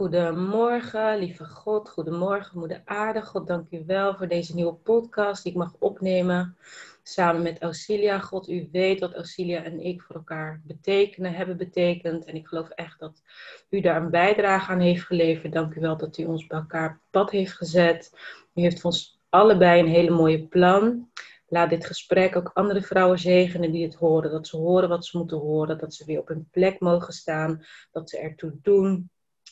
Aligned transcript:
Goedemorgen, 0.00 1.18
lieve 1.18 1.44
God. 1.44 1.88
Goedemorgen, 1.88 2.58
moeder 2.58 2.82
aarde. 2.84 3.22
God, 3.22 3.46
dank 3.46 3.66
u 3.70 3.82
wel 3.86 4.14
voor 4.16 4.28
deze 4.28 4.54
nieuwe 4.54 4.74
podcast 4.74 5.42
die 5.42 5.52
ik 5.52 5.58
mag 5.58 5.74
opnemen 5.78 6.56
samen 7.02 7.42
met 7.42 7.62
Auxilia. 7.62 8.18
God, 8.18 8.48
u 8.48 8.68
weet 8.72 9.00
wat 9.00 9.14
Auxilia 9.14 9.62
en 9.62 9.80
ik 9.80 10.02
voor 10.02 10.16
elkaar 10.16 10.60
betekenen, 10.64 11.34
hebben 11.34 11.56
betekend. 11.56 12.24
En 12.24 12.34
ik 12.34 12.46
geloof 12.46 12.68
echt 12.68 12.98
dat 12.98 13.22
u 13.70 13.80
daar 13.80 14.02
een 14.02 14.10
bijdrage 14.10 14.70
aan 14.70 14.80
heeft 14.80 15.04
geleverd. 15.04 15.52
Dank 15.52 15.74
u 15.74 15.80
wel 15.80 15.96
dat 15.96 16.18
u 16.18 16.24
ons 16.24 16.46
bij 16.46 16.58
elkaar 16.58 17.00
pad 17.10 17.30
heeft 17.30 17.52
gezet. 17.52 18.12
U 18.54 18.60
heeft 18.60 18.80
voor 18.80 18.90
ons 18.90 19.20
allebei 19.28 19.80
een 19.80 19.88
hele 19.88 20.10
mooie 20.10 20.46
plan. 20.46 21.10
Laat 21.48 21.70
dit 21.70 21.86
gesprek 21.86 22.36
ook 22.36 22.50
andere 22.54 22.82
vrouwen 22.82 23.18
zegenen 23.18 23.72
die 23.72 23.84
het 23.84 23.94
horen. 23.94 24.30
Dat 24.30 24.46
ze 24.46 24.56
horen 24.56 24.88
wat 24.88 25.04
ze 25.06 25.18
moeten 25.18 25.38
horen. 25.38 25.78
Dat 25.78 25.94
ze 25.94 26.04
weer 26.04 26.20
op 26.20 26.28
hun 26.28 26.48
plek 26.50 26.80
mogen 26.80 27.12
staan. 27.12 27.64
Dat 27.92 28.10
ze 28.10 28.18
ertoe 28.18 28.58
doen. 28.62 29.10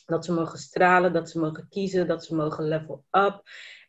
Dat 0.09 0.25
ze 0.25 0.33
mogen 0.33 0.59
stralen. 0.59 1.13
Dat 1.13 1.29
ze 1.29 1.39
mogen 1.39 1.67
kiezen. 1.69 2.07
Dat 2.07 2.25
ze 2.25 2.35
mogen 2.35 2.67
level 2.67 3.03
up. 3.11 3.41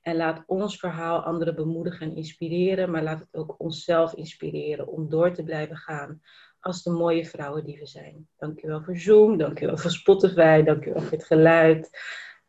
En 0.03 0.17
laat 0.17 0.43
ons 0.47 0.79
verhaal 0.79 1.21
anderen 1.21 1.55
bemoedigen 1.55 2.11
en 2.11 2.17
inspireren. 2.17 2.91
Maar 2.91 3.03
laat 3.03 3.21
het 3.21 3.29
ook 3.33 3.55
onszelf 3.59 4.15
inspireren 4.15 4.87
om 4.87 5.09
door 5.09 5.33
te 5.33 5.43
blijven 5.43 5.77
gaan 5.77 6.23
als 6.61 6.83
de 6.83 6.91
mooie 6.91 7.27
vrouwen 7.27 7.65
die 7.65 7.79
we 7.79 7.87
zijn. 7.87 8.29
Dankjewel 8.39 8.83
voor 8.83 8.97
Zoom. 8.97 9.37
Dankjewel 9.37 9.77
voor 9.77 9.91
Spotify. 9.91 10.63
Dankjewel 10.63 11.03
voor 11.03 11.11
het 11.11 11.27
geluid. 11.27 11.91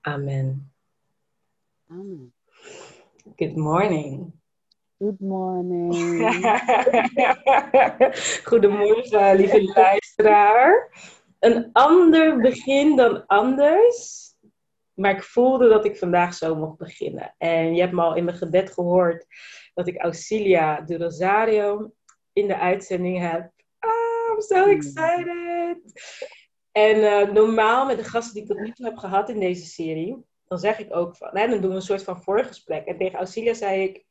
Amen. 0.02 0.72
Amen. 1.88 2.34
Good 3.36 3.56
morning. 3.56 4.32
Good 5.02 5.20
morning. 5.20 5.94
Goedemorgen, 8.50 9.36
lieve 9.36 9.64
luisteraar. 9.64 10.90
Een 11.42 11.70
ander 11.72 12.42
begin 12.42 12.96
dan 12.96 13.26
anders. 13.26 14.20
Maar 14.94 15.12
ik 15.12 15.24
voelde 15.24 15.70
dat 15.70 15.86
ik 15.86 15.98
vandaag 15.98 16.34
zo 16.34 16.56
mocht 16.56 16.78
beginnen. 16.78 17.36
En 17.38 17.76
je 17.76 17.82
hebt 17.82 17.94
me 17.94 18.02
al 18.02 18.16
in 18.16 18.24
mijn 18.24 18.38
gebed 18.38 18.72
gehoord 18.72 19.26
dat 19.74 19.88
ik 19.88 20.02
Auxilia 20.02 20.82
de 20.82 20.98
Rosario 20.98 21.94
in 22.34 22.48
de 22.48 22.58
uitzending 22.58 23.20
heb. 23.20 23.52
Ah, 23.80 24.34
I'm 24.34 24.42
so 24.42 24.66
excited! 24.66 25.78
En 26.72 27.04
eh, 27.04 27.34
normaal 27.34 27.86
met 27.86 27.98
de 27.98 28.04
gasten 28.04 28.34
die 28.34 28.42
ik 28.42 28.48
tot 28.48 28.60
nu 28.60 28.72
toe 28.72 28.86
heb 28.86 28.98
gehad 28.98 29.30
in 29.30 29.40
deze 29.40 29.66
serie, 29.66 30.26
dan 30.48 30.60
zeg 30.60 30.80
ik 30.80 30.96
ook 30.96 31.18
van, 31.18 31.30
hè, 31.38 31.48
dan 31.48 31.62
doen 31.62 31.70
we 31.70 31.76
een 31.76 31.82
soort 31.82 32.04
van 32.04 32.24
voorgesprek. 32.24 32.86
En 32.86 32.98
tegen 32.98 33.18
Auxilia 33.18 33.54
zei 33.54 33.84
ik, 33.84 34.06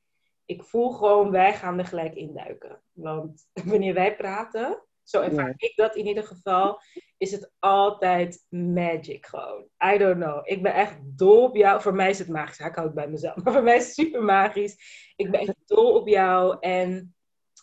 ik 0.44 0.62
voel 0.62 0.90
gewoon, 0.90 1.30
wij 1.30 1.54
gaan 1.54 1.78
er 1.78 1.86
gelijk 1.86 2.14
induiken. 2.14 2.82
Want 2.92 3.48
wanneer 3.70 3.94
wij 3.94 4.16
praten, 4.16 4.82
zo 5.02 5.20
ervaar 5.20 5.54
ik 5.56 5.76
dat 5.76 5.96
in 5.96 6.06
ieder 6.06 6.24
geval, 6.24 6.80
is 7.20 7.30
het 7.30 7.50
altijd 7.58 8.46
magic 8.48 9.26
gewoon. 9.26 9.68
I 9.94 9.98
don't 9.98 10.16
know. 10.16 10.40
Ik 10.42 10.62
ben 10.62 10.74
echt 10.74 10.98
dol 11.02 11.42
op 11.42 11.56
jou. 11.56 11.80
Voor 11.80 11.94
mij 11.94 12.10
is 12.10 12.18
het 12.18 12.28
magisch. 12.28 12.58
Ik 12.58 12.74
hou 12.74 12.86
het 12.86 12.94
bij 12.94 13.08
mezelf. 13.08 13.36
Maar 13.44 13.52
voor 13.52 13.62
mij 13.62 13.76
is 13.76 13.84
het 13.84 13.94
super 13.94 14.22
magisch. 14.22 15.12
Ik 15.16 15.30
ben 15.30 15.40
echt 15.40 15.56
dol 15.66 15.94
op 15.94 16.08
jou. 16.08 16.56
En 16.60 17.14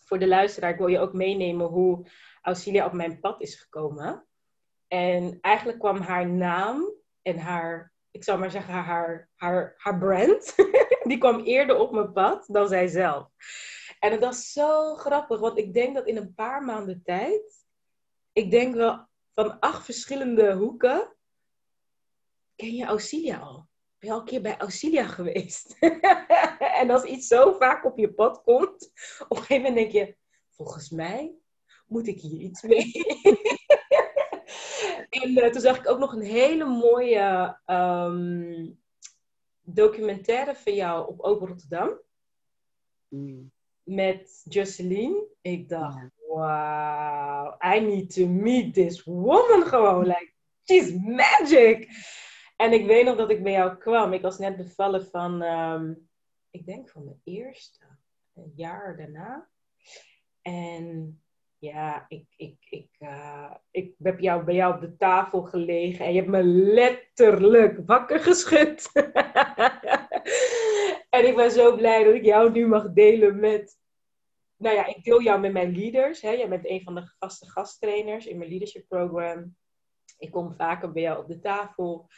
voor 0.06 0.20
de 0.20 0.28
luisteraar, 0.28 0.72
ik 0.72 0.78
wil 0.78 0.88
je 0.88 1.00
ook 1.00 1.14
meenemen 1.14 1.68
hoe 1.68 2.08
Auxilia 2.42 2.86
op 2.86 2.94
mijn 2.94 3.20
pad 3.20 3.42
is 3.42 3.56
gekomen. 3.56 4.28
En 4.88 5.38
eigenlijk 5.42 5.80
kwam 5.80 5.98
haar 5.98 6.30
naam 6.30 6.94
en 7.22 7.38
haar, 7.38 7.94
ik 8.12 8.24
zou 8.24 8.40
maar 8.40 8.52
zeggen, 8.52 8.74
haar, 8.74 9.30
haar, 9.36 9.74
haar 9.78 9.98
brand, 9.98 10.56
die 11.10 11.18
kwam 11.18 11.40
eerder 11.40 11.78
op 11.78 11.92
mijn 11.92 12.12
pad 12.12 12.46
dan 12.48 12.68
zij 12.68 12.88
zelf. 12.88 13.28
En 14.00 14.12
dat 14.12 14.20
was 14.20 14.52
zo 14.52 14.96
grappig, 14.96 15.40
want 15.40 15.58
ik 15.58 15.74
denk 15.74 15.96
dat 15.96 16.08
in 16.08 16.18
een 16.18 16.34
paar 16.34 16.64
maanden 16.64 17.02
tijd, 17.04 17.66
ik 18.34 18.52
denk 18.52 18.76
wel 18.76 19.08
van 19.38 19.60
acht 19.60 19.86
verschillende 19.86 20.54
hoeken. 20.54 21.16
Ken 22.56 22.76
je 22.76 22.86
Auxilia 22.86 23.38
al? 23.38 23.68
Ben 23.98 24.10
je 24.10 24.12
al 24.12 24.20
een 24.20 24.26
keer 24.26 24.42
bij 24.42 24.58
Auxilia 24.58 25.08
geweest? 25.08 25.76
en 26.82 26.90
als 26.90 27.04
iets 27.04 27.28
zo 27.28 27.54
vaak 27.54 27.86
op 27.86 27.98
je 27.98 28.14
pad 28.14 28.44
komt, 28.44 28.92
op 29.28 29.38
een 29.38 29.44
gegeven 29.44 29.64
moment 29.64 29.76
denk 29.76 29.92
je, 29.92 30.16
volgens 30.50 30.90
mij 30.90 31.36
moet 31.86 32.08
ik 32.08 32.20
hier 32.20 32.40
iets 32.40 32.62
mee. 32.62 32.92
en 35.22 35.30
uh, 35.30 35.50
toen 35.50 35.62
zag 35.62 35.78
ik 35.78 35.90
ook 35.90 36.00
nog 36.00 36.14
een 36.14 36.26
hele 36.26 36.66
mooie 36.66 37.58
um, 37.66 38.80
documentaire 39.62 40.56
van 40.56 40.76
jou 40.76 41.08
op 41.08 41.20
Open 41.20 41.48
Rotterdam. 41.48 42.00
Mm. 43.08 43.52
Met 43.84 44.42
Jocelyn. 44.44 45.26
Ik 45.42 45.70
dacht, 45.70 46.17
wow, 46.38 47.58
I 47.76 47.80
need 47.80 48.14
to 48.14 48.28
meet 48.28 48.74
this 48.74 49.04
woman 49.04 49.68
gewoon. 49.68 50.06
Like, 50.06 50.34
she's 50.64 50.94
magic. 50.94 51.90
En 52.56 52.74
ik 52.74 52.86
weet 52.86 53.06
nog 53.06 53.18
dat 53.18 53.30
ik 53.30 53.44
bij 53.44 53.52
jou 53.52 53.78
kwam. 53.78 54.14
Ik 54.14 54.22
was 54.22 54.38
net 54.38 54.58
bevallen 54.58 55.06
van, 55.06 55.42
um, 55.42 56.10
ik 56.50 56.66
denk 56.66 56.90
van 56.90 57.04
mijn 57.06 57.22
eerste, 57.24 57.86
een 58.34 58.52
jaar 58.56 58.98
daarna. 58.98 59.48
En 60.42 61.20
ja, 61.60 62.06
ik, 62.08 62.26
ik, 62.36 62.58
ik, 62.70 62.90
uh, 63.00 63.54
ik 63.72 63.94
heb 64.04 64.20
jou, 64.20 64.44
bij 64.44 64.56
jou 64.56 64.76
op 64.76 64.82
de 64.82 64.98
tafel 64.98 65.42
gelegen 65.42 66.06
en 66.06 66.14
je 66.14 66.20
hebt 66.20 66.32
me 66.32 66.44
letterlijk 66.44 67.80
wakker 67.86 68.20
geschud. 68.20 68.92
en 71.16 71.28
ik 71.28 71.36
ben 71.36 71.52
zo 71.52 71.76
blij 71.76 72.04
dat 72.04 72.14
ik 72.14 72.26
jou 72.26 72.52
nu 72.52 72.68
mag 72.68 72.94
delen 72.94 73.40
met 73.40 73.78
nou 74.58 74.76
ja, 74.76 74.86
ik 74.86 75.04
deel 75.04 75.22
jou 75.22 75.40
met 75.40 75.52
mijn 75.52 75.76
leaders. 75.76 76.22
Hè. 76.22 76.30
Jij 76.30 76.50
bent 76.50 76.66
een 76.66 76.84
van 76.84 76.96
de 76.96 77.14
vaste 77.20 77.50
gasttrainers 77.50 78.26
in 78.26 78.38
mijn 78.38 78.50
leadership 78.50 78.88
program. 78.88 79.56
Ik 80.18 80.32
kom 80.32 80.54
vaker 80.54 80.92
bij 80.92 81.02
jou 81.02 81.20
op 81.20 81.28
de 81.28 81.40
tafel. 81.40 82.10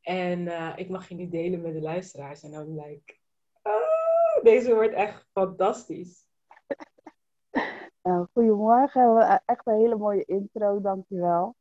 En 0.00 0.40
uh, 0.40 0.72
ik 0.76 0.88
mag 0.88 1.08
je 1.08 1.14
nu 1.14 1.28
delen 1.28 1.60
met 1.60 1.72
de 1.72 1.80
luisteraars. 1.80 2.42
En 2.42 2.50
dan 2.50 2.74
like, 2.74 3.16
oh, 3.62 4.42
deze 4.42 4.74
wordt 4.74 4.94
echt 4.94 5.28
fantastisch. 5.32 6.26
Uh, 8.02 8.22
goedemorgen, 8.32 9.42
echt 9.44 9.66
een 9.66 9.78
hele 9.78 9.96
mooie 9.96 10.24
intro, 10.24 10.80
dankjewel. 10.80 11.56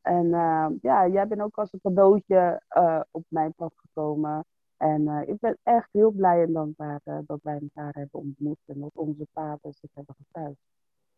En 0.00 0.26
uh, 0.26 0.66
ja, 0.82 1.08
jij 1.08 1.28
bent 1.28 1.40
ook 1.40 1.58
als 1.58 1.72
een 1.72 1.80
cadeautje 1.82 2.62
op 3.10 3.24
mijn 3.28 3.54
pad 3.54 3.72
gekomen. 3.76 4.44
En 4.82 5.00
uh, 5.00 5.28
ik 5.28 5.40
ben 5.40 5.58
echt 5.62 5.88
heel 5.92 6.10
blij 6.10 6.42
en 6.42 6.52
dankbaar 6.52 7.00
uh, 7.04 7.18
dat 7.26 7.38
wij 7.42 7.58
elkaar 7.60 7.92
hebben 7.92 8.20
ontmoet 8.20 8.58
en 8.66 8.80
dat 8.80 8.90
onze 8.94 9.26
paden 9.32 9.72
zich 9.72 9.90
hebben. 9.94 10.56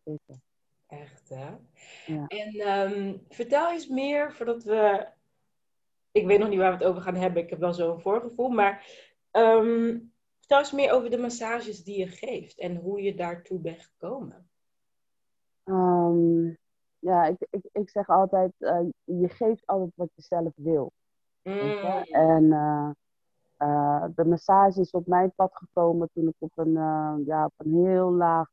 Zeker. 0.03 0.35
Echt, 0.87 1.29
hè? 1.29 1.49
Ja. 2.13 2.27
En 2.27 2.67
um, 2.67 3.21
vertel 3.29 3.71
eens 3.71 3.87
meer 3.87 4.33
voordat 4.33 4.63
we. 4.63 5.07
Ik 6.11 6.25
weet 6.25 6.39
nog 6.39 6.49
niet 6.49 6.59
waar 6.59 6.71
we 6.71 6.77
het 6.77 6.87
over 6.87 7.01
gaan 7.01 7.15
hebben, 7.15 7.43
ik 7.43 7.49
heb 7.49 7.59
wel 7.59 7.73
zo'n 7.73 8.01
voorgevoel, 8.01 8.49
maar 8.49 8.85
um, 9.31 10.13
vertel 10.39 10.59
eens 10.59 10.71
meer 10.71 10.91
over 10.91 11.09
de 11.09 11.17
massages 11.17 11.83
die 11.83 11.99
je 11.99 12.07
geeft 12.07 12.59
en 12.59 12.75
hoe 12.75 13.01
je 13.01 13.15
daartoe 13.15 13.59
bent 13.59 13.81
gekomen. 13.81 14.49
Um, 15.63 16.57
ja, 16.99 17.25
ik, 17.25 17.47
ik, 17.49 17.69
ik 17.71 17.89
zeg 17.89 18.09
altijd: 18.09 18.51
uh, 18.59 18.79
je 19.03 19.29
geeft 19.29 19.65
altijd 19.65 19.91
wat 19.95 20.09
je 20.15 20.21
zelf 20.21 20.53
wil. 20.55 20.91
Mm. 21.43 22.03
En 22.11 22.43
uh, 23.59 24.05
de 24.15 24.25
massage 24.25 24.79
is 24.79 24.91
op 24.91 25.07
mijn 25.07 25.31
pad 25.35 25.51
gekomen 25.53 26.09
toen 26.13 26.27
ik 26.27 26.35
op 26.37 26.51
een, 26.55 26.75
uh, 26.75 27.15
ja, 27.25 27.45
op 27.45 27.53
een 27.57 27.85
heel 27.85 28.11
laag 28.11 28.47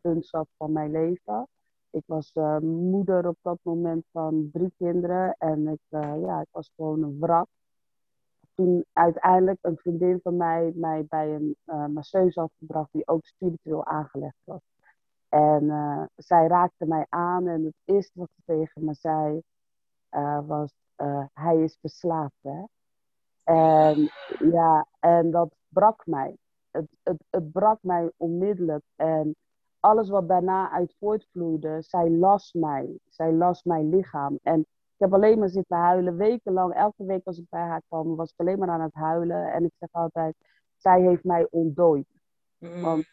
punt 0.00 0.26
zat 0.26 0.48
van 0.56 0.72
mijn 0.72 0.90
leven. 0.90 1.48
Ik 1.90 2.02
was 2.06 2.30
uh, 2.34 2.58
moeder 2.58 3.28
op 3.28 3.36
dat 3.42 3.58
moment 3.62 4.04
van 4.12 4.48
drie 4.52 4.72
kinderen 4.76 5.34
en 5.38 5.68
ik, 5.68 5.80
ja, 5.90 6.40
ik 6.40 6.48
was 6.50 6.70
gewoon 6.76 7.02
een 7.02 7.18
wrak. 7.18 7.46
Toen 8.54 8.84
uiteindelijk 8.92 9.58
een 9.60 9.76
vriendin 9.76 10.20
van 10.22 10.36
mij 10.36 10.72
mij 10.74 11.06
bij 11.08 11.34
een 11.34 11.56
masseuse 11.92 12.40
had 12.40 12.52
gebracht 12.58 12.92
die 12.92 13.08
ook 13.08 13.24
spiritueel 13.24 13.84
aangelegd 13.84 14.40
was. 14.44 14.60
En 15.28 15.70
zij 16.16 16.46
raakte 16.46 16.86
mij 16.86 17.06
aan 17.08 17.48
en 17.48 17.64
het 17.64 17.76
eerste 17.84 18.18
wat 18.18 18.30
ze 18.34 18.42
tegen 18.44 18.84
me 18.84 18.94
zei 18.94 19.42
was, 20.46 20.72
hij 21.32 21.62
is 21.62 21.78
verslaafd 21.80 22.38
hè. 22.42 22.62
En 23.48 24.10
ja, 24.50 24.86
en 25.00 25.30
dat 25.30 25.54
brak 25.68 26.06
mij. 26.06 26.36
Het, 26.70 26.86
het, 27.02 27.16
het 27.30 27.52
brak 27.52 27.78
mij 27.82 28.10
onmiddellijk. 28.16 28.84
En 28.96 29.36
alles 29.80 30.08
wat 30.08 30.28
daarna 30.28 30.70
uit 30.70 30.96
voortvloeide, 30.98 31.82
zij 31.82 32.10
las 32.10 32.52
mij. 32.52 32.98
Zij 33.06 33.32
las 33.32 33.62
mijn 33.62 33.88
lichaam. 33.88 34.38
En 34.42 34.60
ik 34.60 34.96
heb 34.96 35.14
alleen 35.14 35.38
maar 35.38 35.48
zitten 35.48 35.76
huilen, 35.76 36.16
wekenlang. 36.16 36.74
Elke 36.74 37.04
week 37.04 37.26
als 37.26 37.38
ik 37.38 37.44
bij 37.48 37.60
haar 37.60 37.82
kwam, 37.88 38.16
was 38.16 38.30
ik 38.30 38.40
alleen 38.40 38.58
maar 38.58 38.68
aan 38.68 38.80
het 38.80 38.94
huilen. 38.94 39.52
En 39.52 39.64
ik 39.64 39.72
zeg 39.78 39.88
altijd, 39.92 40.34
zij 40.76 41.00
heeft 41.00 41.24
mij 41.24 41.46
ontdooid. 41.50 42.06
Want 42.58 43.06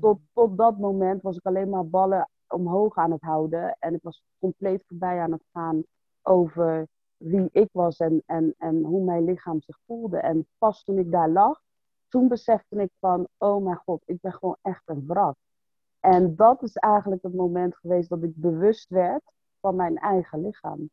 tot, 0.00 0.18
tot 0.32 0.56
dat 0.56 0.78
moment 0.78 1.22
was 1.22 1.36
ik 1.36 1.46
alleen 1.46 1.68
maar 1.68 1.88
ballen 1.88 2.28
omhoog 2.48 2.96
aan 2.96 3.10
het 3.10 3.22
houden. 3.22 3.76
En 3.78 3.94
ik 3.94 4.02
was 4.02 4.22
compleet 4.38 4.84
voorbij 4.86 5.20
aan 5.20 5.32
het 5.32 5.44
gaan 5.52 5.82
over 6.22 6.88
wie 7.20 7.48
ik 7.52 7.68
was 7.72 7.98
en, 7.98 8.22
en, 8.26 8.54
en 8.58 8.82
hoe 8.82 9.04
mijn 9.04 9.24
lichaam 9.24 9.60
zich 9.60 9.78
voelde. 9.86 10.18
En 10.18 10.46
pas 10.58 10.84
toen 10.84 10.98
ik 10.98 11.10
daar 11.10 11.30
lag, 11.30 11.60
toen 12.08 12.28
besefte 12.28 12.76
ik 12.76 12.90
van, 12.98 13.28
oh 13.38 13.64
mijn 13.64 13.76
god, 13.76 14.02
ik 14.06 14.20
ben 14.20 14.32
gewoon 14.32 14.56
echt 14.62 14.82
een 14.84 15.06
wrak. 15.06 15.36
En 16.00 16.36
dat 16.36 16.62
is 16.62 16.76
eigenlijk 16.76 17.22
het 17.22 17.34
moment 17.34 17.76
geweest 17.76 18.08
dat 18.08 18.22
ik 18.22 18.32
bewust 18.34 18.88
werd 18.88 19.22
van 19.60 19.76
mijn 19.76 19.98
eigen 19.98 20.42
lichaam. 20.42 20.90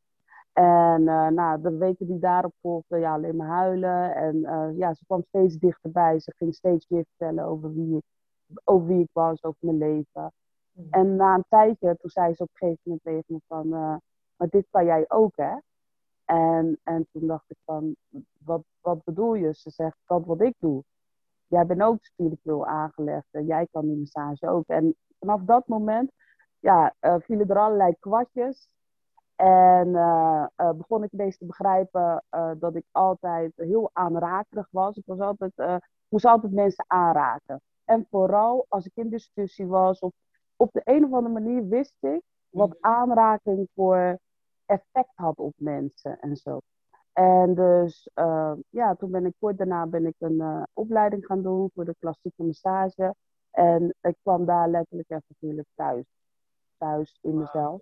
En 0.53 1.01
uh, 1.01 1.27
nou, 1.27 1.61
de 1.61 1.77
weken 1.77 2.07
die 2.07 2.19
daarop 2.19 2.53
volgden, 2.61 2.99
ja, 2.99 3.13
alleen 3.13 3.35
maar 3.35 3.47
huilen. 3.47 4.15
En 4.15 4.35
uh, 4.35 4.69
ja, 4.77 4.93
ze 4.93 5.05
kwam 5.05 5.23
steeds 5.27 5.57
dichterbij. 5.57 6.19
Ze 6.19 6.33
ging 6.35 6.55
steeds 6.55 6.87
meer 6.87 7.05
vertellen 7.05 7.45
over 7.45 7.73
wie 7.73 7.97
ik, 7.97 8.03
over 8.63 8.87
wie 8.87 9.01
ik 9.01 9.09
was, 9.11 9.43
over 9.43 9.59
mijn 9.59 9.77
leven. 9.77 10.31
Mm. 10.71 10.87
En 10.89 11.15
na 11.15 11.35
een 11.35 11.45
tijdje, 11.49 11.95
toen 11.97 12.09
zei 12.09 12.33
ze 12.33 12.43
op 12.43 12.49
een 12.51 12.57
gegeven 12.57 12.81
moment 12.83 13.03
tegen 13.03 13.23
me 13.27 13.39
van... 13.47 13.67
Uh, 13.67 13.95
maar 14.35 14.49
dit 14.49 14.67
kan 14.69 14.85
jij 14.85 15.05
ook, 15.07 15.35
hè? 15.35 15.55
En, 16.27 16.79
en 16.83 17.07
toen 17.11 17.27
dacht 17.27 17.45
ik 17.47 17.57
van, 17.65 17.95
wat, 18.37 18.63
wat 18.81 19.03
bedoel 19.03 19.33
je? 19.33 19.53
Ze 19.53 19.69
zegt, 19.69 19.97
dat 20.05 20.25
wat 20.25 20.41
ik 20.41 20.53
doe. 20.59 20.83
Jij 21.47 21.65
bent 21.65 21.81
ook 21.81 22.05
spiritueel 22.05 22.65
aangelegd 22.65 23.27
en 23.31 23.45
jij 23.45 23.67
kan 23.71 23.85
die 23.87 23.97
massage 23.97 24.49
ook. 24.49 24.67
En 24.67 24.95
vanaf 25.19 25.41
dat 25.41 25.67
moment 25.67 26.11
ja, 26.59 26.93
vielen 26.99 27.49
er 27.49 27.57
allerlei 27.57 27.95
kwartjes. 27.99 28.75
En 29.35 29.87
uh, 29.87 30.45
uh, 30.57 30.71
begon 30.71 31.03
ik 31.03 31.11
ineens 31.11 31.37
te 31.37 31.45
begrijpen 31.45 32.23
dat 32.59 32.75
ik 32.75 32.85
altijd 32.91 33.51
heel 33.55 33.89
aanrakerig 33.93 34.67
was. 34.71 34.97
Ik 34.97 35.05
was 35.05 35.19
altijd, 35.19 35.81
moest 36.07 36.25
altijd 36.25 36.53
mensen 36.53 36.85
aanraken. 36.87 37.61
En 37.85 38.07
vooral 38.09 38.65
als 38.69 38.85
ik 38.85 38.91
in 38.95 39.09
discussie 39.09 39.67
was, 39.67 39.99
of 39.99 40.13
op 40.55 40.71
de 40.71 40.81
een 40.83 41.05
of 41.05 41.13
andere 41.13 41.33
manier 41.33 41.67
wist 41.67 41.95
ik 41.99 42.21
wat 42.49 42.69
mhm. 42.69 42.77
aanraking 42.79 43.69
voor 43.75 44.19
effect 44.67 45.11
had 45.15 45.37
op 45.37 45.53
mensen 45.57 46.19
en 46.19 46.35
zo. 46.35 46.59
En 47.13 47.53
dus 47.55 48.09
ja, 48.69 48.95
toen 48.95 49.11
ben 49.11 49.25
ik 49.25 49.33
kort 49.39 49.57
daarna 49.57 49.85
ben 49.85 50.05
ik 50.05 50.15
een 50.19 50.67
opleiding 50.73 51.25
gaan 51.25 51.41
doen 51.41 51.71
voor 51.73 51.85
de 51.85 51.95
klassieke 51.99 52.43
massage. 52.43 53.15
En 53.51 53.95
ik 54.01 54.15
kwam 54.21 54.45
daar 54.45 54.69
letterlijk 54.69 55.09
en 55.09 55.23
natuurlijk 55.27 55.67
thuis. 55.75 56.05
Thuis 56.77 57.19
in 57.21 57.37
mezelf 57.37 57.81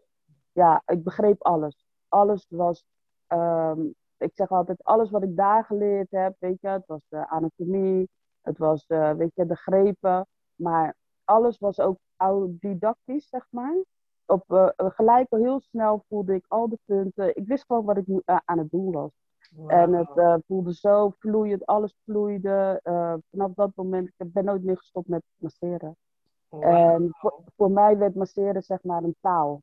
ja, 0.55 0.81
ik 0.85 1.03
begreep 1.03 1.43
alles. 1.43 1.85
Alles 2.07 2.45
was, 2.49 2.85
ehm, 3.27 3.81
ik 4.17 4.31
zeg 4.33 4.49
altijd, 4.49 4.83
alles 4.83 5.09
wat 5.11 5.23
ik 5.23 5.35
daar 5.35 5.65
geleerd 5.65 6.11
heb, 6.11 6.35
weet 6.39 6.61
je, 6.61 6.67
het 6.67 6.85
was 6.85 7.01
de 7.07 7.27
anatomie, 7.29 8.09
het 8.41 8.57
was, 8.57 8.85
de, 8.87 9.15
weet 9.17 9.31
je, 9.35 9.45
de 9.45 9.55
grepen, 9.55 10.27
maar 10.55 10.95
alles 11.23 11.57
was 11.57 11.79
ook 11.79 11.97
autodidactisch, 12.15 13.29
zeg 13.29 13.47
maar. 13.49 13.75
Op 14.25 14.43
uh, 14.47 14.69
gelijk 14.75 15.27
al 15.29 15.39
heel 15.39 15.59
snel 15.59 16.03
voelde 16.07 16.33
ik 16.33 16.45
al 16.47 16.69
de 16.69 16.79
punten. 16.85 17.35
Ik 17.35 17.47
wist 17.47 17.65
gewoon 17.65 17.85
wat 17.85 17.97
ik 17.97 18.07
uh, 18.07 18.19
aan 18.45 18.57
het 18.57 18.71
doen 18.71 18.91
was. 18.91 19.11
En 19.67 19.93
het 19.93 20.11
uh, 20.15 20.35
voelde 20.47 20.73
zo 20.73 21.13
vloeiend, 21.19 21.65
alles 21.65 21.95
vloeide. 22.03 22.79
vanaf 23.31 23.53
dat 23.53 23.71
moment, 23.75 24.11
ik 24.17 24.33
ben 24.33 24.45
nooit 24.45 24.63
meer 24.63 24.77
gestopt 24.77 25.07
met 25.07 25.23
masseren. 25.35 25.95
En 26.59 27.07
voor, 27.11 27.39
voor, 27.55 27.71
mij 27.71 27.97
werd 27.97 28.15
masseren 28.15 28.63
zeg 28.63 28.83
maar 28.83 29.03
een 29.03 29.15
taal 29.21 29.61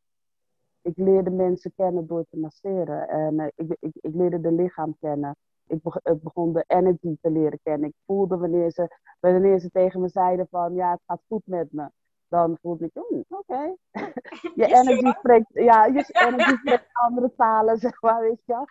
ik 0.83 0.97
leerde 0.97 1.31
mensen 1.31 1.73
kennen 1.77 2.07
door 2.07 2.25
te 2.31 2.39
masseren. 2.39 3.09
En 3.09 3.53
ik, 3.55 3.77
ik, 3.81 3.95
ik, 4.01 4.15
leerde 4.15 4.41
de 4.41 4.53
lichaam 4.53 4.97
kennen. 5.01 5.37
Ik, 5.67 5.81
begon 6.23 6.53
de 6.53 6.65
energy 6.67 7.17
te 7.21 7.31
leren 7.31 7.59
kennen. 7.63 7.89
Ik 7.89 7.95
voelde 8.07 8.37
wanneer 8.37 8.71
ze, 8.71 8.99
wanneer 9.21 9.59
ze 9.59 9.71
tegen 9.71 10.01
me 10.01 10.09
zeiden 10.09 10.47
van 10.51 10.75
ja, 10.75 10.91
het 10.91 11.01
gaat 11.07 11.23
goed 11.29 11.47
met 11.47 11.73
me. 11.73 11.91
Dan 12.33 12.59
voelde 12.63 12.85
ik, 12.85 12.91
oh, 12.95 13.11
oké. 13.11 13.25
Okay. 13.29 13.77
je 14.61 14.67
energy 14.67 15.13
spreekt, 15.19 15.47
ja, 15.53 15.85
je 15.85 16.05
energy 16.27 16.57
spreekt 16.57 16.89
andere 16.93 17.33
talen, 17.37 17.79
zeg 17.79 18.01
maar, 18.03 18.21
weet 18.21 18.43
je 18.45 18.67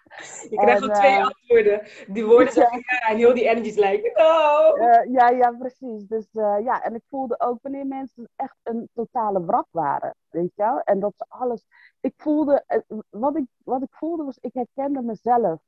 Je 0.49 0.55
krijgt 0.57 0.81
al 0.81 0.89
twee 0.89 1.17
uh, 1.17 1.25
antwoorden. 1.25 1.81
Die 2.07 2.25
woorden 2.25 2.53
zeggen 2.53 2.83
ja, 2.87 3.09
en 3.09 3.17
heel 3.17 3.33
die 3.33 3.47
energy 3.47 3.67
is 3.67 3.75
like, 3.75 4.11
no! 4.13 4.75
Uh, 4.77 5.13
ja, 5.13 5.29
ja, 5.29 5.51
precies. 5.51 6.07
Dus 6.07 6.27
ja, 6.63 6.81
en 6.83 6.95
ik 6.95 7.03
voelde 7.09 7.39
ook 7.39 7.59
wanneer 7.61 7.85
mensen 7.85 8.29
echt 8.35 8.57
een 8.63 8.89
totale 8.93 9.45
wrak 9.45 9.67
waren, 9.71 10.15
weet 10.29 10.51
je 10.55 10.63
wel. 10.63 10.79
En 10.79 10.99
dat 10.99 11.13
ze 11.17 11.25
alles 11.27 11.65
ik 12.01 12.13
voelde, 12.17 12.63
eh, 12.67 12.79
wat 13.09 13.35
ik, 13.35 13.45
wat 13.63 13.81
ik 13.81 13.91
voelde 13.91 14.23
was, 14.23 14.37
ik 14.41 14.53
herkende 14.53 15.01
mezelf 15.01 15.61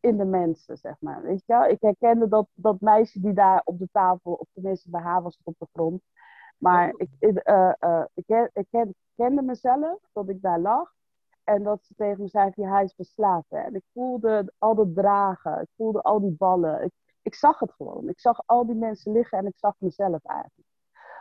in 0.00 0.16
de 0.16 0.24
mensen, 0.24 0.76
zeg 0.76 0.96
maar. 1.00 1.22
Weet 1.22 1.42
je 1.46 1.52
wel? 1.52 1.64
Ik 1.64 1.80
herkende 1.80 2.28
dat, 2.28 2.48
dat 2.54 2.80
meisje 2.80 3.20
die 3.20 3.32
daar 3.32 3.60
op 3.64 3.78
de 3.78 3.88
tafel, 3.92 4.32
of 4.32 4.48
tenminste 4.52 4.90
bij 4.90 5.00
haar 5.00 5.22
was 5.22 5.38
op 5.42 5.54
de 5.58 5.66
grond. 5.72 6.02
Maar 6.58 6.94
ik, 6.96 7.08
uh, 7.20 7.72
uh, 7.80 8.04
ik, 8.14 8.50
ik, 8.52 8.92
kende 9.16 9.42
mezelf, 9.42 9.98
dat 10.12 10.28
ik 10.28 10.42
daar 10.42 10.60
lag. 10.60 10.94
En 11.44 11.62
dat 11.62 11.84
ze 11.84 11.94
tegen 11.94 12.22
me 12.22 12.28
zei, 12.28 12.50
hij 12.54 12.84
is 12.84 12.94
verslaafd. 12.94 13.50
En 13.50 13.74
ik 13.74 13.82
voelde 13.92 14.52
al 14.58 14.74
dat 14.74 14.94
dragen, 14.94 15.60
ik 15.60 15.68
voelde 15.76 16.02
al 16.02 16.20
die 16.20 16.36
ballen. 16.38 16.84
Ik, 16.84 16.92
ik 17.22 17.34
zag 17.34 17.58
het 17.58 17.72
gewoon. 17.72 18.08
Ik 18.08 18.20
zag 18.20 18.40
al 18.46 18.66
die 18.66 18.74
mensen 18.74 19.12
liggen 19.12 19.38
en 19.38 19.46
ik 19.46 19.56
zag 19.56 19.74
mezelf 19.78 20.24
eigenlijk. 20.24 20.68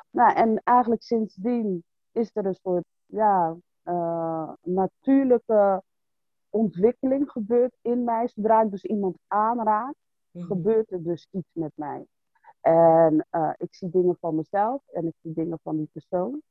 Nou, 0.10 0.34
en 0.34 0.62
eigenlijk 0.64 1.02
sindsdien 1.02 1.84
is 2.12 2.30
er 2.34 2.46
een 2.46 2.56
soort, 2.56 2.86
ja, 3.06 3.56
uh, 3.84 4.52
natuurlijke 4.64 5.84
ontwikkeling 6.50 7.32
gebeurt 7.32 7.78
in 7.82 8.04
mij. 8.04 8.28
Zodra 8.28 8.62
ik 8.62 8.72
dus 8.72 8.84
iemand 8.84 9.18
aanraak, 9.28 9.94
mhm. 10.32 10.46
gebeurt 10.46 10.92
er 10.92 11.04
dus 11.04 11.28
iets 11.32 11.50
met 11.54 11.72
mij. 11.76 12.06
En 12.65 13.25
uh, 13.31 13.50
ik 13.57 13.75
zie 13.75 13.89
dingen 13.89 14.17
van 14.19 14.35
mezelf 14.35 14.81
en 14.88 15.07
ik 15.07 15.13
zie 15.21 15.33
dingen 15.33 15.59
van 15.63 15.77
die 15.77 15.89
persoon. 15.91 16.41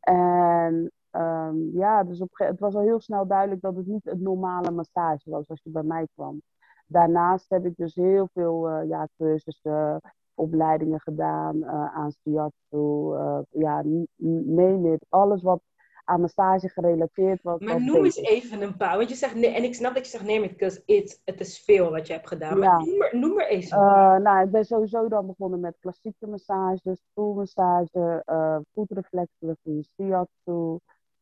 En 0.00 0.90
um, 1.10 1.70
ja, 1.72 2.04
dus 2.04 2.20
op, 2.20 2.30
het 2.32 2.60
was 2.60 2.74
al 2.74 2.82
heel 2.82 3.00
snel 3.00 3.26
duidelijk 3.26 3.60
dat 3.60 3.76
het 3.76 3.86
niet 3.86 4.06
een 4.06 4.22
normale 4.22 4.70
massage 4.70 5.30
was 5.30 5.48
als 5.48 5.60
je 5.62 5.70
bij 5.70 5.82
mij 5.82 6.06
kwam. 6.14 6.42
Daarnaast 6.86 7.48
heb 7.48 7.64
ik 7.64 7.76
dus 7.76 7.94
heel 7.94 8.28
veel 8.32 8.70
uh, 8.70 8.88
ja, 8.88 9.08
cursussen, 9.16 10.00
opleidingen 10.34 11.00
gedaan 11.00 11.56
uh, 11.56 11.96
aan 11.96 12.12
shiatsu. 12.12 13.14
ja, 13.50 13.82
neem 14.16 14.84
het. 14.84 15.06
Alles 15.08 15.42
wat 15.42 15.60
aan 16.08 16.20
massage 16.20 16.68
gerelateerd 16.68 17.42
was. 17.42 17.60
Maar 17.60 17.82
noem 17.82 18.04
eens 18.04 18.16
even 18.16 18.62
een 18.62 18.76
paar. 18.76 18.96
Want 18.96 19.08
je 19.08 19.14
zegt 19.14 19.34
nee, 19.34 19.54
en 19.54 19.64
ik 19.64 19.74
snap 19.74 19.94
dat 19.94 20.04
je 20.04 20.10
zegt 20.10 20.24
nee, 20.24 20.40
because 20.40 20.82
it, 20.84 21.20
het 21.24 21.40
is 21.40 21.58
veel 21.58 21.90
wat 21.90 22.06
je 22.06 22.12
hebt 22.12 22.28
gedaan. 22.28 22.58
Maar 22.58 22.78
noem, 22.78 23.02
er, 23.02 23.18
noem 23.18 23.40
er 23.40 23.48
eens 23.48 23.70
een 23.70 23.78
uh, 23.78 24.16
nou, 24.16 24.44
ik 24.44 24.50
ben 24.50 24.64
sowieso 24.64 25.08
dan 25.08 25.26
begonnen 25.26 25.60
met 25.60 25.76
klassieke 25.80 26.26
massage, 26.26 26.96
stoelmassage, 27.10 28.22
uh, 28.26 28.58
voetreflextherapie, 28.74 29.88
shiatsu. 29.94 30.78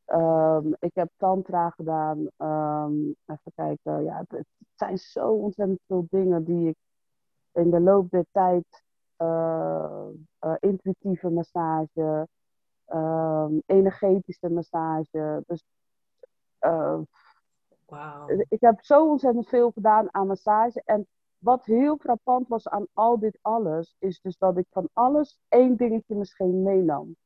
Um, 0.06 0.77
ik 0.79 0.94
heb 0.94 1.09
tantra 1.17 1.71
gedaan. 1.71 2.19
Um, 2.39 3.15
even 3.27 3.53
kijken. 3.55 4.05
Ja, 4.05 4.19
het, 4.19 4.31
het, 4.31 4.47
zijn 4.75 4.99
zo 4.99 5.29
ontzettend 5.29 5.81
veel 5.87 6.06
dingen 6.11 6.44
die 6.44 6.69
ik 6.69 6.77
in 7.53 7.71
de 7.71 7.81
loop 7.81 8.11
der 8.11 8.25
tijd. 8.32 8.85
Uh, 9.19 10.06
intuïtieve 10.61 11.29
massage, 11.29 12.27
um, 12.93 13.62
energetische 13.67 14.49
massage. 14.49 15.43
Dus 15.47 15.65
uh, 16.61 16.99
wow. 17.87 18.31
ik 18.49 18.61
heb 18.61 18.85
zo 18.85 19.09
ontzettend 19.09 19.49
veel 19.49 19.71
gedaan 19.71 20.15
aan 20.15 20.27
massage. 20.27 20.83
En 20.85 21.06
wat 21.39 21.65
heel 21.65 21.96
frappant 21.96 22.49
was 22.49 22.69
aan 22.69 22.87
al 22.93 23.19
dit 23.19 23.39
alles, 23.43 23.96
is 23.99 24.20
dus 24.20 24.39
dat 24.39 24.56
ik 24.56 24.67
van 24.70 24.89
alles 24.93 25.39
één 25.49 25.77
dingetje 25.77 26.15
misschien 26.15 26.63
meenam. 26.63 27.17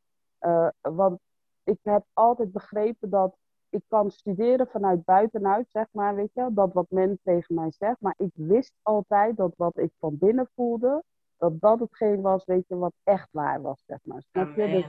Uh, 0.40 0.68
want 0.80 1.20
ik 1.64 1.78
heb 1.82 2.04
altijd 2.12 2.52
begrepen 2.52 3.10
dat 3.10 3.36
ik 3.68 3.82
kan 3.88 4.10
studeren 4.10 4.66
vanuit 4.66 5.04
buitenuit, 5.04 5.70
zeg 5.70 5.86
maar, 5.92 6.14
weet 6.14 6.30
je, 6.32 6.48
dat 6.52 6.72
wat 6.72 6.90
men 6.90 7.18
tegen 7.22 7.54
mij 7.54 7.70
zegt. 7.70 8.00
Maar 8.00 8.14
ik 8.16 8.30
wist 8.34 8.72
altijd 8.82 9.36
dat 9.36 9.54
wat 9.56 9.78
ik 9.78 9.92
van 9.98 10.18
binnen 10.18 10.48
voelde, 10.54 11.02
dat 11.40 11.60
dat 11.60 11.78
hetgeen 11.78 12.20
was, 12.20 12.44
weet 12.44 12.64
je, 12.68 12.76
wat 12.76 12.92
echt 13.04 13.28
waar 13.30 13.62
was, 13.62 13.82
zeg 13.86 13.98
maar. 14.02 14.22
Snap 14.30 14.56
je? 14.56 14.66
Dus 14.66 14.84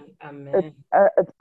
het, 0.52 0.74
uh, 0.90 1.06
het 1.14 1.34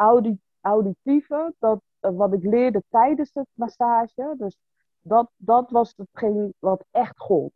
auditieve, 0.60 1.54
dat, 1.58 1.80
uh, 2.00 2.10
wat 2.16 2.32
ik 2.32 2.42
leerde 2.42 2.82
tijdens 2.88 3.30
het 3.34 3.46
massage, 3.52 4.34
dus 4.38 4.58
dat, 5.00 5.30
dat 5.36 5.70
was 5.70 5.94
hetgeen 5.96 6.54
wat 6.58 6.84
echt 6.90 7.18
gold. 7.18 7.52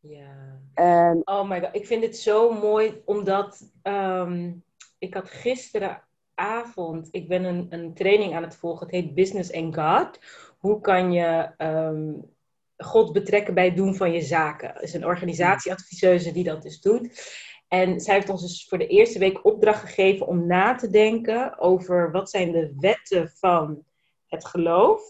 Ja. 0.00 0.60
En, 0.74 1.20
oh 1.24 1.48
my 1.48 1.60
god, 1.60 1.74
ik 1.74 1.86
vind 1.86 2.02
het 2.02 2.16
zo 2.16 2.52
mooi, 2.52 3.02
omdat 3.04 3.72
um, 3.82 4.64
ik 4.98 5.14
had 5.14 5.30
gisteravond, 5.30 7.08
ik 7.10 7.28
ben 7.28 7.44
een, 7.44 7.66
een 7.70 7.94
training 7.94 8.34
aan 8.34 8.42
het 8.42 8.56
volgen, 8.56 8.86
het 8.86 8.94
heet 8.94 9.14
Business 9.14 9.52
and 9.52 9.74
God. 9.74 10.18
Hoe 10.58 10.80
kan 10.80 11.12
je 11.12 11.50
um, 11.58 12.36
God 12.78 13.12
betrekken 13.12 13.54
bij 13.54 13.64
het 13.64 13.76
doen 13.76 13.94
van 13.94 14.12
je 14.12 14.22
zaken. 14.22 14.74
Er 14.74 14.82
is 14.82 14.94
een 14.94 15.06
organisatieadviseuse 15.06 16.32
die 16.32 16.44
dat 16.44 16.62
dus 16.62 16.80
doet. 16.80 17.36
En 17.68 18.00
zij 18.00 18.14
heeft 18.14 18.28
ons 18.28 18.42
dus 18.42 18.66
voor 18.68 18.78
de 18.78 18.86
eerste 18.86 19.18
week 19.18 19.44
opdracht 19.44 19.80
gegeven 19.80 20.26
om 20.26 20.46
na 20.46 20.74
te 20.74 20.90
denken 20.90 21.58
over 21.58 22.10
wat 22.10 22.30
zijn 22.30 22.52
de 22.52 22.74
wetten 22.78 23.32
van 23.34 23.84
het 24.26 24.44
geloof 24.44 25.02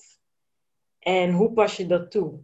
en 0.99 1.33
hoe 1.33 1.53
pas 1.53 1.77
je 1.77 1.87
dat 1.87 2.11
toe. 2.11 2.41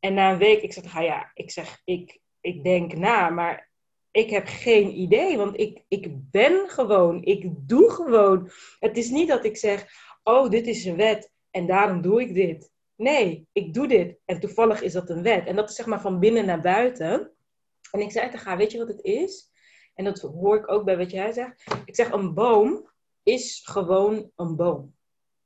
En 0.00 0.14
na 0.14 0.32
een 0.32 0.38
week, 0.38 0.62
ik 0.62 0.72
zeg, 0.72 0.96
ah 0.96 1.02
ja, 1.02 1.30
ik 1.34 1.50
zeg, 1.50 1.80
ik, 1.84 2.20
ik 2.40 2.64
denk 2.64 2.94
na, 2.94 3.28
maar 3.28 3.70
ik 4.10 4.30
heb 4.30 4.46
geen 4.46 4.98
idee, 5.00 5.36
want 5.36 5.60
ik, 5.60 5.84
ik 5.88 6.30
ben 6.30 6.68
gewoon, 6.68 7.24
ik 7.24 7.48
doe 7.56 7.90
gewoon. 7.90 8.50
Het 8.78 8.96
is 8.96 9.10
niet 9.10 9.28
dat 9.28 9.44
ik 9.44 9.56
zeg, 9.56 9.86
oh, 10.22 10.50
dit 10.50 10.66
is 10.66 10.84
een 10.84 10.96
wet 10.96 11.32
en 11.50 11.66
daarom 11.66 12.00
doe 12.00 12.20
ik 12.20 12.34
dit. 12.34 12.71
Nee, 13.02 13.46
ik 13.52 13.74
doe 13.74 13.88
dit. 13.88 14.16
En 14.24 14.40
toevallig 14.40 14.82
is 14.82 14.92
dat 14.92 15.10
een 15.10 15.22
wet. 15.22 15.46
En 15.46 15.56
dat 15.56 15.70
is 15.70 15.76
zeg 15.76 15.86
maar 15.86 16.00
van 16.00 16.18
binnen 16.18 16.46
naar 16.46 16.60
buiten. 16.60 17.30
En 17.90 18.00
ik 18.00 18.10
zei 18.10 18.30
tegen 18.30 18.46
haar, 18.46 18.56
weet 18.56 18.72
je 18.72 18.78
wat 18.78 18.88
het 18.88 19.02
is? 19.02 19.50
En 19.94 20.04
dat 20.04 20.20
hoor 20.20 20.56
ik 20.56 20.70
ook 20.70 20.84
bij 20.84 20.96
wat 20.96 21.10
jij 21.10 21.32
zegt. 21.32 21.64
Ik 21.84 21.94
zeg, 21.94 22.10
een 22.12 22.34
boom 22.34 22.90
is 23.22 23.62
gewoon 23.64 24.30
een 24.36 24.56
boom. 24.56 24.94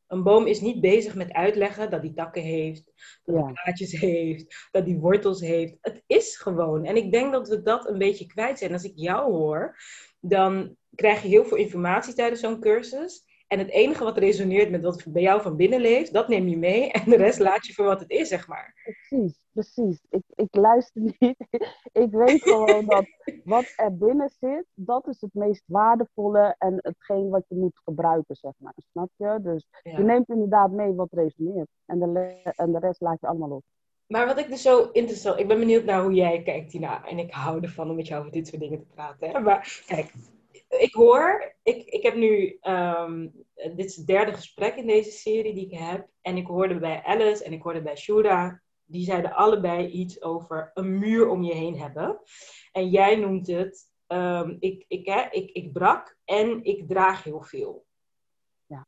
Een 0.06 0.22
boom 0.22 0.46
is 0.46 0.60
niet 0.60 0.80
bezig 0.80 1.14
met 1.14 1.32
uitleggen 1.32 1.90
dat 1.90 2.02
die 2.02 2.12
takken 2.14 2.42
heeft, 2.42 2.84
dat 3.24 3.34
Ja. 3.34 3.44
die 3.46 3.52
blaadjes 3.52 3.92
heeft, 3.92 4.68
dat 4.70 4.84
die 4.84 4.98
wortels 4.98 5.40
heeft. 5.40 5.74
Het 5.80 6.02
is 6.06 6.36
gewoon. 6.36 6.84
En 6.84 6.96
ik 6.96 7.12
denk 7.12 7.32
dat 7.32 7.48
we 7.48 7.62
dat 7.62 7.88
een 7.88 7.98
beetje 7.98 8.26
kwijt 8.26 8.58
zijn. 8.58 8.72
Als 8.72 8.84
ik 8.84 8.92
jou 8.94 9.32
hoor, 9.32 9.76
dan 10.20 10.76
krijg 10.94 11.22
je 11.22 11.28
heel 11.28 11.44
veel 11.44 11.56
informatie 11.56 12.14
tijdens 12.14 12.40
zo'n 12.40 12.60
cursus. 12.60 13.24
En 13.46 13.58
het 13.58 13.70
enige 13.70 14.04
wat 14.04 14.18
resoneert 14.18 14.70
met 14.70 14.82
wat 14.82 15.04
bij 15.08 15.22
jou 15.22 15.42
van 15.42 15.56
binnen 15.56 15.80
leeft, 15.80 16.12
dat 16.12 16.28
neem 16.28 16.48
je 16.48 16.56
mee. 16.58 16.90
En 16.92 17.10
de 17.10 17.16
rest 17.16 17.38
laat 17.38 17.66
je 17.66 17.72
voor 17.72 17.84
wat 17.84 18.00
het 18.00 18.10
is, 18.10 18.28
zeg 18.28 18.48
maar. 18.48 18.74
Precies, 18.82 19.40
precies. 19.52 20.04
Ik, 20.10 20.22
ik 20.34 20.54
luister 20.54 21.02
niet. 21.02 21.36
ik 22.04 22.10
weet 22.10 22.42
gewoon 22.42 22.86
dat 22.86 23.04
wat 23.44 23.72
er 23.76 23.96
binnen 23.96 24.30
zit, 24.40 24.64
dat 24.74 25.06
is 25.08 25.20
het 25.20 25.34
meest 25.34 25.62
waardevolle 25.66 26.54
en 26.58 26.78
hetgeen 26.82 27.28
wat 27.28 27.44
je 27.48 27.54
moet 27.54 27.80
gebruiken, 27.84 28.36
zeg 28.36 28.52
maar. 28.58 28.74
Snap 28.90 29.10
je? 29.16 29.38
Dus 29.42 29.68
Ja. 29.82 29.98
je 29.98 30.04
neemt 30.04 30.28
inderdaad 30.28 30.70
mee 30.70 30.92
wat 30.92 31.12
resoneert. 31.12 31.68
En 31.86 31.98
de, 31.98 32.52
en 32.56 32.72
de 32.72 32.78
rest 32.78 33.00
laat 33.00 33.20
je 33.20 33.26
allemaal 33.26 33.48
los. 33.48 33.62
Maar 34.06 34.26
wat 34.26 34.38
ik 34.38 34.48
dus 34.48 34.62
zo 34.62 34.88
interessant... 34.92 35.38
Ik 35.38 35.48
ben 35.48 35.58
benieuwd 35.58 35.84
naar 35.84 36.02
hoe 36.02 36.12
jij 36.12 36.42
kijkt, 36.42 36.70
Tina. 36.70 37.04
En 37.06 37.18
ik 37.18 37.32
hou 37.32 37.62
ervan 37.62 37.90
om 37.90 37.96
met 37.96 38.06
jou 38.06 38.20
over 38.20 38.32
dit 38.32 38.46
soort 38.48 38.60
dingen 38.60 38.78
te 38.78 38.86
praten. 38.94 39.28
Hè? 39.30 39.40
Maar 39.40 39.82
kijk, 39.86 40.12
ik 40.68 40.94
hoor... 40.94 41.54
Ik, 41.62 41.84
ik 41.84 42.02
heb 42.02 42.14
nu... 42.14 42.56
ehm, 42.60 43.28
dit 43.54 43.84
is 43.84 43.96
het 43.96 44.06
derde 44.06 44.32
gesprek 44.32 44.76
in 44.76 44.86
deze 44.86 45.10
serie 45.10 45.54
die 45.54 45.66
ik 45.66 45.78
heb. 45.78 46.08
En 46.20 46.36
ik 46.36 46.46
hoorde 46.46 46.78
bij 46.78 47.02
Alice 47.04 47.44
en 47.44 47.52
ik 47.52 47.62
hoorde 47.62 47.82
bij 47.82 47.96
Shura... 47.96 48.64
Die 48.88 49.04
zeiden 49.04 49.32
allebei 49.32 49.86
iets 49.86 50.22
over 50.22 50.70
een 50.74 50.98
muur 50.98 51.28
om 51.28 51.42
je 51.42 51.54
heen 51.54 51.78
hebben. 51.78 52.20
En 52.72 52.88
jij 52.90 53.16
noemt 53.16 53.46
het... 53.46 53.90
ehm, 54.06 54.56
ik, 54.58 54.84
ik, 54.88 55.06
hè, 55.06 55.28
ik, 55.30 55.50
ik 55.50 55.72
brak 55.72 56.18
en 56.24 56.64
ik 56.64 56.88
draag 56.88 57.22
heel 57.22 57.42
veel. 57.42 57.86
Ja. 58.66 58.86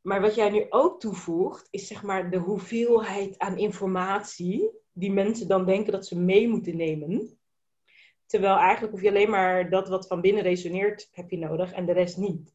Maar 0.00 0.20
wat 0.20 0.34
jij 0.34 0.50
nu 0.50 0.66
ook 0.68 1.00
toevoegt, 1.00 1.68
is 1.70 1.86
zeg 1.86 2.02
maar 2.02 2.30
de 2.30 2.38
hoeveelheid 2.38 3.38
aan 3.38 3.58
informatie 3.58 4.70
die 4.92 5.12
mensen 5.12 5.48
dan 5.48 5.66
denken 5.66 5.92
dat 5.92 6.06
ze 6.06 6.18
mee 6.18 6.48
moeten 6.48 6.76
nemen. 6.76 7.39
Terwijl 8.30 8.56
eigenlijk 8.56 8.92
hoef 8.92 9.02
je 9.02 9.08
alleen 9.08 9.30
maar 9.30 9.70
dat 9.70 9.88
wat 9.88 10.06
van 10.06 10.20
binnen 10.20 10.42
resoneert, 10.42 11.08
heb 11.12 11.30
je 11.30 11.38
nodig 11.38 11.72
en 11.72 11.86
de 11.86 11.92
rest 11.92 12.16
niet. 12.16 12.54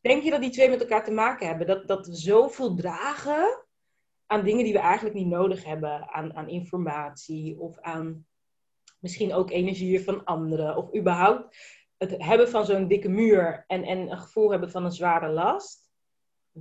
Denk 0.00 0.22
je 0.22 0.30
dat 0.30 0.40
die 0.40 0.50
twee 0.50 0.68
met 0.68 0.80
elkaar 0.80 1.04
te 1.04 1.10
maken 1.10 1.46
hebben? 1.46 1.66
Dat, 1.66 1.88
dat 1.88 2.06
we 2.06 2.14
zoveel 2.14 2.74
dragen 2.74 3.64
aan 4.26 4.44
dingen 4.44 4.64
die 4.64 4.72
we 4.72 4.78
eigenlijk 4.78 5.14
niet 5.14 5.26
nodig 5.26 5.64
hebben. 5.64 6.08
Aan, 6.08 6.36
aan 6.36 6.48
informatie 6.48 7.58
of 7.58 7.78
aan 7.78 8.26
misschien 8.98 9.32
ook 9.32 9.50
energieën 9.50 10.02
van 10.02 10.24
anderen. 10.24 10.76
Of 10.76 10.94
überhaupt 10.94 11.56
het 11.96 12.14
hebben 12.24 12.48
van 12.48 12.64
zo'n 12.64 12.88
dikke 12.88 13.08
muur 13.08 13.64
en, 13.66 13.84
en 13.84 13.98
een 13.98 14.18
gevoel 14.18 14.50
hebben 14.50 14.70
van 14.70 14.84
een 14.84 14.92
zware 14.92 15.28
last. 15.28 15.90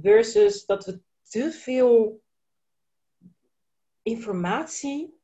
Versus 0.02 0.66
dat 0.66 0.86
we 0.86 1.02
te 1.24 1.52
veel 1.52 2.22
informatie, 4.02 5.19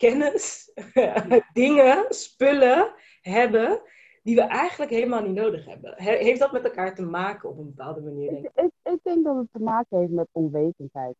kennis, 0.00 0.72
dingen, 1.52 2.04
spullen 2.08 2.92
hebben 3.20 3.80
die 4.22 4.34
we 4.34 4.42
eigenlijk 4.42 4.90
helemaal 4.90 5.22
niet 5.22 5.34
nodig 5.34 5.64
hebben. 5.66 5.94
He- 5.96 6.16
heeft 6.16 6.40
dat 6.40 6.52
met 6.52 6.64
elkaar 6.64 6.94
te 6.94 7.02
maken 7.02 7.48
op 7.48 7.58
een 7.58 7.74
bepaalde 7.74 8.00
manier? 8.00 8.30
Denk 8.30 8.44
Ik, 8.44 8.50
ik? 8.54 8.64
ik, 8.64 8.92
ik 8.92 8.98
denk 9.02 9.24
dat 9.24 9.36
het 9.36 9.46
te 9.52 9.62
maken 9.62 9.98
heeft 9.98 10.10
met 10.12 10.28
onwetendheid. 10.32 11.14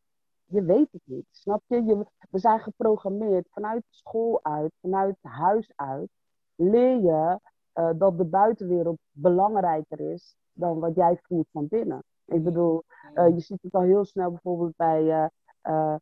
Je 0.44 0.62
weet 0.62 0.88
het 0.92 1.02
niet, 1.04 1.24
snap 1.30 1.62
je? 1.66 1.82
je? 1.84 2.06
We 2.30 2.38
zijn 2.38 2.60
geprogrammeerd 2.60 3.46
vanuit 3.50 3.82
school 3.88 4.40
uit, 4.42 4.72
vanuit 4.80 5.16
huis 5.20 5.72
uit. 5.76 6.08
Leer 6.54 7.00
je 7.00 7.38
eh, 7.72 7.90
dat 7.96 8.18
de 8.18 8.24
buitenwereld 8.24 8.98
belangrijker 9.10 10.00
is 10.00 10.36
dan 10.52 10.78
wat 10.78 10.94
jij 10.94 11.18
voelt 11.22 11.46
van 11.52 11.68
binnen. 11.68 12.02
Ik 12.24 12.44
bedoel, 12.44 12.82
eh, 13.14 13.28
je 13.28 13.40
ziet 13.40 13.62
het 13.62 13.74
al 13.74 13.82
heel 13.82 14.04
snel 14.04 14.30
bijvoorbeeld 14.30 14.76
bij 14.76 15.30
eh, 15.60 15.94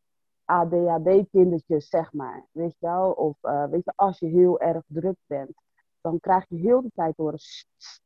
ADHD-kindertjes, 0.49 1.89
zeg 1.89 2.13
maar. 2.13 2.45
Weet 2.51 2.75
je 2.79 2.85
wel? 2.85 3.11
Of 3.11 3.37
eh, 3.41 3.65
weet 3.65 3.83
je, 3.85 3.93
als 3.95 4.19
je 4.19 4.25
heel 4.27 4.59
erg 4.59 4.83
druk 4.87 5.17
bent, 5.25 5.51
dan 6.01 6.19
krijg 6.19 6.45
je 6.47 6.55
heel 6.55 6.81
de 6.81 6.91
tijd 6.95 7.17
horen. 7.17 7.39
"Sst, 7.39 7.67
sst, 7.77 8.01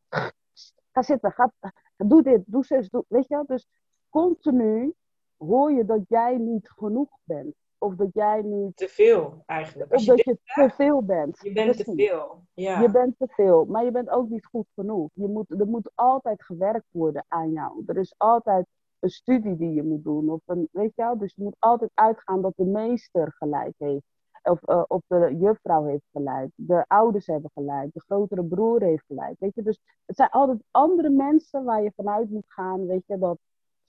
sst, 0.54 0.74
Ga 0.92 1.02
zitten, 1.02 1.32
ga, 1.32 1.52
doe 1.98 2.24
dit, 2.24 2.44
doe 2.46 2.66
zus, 2.66 2.90
doe. 2.90 3.06
Weet 3.08 3.28
je 3.28 3.36
wel? 3.36 3.46
Dus 3.46 3.68
continu 4.10 4.94
hoor 5.38 5.72
je 5.72 5.86
dat 5.86 6.02
jij 6.08 6.38
niet 6.38 6.70
genoeg 6.70 7.10
bent. 7.24 7.56
Of 7.78 7.96
dat 7.96 8.10
jij 8.14 8.42
niet. 8.42 8.78
Te 8.78 8.88
veel 8.88 9.44
eigenlijk. 9.46 9.94
Of 9.94 10.02
je, 10.02 10.06
dat 10.06 10.24
je 10.24 10.38
te 10.46 10.70
veel 10.70 11.04
bent. 11.04 11.40
je 11.42 11.52
bent 11.54 11.78
te 11.78 11.94
veel. 11.96 12.44
Ja. 12.54 12.82
Je 12.82 12.92
bent 12.92 13.18
te 13.18 13.28
veel, 13.28 13.66
maar 13.66 13.84
je 13.84 13.92
bent 13.92 14.10
ook 14.10 14.30
niet 14.30 14.46
goed 14.46 14.68
genoeg. 14.76 15.10
Je 15.14 15.28
moet, 15.28 15.60
er 15.60 15.68
moet 15.68 15.92
altijd 15.96 16.44
gewerkt 16.44 16.88
worden 16.92 17.26
aan 17.28 17.52
jou. 17.52 17.84
Er 17.86 17.98
is 17.98 18.14
altijd 18.18 18.66
een 19.04 19.10
studie 19.10 19.56
die 19.56 19.74
je 19.74 19.84
moet 19.84 20.04
doen. 20.04 20.30
Of 20.30 20.42
een, 20.46 20.68
weet 20.72 20.96
je 20.96 21.02
wel? 21.02 21.18
Dus 21.18 21.34
je 21.36 21.44
moet 21.44 21.56
altijd 21.60 21.92
uitgaan 21.94 22.42
dat 22.42 22.54
de 22.56 22.66
meester 22.66 23.34
gelijk 23.38 23.74
heeft. 23.78 24.04
Of, 24.44 24.62
of 24.88 25.02
de 25.08 25.36
juffrouw 25.40 25.86
heeft 25.86 26.06
gelijk. 26.12 26.52
De 26.56 26.86
ouders 26.88 27.28
hebben 27.28 27.52
gelijk. 27.54 27.94
De 27.94 28.00
grotere 28.02 28.44
broer 28.44 28.82
heeft 28.82 29.04
gelijk. 29.06 29.36
Weet 29.40 29.56
je? 29.56 29.62
Dus 29.62 29.80
het 30.06 30.16
zijn 30.16 30.30
altijd 30.30 30.64
andere 30.72 31.10
mensen 31.10 31.64
waar 31.64 31.84
je 31.84 31.92
vanuit 31.96 32.30
moet 32.30 32.46
gaan. 32.48 32.86
Weet 32.86 33.04
je? 33.06 33.18
Dat, 33.18 33.38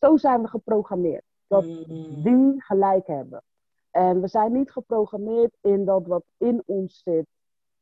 zo 0.00 0.16
zijn 0.16 0.42
we 0.42 0.49
geprogrammeerd. 0.49 1.25
Dat 1.47 1.64
Mm. 1.64 2.23
die 2.23 2.62
gelijk 2.62 3.06
hebben. 3.06 3.42
En 3.90 4.21
we 4.21 4.28
zijn 4.28 4.52
niet 4.52 4.71
geprogrammeerd 4.71 5.56
in 5.61 5.85
dat 5.85 6.06
wat 6.06 6.25
in 6.37 6.62
ons 6.66 7.02
zit 7.02 7.26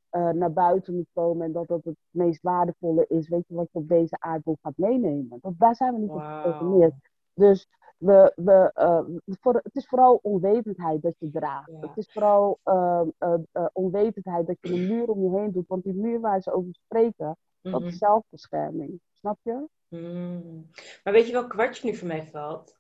eh, 0.09 0.29
naar 0.31 0.53
buiten 0.53 0.95
moet 0.95 1.11
komen 1.13 1.47
en 1.47 1.53
dat 1.53 1.67
dat 1.67 1.85
het 1.85 1.97
meest 2.11 2.43
waardevolle 2.43 3.05
is, 3.09 3.29
weet 3.29 3.45
je, 3.49 3.55
wat 3.55 3.69
je 3.73 3.79
op 3.79 3.89
deze 3.89 4.17
aardbol 4.21 4.57
gaat 4.63 4.77
meenemen. 4.77 5.39
Dat, 5.41 5.53
daar 5.59 5.77
zijn 5.77 5.95
we 5.95 6.01
niet 6.01 6.11
op 6.11 6.21
geprogrammeerd. 6.21 6.95
Dus 7.35 7.69
we, 7.99 8.33
we, 8.37 8.71
eh, 8.75 9.01
voor, 9.41 9.55
het 9.55 9.77
is 9.77 9.87
vooral 9.87 10.19
onwetendheid 10.23 11.03
dat 11.03 11.15
je 11.19 11.31
draagt. 11.31 11.71
Ja. 11.71 11.89
Het 11.89 11.97
is 11.97 12.13
vooral 12.13 12.59
eh, 12.63 13.03
eh, 13.19 13.35
eh, 13.53 13.67
onwetendheid 13.73 14.47
dat 14.47 14.57
je 14.61 14.73
een 14.73 14.87
muur 14.87 15.07
om 15.09 15.23
je 15.23 15.41
heen 15.41 15.53
doet. 15.53 15.69
Want 15.69 15.85
die 15.85 15.95
muur 15.95 16.21
waar 16.21 16.41
ze 16.43 16.53
over 16.53 16.75
spreken, 16.75 17.37
dat 17.61 17.81
Mhm. 17.81 17.89
is 17.89 17.99
zelfbescherming. 17.99 19.01
Snap 19.13 19.39
je? 19.43 19.67
Mm. 19.89 20.71
Maar 21.05 21.13
weet 21.13 21.27
je 21.27 21.33
welk 21.33 21.51
kwartje 21.51 21.91
nu 21.91 21.97
voor 21.97 22.09
mij 22.09 22.27
valt? 22.27 22.77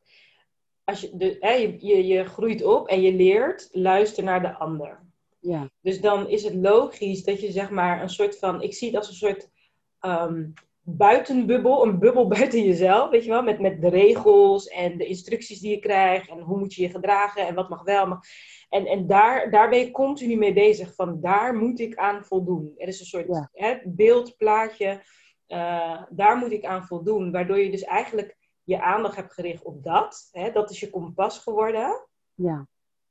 Als 0.84 1.00
je, 1.00 1.16
de, 1.16 1.36
hè, 1.40 1.52
je, 1.52 1.86
je, 1.86 2.06
je 2.06 2.24
groeit 2.24 2.64
op 2.64 2.88
en 2.88 3.00
je 3.00 3.12
leert 3.12 3.68
luisteren 3.72 4.24
naar 4.24 4.42
de 4.42 4.54
ander. 4.54 5.00
Ja. 5.38 5.70
Dus 5.80 6.00
dan 6.00 6.28
is 6.28 6.44
het 6.44 6.54
logisch 6.54 7.24
dat 7.24 7.40
je 7.40 7.50
zeg 7.52 7.70
maar 7.70 8.02
een 8.02 8.08
soort 8.08 8.38
van, 8.38 8.62
ik 8.62 8.74
zie 8.74 8.88
het 8.88 8.96
als 8.96 9.08
een 9.08 9.14
soort 9.14 9.50
ehm, 9.98 10.48
buitenbubbel, 10.84 11.86
een 11.86 11.98
bubbel 11.98 12.28
buiten 12.28 12.64
jezelf, 12.64 13.10
weet 13.10 13.24
je 13.24 13.30
wel, 13.30 13.42
met, 13.42 13.60
met 13.60 13.80
de 13.80 13.88
regels 13.88 14.66
en 14.66 14.98
de 14.98 15.06
instructies 15.06 15.60
die 15.60 15.70
je 15.70 15.78
krijgt 15.78 16.28
en 16.28 16.40
hoe 16.40 16.58
moet 16.58 16.74
je 16.74 16.82
je 16.82 16.90
gedragen 16.90 17.46
en 17.46 17.54
wat 17.54 17.68
mag 17.68 17.82
wel. 17.82 18.06
Mag. 18.06 18.20
En, 18.68 18.86
en 18.86 19.06
daar, 19.06 19.50
daar 19.50 19.68
ben 19.70 19.78
je 19.78 19.90
continu 19.90 20.36
mee 20.36 20.52
bezig, 20.52 20.94
van 20.94 21.20
daar 21.20 21.54
moet 21.54 21.80
ik 21.80 21.96
aan 21.96 22.24
voldoen. 22.24 22.72
Er 22.76 22.88
is 22.88 23.00
een 23.00 23.06
soort 23.06 23.26
Ja. 23.26 23.48
hè, 23.52 23.76
beeld, 23.84 24.36
plaatje, 24.36 25.02
eh, 25.46 26.02
daar 26.10 26.36
moet 26.36 26.52
ik 26.52 26.64
aan 26.64 26.86
voldoen, 26.86 27.32
waardoor 27.32 27.58
je 27.58 27.70
dus 27.70 27.84
eigenlijk 27.84 28.36
je 28.64 28.82
aandacht 28.82 29.16
hebt 29.16 29.32
gericht 29.32 29.64
op 29.64 29.82
dat. 29.82 30.28
Hè, 30.32 30.52
dat 30.52 30.70
is 30.70 30.80
je 30.80 30.90
kompas 30.90 31.38
geworden. 31.38 32.08
Ja. 32.34 32.66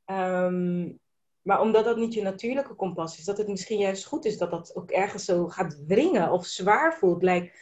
Ehm, 0.06 0.92
maar 1.42 1.62
omdat 1.62 1.86
dat 1.86 1.98
niet 1.98 2.14
je 2.14 2.22
natuurlijke 2.22 2.74
kompas 2.74 3.18
is, 3.18 3.26
dat 3.26 3.38
het 3.38 3.48
misschien 3.48 3.80
juist 3.80 4.06
goed 4.06 4.26
is 4.26 4.38
dat 4.38 4.52
dat 4.52 4.76
ook 4.76 4.92
ergens 4.92 5.26
zo 5.26 5.48
gaat 5.48 5.82
wringen 5.88 6.32
of 6.32 6.46
zwaar 6.46 6.98
voelt. 6.98 7.24
Lijkt, 7.24 7.58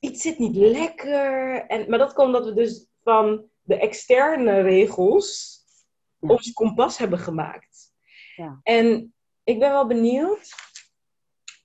iets 0.00 0.22
zit 0.22 0.38
niet 0.38 0.56
lekker. 0.56 1.64
En, 1.66 1.90
maar 1.90 1.98
dat 1.98 2.12
komt 2.12 2.26
omdat 2.26 2.44
we 2.44 2.52
dus 2.54 2.86
van 3.02 3.44
de 3.62 3.78
externe 3.78 4.60
regels 4.60 5.56
Ja. 6.20 6.28
ons 6.28 6.52
kompas 6.52 6.98
hebben 6.98 7.18
gemaakt. 7.18 7.92
Ja. 8.36 8.60
En 8.62 9.14
ik 9.44 9.58
ben 9.58 9.70
wel 9.70 9.86
benieuwd, 9.86 10.54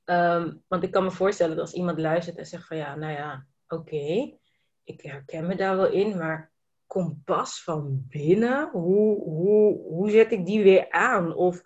ehm, 0.04 0.56
want 0.68 0.84
ik 0.84 0.92
kan 0.92 1.04
me 1.04 1.12
voorstellen 1.12 1.56
dat 1.56 1.66
als 1.66 1.76
iemand 1.76 2.00
luistert 2.00 2.38
en 2.38 2.46
zegt 2.46 2.68
van 2.68 2.78
ja, 2.78 2.96
nou 2.96 3.12
ja, 3.14 3.46
oké, 3.68 4.38
ik 4.84 5.02
herken 5.02 5.48
me 5.48 5.56
daar 5.56 5.76
wel 5.78 5.92
in, 5.92 6.18
maar 6.18 6.53
kompas 6.94 7.64
van 7.64 8.06
binnen, 8.10 8.70
hoe, 8.72 9.24
hoe, 9.24 9.78
hoe 9.78 10.10
zet 10.10 10.32
ik 10.32 10.46
die 10.46 10.64
weer 10.64 10.92
aan? 10.92 11.36
Of 11.36 11.62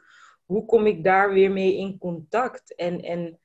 hoe 0.45 0.65
kom 0.65 0.85
ik 0.85 1.03
daar 1.03 1.33
weer 1.33 1.51
mee 1.51 1.75
in 1.77 1.97
contact? 1.97 2.75
En, 2.75 3.01
en 3.01 3.39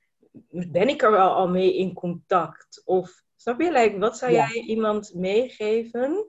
ben 0.70 0.88
ik 0.88 1.02
er 1.02 1.10
wel 1.10 1.30
al 1.30 1.48
mee 1.48 1.76
in 1.76 1.94
contact? 1.94 2.82
Of 2.84 3.22
snap 3.36 3.60
je, 3.60 3.72
like, 3.72 3.98
wat 3.98 4.18
zou 4.18 4.32
Ja. 4.32 4.46
jij 4.48 4.62
iemand 4.62 5.14
meegeven? 5.14 6.26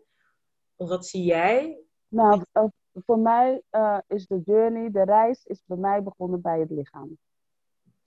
Of 0.75 0.89
wat 0.89 1.05
zie 1.05 1.23
jij? 1.23 1.79
Nou, 2.07 2.41
eh, 2.51 2.65
voor 2.93 3.19
mij 3.19 3.61
eh, 3.69 3.97
is 4.07 4.27
de 4.27 4.41
journey, 4.45 4.91
de 4.91 5.03
reis, 5.03 5.45
is 5.45 5.63
bij 5.65 5.77
mij 5.77 6.03
begonnen 6.03 6.41
bij 6.41 6.59
het 6.59 6.69
lichaam. 6.69 7.17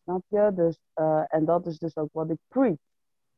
Snap 0.03 0.23
je? 0.29 0.51
Dus, 0.55 0.79
eh, 0.93 1.25
en 1.29 1.45
dat 1.45 1.67
is 1.67 1.79
dus 1.79 1.97
ook 1.97 2.13
wat 2.13 2.31
ik 2.31 2.39
preach. 2.49 2.79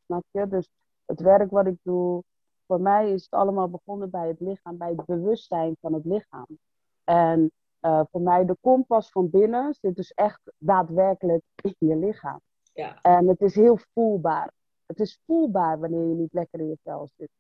Snap 0.04 0.24
je? 0.30 0.46
Dus 0.48 0.68
het 1.04 1.20
werk 1.20 1.50
wat 1.50 1.66
ik 1.66 1.76
doe, 1.82 2.22
voor 2.68 2.80
mij 2.80 3.12
is 3.12 3.22
het 3.22 3.32
allemaal 3.32 3.68
begonnen 3.68 4.10
bij 4.10 4.28
het 4.28 4.40
lichaam, 4.40 4.76
bij 4.76 4.92
het 4.96 5.06
bewustzijn 5.06 5.76
van 5.80 5.92
het 5.92 6.04
lichaam. 6.04 6.46
En 7.04 7.50
eh, 7.80 8.02
voor 8.10 8.20
mij 8.20 8.44
de 8.44 8.56
kompas 8.60 9.10
van 9.10 9.30
binnen 9.30 9.74
zit 9.74 9.96
dus 9.96 10.12
echt 10.12 10.40
daadwerkelijk 10.58 11.42
in 11.60 11.74
je 11.78 11.96
lichaam. 11.96 12.40
Ja. 12.72 12.98
En 13.02 13.28
het 13.28 13.40
is 13.40 13.54
heel 13.54 13.78
voelbaar. 13.92 14.52
Het 14.86 15.00
is 15.00 15.20
voelbaar 15.26 15.78
wanneer 15.78 16.08
je 16.08 16.14
niet 16.14 16.32
lekker 16.32 16.60
in 16.60 16.68
je 16.68 16.78
vel 16.82 17.08
zit. 17.16 17.30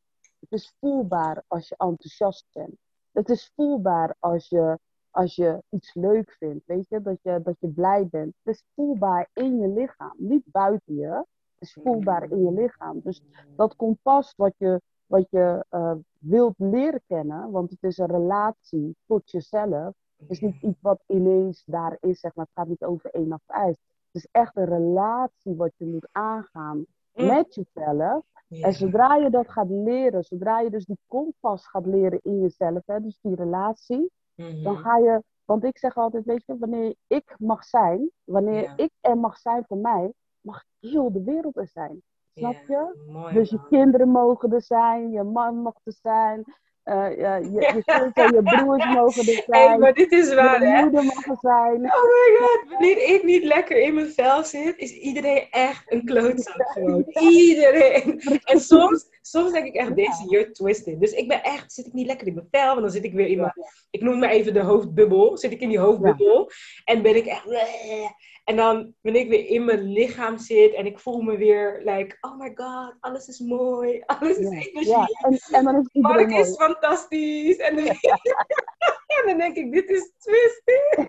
Het 0.40 0.52
is 0.52 0.74
voelbaar 0.80 1.42
als 1.46 1.68
je 1.68 1.74
enthousiast 1.78 2.46
bent. 2.52 2.76
Het 3.12 3.28
is 3.28 3.52
voelbaar 3.54 4.14
als 4.18 4.48
je, 4.48 4.78
als 5.10 5.34
je 5.34 5.62
iets 5.68 5.94
leuk 5.94 6.36
vindt, 6.38 6.66
weet 6.66 6.88
je? 6.88 7.00
Dat, 7.00 7.18
je, 7.22 7.40
dat 7.42 7.56
je 7.58 7.68
blij 7.68 8.06
bent. 8.06 8.34
Het 8.42 8.54
is 8.54 8.64
voelbaar 8.74 9.28
in 9.32 9.58
je 9.58 9.68
lichaam, 9.68 10.14
niet 10.16 10.42
buiten 10.44 10.94
je. 10.94 11.24
Het 11.58 11.68
is 11.68 11.78
voelbaar 11.82 12.30
in 12.30 12.44
je 12.44 12.52
lichaam. 12.52 13.00
Dus 13.00 13.22
dat 13.56 13.76
kompas 13.76 14.34
wat 14.36 14.54
je, 14.56 14.80
wat 15.08 15.30
je 15.30 15.64
uh, 15.70 15.92
wilt 16.18 16.54
leren 16.56 17.02
kennen, 17.06 17.50
want 17.50 17.70
het 17.70 17.82
is 17.82 17.98
een 17.98 18.06
relatie 18.06 18.96
tot 19.06 19.30
jezelf, 19.30 19.94
is 20.26 20.40
niet 20.40 20.62
iets 20.62 20.80
wat 20.80 21.02
ineens 21.06 21.62
daar 21.66 21.96
is, 22.00 22.20
zeg 22.20 22.34
maar. 22.34 22.44
Het 22.44 22.54
gaat 22.54 22.68
niet 22.68 22.84
over 22.84 23.10
één 23.10 23.32
of 23.32 23.42
ijs. 23.46 23.76
Het 24.12 24.22
is 24.22 24.28
echt 24.30 24.56
een 24.56 24.64
relatie 24.64 25.54
wat 25.54 25.72
je 25.76 25.86
moet 25.86 26.08
aangaan 26.12 26.76
mm. 27.14 27.26
met 27.26 27.54
jezelf. 27.54 28.24
En 28.48 28.72
zodra 28.72 29.14
je 29.16 29.30
dat 29.30 29.50
gaat 29.50 29.68
leren, 29.68 30.24
zodra 30.24 30.60
je 30.60 30.70
dus 30.70 30.84
die 30.84 30.98
kompas 31.06 31.66
gaat 31.66 31.86
leren 31.86 32.20
in 32.22 32.40
jezelf, 32.40 32.82
hè, 32.86 33.00
dus 33.00 33.18
die 33.20 33.34
relatie, 33.34 34.10
dan 34.34 34.72
mhm. 34.72 34.76
ga 34.76 34.96
je, 34.98 35.22
want 35.44 35.64
ik 35.64 35.78
zeg 35.78 35.96
altijd, 35.96 36.24
weet 36.24 36.42
je, 36.46 36.58
wanneer 36.58 36.94
ik 37.06 37.34
mag 37.38 37.64
zijn, 37.64 38.10
wanneer 38.24 38.72
ik 38.76 38.90
er 39.00 39.18
mag 39.18 39.38
zijn 39.38 39.64
voor 39.66 39.76
mij, 39.76 40.12
mag 40.40 40.64
heel 40.80 41.12
de 41.12 41.22
wereld 41.22 41.56
er 41.56 41.68
zijn. 41.68 42.02
Snap 42.38 42.56
je? 42.68 43.30
dus 43.32 43.50
je 43.50 43.60
kinderen 43.68 44.08
mogen 44.08 44.52
er 44.52 44.62
zijn, 44.62 45.10
je 45.10 45.22
man 45.22 45.62
mag 45.62 45.74
er 45.84 45.92
zijn, 46.02 46.44
uh, 46.88 47.10
je, 47.10 47.50
je, 47.52 47.82
zus 47.86 48.12
en 48.12 48.34
je 48.34 48.42
broers 48.42 48.84
mogen 48.86 49.26
er 49.26 49.42
zijn. 49.46 49.68
Hey, 49.68 49.78
maar 49.78 49.92
dit 49.94 50.12
is 50.12 50.34
waar, 50.34 50.62
je 50.62 50.82
moeder 50.82 51.04
mag 51.04 51.26
er 51.26 51.36
zijn. 51.40 51.74
Oh 51.74 52.02
my 52.02 52.36
god, 52.38 52.64
wanneer 52.68 53.14
ik 53.14 53.22
niet 53.22 53.44
lekker 53.44 53.80
in 53.80 53.94
mijn 53.94 54.10
vel 54.10 54.44
zit, 54.44 54.78
is 54.78 54.92
iedereen 54.92 55.46
echt 55.50 55.92
een 55.92 56.04
klootzak 56.04 56.68
gewoon. 56.68 57.04
Iedereen. 57.08 58.20
En 58.44 58.60
soms, 58.60 59.06
soms 59.22 59.52
denk 59.52 59.66
ik 59.66 59.74
echt, 59.74 59.96
deze 59.96 60.24
you're 60.28 60.50
twisted. 60.50 61.00
Dus 61.00 61.12
ik 61.12 61.28
ben 61.28 61.42
echt, 61.42 61.72
zit 61.72 61.86
ik 61.86 61.92
niet 61.92 62.06
lekker 62.06 62.26
in 62.26 62.34
mijn 62.34 62.48
vel, 62.50 62.68
want 62.68 62.80
dan 62.80 62.90
zit 62.90 63.04
ik 63.04 63.12
weer 63.12 63.26
in 63.26 63.36
mijn, 63.36 63.52
ik 63.90 64.02
noem 64.02 64.18
maar 64.18 64.30
even 64.30 64.54
de 64.54 64.62
hoofdbubbel, 64.62 65.36
zit 65.36 65.52
ik 65.52 65.60
in 65.60 65.68
die 65.68 65.78
hoofdbubbel. 65.78 66.50
En 66.84 67.02
ben 67.02 67.16
ik 67.16 67.26
echt, 67.26 67.44
en 68.48 68.56
dan 68.56 68.94
ben 69.00 69.14
ik 69.14 69.28
weer 69.28 69.46
in 69.46 69.64
mijn 69.64 69.82
lichaam 69.82 70.38
zit 70.38 70.74
en 70.74 70.86
ik 70.86 70.98
voel 70.98 71.20
me 71.20 71.36
weer 71.36 71.80
like, 71.84 72.16
oh 72.20 72.38
my 72.38 72.52
god, 72.54 72.94
alles 73.00 73.28
is 73.28 73.38
mooi, 73.38 74.02
alles 74.06 74.36
is 74.36 74.48
energie. 74.48 75.16
En, 75.22 75.38
en 75.50 75.64
dan 75.64 75.76
is 75.80 75.88
Mark 75.92 76.30
is 76.30 76.56
fantastisch. 76.56 77.56
En 77.56 77.76
dan, 77.76 77.84
en 79.16 79.26
dan 79.26 79.38
denk 79.38 79.56
ik, 79.56 79.72
dit 79.72 79.88
is 79.88 80.12
twisting. 80.18 81.08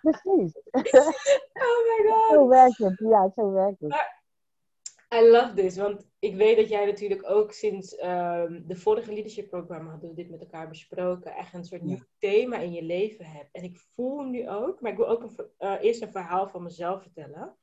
Precies. 0.00 0.52
oh 1.64 1.78
my 1.86 2.10
god. 2.10 2.30
Zo 2.30 2.48
werkt 2.48 2.78
het, 2.78 2.98
ja, 2.98 3.30
zo 3.36 3.52
werkt 3.52 3.80
het. 3.80 4.17
I 5.14 5.20
love 5.20 5.54
this, 5.54 5.76
want 5.76 6.06
ik 6.18 6.36
weet 6.36 6.56
dat 6.56 6.68
jij 6.68 6.86
natuurlijk 6.86 7.30
ook 7.30 7.52
sinds 7.52 7.92
um, 8.02 8.66
de 8.66 8.76
vorige 8.76 9.12
leadership 9.12 9.48
programma 9.48 9.90
hadden 9.90 10.08
we 10.08 10.14
dit 10.14 10.30
met 10.30 10.40
elkaar 10.40 10.68
besproken, 10.68 11.34
echt 11.34 11.54
een 11.54 11.64
soort 11.64 11.82
nieuw 11.82 12.02
thema 12.18 12.58
in 12.58 12.72
je 12.72 12.82
leven 12.82 13.24
hebt. 13.24 13.48
En 13.52 13.62
ik 13.62 13.78
voel 13.94 14.22
nu 14.22 14.48
ook, 14.48 14.80
maar 14.80 14.90
ik 14.90 14.96
wil 14.96 15.08
ook 15.08 15.22
een, 15.22 15.50
uh, 15.58 15.74
eerst 15.80 16.02
een 16.02 16.12
verhaal 16.12 16.48
van 16.48 16.62
mezelf 16.62 17.02
vertellen. 17.02 17.56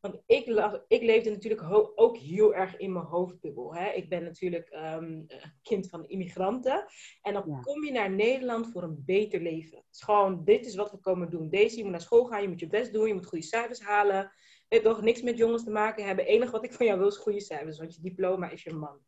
Want 0.00 0.22
ik, 0.26 0.46
ik 0.88 1.02
leefde 1.02 1.30
natuurlijk 1.30 1.62
ook 1.94 2.16
heel 2.16 2.54
erg 2.54 2.76
in 2.76 2.92
mijn 2.92 3.04
hoofdbubbel. 3.04 3.74
Hè? 3.74 3.90
Ik 3.90 4.08
ben 4.08 4.24
natuurlijk 4.24 4.70
um, 4.72 5.26
kind 5.62 5.88
van 5.88 6.08
immigranten. 6.08 6.84
En 7.22 7.32
dan 7.32 7.60
kom 7.62 7.84
je 7.84 7.92
naar 7.92 8.10
Nederland 8.10 8.70
voor 8.72 8.82
een 8.82 9.02
beter 9.06 9.40
leven. 9.40 9.76
Het 9.78 9.86
is 9.94 10.02
gewoon, 10.02 10.44
dit 10.44 10.66
is 10.66 10.74
wat 10.74 10.90
we 10.90 10.98
komen 10.98 11.30
doen. 11.30 11.48
Deze, 11.48 11.76
je 11.76 11.82
moet 11.82 11.92
naar 11.92 12.00
school 12.00 12.24
gaan, 12.24 12.42
je 12.42 12.48
moet 12.48 12.60
je 12.60 12.66
best 12.66 12.92
doen, 12.92 13.06
je 13.06 13.14
moet 13.14 13.26
goede 13.26 13.44
cijfers 13.44 13.80
halen 13.80 14.32
weet 14.68 14.82
toch, 14.82 15.02
niks 15.02 15.22
met 15.22 15.36
jongens 15.36 15.64
te 15.64 15.70
maken 15.70 16.06
hebben. 16.06 16.24
Het 16.24 16.34
enige 16.34 16.52
wat 16.52 16.64
ik 16.64 16.72
van 16.72 16.86
jou 16.86 16.98
wil 16.98 17.08
is 17.08 17.16
goede 17.16 17.40
cijfers, 17.40 17.78
want 17.78 17.94
je 17.94 18.00
diploma 18.00 18.50
is 18.50 18.62
je 18.62 18.72
man. 18.72 19.00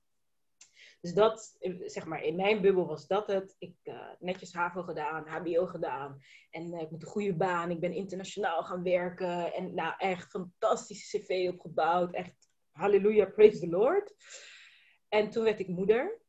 Dus 1.00 1.14
dat, 1.14 1.56
zeg 1.84 2.06
maar, 2.06 2.22
in 2.22 2.36
mijn 2.36 2.60
bubbel 2.60 2.86
was 2.86 3.06
dat 3.06 3.26
het. 3.26 3.56
Ik 3.58 3.74
uh, 3.84 4.08
netjes 4.18 4.52
HAVO 4.52 4.82
gedaan, 4.82 5.28
HBO 5.28 5.66
gedaan. 5.66 6.22
En 6.50 6.74
uh, 6.74 6.80
ik 6.80 6.90
moet 6.90 7.02
een 7.02 7.08
goede 7.08 7.34
baan. 7.34 7.70
Ik 7.70 7.80
ben 7.80 7.92
internationaal 7.92 8.62
gaan 8.62 8.82
werken. 8.82 9.52
En 9.54 9.74
nou, 9.74 9.94
echt 9.98 10.30
fantastische 10.30 11.18
cv 11.18 11.48
opgebouwd. 11.52 12.12
Echt, 12.14 12.48
halleluja, 12.70 13.26
praise 13.26 13.58
the 13.58 13.68
Lord. 13.68 14.14
En 15.08 15.30
toen 15.30 15.44
werd 15.44 15.60
ik 15.60 15.68
moeder. 15.68 16.20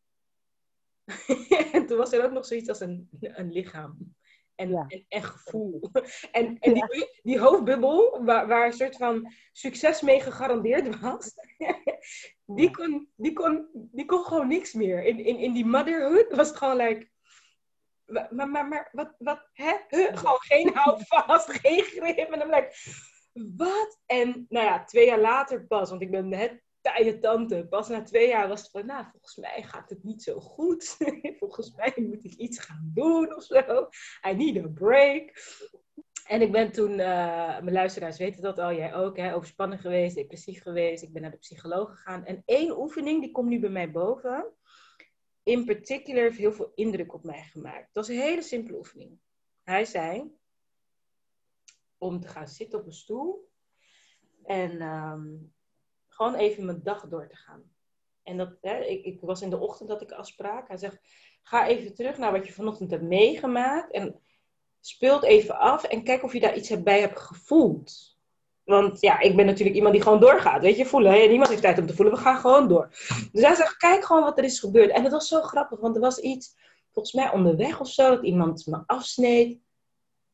en 1.73 1.85
toen 1.85 1.97
was 1.97 2.11
er 2.11 2.23
ook 2.23 2.31
nog 2.31 2.45
zoiets 2.45 2.69
als 2.69 2.79
een, 2.79 3.09
een 3.19 3.51
lichaam 3.51 4.15
en, 4.61 5.05
en, 5.07 5.23
gevoel. 5.23 5.89
En, 6.31 6.59
en 6.59 6.73
die, 6.73 7.09
die 7.23 7.39
hoofdbubbel, 7.39 8.23
waar, 8.23 8.47
waar 8.47 8.65
een 8.65 8.73
soort 8.73 8.97
van 8.97 9.33
succes 9.51 10.01
mee 10.01 10.21
gegarandeerd 10.21 10.99
was, 10.99 11.33
die, 12.59 12.71
kon, 12.71 13.09
die, 13.15 13.33
kon, 13.33 13.69
die 13.73 14.05
kon 14.05 14.23
gewoon 14.23 14.47
niks 14.47 14.73
meer. 14.73 15.03
In, 15.03 15.19
in, 15.19 15.37
in 15.37 15.53
die 15.53 15.65
motherhood 15.65 16.35
was 16.35 16.47
het 16.47 16.57
gewoon 16.57 16.77
like. 16.77 17.09
Maar, 18.05 18.49
maar, 18.49 18.67
maar 18.67 18.89
wat, 18.91 19.15
wat, 19.17 19.49
hè? 19.53 19.73
Gewoon 19.89 20.39
geen 20.39 20.71
houvast, 20.77 21.51
geen 21.51 21.83
grip. 21.83 22.31
En 22.31 22.39
dan 22.39 22.49
like, 22.49 22.73
wat? 23.55 23.99
En 24.05 24.45
nou 24.49 24.65
ja, 24.65 24.83
twee 24.83 25.05
jaar 25.05 25.19
later 25.19 25.65
pas, 25.65 25.89
want 25.89 26.01
ik 26.01 26.11
ben 26.11 26.29
net 26.29 26.61
taaie 26.81 27.19
tante. 27.19 27.67
Pas 27.69 27.89
na 27.89 28.03
twee 28.03 28.27
jaar 28.27 28.47
was 28.47 28.61
het 28.61 28.71
van, 28.71 28.85
nou, 28.85 29.05
volgens 29.11 29.35
mij 29.35 29.63
gaat 29.63 29.89
het 29.89 30.03
niet 30.03 30.23
zo 30.23 30.39
goed. 30.39 30.97
volgens 31.39 31.75
mij 31.75 31.93
moet 31.95 32.25
ik 32.25 32.33
iets 32.33 32.59
gaan 32.59 32.91
doen 32.93 33.35
of 33.35 33.43
zo. 33.43 33.89
I 34.29 34.33
need 34.33 34.65
a 34.65 34.67
break. 34.67 35.33
En 36.27 36.41
ik 36.41 36.51
ben 36.51 36.71
toen, 36.71 36.91
uh, 36.91 37.59
mijn 37.59 37.71
luisteraars 37.71 38.17
weten 38.17 38.41
dat 38.41 38.59
al, 38.59 38.73
jij 38.73 38.93
ook, 38.93 39.17
hè, 39.17 39.35
overspannen 39.35 39.79
geweest, 39.79 40.15
depressief 40.15 40.61
geweest. 40.61 41.03
Ik 41.03 41.13
ben 41.13 41.21
naar 41.21 41.31
de 41.31 41.37
psycholoog 41.37 41.89
gegaan. 41.89 42.25
En 42.25 42.43
één 42.45 42.79
oefening, 42.79 43.21
die 43.21 43.31
komt 43.31 43.49
nu 43.49 43.59
bij 43.59 43.69
mij 43.69 43.91
boven. 43.91 44.53
In 45.43 45.65
particular 45.65 46.21
heeft 46.21 46.37
heel 46.37 46.51
veel 46.51 46.71
indruk 46.75 47.13
op 47.13 47.23
mij 47.23 47.43
gemaakt. 47.43 47.93
Dat 47.93 48.07
was 48.07 48.07
een 48.07 48.21
hele 48.21 48.41
simpele 48.41 48.77
oefening. 48.77 49.19
Hij 49.63 49.85
zei, 49.85 50.31
om 51.97 52.19
te 52.19 52.27
gaan 52.27 52.47
zitten 52.47 52.79
op 52.79 52.85
een 52.85 52.93
stoel. 52.93 53.49
En 54.43 54.81
um, 54.81 55.53
gewoon 56.21 56.39
even 56.39 56.65
mijn 56.65 56.83
dag 56.83 57.07
door 57.07 57.27
te 57.27 57.35
gaan. 57.35 57.63
En 58.23 58.37
dat, 58.37 58.49
hè, 58.61 58.79
ik, 58.79 59.05
ik, 59.05 59.21
was 59.21 59.41
in 59.41 59.49
de 59.49 59.59
ochtend 59.59 59.89
dat 59.89 60.01
ik 60.01 60.11
afspraak. 60.11 60.67
Hij 60.67 60.77
zegt, 60.77 60.99
ga 61.41 61.67
even 61.67 61.93
terug 61.93 62.17
naar 62.17 62.31
wat 62.31 62.45
je 62.45 62.53
vanochtend 62.53 62.91
hebt 62.91 63.03
meegemaakt. 63.03 63.91
En 63.91 64.19
speelt 64.79 65.23
even 65.23 65.57
af 65.57 65.83
en 65.83 66.03
kijk 66.03 66.23
of 66.23 66.33
je 66.33 66.39
daar 66.39 66.55
iets 66.55 66.83
bij 66.83 66.99
hebt 66.99 67.19
gevoeld. 67.19 68.17
Want 68.63 69.01
ja, 69.01 69.19
ik 69.19 69.35
ben 69.35 69.45
natuurlijk 69.45 69.75
iemand 69.75 69.93
die 69.93 70.03
gewoon 70.03 70.19
doorgaat. 70.19 70.61
Weet 70.61 70.77
je, 70.77 70.85
voelen. 70.85 71.11
Hè? 71.11 71.27
Niemand 71.27 71.49
heeft 71.49 71.61
tijd 71.61 71.79
om 71.79 71.85
te 71.85 71.95
voelen. 71.95 72.13
We 72.13 72.19
gaan 72.19 72.39
gewoon 72.39 72.67
door. 72.67 72.87
Dus 73.31 73.43
hij 73.43 73.55
zegt, 73.55 73.77
kijk 73.77 74.05
gewoon 74.05 74.23
wat 74.23 74.37
er 74.37 74.43
is 74.43 74.59
gebeurd. 74.59 74.91
En 74.91 75.03
dat 75.03 75.11
was 75.11 75.27
zo 75.27 75.41
grappig, 75.41 75.79
want 75.79 75.95
er 75.95 76.01
was 76.01 76.19
iets, 76.19 76.55
volgens 76.91 77.15
mij 77.15 77.31
onderweg 77.31 77.79
of 77.79 77.87
zo, 77.87 78.09
dat 78.09 78.23
iemand 78.23 78.65
me 78.65 78.83
afsneed. 78.85 79.59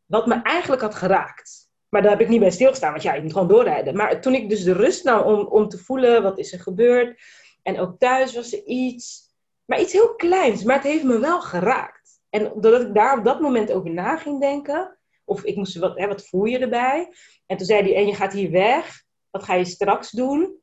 Wat 0.06 0.28
me 0.28 0.42
eigenlijk 0.42 0.82
had 0.82 0.96
geraakt. 0.96 1.67
Maar 1.90 2.02
daar 2.02 2.12
heb 2.12 2.22
ik 2.22 2.28
niet 2.28 2.40
bij 2.40 2.52
stilgestaan, 2.52 2.92
want 2.92 3.04
ja, 3.04 3.14
je 3.14 3.22
moet 3.22 3.34
gewoon 3.34 3.48
doorrijden. 3.48 3.96
Maar 3.96 4.22
toen 4.22 4.34
ik 4.34 4.50
dus 4.50 4.64
de 4.64 4.74
rust 4.74 5.04
nam 5.04 5.22
om, 5.22 5.46
om 5.46 5.68
te 5.70 5.78
voelen, 5.78 6.24
wat 6.24 6.38
is 6.38 6.54
er 6.54 6.60
gebeurd. 6.60 7.22
En 7.64 7.80
ook 7.80 8.00
thuis 8.00 8.36
was 8.36 8.54
er 8.54 8.64
iets, 8.66 9.34
maar 9.66 9.82
iets 9.82 9.94
heel 9.94 10.16
kleins, 10.16 10.64
maar 10.64 10.76
het 10.76 10.84
heeft 10.84 11.04
me 11.04 11.20
wel 11.20 11.42
geraakt. 11.42 12.22
En 12.30 12.44
doordat 12.44 12.82
ik 12.82 12.94
daar 12.94 13.18
op 13.18 13.26
dat 13.26 13.40
moment 13.40 13.72
over 13.72 13.90
na 13.90 14.18
ging 14.18 14.40
denken, 14.40 14.98
of 15.26 15.44
ik 15.44 15.56
moest, 15.56 15.78
wat, 15.78 15.98
hè, 15.98 16.08
wat 16.08 16.28
voel 16.28 16.46
je 16.46 16.60
erbij? 16.60 17.14
En 17.46 17.58
toen 17.58 17.66
zei 17.66 17.82
hij, 17.82 17.96
en 17.96 18.08
je 18.08 18.16
gaat 18.16 18.34
hier 18.34 18.52
weg, 18.52 19.04
wat 19.30 19.44
ga 19.44 19.54
je 19.54 19.66
straks 19.66 20.12
doen? 20.12 20.56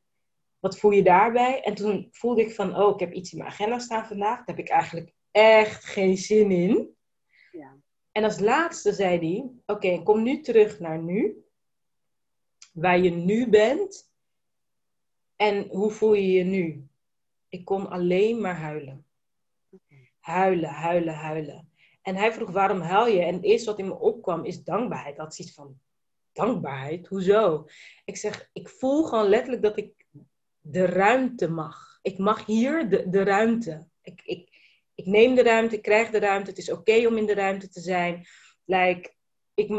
Wat 0.59 0.79
voel 0.79 0.91
je 0.91 1.03
daarbij? 1.03 1.61
En 1.61 1.75
toen 1.75 2.07
voelde 2.11 2.41
ik 2.41 2.55
van, 2.55 2.77
oh, 2.77 2.93
ik 2.93 2.99
heb 2.99 3.13
iets 3.13 3.31
in 3.31 3.37
mijn 3.37 3.49
agenda 3.49 3.79
staan 3.79 4.05
vandaag. 4.05 4.37
Daar 4.37 4.55
heb 4.55 4.59
ik 4.59 4.69
eigenlijk 4.69 5.13
echt 5.31 5.85
geen 5.85 6.17
zin 6.17 6.51
in. 6.51 6.95
Ja. 7.51 7.75
En 8.15 8.23
als 8.23 8.39
laatste 8.39 8.93
zei 8.93 9.17
hij: 9.17 9.49
Oké, 9.65 10.03
kom 10.03 10.23
nu 10.23 10.41
terug 10.41 10.79
naar 10.79 10.99
nu. 10.99 11.45
Waar 12.73 12.99
je 12.99 13.09
nu 13.09 13.49
bent. 13.49 14.11
En 15.35 15.67
hoe 15.67 15.91
voel 15.91 16.13
je 16.13 16.31
je 16.31 16.43
nu? 16.43 16.87
Ik 17.49 17.65
kon 17.65 17.89
alleen 17.89 18.41
maar 18.41 18.55
huilen. 18.55 19.05
Huilen, 20.19 20.69
huilen, 20.69 21.13
huilen. 21.13 21.71
En 22.01 22.15
hij 22.15 22.33
vroeg: 22.33 22.49
Waarom 22.51 22.79
huil 22.79 23.07
je? 23.07 23.21
En 23.21 23.33
het 23.33 23.43
eerste 23.43 23.69
wat 23.69 23.79
in 23.79 23.87
me 23.87 23.99
opkwam 23.99 24.45
is 24.45 24.63
dankbaarheid. 24.63 25.15
Dat 25.15 25.31
is 25.31 25.39
iets 25.39 25.53
van: 25.53 25.79
Dankbaarheid? 26.31 27.07
Hoezo? 27.07 27.65
Ik 28.05 28.17
zeg: 28.17 28.49
Ik 28.53 28.69
voel 28.69 29.03
gewoon 29.03 29.29
letterlijk 29.29 29.61
dat 29.63 29.77
ik 29.77 30.05
de 30.61 30.85
ruimte 30.85 31.49
mag. 31.49 31.99
Ik 32.01 32.17
mag 32.17 32.45
hier 32.45 32.89
de, 32.89 33.09
de 33.09 33.23
ruimte. 33.23 33.87
Ik, 34.01 34.21
ik, 34.25 34.54
ik 34.95 35.05
neem 35.05 35.35
de 35.35 35.43
ruimte, 35.43 35.75
ik 35.75 35.81
krijg 35.81 36.09
de 36.09 36.19
ruimte. 36.19 36.49
Het 36.49 36.59
is 36.59 36.71
oké 36.71 37.07
om 37.07 37.17
in 37.17 37.25
de 37.25 37.33
ruimte 37.33 37.69
te 37.69 37.79
zijn. 37.79 38.25
Like, 38.65 39.13
ik 39.53 39.69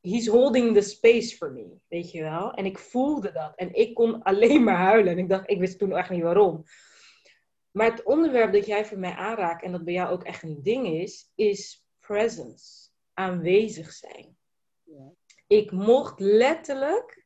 he's 0.00 0.26
holding 0.26 0.74
the 0.74 0.80
space 0.80 1.36
for 1.36 1.52
me, 1.52 1.76
weet 1.88 2.10
je 2.10 2.22
wel. 2.22 2.52
En 2.52 2.64
ik 2.64 2.78
voelde 2.78 3.32
dat. 3.32 3.52
En 3.56 3.74
ik 3.74 3.94
kon 3.94 4.22
alleen 4.22 4.64
maar 4.64 4.76
huilen. 4.76 5.12
En 5.12 5.18
ik 5.18 5.28
dacht, 5.28 5.50
ik 5.50 5.58
wist 5.58 5.78
toen 5.78 5.96
echt 5.96 6.10
niet 6.10 6.22
waarom. 6.22 6.64
Maar 7.70 7.90
het 7.90 8.02
onderwerp 8.02 8.52
dat 8.52 8.66
jij 8.66 8.84
voor 8.84 8.98
mij 8.98 9.12
aanraakt, 9.12 9.62
en 9.62 9.72
dat 9.72 9.84
bij 9.84 9.94
jou 9.94 10.10
ook 10.10 10.24
echt 10.24 10.42
een 10.42 10.62
ding 10.62 10.86
is, 10.86 11.32
is 11.34 11.86
presence. 11.98 12.88
Aanwezig 13.14 13.92
zijn. 13.92 14.36
Ja. 14.82 15.12
Ik 15.46 15.70
mocht 15.70 16.20
letterlijk 16.20 17.17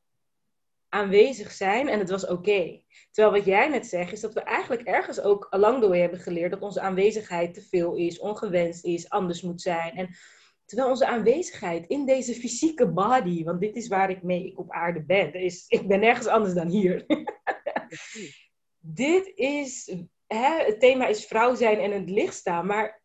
aanwezig 0.92 1.52
zijn 1.52 1.88
en 1.88 1.98
het 1.98 2.11
was 2.11 2.26
oké. 2.26 2.81
Terwijl 3.11 3.37
wat 3.37 3.44
jij 3.44 3.68
net 3.68 3.87
zegt, 3.87 4.12
is 4.12 4.20
dat 4.20 4.35
we 4.35 4.40
eigenlijk 4.40 4.83
ergens 4.83 5.20
ook 5.20 5.46
along 5.50 5.81
the 5.81 5.88
way 5.88 6.00
hebben 6.00 6.18
geleerd 6.18 6.50
dat 6.50 6.61
onze 6.61 6.81
aanwezigheid 6.81 7.55
te 7.55 7.62
veel 7.62 7.94
is, 7.94 8.18
ongewenst 8.18 8.85
is, 8.85 9.09
anders 9.09 9.42
moet 9.42 9.61
zijn. 9.61 9.96
En 9.96 10.16
terwijl 10.64 10.90
onze 10.90 11.07
aanwezigheid 11.07 11.87
in 11.87 12.07
deze 12.07 12.35
fysieke 12.35 12.88
body, 12.88 13.44
want 13.44 13.61
dit 13.61 13.76
is 13.76 13.88
waar 13.88 14.11
ik 14.11 14.22
mee 14.22 14.46
ik 14.46 14.59
op 14.59 14.70
aarde 14.70 15.05
ben, 15.05 15.35
is, 15.35 15.64
ik 15.68 15.88
ben 15.88 16.00
nergens 16.00 16.26
anders 16.26 16.55
dan 16.55 16.68
hier. 16.68 17.05
dit 18.78 19.33
is, 19.35 19.96
hè, 20.26 20.64
het 20.64 20.81
thema 20.81 21.07
is 21.07 21.24
vrouw 21.24 21.55
zijn 21.55 21.78
en 21.78 21.92
het 21.92 22.11
licht 22.11 22.35
staan, 22.35 22.66
maar 22.66 23.02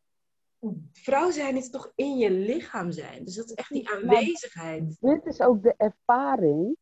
vrouw 0.93 1.32
zijn 1.32 1.58
is 1.58 1.69
toch 1.69 1.91
in 1.95 2.17
je 2.17 2.32
lichaam 2.32 2.91
zijn. 2.91 3.26
Dus 3.26 3.36
dat 3.36 3.45
is 3.45 3.54
echt 3.56 3.69
die 3.69 3.89
aanwezigheid. 3.89 4.97
dit 5.00 5.26
is 5.26 5.41
ook 5.41 5.63
de 5.63 5.73
ervaring 5.78 6.78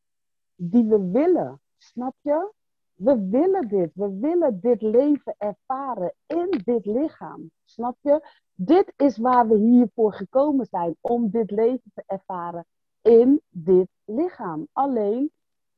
die 0.55 0.83
we 0.83 1.09
willen. 1.11 1.59
Snap 1.77 2.15
je? 2.21 2.51
We 2.93 3.27
willen 3.29 3.67
dit. 3.67 3.91
We 3.93 4.17
willen 4.19 4.59
dit 4.61 4.81
leven 4.81 5.35
ervaren 5.37 6.13
in 6.25 6.61
dit 6.63 6.85
lichaam. 6.85 7.51
Snap 7.63 7.97
je? 8.01 8.27
Dit 8.53 8.93
is 8.95 9.17
waar 9.17 9.47
we 9.47 9.57
hiervoor 9.57 10.13
gekomen 10.13 10.65
zijn. 10.65 10.95
Om 11.01 11.29
dit 11.29 11.51
leven 11.51 11.91
te 11.93 12.03
ervaren 12.05 12.65
in 13.01 13.41
dit 13.49 13.87
lichaam. 14.05 14.67
Alleen, 14.71 15.31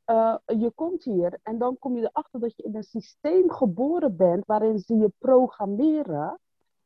uh, 0.06 0.36
je 0.46 0.72
komt 0.76 1.04
hier 1.04 1.40
en 1.44 1.58
dan 1.58 1.80
kom 1.80 1.96
je 1.98 2.10
erachter 2.10 2.40
dat 2.40 2.56
je 2.56 2.64
in 2.64 2.76
een 2.76 2.84
systeem 2.84 3.52
geboren 3.52 4.16
bent 4.16 4.46
waarin 4.46 4.80
ze 4.80 4.96
je 4.96 5.12
programmeren 5.18 6.40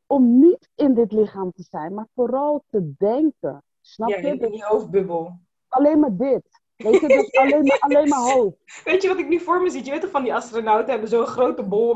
om 0.06 0.38
niet 0.38 0.68
in 0.74 0.94
dit 0.94 1.12
lichaam 1.12 1.52
te 1.52 1.62
zijn, 1.62 1.94
maar 1.94 2.08
vooral 2.14 2.64
te 2.66 2.94
denken. 2.98 3.62
Snap 3.80 4.08
ja, 4.08 4.16
je? 4.16 4.36
in 4.36 4.52
je 4.52 4.64
hoofdbubbel. 4.64 5.38
Alleen 5.68 6.00
maar 6.00 6.16
dit. 6.16 6.61
Weet 6.76 7.00
je, 7.00 7.08
dus 7.08 7.32
alleen, 7.32 7.64
maar, 7.64 7.78
alleen 7.78 8.08
maar 8.08 8.32
hoofd. 8.32 8.56
Weet 8.84 9.02
je 9.02 9.08
wat 9.08 9.18
ik 9.18 9.28
nu 9.28 9.40
voor 9.40 9.62
me 9.62 9.70
zie? 9.70 9.84
Je 9.84 9.90
weet 9.90 10.00
toch 10.00 10.10
van 10.10 10.22
die 10.22 10.34
astronauten 10.34 10.90
hebben 10.90 11.08
zo'n 11.08 11.26
grote 11.26 11.62
bol. 11.62 11.94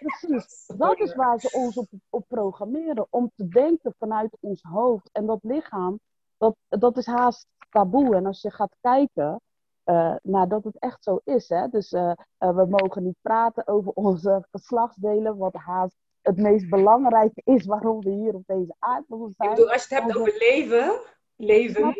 Precies. 0.00 0.72
Dat 0.76 0.98
is 0.98 1.14
waar 1.14 1.40
ze 1.40 1.50
ons 1.52 1.76
op, 1.76 1.88
op 2.10 2.24
programmeren. 2.28 3.06
Om 3.10 3.30
te 3.36 3.48
denken 3.48 3.94
vanuit 3.98 4.36
ons 4.40 4.62
hoofd. 4.62 5.08
En 5.12 5.26
dat 5.26 5.38
lichaam, 5.42 6.00
dat, 6.38 6.56
dat 6.68 6.96
is 6.96 7.06
haast 7.06 7.46
taboe. 7.70 8.16
En 8.16 8.26
als 8.26 8.42
je 8.42 8.50
gaat 8.50 8.76
kijken, 8.80 9.40
uh, 9.84 10.14
nou, 10.22 10.48
dat 10.48 10.64
het 10.64 10.78
echt 10.78 11.04
zo 11.04 11.20
is. 11.24 11.48
Hè? 11.48 11.68
Dus 11.68 11.92
uh, 11.92 12.12
uh, 12.38 12.56
we 12.56 12.66
mogen 12.68 13.02
niet 13.02 13.18
praten 13.22 13.66
over 13.66 13.92
onze 13.92 14.46
geslachtsdelen, 14.50 15.36
wat 15.36 15.54
haast 15.54 15.96
het 16.22 16.36
meest 16.36 16.68
belangrijke 16.68 17.40
is 17.44 17.66
waarom 17.66 18.00
we 18.00 18.10
hier 18.10 18.34
op 18.34 18.42
deze 18.46 18.74
aardbol 18.78 19.30
zijn. 19.36 19.50
Ik 19.50 19.56
bedoel, 19.56 19.72
als 19.72 19.88
je 19.88 19.94
het 19.94 20.04
hebt 20.04 20.16
over 20.16 20.38
leven, 20.38 21.00
leven 21.40 21.94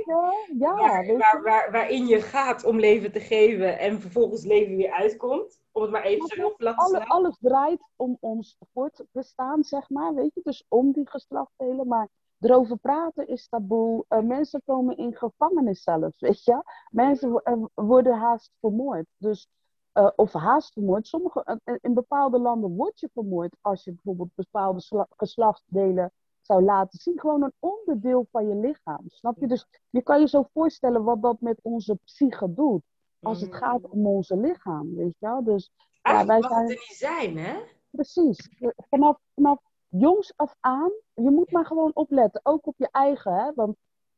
ja, 0.59 0.75
waar, 0.75 1.07
waar, 1.07 1.41
waar, 1.43 1.71
waarin 1.71 2.07
je 2.07 2.21
gaat 2.21 2.65
om 2.65 2.79
leven 2.79 3.13
te 3.13 3.21
geven 3.21 3.79
en 3.79 4.01
vervolgens 4.01 4.45
leven 4.45 4.77
weer 4.77 4.93
uitkomt. 4.93 5.61
Om 5.73 5.83
het 5.83 5.91
maar 5.91 6.03
even 6.03 6.27
zo 6.27 6.35
heel 6.35 6.57
plat 6.57 6.77
te 6.77 6.83
Alle, 6.83 7.07
Alles 7.07 7.37
draait 7.41 7.83
om 7.97 8.17
ons 8.21 8.57
voortbestaan, 8.73 9.65
zeg 9.65 9.91
maar. 9.91 10.15
Weet 10.15 10.35
je, 10.35 10.41
dus 10.43 10.65
om 10.69 10.93
die 10.93 11.09
geslachtsdelen. 11.09 11.87
Maar 11.89 12.09
erover 12.41 12.77
praten 12.77 13.29
is 13.29 13.49
taboe. 13.49 14.05
Uh, 14.09 14.21
mensen 14.21 14.63
komen 14.65 14.97
in 14.97 15.17
gevangenis 15.17 15.83
zelfs, 15.83 16.21
weet 16.21 16.45
je. 16.45 16.63
Mensen 16.91 17.43
uh, 17.45 17.65
worden 17.75 18.19
haast 18.19 18.51
vermoord. 18.61 19.07
Dus 19.17 19.49
uh, 19.95 20.11
of 20.17 20.33
haast 20.33 20.73
vermoord. 20.73 21.07
Sommige, 21.07 21.61
in 21.81 21.95
bepaalde 21.95 22.39
landen 22.39 22.77
word 22.77 23.01
je 23.01 23.09
vermoord 23.13 23.57
als 23.61 23.85
je 23.85 23.93
bijvoorbeeld 23.93 24.35
bepaalde 24.35 25.07
geslachtsdelen 25.17 26.13
zou 26.51 26.63
laten 26.63 26.99
zien. 26.99 27.21
Gewoon 27.21 27.43
een 27.43 27.53
onderdeel 27.59 28.27
van 28.31 28.49
je 28.49 28.55
lichaam. 28.55 29.03
Snap 29.07 29.39
je? 29.39 29.47
Dus 29.47 29.67
je 29.91 30.03
kan 30.03 30.21
je 30.21 30.29
zo 30.29 30.43
voorstellen 30.53 31.05
wat 31.05 31.23
dat 31.23 31.41
met 31.41 31.59
onze 31.63 31.99
psyche 32.05 32.55
doet. 32.55 32.83
Als 33.21 33.41
het 33.41 33.55
gaat 33.55 33.89
om 33.89 34.07
onze 34.07 34.37
lichaam, 34.37 34.95
weet 34.95 35.17
je 35.19 35.27
wel. 35.27 35.45
Dus, 35.45 35.73
ja, 36.03 36.27
wij 36.27 36.43
zijn... 36.43 36.55
het 36.55 36.71
er 36.71 36.87
niet 36.89 36.97
zijn, 36.97 37.39
hè? 37.39 37.61
Precies. 37.91 38.49
Vanaf, 38.89 39.19
vanaf 39.35 39.61
jongs 39.89 40.33
af 40.37 40.57
aan, 40.61 40.91
je 41.15 41.31
moet 41.31 41.51
maar 41.51 41.67
gewoon 41.67 41.91
opletten. 41.95 42.41
Ook 42.43 42.67
op 42.67 42.75
je 42.77 42.89
eigen, 42.91 43.35
hè. 43.35 43.53
Want 43.55 43.77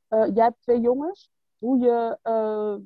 uh, 0.08 0.34
jij 0.34 0.44
hebt 0.44 0.60
twee 0.62 0.80
jongens. 0.80 1.30
Hoe 1.58 1.78
je 1.78 2.18
uh, 2.22 2.76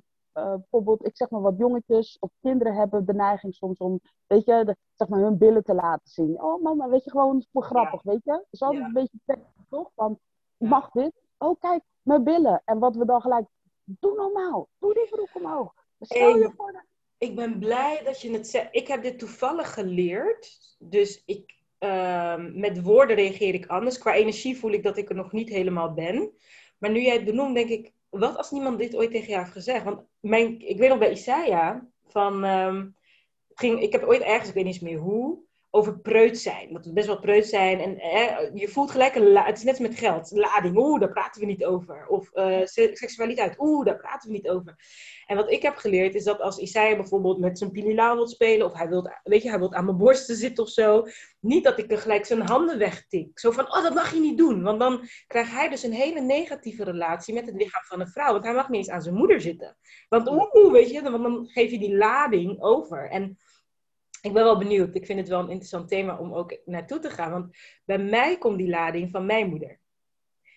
bijvoorbeeld, 0.42 1.06
ik 1.06 1.16
zeg 1.16 1.30
maar 1.30 1.40
wat 1.40 1.58
jongetjes 1.58 2.18
of 2.18 2.30
kinderen 2.40 2.74
hebben 2.74 3.06
de 3.06 3.14
neiging 3.14 3.54
soms 3.54 3.78
om, 3.78 4.00
weet 4.26 4.44
je, 4.44 4.64
de, 4.64 4.76
zeg 4.94 5.08
maar 5.08 5.20
hun 5.20 5.38
billen 5.38 5.64
te 5.64 5.74
laten 5.74 6.08
zien. 6.08 6.42
Oh 6.42 6.62
mama, 6.62 6.88
weet 6.88 7.04
je, 7.04 7.10
gewoon 7.10 7.44
voor 7.52 7.62
grappig, 7.62 8.02
weet 8.02 8.24
je. 8.24 8.32
Het 8.32 8.46
is 8.50 8.62
altijd 8.62 8.80
ja. 8.80 8.86
een 8.86 8.92
beetje 8.92 9.44
toch? 9.70 9.90
Van, 9.94 10.18
mag 10.56 10.90
dit? 10.90 11.12
Oh 11.38 11.60
kijk, 11.60 11.82
mijn 12.02 12.24
billen. 12.24 12.62
En 12.64 12.78
wat 12.78 12.96
we 12.96 13.04
dan 13.04 13.20
gelijk, 13.20 13.46
doe 13.84 14.14
normaal, 14.14 14.68
doe 14.78 14.94
die 14.94 15.08
broek 15.08 15.30
omhoog. 15.32 15.74
Stel 16.00 16.38
je 16.38 16.52
voor 16.56 16.84
Ik 17.18 17.36
ben 17.36 17.58
blij 17.58 18.00
dat 18.04 18.20
je 18.20 18.32
het 18.32 18.46
zegt. 18.46 18.68
Ik 18.70 18.88
heb 18.88 19.02
dit 19.02 19.18
toevallig 19.18 19.74
geleerd, 19.74 20.76
dus 20.78 21.22
ik, 21.24 21.54
uh, 21.78 22.44
met 22.52 22.82
woorden 22.82 23.16
reageer 23.16 23.54
ik 23.54 23.66
anders. 23.66 23.98
Qua 23.98 24.14
energie 24.14 24.58
voel 24.58 24.72
ik 24.72 24.82
dat 24.82 24.96
ik 24.96 25.08
er 25.08 25.14
nog 25.14 25.32
niet 25.32 25.48
helemaal 25.48 25.92
ben. 25.92 26.32
Maar 26.78 26.90
nu 26.90 27.00
jij 27.00 27.14
het 27.14 27.24
benoemt, 27.24 27.54
denk 27.54 27.68
ik, 27.68 27.92
wat 28.18 28.36
als 28.36 28.50
niemand 28.50 28.78
dit 28.78 28.96
ooit 28.96 29.10
tegen 29.10 29.28
jou 29.28 29.40
heeft 29.40 29.52
gezegd? 29.52 29.84
Want 29.84 30.00
mijn, 30.20 30.60
ik 30.68 30.78
weet 30.78 30.88
nog 30.88 30.98
bij 30.98 31.10
Isaiah, 31.10 31.82
van, 32.06 32.44
um, 32.44 32.96
ging, 33.54 33.80
ik 33.80 33.92
heb 33.92 34.02
ooit 34.02 34.22
ergens, 34.22 34.48
ik 34.48 34.54
weet 34.54 34.64
niet 34.64 34.74
eens 34.74 34.82
meer 34.82 34.98
hoe, 34.98 35.38
over 35.70 35.98
preut 35.98 36.38
zijn. 36.38 36.72
Dat 36.72 36.86
we 36.86 36.92
best 36.92 37.06
wel 37.06 37.20
preut 37.20 37.46
zijn. 37.46 37.80
En 37.80 37.98
eh, 37.98 38.54
je 38.54 38.68
voelt 38.68 38.90
gelijk 38.90 39.14
een 39.14 39.36
Het 39.36 39.56
is 39.56 39.64
net 39.64 39.78
met 39.78 39.94
geld. 39.94 40.30
Lading, 40.30 40.76
oeh, 40.76 41.00
daar 41.00 41.12
praten 41.12 41.40
we 41.40 41.46
niet 41.46 41.64
over. 41.64 42.06
Of 42.06 42.30
uh, 42.34 42.60
seksualiteit, 42.92 43.54
oeh, 43.58 43.84
daar 43.84 43.96
praten 43.96 44.30
we 44.30 44.36
niet 44.36 44.48
over. 44.48 44.76
En 45.26 45.36
wat 45.36 45.50
ik 45.50 45.62
heb 45.62 45.76
geleerd 45.76 46.14
is 46.14 46.24
dat 46.24 46.40
als 46.40 46.58
Isaiah 46.58 46.96
bijvoorbeeld 46.96 47.38
met 47.38 47.58
zijn 47.58 47.70
pilila 47.70 48.14
wil 48.14 48.28
spelen. 48.28 48.66
Of 48.66 48.72
hij 48.72 48.88
wil, 48.88 49.10
weet 49.22 49.42
je, 49.42 49.48
hij 49.48 49.58
wil 49.58 49.74
aan 49.74 49.84
mijn 49.84 49.96
borsten 49.96 50.36
zitten 50.36 50.64
of 50.64 50.70
zo. 50.70 51.04
Niet 51.40 51.64
dat 51.64 51.78
ik 51.78 51.92
er 51.92 51.98
gelijk 51.98 52.24
zijn 52.24 52.40
handen 52.40 52.78
wegtik. 52.78 53.38
Zo 53.38 53.50
van, 53.50 53.64
oh, 53.64 53.82
dat 53.82 53.94
mag 53.94 54.12
je 54.12 54.20
niet 54.20 54.38
doen. 54.38 54.62
Want 54.62 54.80
dan 54.80 55.08
krijgt 55.26 55.50
hij 55.50 55.68
dus 55.68 55.82
een 55.82 55.92
hele 55.92 56.20
negatieve 56.20 56.84
relatie 56.84 57.34
met 57.34 57.46
het 57.46 57.54
lichaam 57.54 57.82
van 57.82 58.00
een 58.00 58.08
vrouw. 58.08 58.32
Want 58.32 58.44
hij 58.44 58.54
mag 58.54 58.68
niet 58.68 58.78
eens 58.78 58.90
aan 58.90 59.02
zijn 59.02 59.14
moeder 59.14 59.40
zitten. 59.40 59.76
Want 60.08 60.28
oeh, 60.28 60.72
weet 60.72 60.90
je, 60.90 61.02
want 61.02 61.22
dan 61.22 61.46
geef 61.46 61.70
je 61.70 61.78
die 61.78 61.96
lading 61.96 62.62
over. 62.62 63.10
En 63.10 63.38
ik 64.26 64.32
ben 64.32 64.44
wel 64.44 64.58
benieuwd. 64.58 64.94
Ik 64.94 65.06
vind 65.06 65.18
het 65.18 65.28
wel 65.28 65.40
een 65.40 65.48
interessant 65.48 65.88
thema 65.88 66.18
om 66.18 66.34
ook 66.34 66.58
naartoe 66.64 66.98
te 66.98 67.10
gaan. 67.10 67.30
Want 67.30 67.56
bij 67.84 67.98
mij 67.98 68.38
komt 68.38 68.58
die 68.58 68.68
lading 68.68 69.10
van 69.10 69.26
mijn 69.26 69.48
moeder. 69.48 69.80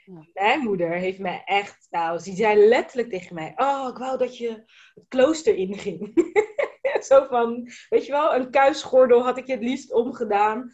Ja. 0.06 0.28
Mijn 0.34 0.60
moeder 0.60 0.92
heeft 0.92 1.20
mij 1.20 1.42
echt, 1.46 1.88
nou, 1.90 2.20
ze 2.20 2.34
zei 2.34 2.68
letterlijk 2.68 3.10
tegen 3.10 3.36
mij: 3.36 3.54
Oh, 3.56 3.88
ik 3.90 3.98
wou 3.98 4.18
dat 4.18 4.38
je 4.38 4.50
het 4.94 5.06
klooster 5.08 5.56
inging. 5.56 6.12
Zo 7.08 7.26
van, 7.26 7.70
weet 7.90 8.06
je 8.06 8.12
wel, 8.12 8.36
een 8.36 8.52
kuisgordel 8.52 9.24
had 9.24 9.38
ik 9.38 9.48
je 9.48 9.54
het 9.54 9.64
liefst 9.64 9.94
omgedaan. 9.94 10.72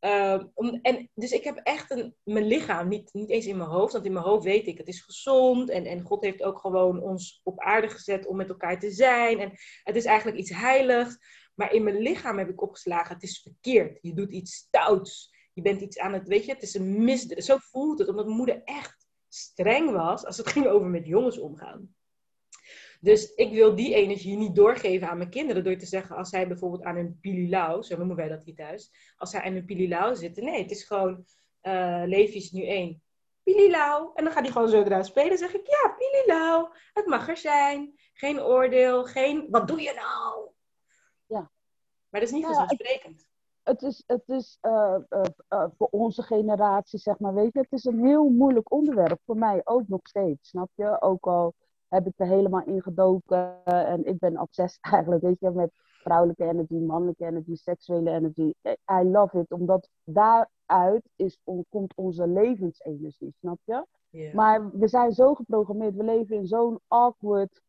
Um, 0.00 0.50
om, 0.54 0.78
en, 0.82 1.10
dus 1.14 1.30
ik 1.30 1.44
heb 1.44 1.60
echt 1.62 1.90
een, 1.90 2.14
mijn 2.24 2.46
lichaam, 2.46 2.88
niet, 2.88 3.12
niet 3.12 3.30
eens 3.30 3.46
in 3.46 3.56
mijn 3.56 3.68
hoofd, 3.68 3.92
want 3.92 4.04
in 4.04 4.12
mijn 4.12 4.24
hoofd 4.24 4.44
weet 4.44 4.66
ik, 4.66 4.78
het 4.78 4.88
is 4.88 5.00
gezond. 5.00 5.70
En, 5.70 5.84
en 5.84 6.02
God 6.02 6.24
heeft 6.24 6.42
ook 6.42 6.58
gewoon 6.58 7.00
ons 7.00 7.40
op 7.44 7.60
aarde 7.60 7.88
gezet 7.88 8.26
om 8.26 8.36
met 8.36 8.48
elkaar 8.48 8.78
te 8.78 8.90
zijn. 8.90 9.40
En 9.40 9.52
het 9.82 9.96
is 9.96 10.04
eigenlijk 10.04 10.38
iets 10.38 10.50
heiligs. 10.50 11.18
Maar 11.54 11.72
in 11.72 11.84
mijn 11.84 11.98
lichaam 11.98 12.38
heb 12.38 12.48
ik 12.48 12.62
opgeslagen, 12.62 13.14
het 13.14 13.22
is 13.22 13.40
verkeerd. 13.42 13.98
Je 14.02 14.14
doet 14.14 14.30
iets 14.30 14.54
stouts. 14.54 15.34
Je 15.52 15.62
bent 15.62 15.80
iets 15.80 15.98
aan 15.98 16.12
het, 16.12 16.28
weet 16.28 16.44
je, 16.44 16.52
het 16.52 16.62
is 16.62 16.74
een 16.74 17.04
misdrijf. 17.04 17.44
Zo 17.44 17.56
voelt 17.60 17.98
het, 17.98 18.08
omdat 18.08 18.26
moeder 18.26 18.62
echt 18.64 19.06
streng 19.28 19.90
was 19.90 20.24
als 20.24 20.36
het 20.36 20.48
ging 20.48 20.66
over 20.66 20.86
met 20.86 21.06
jongens 21.06 21.38
omgaan. 21.38 21.94
Dus 23.00 23.34
ik 23.34 23.52
wil 23.52 23.74
die 23.74 23.94
energie 23.94 24.36
niet 24.36 24.54
doorgeven 24.54 25.08
aan 25.08 25.16
mijn 25.16 25.30
kinderen 25.30 25.64
door 25.64 25.76
te 25.76 25.86
zeggen, 25.86 26.16
als 26.16 26.28
zij 26.28 26.48
bijvoorbeeld 26.48 26.82
aan 26.82 26.96
een 26.96 27.18
pililau, 27.20 27.82
zo 27.82 27.96
noemen 27.96 28.16
wij 28.16 28.28
dat 28.28 28.44
hier 28.44 28.54
thuis, 28.54 28.90
als 29.16 29.30
zij 29.30 29.40
aan 29.40 29.54
een 29.54 29.64
pililau 29.64 30.14
zitten. 30.14 30.44
Nee, 30.44 30.62
het 30.62 30.70
is 30.70 30.84
gewoon, 30.84 31.24
uh, 31.62 32.04
nu 32.50 32.66
één. 32.66 33.02
Pililau. 33.42 34.10
En 34.14 34.24
dan 34.24 34.32
gaat 34.32 34.42
hij 34.42 34.52
gewoon 34.52 34.68
zo 34.68 34.82
eruit 34.82 35.06
spelen. 35.06 35.38
zeg 35.38 35.54
ik, 35.54 35.66
ja, 35.66 35.96
pililau. 35.98 36.68
Het 36.92 37.06
mag 37.06 37.28
er 37.28 37.36
zijn. 37.36 37.98
Geen 38.12 38.40
oordeel, 38.40 39.04
geen, 39.04 39.46
wat 39.50 39.68
doe 39.68 39.80
je 39.80 39.92
nou? 39.94 40.53
Maar 42.14 42.22
dat 42.22 42.32
is 42.32 42.38
niet 42.38 42.46
vanzelfsprekend. 42.46 43.26
Het, 43.62 43.80
het 43.80 43.82
is, 43.82 44.02
het 44.06 44.28
is 44.28 44.58
uh, 44.62 44.96
uh, 45.10 45.20
uh, 45.48 45.66
voor 45.76 45.88
onze 45.90 46.22
generatie, 46.22 46.98
zeg 46.98 47.18
maar, 47.18 47.34
weet 47.34 47.52
je, 47.52 47.58
het 47.58 47.72
is 47.72 47.84
een 47.84 48.04
heel 48.04 48.28
moeilijk 48.28 48.72
onderwerp. 48.72 49.20
Voor 49.24 49.36
mij 49.36 49.60
ook 49.64 49.88
nog 49.88 50.00
steeds, 50.02 50.48
snap 50.48 50.70
je? 50.74 51.00
Ook 51.00 51.26
al 51.26 51.54
heb 51.88 52.06
ik 52.06 52.12
er 52.16 52.26
helemaal 52.26 52.64
in 52.64 52.82
gedoken 52.82 53.64
en 53.64 54.04
ik 54.04 54.18
ben 54.18 54.40
obsessief 54.40 54.82
eigenlijk, 54.92 55.22
weet 55.22 55.40
je, 55.40 55.50
met 55.50 55.70
vrouwelijke 56.02 56.44
energie, 56.44 56.80
mannelijke 56.80 57.26
energie, 57.26 57.56
seksuele 57.56 58.10
energie. 58.10 58.56
I 58.92 59.04
love 59.04 59.38
it, 59.38 59.52
omdat 59.52 59.88
daaruit 60.04 61.08
is, 61.16 61.38
komt 61.68 61.94
onze 61.94 62.26
levensenergie, 62.26 63.34
snap 63.38 63.58
je? 63.64 63.86
Yeah. 64.10 64.34
Maar 64.34 64.70
we 64.70 64.88
zijn 64.88 65.12
zo 65.12 65.34
geprogrammeerd, 65.34 65.94
we 65.94 66.04
leven 66.04 66.36
in 66.36 66.46
zo'n 66.46 66.80
awkward 66.88 67.62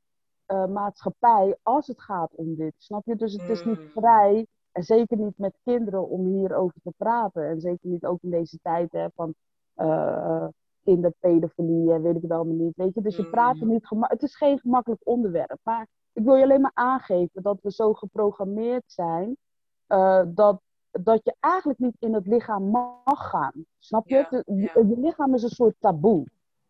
uh, 0.47 0.65
maatschappij 0.65 1.57
als 1.63 1.87
het 1.87 2.01
gaat 2.01 2.35
om 2.35 2.55
dit. 2.55 2.73
Snap 2.77 3.05
je? 3.05 3.15
Dus 3.15 3.33
het 3.33 3.49
is 3.49 3.65
niet 3.65 3.79
mm. 3.79 3.89
vrij, 3.89 4.47
en 4.71 4.83
zeker 4.83 5.17
niet 5.17 5.37
met 5.37 5.57
kinderen, 5.63 6.09
om 6.09 6.25
hierover 6.25 6.81
te 6.83 6.93
praten. 6.97 7.47
En 7.49 7.59
zeker 7.59 7.89
niet 7.89 8.05
ook 8.05 8.21
in 8.21 8.29
deze 8.29 8.59
tijd 8.61 8.91
hè, 8.91 9.07
van 9.15 9.33
uh, 9.77 10.47
kinderpedofilie 10.83 11.93
en 11.93 12.01
weet 12.01 12.15
ik 12.15 12.21
het 12.21 12.31
allemaal 12.31 12.55
niet. 12.55 12.75
Weet 12.75 12.93
je? 12.93 13.01
Dus 13.01 13.15
je 13.15 13.29
praat 13.29 13.59
er 13.59 13.65
mm. 13.65 13.71
niet 13.71 13.89
Het 13.99 14.23
is 14.23 14.35
geen 14.35 14.59
gemakkelijk 14.59 15.01
onderwerp. 15.03 15.57
Maar 15.63 15.87
ik 16.13 16.23
wil 16.23 16.35
je 16.35 16.43
alleen 16.43 16.61
maar 16.61 16.71
aangeven 16.73 17.41
dat 17.41 17.59
we 17.61 17.71
zo 17.71 17.93
geprogrammeerd 17.93 18.83
zijn 18.85 19.37
uh, 19.87 20.21
dat, 20.27 20.61
dat 20.91 21.21
je 21.23 21.35
eigenlijk 21.39 21.79
niet 21.79 21.95
in 21.99 22.13
het 22.13 22.27
lichaam 22.27 22.63
mag 22.63 23.29
gaan. 23.29 23.65
Snap 23.79 24.07
je? 24.07 24.43
je, 24.45 24.95
lichaam 24.97 25.33
is 25.33 25.43
een 25.43 25.49
soort 25.49 25.75
taboe. 25.79 26.25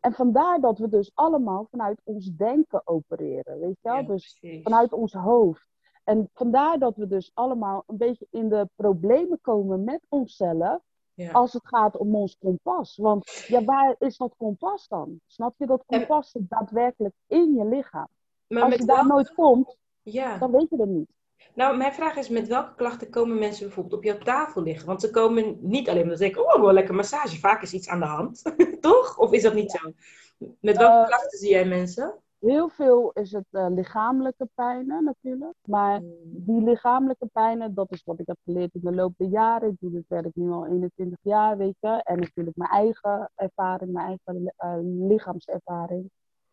En 0.06 0.14
vandaar 0.14 0.60
dat 0.60 0.78
we 0.78 0.90
dus 0.90 1.12
allemaal 1.14 1.68
vanuit 1.72 2.02
ons 2.04 2.36
denken 2.36 2.82
opereren, 2.88 3.60
weet 3.60 3.78
je 3.82 3.90
wel? 3.90 4.06
dus 4.06 4.40
vanuit 4.64 4.94
ons 4.94 5.14
hoofd. 5.14 5.70
En 6.04 6.30
vandaar 6.34 6.80
dat 6.80 6.96
we 6.96 7.08
dus 7.08 7.32
allemaal 7.34 7.84
een 7.88 7.98
beetje 7.98 8.28
in 8.32 8.50
de 8.50 8.70
problemen 8.76 9.40
komen 9.42 9.84
met 9.84 10.06
onszelf. 10.10 10.80
Ja. 11.14 11.32
Als 11.32 11.54
het 11.54 11.68
gaat 11.68 11.98
om 11.98 12.16
ons 12.16 12.38
kompas. 12.38 12.98
Want 12.98 13.46
ja, 13.48 13.64
waar 13.64 13.96
is 14.00 14.18
dat 14.18 14.36
kompas 14.38 14.88
dan? 14.88 15.20
Snap 15.26 15.54
je? 15.58 15.66
Dat 15.66 15.84
kompas 15.86 16.32
zit 16.32 16.50
daadwerkelijk 16.50 17.14
in 17.28 17.54
je 17.54 17.66
lichaam. 17.66 18.08
Maar 18.48 18.64
Als 18.64 18.76
je 18.76 18.86
daar 18.86 19.08
nooit 19.08 19.34
komt, 19.34 19.78
ja. 20.02 20.38
dan 20.38 20.52
weet 20.52 20.70
je 20.70 20.78
het 20.78 20.90
niet. 20.90 21.15
Nou, 21.56 21.78
mijn 21.78 21.94
vraag 21.94 22.16
is, 22.16 22.30
met 22.30 22.48
welke 22.48 22.76
klachten 22.76 23.10
komen 23.10 23.40
mensen 23.40 23.66
bijvoorbeeld 23.66 23.96
op 23.96 24.04
jouw 24.04 24.18
tafel 24.18 24.62
liggen? 24.62 24.88
Want 24.88 25.02
ze 25.02 25.10
komen 25.10 25.58
niet 25.62 25.90
alleen 25.90 26.02
omdat 26.02 26.18
ze 26.18 26.24
denken, 26.24 26.56
oh, 26.56 26.62
wel 26.62 26.74
lekker 26.74 26.96
massage. 26.96 27.40
Vaak 27.40 27.62
is 27.62 27.74
iets 27.74 27.88
aan 27.88 28.00
de 28.00 28.06
hand, 28.06 28.42
toch? 28.82 29.18
Of 29.18 29.32
is 29.32 29.42
dat 29.42 29.54
niet 29.54 29.72
zo? 29.72 29.92
Met 30.38 30.78
welke 30.78 31.02
uh, 31.02 31.08
klachten 31.08 31.40
zie 31.40 31.50
jij 31.50 31.66
mensen? 31.66 32.20
Heel 32.40 32.70
veel 32.70 33.12
is 33.12 33.32
het 33.32 33.46
uh, 33.52 33.68
lichamelijke 33.70 34.50
pijnen 34.56 35.04
natuurlijk. 35.04 35.56
Maar 35.68 35.98
hmm. 35.98 36.14
die 36.24 36.62
lichamelijke 36.62 37.28
pijnen, 37.34 37.74
dat 37.74 37.92
is 37.92 38.04
wat 38.04 38.20
ik 38.20 38.28
heb 38.28 38.38
geleerd 38.44 38.74
in 38.74 38.82
de 38.84 38.96
loop 38.96 39.14
der 39.18 39.28
jaren. 39.28 39.70
Ik 39.70 39.76
doe 39.80 39.92
dit 39.92 40.08
werk 40.08 40.36
nu 40.36 40.52
al 40.52 40.66
21 40.66 41.20
jaar, 41.22 41.58
weet 41.58 41.78
je. 41.80 42.02
En 42.04 42.20
natuurlijk 42.20 42.58
mijn 42.58 42.70
eigen 42.70 43.32
ervaring, 43.36 43.92
mijn 43.92 44.08
eigen 44.08 44.54
uh, 44.58 45.08
lichaamservaring. 45.08 46.10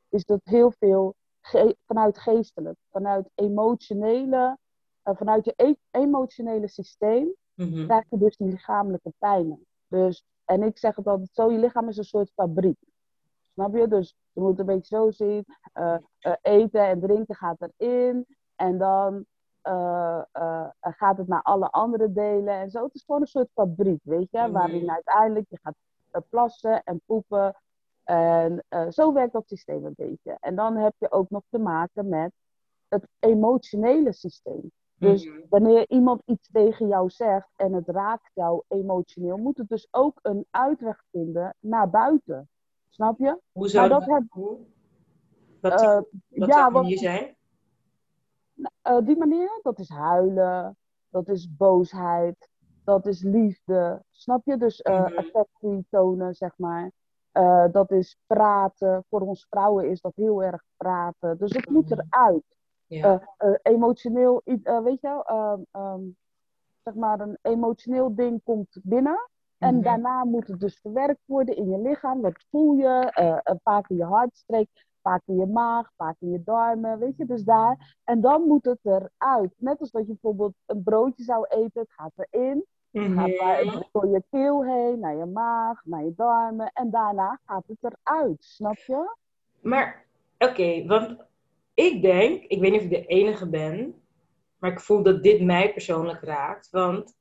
Is 0.09 0.25
dat 0.25 0.40
heel 0.45 0.73
veel 0.79 1.14
vanuit 1.87 2.18
geestelijk, 2.18 2.77
vanuit 2.90 3.31
emotionele, 3.35 4.59
uh, 5.04 5.16
vanuit 5.16 5.44
je 5.44 5.52
e 5.56 5.74
emotionele 5.90 6.68
systeem, 6.68 7.34
mm 7.54 7.86
krijg 7.86 8.04
je 8.08 8.18
dus 8.18 8.36
die 8.36 8.48
lichamelijke 8.48 9.12
pijnen. 9.18 9.66
Dus, 9.88 10.24
en 10.44 10.62
ik 10.62 10.78
zeg 10.78 10.96
het 10.96 11.06
altijd 11.06 11.30
zo, 11.32 11.50
je 11.50 11.58
lichaam 11.58 11.88
is 11.88 11.96
een 11.96 12.04
soort 12.04 12.30
fabriek. 12.34 12.78
Snap 13.52 13.74
je? 13.74 13.88
Dus 13.88 14.16
je 14.32 14.40
moet 14.40 14.58
een 14.58 14.66
beetje 14.66 14.96
zo 14.96 15.10
zien. 15.10 15.44
Uh, 15.74 15.94
uh, 16.20 16.32
eten 16.42 16.86
en 16.86 17.00
drinken 17.00 17.34
gaat 17.34 17.68
erin. 17.76 18.26
En 18.56 18.78
dan 18.78 19.26
gaat 20.80 21.16
het 21.16 21.28
naar 21.28 21.42
alle 21.42 21.70
andere 21.70 22.12
delen 22.12 22.54
en 22.54 22.70
zo. 22.70 22.84
Het 22.84 22.94
is 22.94 23.04
gewoon 23.04 23.20
een 23.20 23.26
soort 23.26 23.50
fabriek, 23.54 24.00
weet 24.02 24.30
je? 24.30 24.40
Mm 24.46 24.52
Waarin 24.52 24.90
uiteindelijk 24.90 25.46
je 25.48 25.58
gaat 25.62 25.74
plassen 26.28 26.82
en 26.82 27.00
poepen. 27.06 27.56
En 28.04 28.64
zo 28.90 29.12
werkt 29.12 29.32
dat 29.32 29.48
systeem 29.48 29.84
een 29.84 29.94
beetje. 29.96 30.36
En 30.40 30.54
dan 30.54 30.76
heb 30.76 30.94
je 30.98 31.10
ook 31.10 31.30
nog 31.30 31.42
te 31.48 31.58
maken 31.58 32.08
met 32.08 32.32
het 32.88 33.06
emotionele 33.18 34.12
systeem. 34.12 34.70
Dus 35.02 35.26
mhm. 35.26 35.40
wanneer 35.48 35.88
iemand 35.88 36.22
iets 36.24 36.48
tegen 36.52 36.88
jou 36.88 37.10
zegt 37.10 37.48
en 37.56 37.72
het 37.72 37.88
raakt 37.88 38.30
jou 38.34 38.62
emotioneel, 38.68 39.36
moet 39.36 39.56
het 39.56 39.68
dus 39.68 39.88
ook 39.90 40.18
een 40.22 40.46
uitweg 40.50 41.04
vinden 41.10 41.56
naar 41.60 41.90
buiten. 41.90 42.48
Snap 42.88 43.18
je? 43.18 43.38
Hoe 43.52 43.68
zou 43.68 43.88
dat, 43.88 44.06
dat 44.06 44.22
Wat, 45.60 45.82
uh, 45.82 46.00
ja, 46.28 46.46
zou 46.46 46.72
manier 46.72 46.98
zijn? 46.98 47.36
Uh, 48.88 48.98
die 49.04 49.16
manier, 49.16 49.60
dat 49.62 49.78
is 49.78 49.88
huilen, 49.88 50.76
dat 51.08 51.28
is 51.28 51.56
boosheid, 51.56 52.48
dat 52.84 53.06
is 53.06 53.22
liefde. 53.22 54.02
Snap 54.10 54.44
je? 54.44 54.56
Dus 54.56 54.80
uh, 54.80 55.06
mm 55.06 55.16
affectie 55.16 55.86
tonen, 55.90 56.34
zeg 56.34 56.52
maar. 56.56 56.90
dat 57.70 57.90
is 57.90 58.18
praten. 58.26 59.04
Voor 59.08 59.20
ons 59.20 59.46
vrouwen 59.50 59.90
is 59.90 60.00
dat 60.00 60.12
heel 60.14 60.42
erg 60.42 60.64
praten. 60.76 61.38
Dus 61.38 61.52
het 61.52 61.70
moet 61.70 61.88
mhm. 61.88 62.00
eruit. 62.00 62.60
Ja. 62.92 63.37
emotioneel, 63.62 64.42
weet 64.44 65.00
je 65.00 65.09
wel, 65.09 65.24
ehm, 65.24 65.61
ehm, 65.70 66.00
zeg 66.83 66.94
maar 66.94 67.20
een 67.20 67.38
emotioneel 67.42 68.14
ding 68.14 68.40
komt 68.44 68.78
binnen. 68.83 69.31
En 69.59 69.74
mhm. 69.74 69.85
daarna 69.85 70.24
moet 70.24 70.46
het 70.46 70.61
dus 70.61 70.78
verwerkt 70.81 71.22
worden 71.24 71.57
in 71.57 71.70
je 71.70 71.78
lichaam. 71.78 72.20
Wat 72.20 72.44
voel 72.50 72.74
je? 72.74 73.11
Een 73.44 73.61
paar 73.62 73.83
keer 73.83 73.96
je 73.96 74.05
hartstreek, 74.05 74.68
vaak 75.02 75.22
in 75.26 75.37
je 75.37 75.46
maag, 75.46 75.92
vaak 75.96 76.16
in 76.18 76.31
je 76.31 76.42
darmen, 76.42 76.98
weet 76.98 77.16
je, 77.16 77.26
dus 77.26 77.42
daar. 77.42 77.96
En 78.05 78.20
dan 78.20 78.42
moet 78.42 78.64
het 78.64 78.78
eruit. 78.83 79.55
Net 79.57 79.81
als 79.81 79.90
dat 79.90 80.07
je 80.07 80.12
bijvoorbeeld 80.12 80.55
een 80.66 80.83
broodje 80.83 81.24
zou 81.24 81.46
eten, 81.48 81.81
het 81.81 81.92
gaat 81.92 82.12
erin. 82.16 82.64
Het 82.90 83.12
gaat 83.12 83.64
mhm. 83.64 83.83
door 83.92 84.07
je 84.07 84.22
keel 84.31 84.64
heen, 84.64 84.98
naar 84.98 85.16
je 85.16 85.24
maag, 85.24 85.85
naar 85.85 86.05
je 86.05 86.12
darmen. 86.16 86.70
En 86.72 86.90
daarna 86.90 87.40
gaat 87.44 87.64
het 87.66 87.94
eruit, 88.02 88.44
snap 88.44 88.76
je? 88.76 89.16
Maar, 89.61 90.05
oké, 90.38 90.87
want 90.87 91.16
ik 91.74 92.02
denk, 92.02 92.42
ik 92.42 92.61
weet 92.61 92.70
niet 92.70 92.80
of 92.80 92.87
ik 92.87 92.90
de 92.90 93.06
enige 93.06 93.48
ben, 93.48 93.94
maar 94.58 94.72
ik 94.72 94.80
voel 94.80 95.02
dat 95.02 95.22
dit 95.22 95.42
mij 95.42 95.72
persoonlijk 95.72 96.22
raakt. 96.22 96.70
Want 96.70 97.14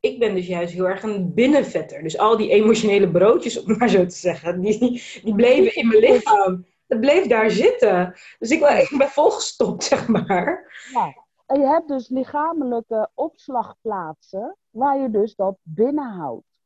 ik 0.00 0.18
ben 0.18 0.34
dus 0.34 0.46
juist 0.46 0.72
heel 0.72 0.88
erg 0.88 1.02
een 1.02 1.34
binnenvetter. 1.34 2.02
Dus 2.02 2.18
al 2.18 2.36
die 2.36 2.50
emotionele 2.50 3.10
broodjes, 3.10 3.62
om 3.62 3.76
maar 3.76 3.88
zo 3.88 4.06
te 4.06 4.14
zeggen, 4.14 4.60
die, 4.60 4.78
die 5.22 5.34
bleven 5.34 5.74
in 5.74 5.88
mijn 5.88 6.00
lichaam. 6.00 6.66
Het 6.86 7.00
bleef 7.00 7.26
daar 7.26 7.50
zitten. 7.50 8.14
Dus 8.38 8.50
ik, 8.50 8.60
ik 8.90 8.98
ben 8.98 9.08
volgestopt, 9.08 9.84
zeg 9.84 10.08
maar. 10.08 10.74
Ja. 10.92 11.24
En 11.46 11.60
je 11.60 11.66
hebt 11.66 11.88
dus 11.88 12.08
lichamelijke 12.08 13.10
opslagplaatsen 13.14 14.56
waar 14.70 14.98
je 14.98 15.10
dus 15.10 15.34
dat 15.34 15.56
binnenhoudt. 15.62 16.60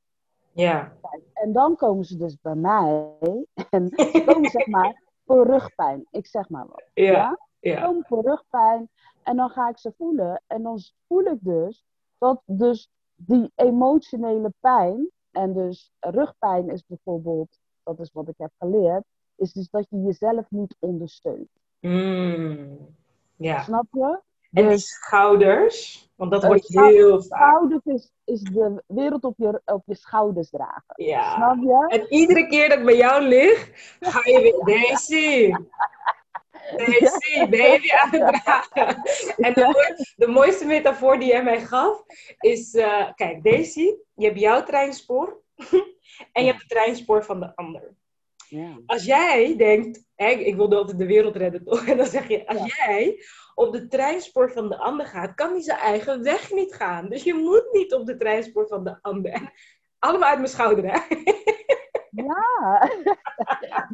Ja. 0.53 0.97
En 1.33 1.53
dan 1.53 1.77
komen 1.77 2.05
ze 2.05 2.17
dus 2.17 2.37
bij 2.41 2.55
mij 2.55 3.09
en 3.71 3.91
komen 4.27 4.51
zeg 4.51 4.67
maar 4.67 5.03
voor 5.31 5.47
rugpijn. 5.47 6.07
Ik 6.11 6.27
zeg 6.27 6.49
maar 6.49 6.67
wat. 6.67 6.85
Ja. 6.95 7.39
ja? 7.61 7.95
voor 8.01 8.23
rugpijn 8.23 8.89
en 9.23 9.37
dan 9.37 9.51
ga 9.51 9.69
ik 9.69 9.79
ze 9.79 9.93
voelen. 9.97 10.43
En 10.47 10.63
dan 10.63 10.81
voel 11.07 11.25
ik 11.25 11.39
dus 11.41 11.85
dat 12.19 12.43
dus 12.45 12.91
die 13.15 13.53
emotionele 13.55 14.53
pijn, 14.61 15.11
en 15.31 15.53
dus 15.53 15.93
rugpijn 16.01 16.71
is 16.71 16.87
bijvoorbeeld, 16.87 17.59
dat 17.83 18.01
is 18.01 18.13
wat 18.13 18.29
ik 18.29 18.35
heb 18.37 18.51
geleerd, 18.59 19.05
is 19.37 19.53
dus 19.53 19.71
dat 19.71 19.87
je 19.91 20.01
jezelf 20.01 20.51
niet 20.51 20.77
ondersteunt. 20.79 21.49
Mm, 21.81 22.97
ja. 23.37 23.63
Snap 23.63 23.87
je? 23.91 24.21
En 24.53 24.69
dus, 24.69 24.89
schouders, 24.89 26.09
want 26.17 26.31
dat 26.31 26.45
wordt 26.45 26.69
heel 26.69 27.23
vaak. 27.23 27.41
Schouders 27.41 27.85
is, 27.85 28.13
is 28.25 28.41
de 28.41 28.83
wereld 28.87 29.25
op 29.25 29.35
je, 29.37 29.61
op 29.65 29.83
je 29.87 29.95
schouders 29.95 30.51
dragen. 30.51 30.95
Ja. 30.95 31.35
Snap 31.35 31.57
je? 31.63 31.99
En 31.99 32.07
iedere 32.13 32.47
keer 32.47 32.69
dat 32.69 32.79
ik 32.79 32.85
bij 32.85 32.97
jou 32.97 33.23
lig, 33.23 33.71
ga 34.01 34.21
je 34.25 34.41
weer, 34.41 34.77
Daisy, 34.77 35.53
Daisy, 36.77 37.49
baby 37.49 37.91
aan 37.91 38.11
het 38.11 38.43
dragen. 38.43 39.03
En 39.37 39.53
de, 39.53 40.13
de, 40.17 40.27
mooiste 40.27 40.67
metafoor 40.67 41.19
die 41.19 41.29
jij 41.29 41.45
mij 41.45 41.61
gaf 41.61 42.03
is: 42.39 42.75
uh, 42.75 43.13
kijk, 43.15 43.45
Daisy, 43.45 43.95
je 44.15 44.27
hebt 44.27 44.41
jouw 44.41 44.63
treinspoor 44.63 45.43
en 46.33 46.45
je 46.45 46.51
hebt 46.51 46.61
het 46.61 46.69
treinspoor 46.69 47.25
van 47.25 47.41
de 47.41 47.57
ander. 47.57 47.95
Ja. 48.49 48.79
Als 48.87 49.05
jij 49.05 49.57
denkt, 49.57 50.05
hè, 50.15 50.29
ik 50.29 50.57
wilde 50.57 50.77
altijd 50.77 50.99
de 50.99 51.07
wereld 51.07 51.37
redden 51.37 51.65
toch? 51.65 51.87
En 51.89 51.97
dan 51.97 52.07
zeg 52.07 52.29
je, 52.29 52.47
als 52.47 52.77
jij 52.77 53.25
op 53.61 53.73
de 53.73 53.87
treinspoor 53.87 54.53
van 54.53 54.69
de 54.69 54.79
ander 54.79 55.07
gaat, 55.07 55.35
kan 55.35 55.51
hij 55.51 55.61
zijn 55.61 55.79
eigen 55.79 56.23
weg 56.23 56.53
niet 56.53 56.75
gaan. 56.75 57.09
Dus 57.09 57.23
je 57.23 57.35
moet 57.35 57.69
niet 57.73 57.95
op 57.95 58.07
de 58.07 58.17
treinspoor 58.17 58.67
van 58.67 58.85
de 58.85 59.03
ander. 59.03 59.53
Allemaal 59.99 60.29
uit 60.29 60.39
mijn 60.39 60.51
schouder, 60.51 60.85
hè? 60.93 60.99
Ja. 62.11 62.91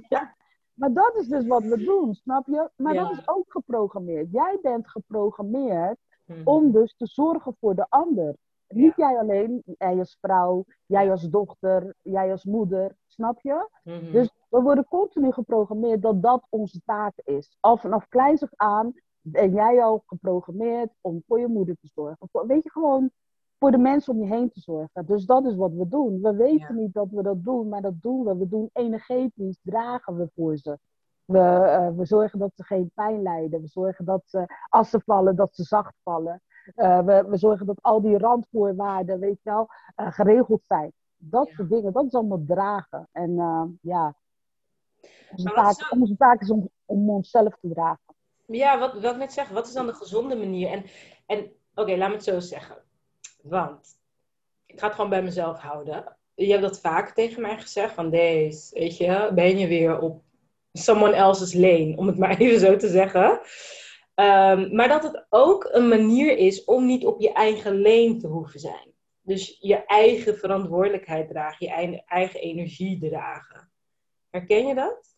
ja. 0.09 0.35
Maar 0.75 0.93
dat 0.93 1.17
is 1.17 1.27
dus 1.27 1.47
wat 1.47 1.63
we 1.63 1.85
doen, 1.85 2.15
snap 2.15 2.47
je? 2.47 2.71
Maar 2.77 2.95
dat 2.95 3.11
is 3.11 3.29
ook 3.29 3.45
geprogrammeerd. 3.49 4.31
Jij 4.31 4.59
bent 4.63 4.89
geprogrammeerd 4.89 5.99
mhm. 6.25 6.41
om 6.45 6.73
dus 6.73 6.95
te 6.97 7.07
zorgen 7.07 7.57
voor 7.61 7.75
de 7.75 7.87
ander. 7.89 8.37
Niet 8.69 8.97
jij 8.97 9.19
alleen, 9.19 9.63
jij 9.79 9.99
als 9.99 10.19
vrouw, 10.21 10.65
jij 10.87 11.11
als 11.11 11.23
dochter, 11.23 11.95
jij 12.03 12.31
als 12.31 12.45
moeder, 12.45 12.97
snap 13.07 13.41
je? 13.41 13.69
Mhm. 13.83 14.13
Dus 14.13 14.31
we 14.49 14.61
worden 14.61 14.85
continu 14.85 15.33
geprogrammeerd 15.33 16.03
dat 16.03 16.23
dat 16.23 16.47
onze 16.51 16.81
taak 16.85 17.15
is. 17.25 17.57
Al 17.61 17.77
vanaf 17.77 18.09
kleins 18.09 18.43
af 18.43 18.51
aan 18.55 18.95
ben 19.29 19.53
jij 19.53 19.83
al 19.83 20.03
geprogrammeerd 20.07 20.91
om 21.01 21.23
voor 21.27 21.41
je 21.41 21.47
moeder 21.47 21.77
te 21.81 21.89
zorgen. 21.95 22.29
weet 22.47 22.63
je, 22.63 22.71
gewoon 22.71 23.11
voor 23.59 23.71
de 23.71 23.79
mensen 23.79 24.13
om 24.13 24.21
je 24.21 24.35
heen 24.35 24.51
te 24.51 24.61
zorgen. 24.61 25.07
Dus 25.07 25.25
dat 25.25 25.45
is 25.45 25.57
wat 25.57 25.73
we 25.73 25.89
doen. 25.89 26.21
We 26.21 26.35
weten 26.35 26.77
niet 26.77 26.93
dat 26.93 27.11
we 27.11 27.23
dat 27.23 27.45
doen, 27.45 27.69
maar 27.69 27.83
dat 27.83 28.03
doen 28.03 28.25
we. 28.25 28.37
We 28.37 28.49
doen 28.49 28.71
energetisch, 28.73 29.59
dragen 29.63 30.17
we 30.17 30.29
voor 30.35 30.57
ze. 30.57 30.79
We, 31.25 31.39
uh, 31.39 31.97
we 31.97 32.05
zorgen 32.05 32.39
dat 32.39 32.51
ze 32.55 32.65
geen 32.65 32.91
pijn 32.95 33.23
lijden. 33.23 33.61
We 33.61 33.69
zorgen 33.69 34.05
dat 34.05 34.23
ze, 34.25 34.47
als 34.69 34.91
ze 34.91 35.01
vallen, 35.05 35.37
dat 35.37 35.55
ze 35.55 35.63
zacht 35.63 35.95
vallen. 36.03 36.43
Uh, 36.77 37.01
we, 37.01 37.25
we 37.29 37.37
zorgen 37.37 37.67
dat 37.67 37.83
al 37.83 38.01
die 38.01 38.19
randvoorwaarden, 38.19 39.19
weet 39.19 39.43
je 39.43 39.51
wel, 39.51 39.69
uh, 39.97 40.13
geregeld 40.13 40.65
zijn. 40.65 40.93
Dat 41.17 41.49
soort 41.49 41.69
dingen, 41.69 41.93
dat 41.93 42.05
is 42.05 42.15
allemaal 42.15 42.45
dragen. 42.47 43.09
En 43.13 43.35
ja, 43.81 44.15
onze 45.31 45.53
taak, 45.55 45.93
onze 45.93 46.17
taak, 46.17 46.41
is 46.41 46.51
om, 46.51 46.69
om 46.85 47.11
onszelf 47.11 47.57
te 47.61 47.69
dragen. 47.69 48.16
Ja, 48.47 48.79
wat, 48.79 49.01
wat 49.01 49.17
net 49.17 49.33
zeggen, 49.33 49.55
wat 49.55 49.67
is 49.67 49.73
dan 49.73 49.87
de 49.87 49.95
gezonde 49.95 50.37
manier? 50.37 50.69
En, 50.69 50.85
en 51.27 51.53
oké, 51.75 51.97
laat 51.97 52.09
me 52.09 52.15
het 52.15 52.25
zo 52.25 52.41
zeggen 52.41 52.85
want 53.49 53.99
ik 54.67 54.79
ga 54.79 54.87
het 54.87 54.95
gewoon 54.95 55.11
bij 55.11 55.23
mezelf 55.23 55.59
houden. 55.59 56.17
Je 56.35 56.51
hebt 56.51 56.63
dat 56.63 56.81
vaak 56.81 57.11
tegen 57.11 57.43
mij 57.43 57.59
gezegd, 57.59 57.95
van 57.95 58.11
deze, 58.11 58.79
weet 58.79 58.97
je, 58.97 59.31
ben 59.35 59.59
je 59.59 59.67
weer 59.67 59.99
op 60.01 60.23
someone 60.73 61.15
else's 61.15 61.55
lane, 61.55 61.97
om 61.97 62.07
het 62.07 62.19
maar 62.23 62.39
even 62.39 62.61
zo 62.61 62.77
te 62.77 62.89
zeggen. 62.89 63.41
Ehm, 64.15 64.75
maar 64.75 64.89
dat 64.89 65.03
het 65.03 65.27
ook 65.29 65.69
een 65.73 65.89
manier 65.89 66.37
is 66.37 66.65
om 66.65 66.87
niet 66.87 67.07
op 67.07 67.21
je 67.21 67.33
eigen 67.33 67.75
leen 67.75 68.19
te 68.19 68.27
hoeven 68.27 68.61
zijn. 68.61 68.95
Dus 69.21 69.57
je 69.61 69.85
eigen 69.85 70.37
verantwoordelijkheid 70.37 71.29
dragen, 71.29 71.67
je 71.67 72.03
eigen 72.07 72.41
energie 72.41 72.99
dragen. 73.11 73.71
Herken 74.31 74.67
je 74.67 74.75
dat? 74.75 75.15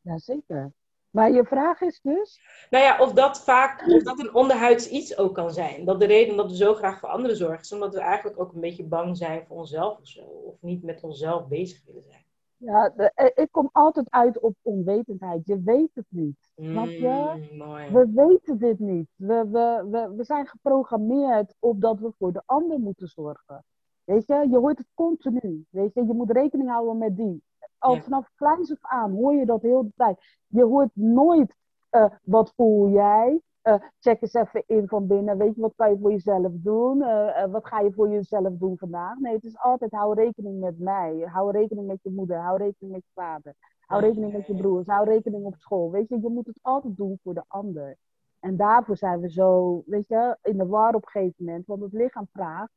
Jazeker. 0.00 0.72
Maar 1.12 1.30
je 1.30 1.44
vraag 1.44 1.80
is 1.80 2.00
dus? 2.02 2.40
Nou 2.70 2.84
ja, 2.84 3.00
of 3.00 3.12
dat 3.12 3.44
vaak, 3.44 3.86
of 3.86 4.02
dat 4.02 4.18
een 4.18 4.34
onderhuids 4.34 4.88
iets 4.88 5.18
ook 5.18 5.34
kan 5.34 5.50
zijn. 5.50 5.84
Dat 5.84 6.00
de 6.00 6.06
reden 6.06 6.36
dat 6.36 6.50
we 6.50 6.56
zo 6.56 6.74
graag 6.74 6.98
voor 6.98 7.08
anderen 7.08 7.36
zorgen, 7.36 7.60
is 7.60 7.72
omdat 7.72 7.94
we 7.94 8.00
eigenlijk 8.00 8.40
ook 8.40 8.52
een 8.52 8.60
beetje 8.60 8.84
bang 8.84 9.16
zijn 9.16 9.44
voor 9.46 9.56
onszelf 9.56 9.98
of 9.98 10.06
zo. 10.06 10.20
Of 10.20 10.54
niet 10.60 10.82
met 10.82 11.02
onszelf 11.02 11.48
bezig 11.48 11.84
willen 11.86 12.02
zijn. 12.02 12.24
Ja, 12.56 12.92
de, 12.96 13.12
eh, 13.14 13.44
ik 13.44 13.48
kom 13.50 13.68
altijd 13.72 14.10
uit 14.10 14.40
op 14.40 14.56
onwetendheid. 14.62 15.46
Je 15.46 15.62
weet 15.62 15.90
het 15.94 16.06
niet. 16.08 16.52
Je? 16.54 17.46
Mm, 17.50 17.56
mooi. 17.56 17.90
We 17.90 18.10
weten 18.14 18.58
dit 18.58 18.78
niet. 18.78 19.08
We, 19.16 19.48
we, 19.50 19.86
we, 19.90 20.14
we 20.16 20.24
zijn 20.24 20.46
geprogrammeerd 20.46 21.54
op 21.58 21.80
dat 21.80 22.00
we 22.00 22.12
voor 22.18 22.32
de 22.32 22.42
ander 22.46 22.78
moeten 22.78 23.08
zorgen. 23.08 23.64
Weet 24.04 24.26
je, 24.26 24.46
je 24.50 24.58
hoort 24.58 24.78
het 24.78 24.90
continu. 24.94 25.66
Weet 25.70 25.94
je, 25.94 26.04
je 26.04 26.14
moet 26.14 26.30
rekening 26.30 26.68
houden 26.68 26.98
met 26.98 27.16
die. 27.16 27.42
Al 27.82 28.00
vanaf 28.00 28.30
kleins 28.34 28.70
af 28.70 28.78
aan 28.80 29.10
hoor 29.12 29.34
je 29.34 29.46
dat 29.46 29.62
heel 29.62 29.82
de 29.82 29.92
tijd. 29.96 30.38
Je 30.46 30.64
hoort 30.64 30.90
nooit 30.92 31.54
uh, 31.90 32.04
wat 32.22 32.52
voel 32.56 32.88
jij. 32.88 33.40
Uh, 33.62 33.74
check 34.00 34.22
eens 34.22 34.34
even 34.34 34.62
in 34.66 34.88
van 34.88 35.06
binnen. 35.06 35.38
Weet 35.38 35.54
je, 35.54 35.60
wat 35.60 35.72
kan 35.76 35.90
je 35.90 35.98
voor 35.98 36.10
jezelf 36.10 36.52
doen? 36.52 36.98
Uh, 36.98 37.44
wat 37.44 37.66
ga 37.66 37.80
je 37.80 37.92
voor 37.92 38.08
jezelf 38.08 38.52
doen 38.58 38.78
vandaag? 38.78 39.18
Nee, 39.18 39.34
het 39.34 39.44
is 39.44 39.58
altijd 39.58 39.92
hou 39.92 40.14
rekening 40.14 40.60
met 40.60 40.78
mij. 40.78 41.18
Hou 41.18 41.50
rekening 41.50 41.86
met 41.86 41.98
je 42.02 42.10
moeder. 42.10 42.36
Hou 42.36 42.58
rekening 42.58 42.92
met 42.92 43.02
je 43.04 43.12
vader. 43.14 43.54
Hou 43.80 44.00
rekening 44.00 44.32
met 44.32 44.46
je 44.46 44.54
broers. 44.54 44.86
Hou 44.86 45.08
rekening 45.08 45.44
op 45.44 45.54
school. 45.56 45.90
Weet 45.90 46.08
je, 46.08 46.20
je 46.20 46.28
moet 46.28 46.46
het 46.46 46.58
altijd 46.62 46.96
doen 46.96 47.18
voor 47.22 47.34
de 47.34 47.44
ander. 47.48 47.96
En 48.40 48.56
daarvoor 48.56 48.96
zijn 48.96 49.20
we 49.20 49.30
zo, 49.30 49.82
weet 49.86 50.08
je, 50.08 50.36
in 50.42 50.56
de 50.56 50.66
war 50.66 50.94
op 50.94 51.02
een 51.02 51.10
gegeven 51.10 51.44
moment. 51.44 51.66
Want 51.66 51.82
het 51.82 51.92
lichaam 51.92 52.28
vraagt, 52.32 52.72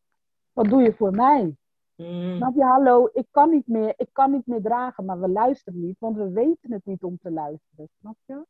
wat 0.53 0.65
doe 0.65 0.81
je 0.81 0.93
voor 0.93 1.11
mij? 1.11 1.55
Mm. 1.95 2.35
Snap 2.37 2.55
je, 2.55 2.63
hallo, 2.63 3.09
ik 3.13 3.25
kan 3.31 3.49
niet 3.49 3.67
meer, 3.67 3.93
ik 3.97 4.09
kan 4.11 4.31
niet 4.31 4.47
meer 4.47 4.61
dragen, 4.61 5.05
maar 5.05 5.19
we 5.19 5.29
luisteren 5.29 5.79
niet, 5.79 5.99
want 5.99 6.17
we 6.17 6.29
weten 6.29 6.71
het 6.71 6.85
niet 6.85 7.03
om 7.03 7.17
te 7.21 7.31
luisteren, 7.31 7.89
snap 7.99 8.15
je? 8.25 8.45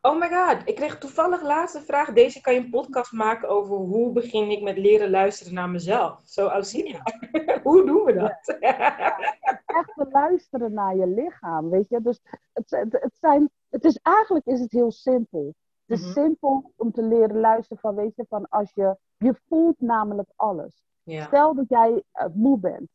Oh 0.00 0.18
my 0.18 0.28
god, 0.28 0.68
ik 0.68 0.74
kreeg 0.74 0.98
toevallig 0.98 1.42
laatste 1.42 1.80
vraag. 1.80 2.12
Deze 2.12 2.40
kan 2.40 2.54
je 2.54 2.60
een 2.60 2.70
podcast 2.70 3.12
maken 3.12 3.48
over 3.48 3.76
hoe 3.76 4.12
begin 4.12 4.50
ik 4.50 4.62
met 4.62 4.78
leren 4.78 5.10
luisteren 5.10 5.54
naar 5.54 5.68
mezelf. 5.68 6.20
Zo 6.24 6.46
Auxilia. 6.46 7.02
hoe 7.62 7.86
doen 7.86 8.04
we 8.04 8.12
dat? 8.12 8.56
Ja. 8.60 9.18
echt 9.66 9.92
te 9.94 10.08
luisteren 10.10 10.72
naar 10.72 10.96
je 10.96 11.06
lichaam, 11.06 11.70
weet 11.70 11.88
je? 11.88 12.00
Dus 12.00 12.20
het, 12.52 12.70
het, 12.90 13.16
zijn, 13.20 13.50
het 13.70 13.84
is 13.84 13.98
eigenlijk 14.02 14.46
is 14.46 14.60
het 14.60 14.72
heel 14.72 14.90
simpel. 14.90 15.54
Het 15.86 15.98
is 15.98 16.04
mhm. 16.04 16.12
simpel 16.12 16.72
om 16.76 16.92
te 16.92 17.02
leren 17.02 17.40
luisteren 17.40 17.78
van, 17.78 17.94
weet 17.94 18.16
je, 18.16 18.24
van 18.28 18.48
als 18.48 18.72
je, 18.74 18.96
je 19.16 19.34
voelt 19.48 19.80
namelijk 19.80 20.28
alles. 20.36 20.82
Stel 21.04 21.54
dat 21.54 21.68
jij 21.68 22.02
uh, 22.14 22.26
moe 22.34 22.58
bent. 22.58 22.88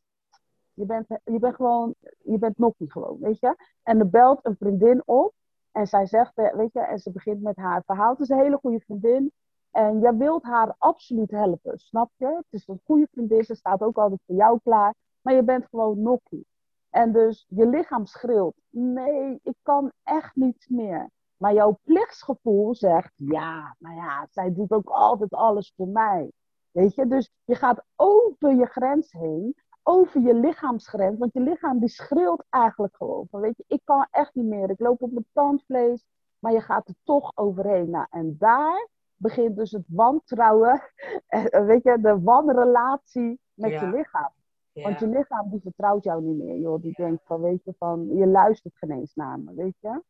Je 0.74 0.86
bent, 0.86 1.08
je 1.24 1.40
bent 1.40 1.56
gewoon, 1.56 1.96
je 2.24 2.38
bent 2.38 2.58
nokkie 2.58 2.92
gewoon, 2.92 3.18
weet 3.20 3.40
je. 3.40 3.56
En 3.84 4.00
er 4.00 4.10
belt 4.10 4.40
een 4.46 4.56
vriendin 4.60 5.02
op. 5.06 5.34
En 5.72 5.88
zij 5.88 6.06
zegt, 6.06 6.38
eh, 6.38 6.54
weet 6.54 6.74
je, 6.74 6.80
en 6.80 7.00
ze 7.00 7.12
begint 7.12 7.42
met 7.42 7.56
haar 7.56 7.84
verhaal. 7.86 8.12
Het 8.12 8.20
is 8.20 8.30
een 8.30 8.40
hele 8.40 8.58
goede 8.58 8.80
vriendin. 8.80 9.32
En 9.72 10.00
jij 10.00 10.16
wilt 10.16 10.44
haar 10.44 10.76
absoluut 10.78 11.32
helpen, 11.32 11.80
snap 11.80 12.12
je? 12.16 12.26
Het 12.26 12.46
is 12.50 12.68
een 12.68 12.82
goede 12.86 13.08
vriendin, 13.12 13.44
ze 13.44 13.56
staat 13.56 13.82
ook 13.82 13.98
altijd 13.98 14.22
voor 14.26 14.36
jou 14.36 14.60
klaar. 14.64 14.94
Maar 15.22 15.34
je 15.34 15.44
bent 15.44 15.66
gewoon 15.70 16.02
nokkie. 16.02 16.46
En 16.90 17.12
dus 17.12 17.46
je 17.50 17.68
lichaam 17.68 18.06
schreeuwt, 18.06 18.56
nee, 18.70 19.40
ik 19.44 19.56
kan 19.62 19.92
echt 20.04 20.36
niets 20.36 20.68
meer. 20.68 21.10
Maar 21.38 21.54
jouw 21.54 21.80
plichtsgevoel 21.84 22.76
zegt, 22.76 23.12
ja, 23.16 23.76
maar 23.80 23.96
ja, 23.96 24.28
zij 24.30 24.54
doet 24.54 24.72
ook 24.72 24.90
altijd 24.90 25.34
alles 25.34 25.74
voor 25.76 25.88
mij. 25.88 26.32
Weet 26.80 26.96
je, 26.96 27.08
dus 27.08 27.32
je 27.44 27.56
gaat 27.56 27.84
over 27.96 28.56
je 28.56 28.66
grens 28.66 29.12
heen, 29.12 29.56
over 29.84 30.22
je 30.22 30.34
lichaamsgrens, 30.34 31.18
want 31.18 31.34
je 31.34 31.40
lichaam 31.40 31.80
die 31.80 31.90
schreeuwt 31.90 32.44
eigenlijk 32.50 32.96
gewoon 32.96 33.28
van, 33.30 33.42
weet 33.42 33.58
je, 33.58 33.64
ik 33.68 33.82
kan 33.84 34.08
echt 34.12 34.36
niet 34.36 34.46
meer, 34.46 34.70
ik 34.70 34.80
loop 34.80 35.02
op 35.02 35.12
mijn 35.12 35.26
tandvlees, 35.34 36.06
maar 36.40 36.52
je 36.52 36.62
gaat 36.62 36.88
er 36.88 36.96
toch 37.04 37.32
overheen. 37.36 37.90
Nou, 37.90 38.06
en 38.10 38.36
daar 38.38 38.88
begint 39.16 39.56
dus 39.56 39.72
het 39.72 39.84
wantrouwen, 39.88 40.82
eh, 41.28 41.66
weet 41.66 41.84
je, 41.84 42.00
de 42.02 42.22
wanrelatie 42.22 43.40
met 43.54 43.72
je 43.72 43.88
lichaam. 43.88 44.32
Want 44.74 45.00
je 45.00 45.08
lichaam 45.08 45.50
die 45.50 45.62
vertrouwt 45.62 46.04
jou 46.04 46.24
niet 46.24 46.38
meer, 46.38 46.58
joh. 46.58 46.82
Die 46.82 46.94
denkt 46.96 47.22
van, 47.26 47.42
weet 47.42 47.64
je, 47.64 47.74
van, 47.78 48.16
je 48.16 48.28
luistert 48.28 48.78
geen 48.78 48.92
eens 48.92 49.16
naar 49.16 49.40
me, 49.40 49.54
weet 49.54 49.76
je. 49.80 50.02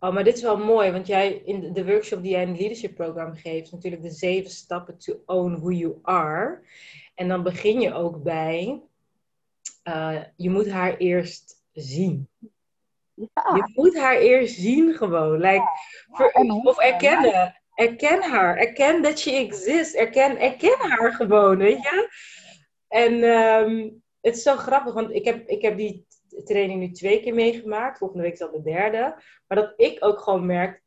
Oh, 0.00 0.14
maar 0.14 0.24
dit 0.24 0.36
is 0.36 0.42
wel 0.42 0.58
mooi, 0.58 0.90
want 0.90 1.06
jij 1.06 1.42
in 1.44 1.72
de 1.72 1.84
workshop 1.84 2.22
die 2.22 2.30
jij 2.30 2.42
in 2.42 2.48
het 2.48 2.58
leadership 2.58 2.94
program 2.94 3.34
geeft, 3.34 3.72
natuurlijk 3.72 4.02
de 4.02 4.10
zeven 4.10 4.50
stappen 4.50 4.98
to 4.98 5.22
own 5.26 5.56
who 5.60 5.70
you 5.70 5.98
are. 6.02 6.62
En 7.14 7.28
dan 7.28 7.42
begin 7.42 7.80
je 7.80 7.94
ook 7.94 8.22
bij, 8.22 8.82
uh, 9.84 10.22
je 10.36 10.50
moet 10.50 10.70
haar 10.70 10.96
eerst 10.96 11.62
zien. 11.72 12.28
Ja. 13.14 13.54
Je 13.54 13.72
moet 13.74 13.98
haar 13.98 14.16
eerst 14.16 14.54
zien 14.54 14.94
gewoon. 14.94 15.38
Like, 15.38 15.68
of 16.62 16.78
erkennen. 16.78 17.60
Erken 17.74 18.22
haar. 18.22 18.56
Erken 18.56 19.02
dat 19.02 19.18
she 19.18 19.30
exists. 19.30 19.94
Erken, 19.94 20.40
erken 20.40 20.76
haar 20.78 21.12
gewoon, 21.12 21.56
weet 21.56 21.82
je. 21.82 22.08
En 22.88 23.22
um, 23.22 24.02
het 24.20 24.36
is 24.36 24.42
zo 24.42 24.56
grappig, 24.56 24.94
want 24.94 25.10
ik 25.10 25.24
heb, 25.24 25.48
ik 25.48 25.62
heb 25.62 25.76
die 25.76 26.06
training 26.42 26.80
nu 26.80 26.90
twee 26.90 27.20
keer 27.20 27.34
meegemaakt. 27.34 27.98
Volgende 27.98 28.22
week 28.22 28.32
is 28.32 28.38
dat 28.38 28.52
de 28.52 28.62
derde. 28.62 29.22
Maar 29.46 29.58
dat 29.58 29.72
ik 29.76 30.04
ook 30.04 30.20
gewoon 30.20 30.46
merk, 30.46 30.82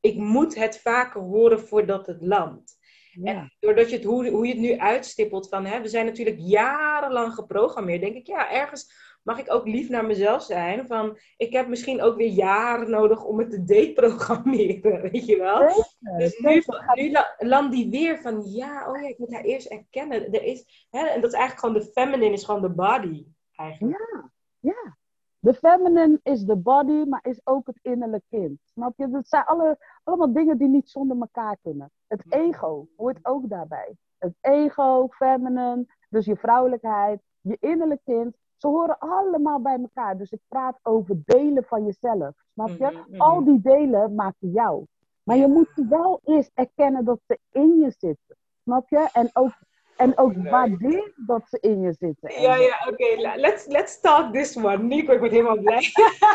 ik 0.00 0.16
moet 0.16 0.54
het 0.54 0.80
vaker 0.80 1.20
horen 1.20 1.60
voordat 1.60 2.06
het 2.06 2.22
landt. 2.22 2.78
En 3.22 3.52
doordat 3.60 3.90
je 3.90 3.96
het, 3.96 4.04
hoe, 4.04 4.28
hoe 4.28 4.46
je 4.46 4.52
het 4.52 4.62
nu 4.62 4.78
uitstippelt 4.78 5.48
van, 5.48 5.64
hè, 5.64 5.80
we 5.80 5.88
zijn 5.88 6.06
natuurlijk 6.06 6.36
jarenlang 6.40 7.34
geprogrammeerd, 7.34 8.00
denk 8.00 8.16
ik, 8.16 8.26
ja, 8.26 8.52
ergens 8.52 8.92
mag 9.22 9.38
ik 9.38 9.52
ook 9.52 9.66
lief 9.66 9.88
naar 9.88 10.06
mezelf 10.06 10.42
zijn. 10.42 10.86
Van, 10.86 11.18
ik 11.36 11.52
heb 11.52 11.68
misschien 11.68 12.02
ook 12.02 12.16
weer 12.16 12.28
jaren 12.28 12.90
nodig 12.90 13.24
om 13.24 13.38
het 13.38 13.50
te 13.50 13.64
deprogrammeren, 13.64 15.02
weet 15.10 15.26
je 15.26 15.36
wel. 15.36 15.86
dus 16.18 16.38
nu, 16.38 16.62
nu 16.94 17.16
land 17.38 17.72
die 17.72 17.90
weer 17.90 18.20
van, 18.20 18.42
ja, 18.44 18.90
oh 18.90 19.02
ja, 19.02 19.08
ik 19.08 19.18
moet 19.18 19.32
haar 19.32 19.44
eerst 19.44 19.66
erkennen. 19.66 20.32
Er 20.32 20.42
is, 20.42 20.86
hè, 20.90 21.06
en 21.06 21.20
dat 21.20 21.32
is 21.32 21.38
eigenlijk 21.38 21.66
gewoon, 21.66 21.74
de 21.74 22.00
feminine 22.00 22.32
is 22.32 22.44
gewoon 22.44 22.62
de 22.62 22.70
body, 22.70 23.26
eigenlijk. 23.54 23.98
Ja, 23.98 24.30
ja. 24.60 24.98
De 25.38 25.54
feminine 25.54 26.20
is 26.22 26.44
de 26.44 26.56
body, 26.56 27.04
maar 27.08 27.20
is 27.22 27.40
ook 27.44 27.66
het 27.66 27.78
innerlijke 27.82 28.26
kind. 28.28 28.60
Snap 28.64 28.92
je? 28.96 29.08
Dat 29.08 29.28
zijn 29.28 29.44
alle, 29.44 29.78
allemaal 30.04 30.32
dingen 30.32 30.58
die 30.58 30.68
niet 30.68 30.90
zonder 30.90 31.16
elkaar 31.20 31.56
kunnen. 31.62 31.90
Het 32.06 32.24
ego 32.28 32.86
hoort 32.96 33.18
ook 33.22 33.48
daarbij. 33.48 33.96
Het 34.18 34.34
ego, 34.40 35.08
feminine, 35.08 35.86
dus 36.08 36.24
je 36.24 36.36
vrouwelijkheid, 36.36 37.20
je 37.40 37.56
innerlijke 37.60 38.12
kind. 38.12 38.36
Ze 38.56 38.66
horen 38.66 38.98
allemaal 38.98 39.60
bij 39.60 39.78
elkaar. 39.80 40.18
Dus 40.18 40.30
ik 40.30 40.40
praat 40.48 40.78
over 40.82 41.22
delen 41.24 41.64
van 41.64 41.84
jezelf. 41.84 42.34
Snap 42.52 42.68
je? 42.68 42.90
Mhm, 42.90 43.10
mhm. 43.10 43.20
Al 43.20 43.44
die 43.44 43.60
delen 43.60 44.14
maken 44.14 44.50
jou. 44.50 44.84
Maar 45.22 45.36
je 45.36 45.48
moet 45.48 45.86
wel 45.88 46.20
eerst 46.24 46.50
erkennen 46.54 47.04
dat 47.04 47.20
ze 47.26 47.38
in 47.50 47.78
je 47.78 47.90
zitten. 47.90 48.36
Snap 48.62 48.88
je? 48.88 49.08
En 49.12 49.30
ook 49.32 49.52
en 50.00 50.18
ook 50.18 50.32
waardeer 50.48 51.12
dat 51.16 51.42
ze 51.48 51.58
in 51.60 51.80
je 51.80 51.92
zitten. 51.92 52.40
Ja, 52.40 52.54
ja, 52.54 52.86
oké. 52.88 53.36
Let's, 53.36 53.66
let's 53.66 54.00
talk 54.00 54.32
this 54.32 54.56
one. 54.56 54.78
Nico, 54.78 55.12
ik 55.12 55.18
word 55.18 55.30
helemaal 55.30 55.58
blij. 55.58 55.78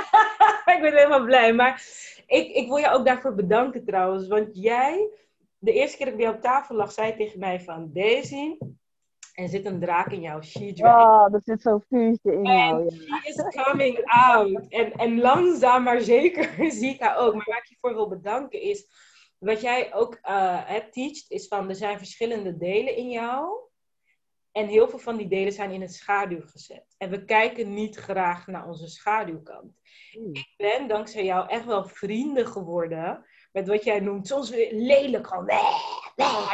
ik 0.76 0.78
ben 0.82 0.94
helemaal 0.94 1.24
blij. 1.24 1.54
Maar 1.54 1.84
ik, 2.28 2.48
ik 2.48 2.68
wil 2.68 2.78
je 2.78 2.92
ook 2.92 3.06
daarvoor 3.06 3.36
bedanken 3.36 3.86
trouwens. 3.86 4.28
Want 4.28 4.50
jij, 4.54 5.10
de 5.58 5.74
eerste 5.74 5.98
keer 5.98 6.06
dat 6.06 6.16
ik 6.16 6.20
bij 6.20 6.30
jou 6.30 6.38
op 6.38 6.44
tafel 6.44 6.76
lag, 6.76 6.92
zei 6.92 7.16
tegen 7.16 7.40
mij 7.40 7.62
van... 7.62 7.90
Daisy, 7.94 8.58
er 9.34 9.48
zit 9.50 9.66
een 9.66 9.80
draak 9.80 10.12
in 10.12 10.22
jou. 10.22 10.44
She 10.44 10.74
Oh, 10.76 11.34
er 11.34 11.42
zit 11.44 11.62
zo'n 11.62 11.84
vuurtje 11.90 12.32
in 12.32 12.44
jou. 12.44 12.84
Ja. 12.84 12.90
She 12.90 13.30
is 13.30 13.64
coming 13.64 14.02
out. 14.06 14.68
En, 14.70 14.94
en 14.94 15.20
langzaam 15.20 15.84
maar 15.84 16.02
zeker 16.02 16.50
zie 16.72 16.94
ik 16.94 17.00
haar 17.00 17.18
ook. 17.18 17.34
Maar 17.34 17.46
waar 17.46 17.58
ik 17.58 17.70
je 17.70 17.78
voor 17.82 17.94
wil 17.94 18.08
bedanken 18.08 18.62
is 18.62 18.88
wat 19.38 19.62
jij 19.62 19.94
ook 19.94 20.20
uh, 20.24 20.76
teacht, 20.76 21.32
is 21.32 21.48
van 21.48 21.70
er 21.70 21.76
zijn 21.76 21.98
verschillende 21.98 22.58
delen 22.58 22.96
in 22.96 23.10
jou. 23.10 23.64
En 24.52 24.68
heel 24.68 24.90
veel 24.90 25.00
van 25.00 25.18
die 25.18 25.28
delen 25.28 25.54
zijn 25.54 25.72
in 25.72 25.82
het 25.82 25.94
schaduw 25.94 26.42
gezet. 26.46 26.96
En 26.98 27.10
we 27.10 27.26
kijken 27.26 27.74
niet 27.74 27.96
graag 27.96 28.48
naar 28.48 28.68
onze 28.68 28.88
schaduwkant. 28.88 29.74
Hmm. 30.12 30.34
Ik 30.34 30.54
ben 30.58 30.88
dankzij 30.88 31.26
jou 31.26 31.50
echt 31.50 31.66
wel 31.66 31.86
vrienden 31.86 32.48
geworden 32.48 33.26
met 33.52 33.68
wat 33.68 33.84
jij 33.84 34.00
noemt. 34.00 34.28
Soms 34.28 34.50
lelijk, 34.70 35.28
gewoon 35.28 35.46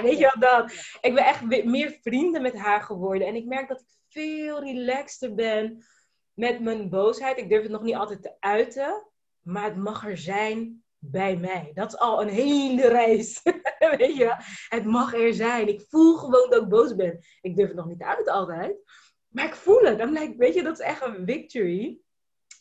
weet 0.01 0.17
je 0.17 0.31
wat 0.33 0.41
dat? 0.41 0.71
Ik 1.01 1.13
ben 1.13 1.25
echt 1.25 1.65
meer 1.65 1.97
vrienden 2.01 2.41
met 2.41 2.57
haar 2.57 2.81
geworden. 2.81 3.27
En 3.27 3.35
ik 3.35 3.45
merk 3.45 3.67
dat 3.67 3.79
ik 3.79 3.87
veel 4.09 4.59
relaxter 4.59 5.35
ben 5.35 5.85
met 6.33 6.59
mijn 6.59 6.89
boosheid. 6.89 7.37
Ik 7.37 7.49
durf 7.49 7.61
het 7.61 7.71
nog 7.71 7.83
niet 7.83 7.95
altijd 7.95 8.21
te 8.21 8.35
uiten. 8.39 9.07
Maar 9.41 9.63
het 9.63 9.77
mag 9.77 10.05
er 10.05 10.17
zijn 10.17 10.83
bij 11.03 11.37
mij. 11.37 11.71
Dat 11.73 11.93
is 11.93 11.99
al 11.99 12.21
een 12.21 12.29
hele 12.29 12.87
reis. 12.87 13.41
Weet 13.97 14.15
je, 14.15 14.35
het 14.69 14.85
mag 14.85 15.13
er 15.13 15.33
zijn. 15.33 15.67
Ik 15.67 15.85
voel 15.87 16.17
gewoon 16.17 16.49
dat 16.49 16.61
ik 16.61 16.69
boos 16.69 16.95
ben. 16.95 17.19
Ik 17.41 17.55
durf 17.55 17.67
het 17.67 17.77
nog 17.77 17.87
niet 17.87 18.01
uit 18.01 18.29
altijd. 18.29 18.75
Maar 19.27 19.45
ik 19.45 19.55
voel 19.55 19.79
het. 19.79 19.97
Dan 19.97 20.11
lijkt, 20.11 20.37
weet 20.37 20.53
je, 20.53 20.63
dat 20.63 20.79
is 20.79 20.85
echt 20.85 21.05
een 21.05 21.25
victory. 21.25 21.99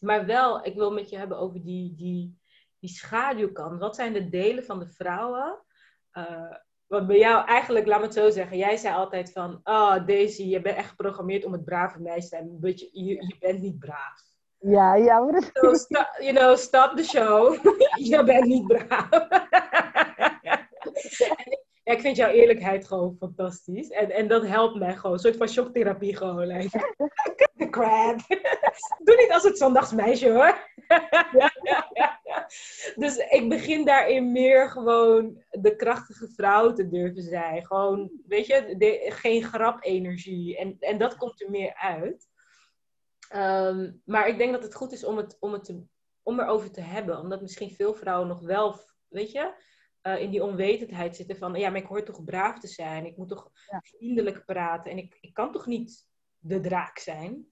Maar 0.01 0.26
wel, 0.26 0.64
ik 0.64 0.74
wil 0.74 0.93
met 0.93 1.11
je 1.11 1.16
hebben 1.16 1.38
over 1.38 1.62
die, 1.62 1.95
die, 1.95 2.38
die 2.78 2.91
schaduwkant. 2.91 3.80
Wat 3.80 3.95
zijn 3.95 4.12
de 4.12 4.28
delen 4.28 4.64
van 4.64 4.78
de 4.78 4.88
vrouwen? 4.88 5.62
Uh, 6.12 6.55
wat 6.86 7.07
bij 7.07 7.18
jou 7.18 7.47
eigenlijk, 7.47 7.86
laat 7.86 7.99
me 7.99 8.05
het 8.05 8.14
zo 8.14 8.30
zeggen, 8.30 8.57
jij 8.57 8.76
zei 8.76 8.95
altijd 8.95 9.32
van, 9.32 9.61
oh 9.64 10.07
Daisy, 10.07 10.43
je 10.43 10.61
bent 10.61 10.76
echt 10.76 10.88
geprogrammeerd 10.88 11.45
om 11.45 11.53
het 11.53 11.64
brave 11.64 12.01
meisje 12.01 12.28
te 12.28 12.36
zijn, 12.36 12.59
je, 12.61 13.26
je 13.26 13.36
bent 13.38 13.61
niet 13.61 13.78
braaf. 13.78 14.30
Ja, 14.61 14.94
ja. 14.94 15.20
Maar 15.20 15.42
stop, 15.76 16.16
you 16.18 16.32
know, 16.32 16.56
stop 16.56 16.96
the 16.96 17.04
show. 17.04 17.56
je 18.11 18.24
bent 18.24 18.44
niet 18.44 18.66
braaf. 18.66 19.08
ja, 20.42 21.92
ik 21.92 22.00
vind 22.00 22.16
jouw 22.16 22.30
eerlijkheid 22.30 22.86
gewoon 22.86 23.16
fantastisch. 23.18 23.88
En, 23.88 24.11
en 24.11 24.28
dat 24.28 24.46
helpt 24.46 24.78
mij 24.78 24.96
gewoon. 24.96 25.12
Een 25.12 25.18
soort 25.18 25.36
van 25.36 25.48
shocktherapie 25.48 26.16
gewoon. 26.16 26.46
Like. 26.46 26.94
The 27.56 27.68
crap. 27.76 28.18
Doe 28.98 29.16
niet 29.16 29.32
als 29.32 29.42
het 29.42 29.58
zondagsmeisje 29.58 30.30
hoor. 30.30 30.68
dus 32.94 33.16
ik 33.16 33.48
begin 33.48 33.84
daarin 33.84 34.32
meer 34.32 34.70
gewoon 34.70 35.42
de 35.50 35.76
krachtige 35.76 36.28
vrouw 36.28 36.72
te 36.72 36.88
durven 36.88 37.22
zijn. 37.22 37.66
Gewoon, 37.66 38.11
weet 38.26 38.46
je, 38.46 39.04
geen 39.08 39.42
grap-energie. 39.42 40.58
En, 40.58 40.76
en 40.80 40.98
dat 40.98 41.16
komt 41.16 41.42
er 41.42 41.50
meer 41.50 41.74
uit. 41.74 42.30
Ehm, 43.31 43.93
maar 44.05 44.28
ik 44.28 44.39
denk 44.39 44.53
dat 44.53 44.62
het 44.62 44.74
goed 44.74 44.93
is 44.93 45.05
om, 45.05 45.16
het, 45.16 45.37
om, 45.41 45.53
het 45.53 45.64
te, 45.64 45.83
om 46.22 46.41
erover 46.41 46.70
te 46.70 46.81
hebben. 46.81 47.18
Omdat 47.18 47.41
misschien 47.41 47.70
veel 47.70 47.95
vrouwen 47.95 48.28
nog 48.28 48.41
wel, 48.41 48.74
weet 49.09 49.31
je, 49.31 49.55
uh, 50.03 50.20
in 50.20 50.31
die 50.31 50.45
onwetendheid 50.45 51.16
zitten 51.16 51.37
van... 51.37 51.55
Ja, 51.55 51.70
maar 51.70 51.81
ik 51.81 51.87
hoor 51.87 52.03
toch 52.03 52.24
braaf 52.24 52.59
te 52.59 52.66
zijn. 52.66 53.07
Ik 53.07 53.16
moet 53.16 53.28
toch 53.28 53.51
vriendelijk 53.83 54.45
praten. 54.45 54.91
En 54.91 54.99
ik, 54.99 55.18
ik 55.20 55.35
kan 55.35 55.53
toch 55.53 55.66
niet 55.66 56.07
de 56.39 56.61
draak 56.61 56.99
zijn? 56.99 57.47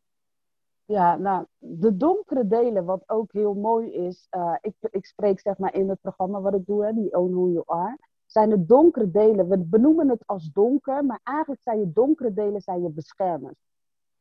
Ja, 0.84 1.16
nou, 1.16 1.46
de 1.58 1.96
donkere 1.96 2.46
delen, 2.46 2.84
wat 2.84 3.02
ook 3.06 3.32
heel 3.32 3.54
mooi 3.54 3.92
is, 3.92 4.26
uh, 4.30 4.56
ik, 4.60 4.74
ik 4.80 5.06
spreek 5.06 5.40
zeg 5.40 5.58
maar 5.58 5.74
in 5.74 5.88
het 5.88 6.00
programma 6.00 6.40
wat 6.40 6.54
ik 6.54 6.66
doe, 6.66 6.84
hè, 6.84 6.92
die 6.92 7.16
Own 7.16 7.32
Who 7.32 7.48
You 7.48 7.62
Are, 7.66 7.98
zijn 8.26 8.48
de 8.48 8.64
donkere 8.64 9.10
delen, 9.10 9.48
we 9.48 9.58
benoemen 9.58 10.08
het 10.08 10.26
als 10.26 10.50
donker, 10.52 11.04
maar 11.04 11.20
eigenlijk 11.22 11.62
zijn 11.62 11.78
je 11.78 11.92
donkere 11.92 12.32
delen 12.32 12.60
zijn 12.60 12.82
je 12.82 12.90
beschermers. 12.90 13.56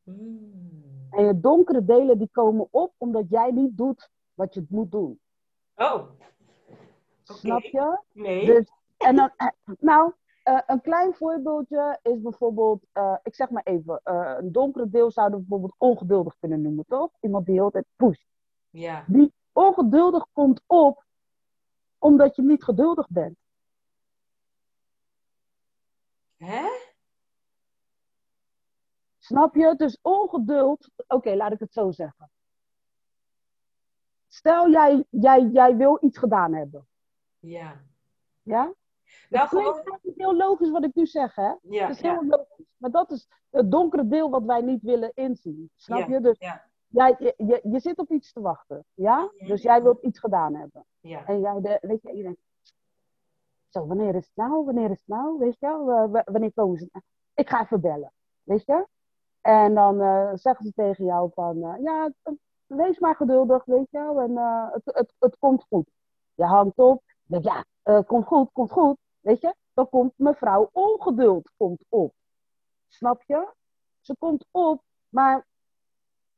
Mm. 0.08 1.06
En 1.10 1.24
je 1.24 1.40
donkere 1.40 1.84
delen 1.84 2.18
die 2.18 2.28
komen 2.32 2.68
op 2.70 2.94
omdat 2.96 3.24
jij 3.28 3.50
niet 3.50 3.76
doet 3.76 4.10
wat 4.34 4.54
je 4.54 4.66
moet 4.68 4.90
doen. 4.90 5.20
Oh. 5.76 6.08
Snap 7.22 7.62
je? 7.62 8.00
Nee. 8.12 8.46
Dus, 8.46 8.70
en 8.96 9.16
dan, 9.16 9.30
eh, 9.36 9.48
nou, 9.78 10.12
uh, 10.44 10.60
een 10.66 10.80
klein 10.80 11.14
voorbeeldje 11.14 11.98
is 12.02 12.20
bijvoorbeeld, 12.20 12.84
uh, 12.94 13.16
ik 13.22 13.34
zeg 13.34 13.50
maar 13.50 13.62
even, 13.62 14.00
uh, 14.04 14.34
een 14.38 14.52
donkere 14.52 14.88
deel 14.88 15.10
zouden 15.10 15.38
we 15.38 15.44
bijvoorbeeld 15.44 15.74
ongeduldig 15.78 16.36
kunnen 16.38 16.62
noemen, 16.62 16.84
toch? 16.88 17.10
Iemand 17.20 17.46
die 17.46 17.54
heel 17.54 17.70
tijd 17.70 17.86
pusht. 17.96 18.26
Ja. 18.70 19.04
Die 19.06 19.32
ongeduldig 19.52 20.26
komt 20.32 20.62
op 20.66 21.04
omdat 21.98 22.36
je 22.36 22.42
niet 22.42 22.64
geduldig 22.64 23.08
bent. 23.08 23.36
Hè? 26.36 26.66
Snap 29.28 29.54
je? 29.54 29.74
Dus 29.76 29.98
ongeduld, 30.02 30.90
oké, 31.06 31.34
laat 31.34 31.52
ik 31.52 31.58
het 31.58 31.72
zo 31.72 31.90
zeggen. 31.90 32.30
Stel, 34.28 34.70
jij, 34.70 35.04
jij, 35.10 35.46
jij 35.46 35.76
wil 35.76 35.98
iets 36.00 36.18
gedaan 36.18 36.54
hebben. 36.54 36.86
Ja. 37.38 37.80
Ja? 38.42 38.62
Nou, 38.62 38.74
het 39.28 39.48
gewoon... 39.48 39.98
is 40.02 40.14
heel 40.16 40.36
logisch 40.36 40.70
wat 40.70 40.84
ik 40.84 40.94
nu 40.94 41.06
zeg, 41.06 41.34
hè? 41.34 41.52
Ja, 41.62 41.86
het 41.86 41.96
is 41.96 42.02
heel 42.02 42.22
ja. 42.22 42.26
logisch. 42.26 42.66
Maar 42.76 42.90
dat 42.90 43.10
is 43.10 43.28
het 43.50 43.70
donkere 43.70 44.08
deel 44.08 44.30
wat 44.30 44.44
wij 44.44 44.60
niet 44.60 44.82
willen 44.82 45.12
inzien. 45.14 45.70
Snap 45.74 45.98
Ja, 45.98 46.14
je? 46.14 46.20
Dus 46.20 46.38
jij, 46.88 47.16
je, 47.18 47.34
je, 47.36 47.60
je 47.62 47.80
zit 47.80 47.98
op 47.98 48.10
iets 48.10 48.32
te 48.32 48.40
wachten, 48.40 48.84
ja? 48.94 49.30
Dus 49.38 49.62
jij 49.62 49.82
wilt 49.82 50.02
iets 50.02 50.18
gedaan 50.18 50.54
hebben. 50.54 50.84
Ja. 51.00 51.26
En 51.26 51.40
jij, 51.40 51.60
de, 51.60 51.78
weet 51.80 52.02
je, 52.02 52.22
denkt, 52.22 52.40
zo, 53.68 53.86
wanneer 53.86 54.14
is 54.14 54.26
het 54.26 54.36
nou? 54.36 54.64
Wanneer 54.64 54.90
is 54.90 54.98
het 54.98 55.08
nou? 55.08 55.38
Weet 55.38 55.58
je 55.58 55.66
wel? 55.66 56.10
Wanneer 56.24 56.52
komen 56.52 56.78
ze? 56.78 56.90
Ik 57.34 57.48
ga 57.48 57.62
even 57.62 57.80
bellen, 57.80 58.12
weet 58.42 58.64
je? 58.66 58.86
En 59.40 59.74
dan 59.74 60.00
eh, 60.00 60.30
zeggen 60.34 60.64
ze 60.64 60.72
tegen 60.72 61.04
jou 61.04 61.30
van, 61.34 61.62
eh, 61.62 61.82
ja, 61.82 62.12
wees 62.66 62.98
maar 62.98 63.16
geduldig, 63.16 63.64
weet 63.64 63.90
je 63.90 63.98
wel? 63.98 64.20
En 64.20 64.36
eh, 64.36 64.72
het, 64.72 64.82
het, 64.84 65.14
het 65.18 65.38
komt 65.38 65.64
goed. 65.68 65.90
Je 66.34 66.44
hangt 66.44 66.78
op, 66.78 67.02
denk 67.24 67.44
ja, 67.44 67.64
komt 68.02 68.26
goed, 68.26 68.52
komt 68.52 68.70
goed, 68.70 68.96
weet 69.20 69.40
je? 69.40 69.54
Dan 69.72 69.88
komt 69.88 70.12
mevrouw 70.16 70.68
ongeduld 70.72 71.50
komt 71.56 71.84
op. 71.88 72.14
Snap 72.88 73.22
je? 73.26 73.52
Ze 74.00 74.16
komt 74.18 74.46
op, 74.50 74.82
maar 75.08 75.46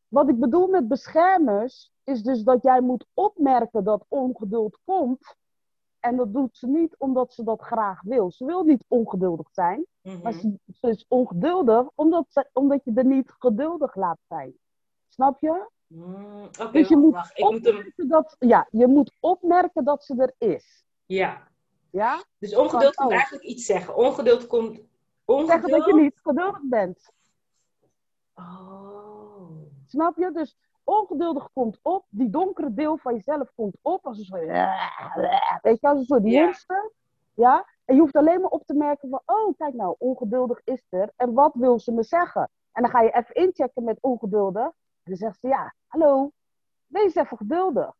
wat 0.09 0.29
ik 0.29 0.41
bedoel 0.41 0.67
met 0.67 0.89
beschermers 0.89 1.93
is 2.05 2.23
dus 2.23 2.43
dat 2.43 2.63
jij 2.63 2.81
moet 2.81 3.07
opmerken 3.15 3.85
dat 3.85 4.05
ongeduld 4.09 4.79
komt. 4.85 5.37
En 6.01 6.17
dat 6.17 6.33
doet 6.33 6.57
ze 6.57 6.67
niet 6.67 6.95
omdat 6.99 7.33
ze 7.33 7.45
dat 7.45 7.61
graag 7.63 8.03
wil. 8.03 8.31
Ze 8.31 8.45
wil 8.45 8.63
niet 8.63 8.85
ongeduldig 8.89 9.49
zijn, 9.53 9.87
Mhm. 10.03 10.23
maar 10.23 10.33
ze, 10.33 10.59
ze 10.81 10.89
is 10.89 11.05
ongeduldig 11.09 11.89
omdat, 11.95 12.27
ze, 12.29 12.49
omdat 12.53 12.85
je 12.85 12.93
er 12.95 13.05
niet 13.05 13.35
geduldig 13.39 13.95
laat 13.95 14.19
zijn. 14.29 14.55
Snap 15.09 15.41
je? 15.41 15.69
Mm, 15.87 16.45
Oké, 16.45 16.71
Dus 16.73 16.89
je 16.89 16.97
moet 16.97 17.13
wacht. 17.15 17.39
Ik 17.39 17.51
moet 17.51 17.65
hem... 17.65 17.77
opmerken 17.77 18.09
dat, 18.09 18.37
ja, 18.39 18.67
je 18.71 18.87
moet 18.87 19.13
opmerken 19.21 19.85
dat 19.85 20.05
ze 20.05 20.15
er 20.17 20.49
is. 20.49 20.85
Ja. 21.07 21.49
Ja? 21.91 22.25
Dus 22.39 22.57
ongeduld 22.57 22.95
komt 22.95 23.09
oh. 23.11 23.15
eigenlijk 23.15 23.45
iets 23.45 23.65
zeggen. 23.67 23.97
Ongeduld 23.97 24.47
komt... 24.47 24.81
Zeggen 25.27 25.47
dat 25.47 25.69
je 25.71 25.75
Ongeduld... 25.75 26.01
niet 26.01 26.21
geduldig 26.23 26.61
bent. 26.63 27.13
Oh. 28.35 29.51
Snap 29.87 30.17
je? 30.17 30.31
Dus 30.33 30.57
ongeduldig 30.91 31.49
komt 31.53 31.79
op, 31.83 32.05
die 32.09 32.31
donkere 32.31 32.75
deel 32.75 32.97
van 32.97 33.15
jezelf 33.15 33.53
komt 33.55 33.77
op 33.83 34.07
als 34.07 34.19
een 34.19 34.25
soort, 34.25 34.47
weet 35.63 35.81
je, 35.81 35.89
als 35.89 35.99
een 35.99 36.05
soort 36.05 36.23
monster. 36.23 36.93
Ja? 37.35 37.67
En 37.85 37.95
je 37.95 38.01
hoeft 38.01 38.17
alleen 38.17 38.41
maar 38.41 38.51
op 38.51 38.67
te 38.67 38.75
merken 38.75 39.09
van, 39.09 39.23
oh, 39.27 39.57
kijk 39.59 39.75
nou, 39.75 39.95
ongeduldig 39.99 40.61
is 40.65 40.87
er. 40.91 41.13
En 41.17 41.33
wat 41.33 41.55
wil 41.55 41.79
ze 41.79 41.93
me 41.93 42.03
zeggen? 42.03 42.51
En 42.73 42.83
dan 42.83 42.91
ga 42.91 43.01
je 43.03 43.11
even 43.11 43.35
inchecken 43.35 43.85
met 43.85 43.99
ongeduldig. 44.01 44.65
En 44.65 44.73
dan 45.03 45.17
zegt 45.17 45.41
ze, 45.41 45.49
ja, 45.49 45.75
hallo, 45.87 46.31
wees 46.87 47.15
even 47.15 47.37
geduldig. 47.37 47.99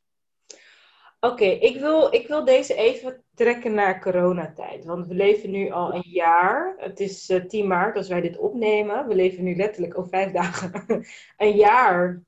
Oké, 1.21 1.45
ik, 1.45 1.81
wil, 1.81 2.15
ik 2.15 2.29
wil 2.29 2.45
deze 2.45 2.75
even 2.75 3.25
trekken 3.35 3.75
naar 3.75 4.01
coronatijd. 4.01 4.85
Want 4.85 5.07
we 5.07 5.15
leven 5.15 5.51
nu 5.51 5.71
al 5.71 5.95
een 5.95 6.09
jaar. 6.11 6.75
Het 6.79 7.01
is 7.01 7.29
eh, 7.29 7.45
10 7.45 7.67
maart 7.67 7.97
als 7.97 8.09
wij 8.09 8.21
dit 8.21 8.39
opnemen. 8.39 9.07
We 9.07 9.15
leven 9.15 9.45
nu 9.45 9.57
letterlijk 9.57 9.99
over 9.99 10.11
vijf 10.11 10.33
dagen. 10.43 11.05
een 11.37 11.57
jaar 11.57 12.23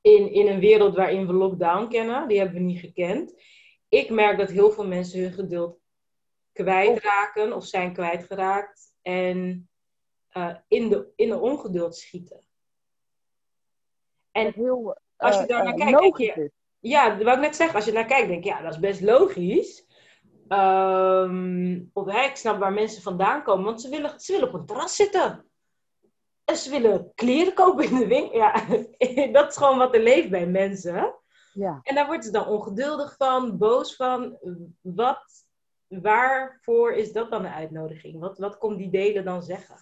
in, 0.00 0.32
in 0.32 0.46
een 0.46 0.60
wereld 0.60 0.94
waarin 0.96 1.26
we 1.26 1.32
lockdown 1.32 1.88
kennen. 1.88 2.28
Die 2.28 2.38
hebben 2.38 2.56
we 2.56 2.62
niet 2.62 2.80
gekend. 2.80 3.42
Ik 3.88 4.10
merk 4.10 4.38
dat 4.38 4.50
heel 4.50 4.70
veel 4.70 4.86
mensen 4.86 5.20
hun 5.20 5.32
geduld 5.32 5.78
kwijtraken 6.52 7.52
of 7.52 7.64
zijn 7.66 7.92
kwijtgeraakt. 7.92 8.94
En 9.02 9.68
eh, 10.28 10.54
in, 10.68 10.88
de, 10.88 11.08
in 11.16 11.28
de 11.28 11.38
ongeduld 11.38 11.96
schieten. 11.96 12.44
En 14.32 14.44
Wat 14.44 14.54
heel 14.54 14.98
als 15.16 15.34
je 15.36 15.40
eh, 15.42 15.48
daar 15.48 15.64
naar 15.64 15.74
eh, 15.88 15.96
kijkt, 15.98 16.18
je- 16.18 16.50
ja, 16.80 17.16
wou 17.18 17.30
ik 17.36 17.40
net 17.42 17.56
zeggen. 17.56 17.76
Als 17.76 17.84
je 17.84 17.92
naar 17.92 18.04
kijkt, 18.06 18.28
denk 18.28 18.44
ik, 18.44 18.50
ja, 18.50 18.62
dat 18.62 18.72
is 18.72 18.78
best 18.78 19.00
logisch. 19.00 19.86
Ehm, 20.48 21.80
of, 21.92 22.06
hè, 22.06 22.22
ik 22.24 22.36
snap 22.36 22.58
waar 22.58 22.72
mensen 22.72 23.02
vandaan 23.02 23.42
komen, 23.42 23.64
want 23.64 23.80
ze 23.80 23.88
willen, 23.88 24.20
ze 24.20 24.32
willen 24.32 24.48
op 24.48 24.54
een 24.54 24.66
terras 24.66 24.96
zitten. 24.96 25.49
Ze 26.56 26.70
willen 26.70 27.12
kleren 27.14 27.54
kopen 27.54 27.84
in 27.84 27.98
de 27.98 28.06
winkel. 28.06 28.38
Ja, 28.38 28.52
dat 29.38 29.50
is 29.50 29.56
gewoon 29.56 29.78
wat 29.78 29.94
er 29.94 30.02
leeft 30.02 30.30
bij 30.30 30.46
mensen. 30.46 31.14
Ja. 31.52 31.80
En 31.82 31.94
daar 31.94 32.06
worden 32.06 32.24
ze 32.24 32.30
dan 32.30 32.46
ongeduldig 32.46 33.16
van, 33.16 33.58
boos 33.58 33.96
van. 33.96 34.38
Wat, 34.80 35.46
waarvoor 35.86 36.92
is 36.92 37.12
dat 37.12 37.30
dan 37.30 37.44
een 37.44 37.52
uitnodiging? 37.52 38.20
Wat, 38.20 38.38
wat 38.38 38.58
komt 38.58 38.78
die 38.78 38.90
delen 38.90 39.24
dan 39.24 39.42
zeggen? 39.42 39.76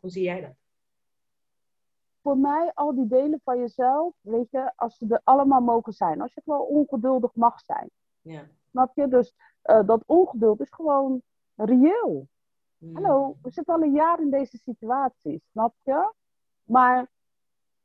Hoe 0.00 0.10
zie 0.10 0.22
jij 0.22 0.40
dat? 0.40 0.54
Voor 2.22 2.38
mij, 2.38 2.70
al 2.74 2.94
die 2.94 3.06
delen 3.06 3.40
van 3.44 3.58
jezelf, 3.58 4.14
weet 4.20 4.50
je, 4.50 4.72
als 4.76 4.96
ze 4.96 5.06
er 5.08 5.20
allemaal 5.24 5.60
mogen 5.60 5.92
zijn. 5.92 6.20
Als 6.20 6.34
je 6.34 6.40
gewoon 6.44 6.66
ongeduldig 6.66 7.34
mag 7.34 7.60
zijn. 7.60 7.90
Ja. 8.20 8.46
Snap 8.70 8.92
je? 8.94 9.08
Dus 9.08 9.34
eh, 9.62 9.86
dat 9.86 10.02
ongeduld 10.06 10.60
is 10.60 10.70
gewoon 10.70 11.22
reëel. 11.54 12.28
Hmm. 12.78 12.94
Hallo, 12.94 13.36
we 13.42 13.50
zitten 13.50 13.74
al 13.74 13.82
een 13.82 13.94
jaar 13.94 14.20
in 14.20 14.30
deze 14.30 14.58
situatie, 14.58 15.42
snap 15.50 15.74
je? 15.82 16.12
Maar 16.64 17.08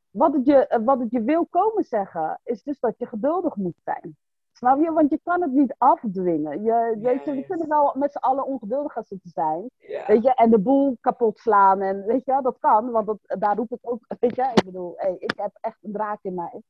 wat 0.10 0.34
het, 0.34 0.46
je, 0.46 0.68
eh, 0.68 0.80
wat 0.84 1.00
het 1.00 1.12
je 1.12 1.22
wil 1.22 1.46
komen 1.46 1.84
zeggen, 1.84 2.40
is 2.44 2.64
dus 2.64 2.80
dat 2.80 2.98
je 2.98 3.06
geduldig 3.06 3.56
moet 3.56 3.80
zijn. 3.84 4.18
Snap 4.60 4.80
je? 4.80 4.92
Want 4.92 5.10
je 5.10 5.20
kan 5.24 5.42
het 5.42 5.52
niet 5.52 5.76
afdwingen. 5.78 6.64
Je, 6.64 6.98
weet 7.02 7.26
je, 7.26 7.32
we 7.32 7.46
kunnen 7.46 7.68
wel 7.68 7.94
met 7.98 8.12
z'n 8.12 8.18
allen 8.18 8.46
ongeduldig 8.46 8.94
gaan 8.94 9.04
zitten 9.04 9.30
zijn. 9.30 9.70
Ja. 9.78 10.06
Weet 10.06 10.24
je, 10.24 10.34
en 10.34 10.50
de 10.50 10.60
boel 10.60 10.98
kapot 11.02 11.40
slaan. 11.40 11.82
En 11.82 12.06
weet 12.06 12.26
je, 12.26 12.40
dat 12.42 12.58
kan. 12.60 12.92
Want 12.92 13.06
dat, 13.06 13.18
daar 13.40 13.56
roep 13.56 13.72
ik 13.72 13.80
ook. 13.82 14.06
Weet 14.20 14.36
je, 14.36 14.52
ik 14.54 14.66
bedoel, 14.66 14.94
hey, 14.96 15.16
ik 15.20 15.34
heb 15.36 15.58
echt 15.62 15.78
een 15.82 15.92
draak 15.92 16.20
in 16.22 16.34
mij. 16.34 16.62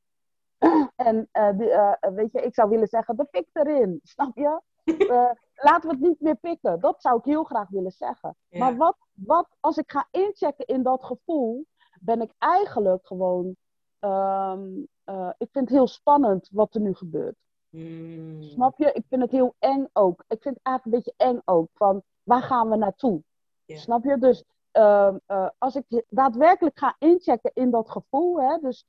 En 0.96 1.28
eh, 1.32 1.58
die, 1.58 1.70
eh, 1.70 2.12
weet 2.14 2.32
je, 2.32 2.40
ik 2.40 2.54
zou 2.54 2.68
willen 2.68 2.88
zeggen, 2.88 3.16
de 3.16 3.26
fik 3.30 3.48
erin. 3.52 4.00
Snap 4.02 4.36
je? 4.36 4.60
laten 5.62 5.88
we 5.88 5.94
het 5.94 6.04
niet 6.04 6.20
meer 6.20 6.36
pikken. 6.36 6.80
Dat 6.80 7.02
zou 7.02 7.18
ik 7.18 7.24
heel 7.24 7.44
graag 7.44 7.68
willen 7.68 7.92
zeggen. 7.92 8.36
Ja. 8.48 8.58
Maar 8.58 8.76
wat, 8.76 8.96
wat, 9.12 9.48
als 9.60 9.76
ik 9.76 9.90
ga 9.90 10.08
inchecken 10.10 10.66
in 10.66 10.82
dat 10.82 11.04
gevoel, 11.04 11.66
ben 12.00 12.20
ik 12.20 12.32
eigenlijk 12.38 13.06
gewoon. 13.06 13.56
ehm, 13.98 14.68
eh, 15.04 15.30
ik 15.38 15.48
vind 15.52 15.68
het 15.68 15.78
heel 15.78 15.86
spannend 15.86 16.48
wat 16.52 16.74
er 16.74 16.80
nu 16.80 16.94
gebeurt. 16.94 17.36
Hmm. 17.70 18.42
Snap 18.42 18.78
je? 18.78 18.92
Ik 18.92 19.04
vind 19.08 19.22
het 19.22 19.30
heel 19.30 19.54
eng 19.58 19.86
ook. 19.92 20.24
Ik 20.28 20.42
vind 20.42 20.54
het 20.54 20.64
eigenlijk 20.64 20.84
een 20.84 21.02
beetje 21.02 21.14
eng 21.32 21.40
ook. 21.44 21.68
Van 21.74 22.02
waar 22.22 22.42
gaan 22.42 22.70
we 22.70 22.76
naartoe? 22.76 23.22
Snap 23.66 24.04
je? 24.04 24.18
Dus 24.18 24.44
uh, 24.72 25.14
uh, 25.28 25.48
als 25.58 25.74
ik 25.76 26.04
daadwerkelijk 26.08 26.78
ga 26.78 26.96
inchecken 26.98 27.50
in 27.54 27.70
dat 27.70 27.90
gevoel, 27.90 28.40
hè, 28.40 28.58
dus 28.58 28.86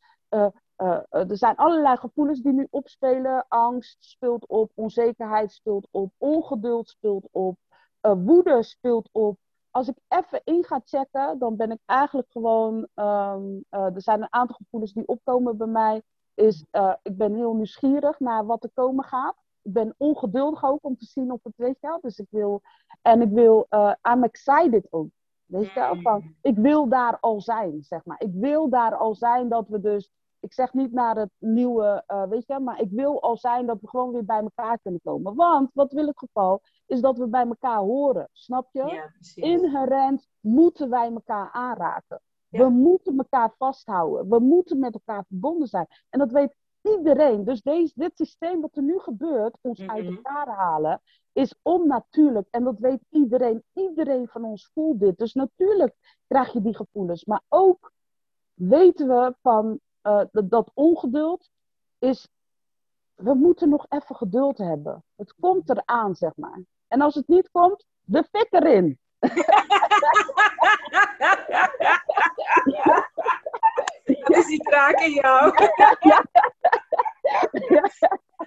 uh, 0.81 0.99
er 1.29 1.37
zijn 1.37 1.55
allerlei 1.55 1.97
gevoelens 1.97 2.41
die 2.41 2.53
nu 2.53 2.67
opspelen. 2.69 3.45
Angst 3.47 3.97
speelt 3.99 4.47
op, 4.47 4.71
onzekerheid 4.75 5.51
speelt 5.51 5.87
op, 5.91 6.11
ongeduld 6.17 6.89
speelt 6.89 7.27
op, 7.31 7.57
woede 8.01 8.63
speelt 8.63 9.09
op. 9.11 9.37
Als 9.71 9.87
ik 9.87 9.95
even 10.07 10.41
in 10.43 10.63
ga 10.63 10.81
checken, 10.85 11.39
dan 11.39 11.55
ben 11.55 11.71
ik 11.71 11.79
eigenlijk 11.85 12.31
gewoon. 12.31 12.87
Um, 12.95 13.63
er 13.69 14.01
zijn 14.01 14.21
een 14.21 14.33
aantal 14.33 14.55
gevoelens 14.55 14.93
die 14.93 15.07
opkomen 15.07 15.57
bij 15.57 15.67
mij. 15.67 16.01
Is, 16.33 16.65
ik 17.01 17.17
ben 17.17 17.35
heel 17.35 17.53
nieuwsgierig 17.53 18.19
naar 18.19 18.45
wat 18.45 18.63
er 18.63 18.71
komen 18.73 19.03
gaat. 19.03 19.35
Ik 19.61 19.73
ben 19.73 19.95
ongeduldig 19.97 20.63
ook 20.63 20.79
om 20.81 20.97
te 20.97 21.05
zien 21.05 21.31
of 21.31 21.43
het 21.43 21.53
weet 21.55 21.77
je 21.79 21.87
wel. 21.87 21.99
Dus 22.01 22.19
ik 22.19 22.27
wil. 22.29 22.61
En 23.01 23.21
ik 23.21 23.29
wil. 23.29 23.67
I'm 24.11 24.23
excited 24.23 24.87
ook. 24.89 25.07
Weet 25.45 25.67
je 25.67 25.79
wel? 25.79 26.01
Van, 26.01 26.35
ik 26.41 26.57
wil 26.57 26.89
daar 26.89 27.17
al 27.19 27.41
zijn, 27.41 27.83
zeg 27.83 28.05
maar. 28.05 28.21
Ik 28.21 28.33
wil 28.33 28.69
daar 28.69 28.95
al 28.95 29.15
zijn 29.15 29.49
dat 29.49 29.67
we 29.67 29.79
dus 29.79 30.09
ik 30.41 30.53
zeg 30.53 30.73
niet 30.73 30.91
naar 30.91 31.15
het 31.15 31.29
nieuwe, 31.37 32.03
uh, 32.07 32.27
weet 32.27 32.47
je, 32.47 32.59
maar 32.59 32.81
ik 32.81 32.91
wil 32.91 33.21
al 33.21 33.37
zijn 33.37 33.65
dat 33.65 33.81
we 33.81 33.87
gewoon 33.87 34.11
weer 34.11 34.25
bij 34.25 34.39
elkaar 34.39 34.79
kunnen 34.79 35.01
komen. 35.03 35.35
Want 35.35 35.69
wat 35.73 35.91
wil 35.91 36.07
het 36.07 36.17
geval 36.17 36.61
is 36.85 37.01
dat 37.01 37.17
we 37.17 37.27
bij 37.27 37.45
elkaar 37.45 37.79
horen, 37.79 38.29
snap 38.31 38.67
je? 38.71 38.85
Ja, 38.85 39.11
Inherent 39.35 40.27
moeten 40.39 40.89
wij 40.89 41.11
elkaar 41.11 41.49
aanraken. 41.51 42.21
We 42.49 42.69
moeten 42.69 43.17
elkaar 43.17 43.53
vasthouden. 43.57 44.29
We 44.29 44.39
moeten 44.39 44.79
met 44.79 44.93
elkaar 44.93 45.25
verbonden 45.27 45.67
zijn. 45.67 45.87
En 46.09 46.19
dat 46.19 46.31
weet 46.31 46.55
iedereen. 46.81 47.43
Dus 47.43 47.61
deze, 47.61 47.93
dit 47.95 48.11
systeem 48.15 48.61
wat 48.61 48.75
er 48.75 48.83
nu 48.83 48.99
gebeurt, 48.99 49.57
ons 49.61 49.87
uit 49.87 50.05
elkaar 50.05 50.47
halen, 50.47 51.01
is 51.31 51.55
onnatuurlijk. 51.61 52.47
En 52.49 52.63
dat 52.63 52.79
weet 52.79 53.03
iedereen. 53.09 53.63
Iedereen 53.73 54.27
van 54.27 54.43
ons 54.43 54.69
voelt 54.73 54.99
dit. 54.99 55.17
Dus 55.17 55.33
natuurlijk 55.33 55.95
krijg 56.27 56.53
je 56.53 56.61
die 56.61 56.75
gevoelens. 56.75 57.25
Maar 57.25 57.41
ook 57.47 57.91
weten 58.53 59.07
we 59.07 59.35
van 59.41 59.79
uh, 60.03 60.23
dat, 60.31 60.49
dat 60.49 60.71
ongeduld 60.73 61.49
is. 61.99 62.27
We 63.15 63.33
moeten 63.33 63.69
nog 63.69 63.85
even 63.89 64.15
geduld 64.15 64.57
hebben. 64.57 65.03
Het 65.15 65.35
komt 65.39 65.69
eraan, 65.69 66.15
zeg 66.15 66.31
maar. 66.35 66.61
En 66.87 67.01
als 67.01 67.15
het 67.15 67.27
niet 67.27 67.51
komt, 67.51 67.85
de 68.01 68.23
fik 68.23 68.47
erin. 68.49 68.99
Dat 74.23 74.37
is 74.37 74.45
die 74.45 74.63
draak 74.63 74.99
in 74.99 75.11
jou. 75.11 75.51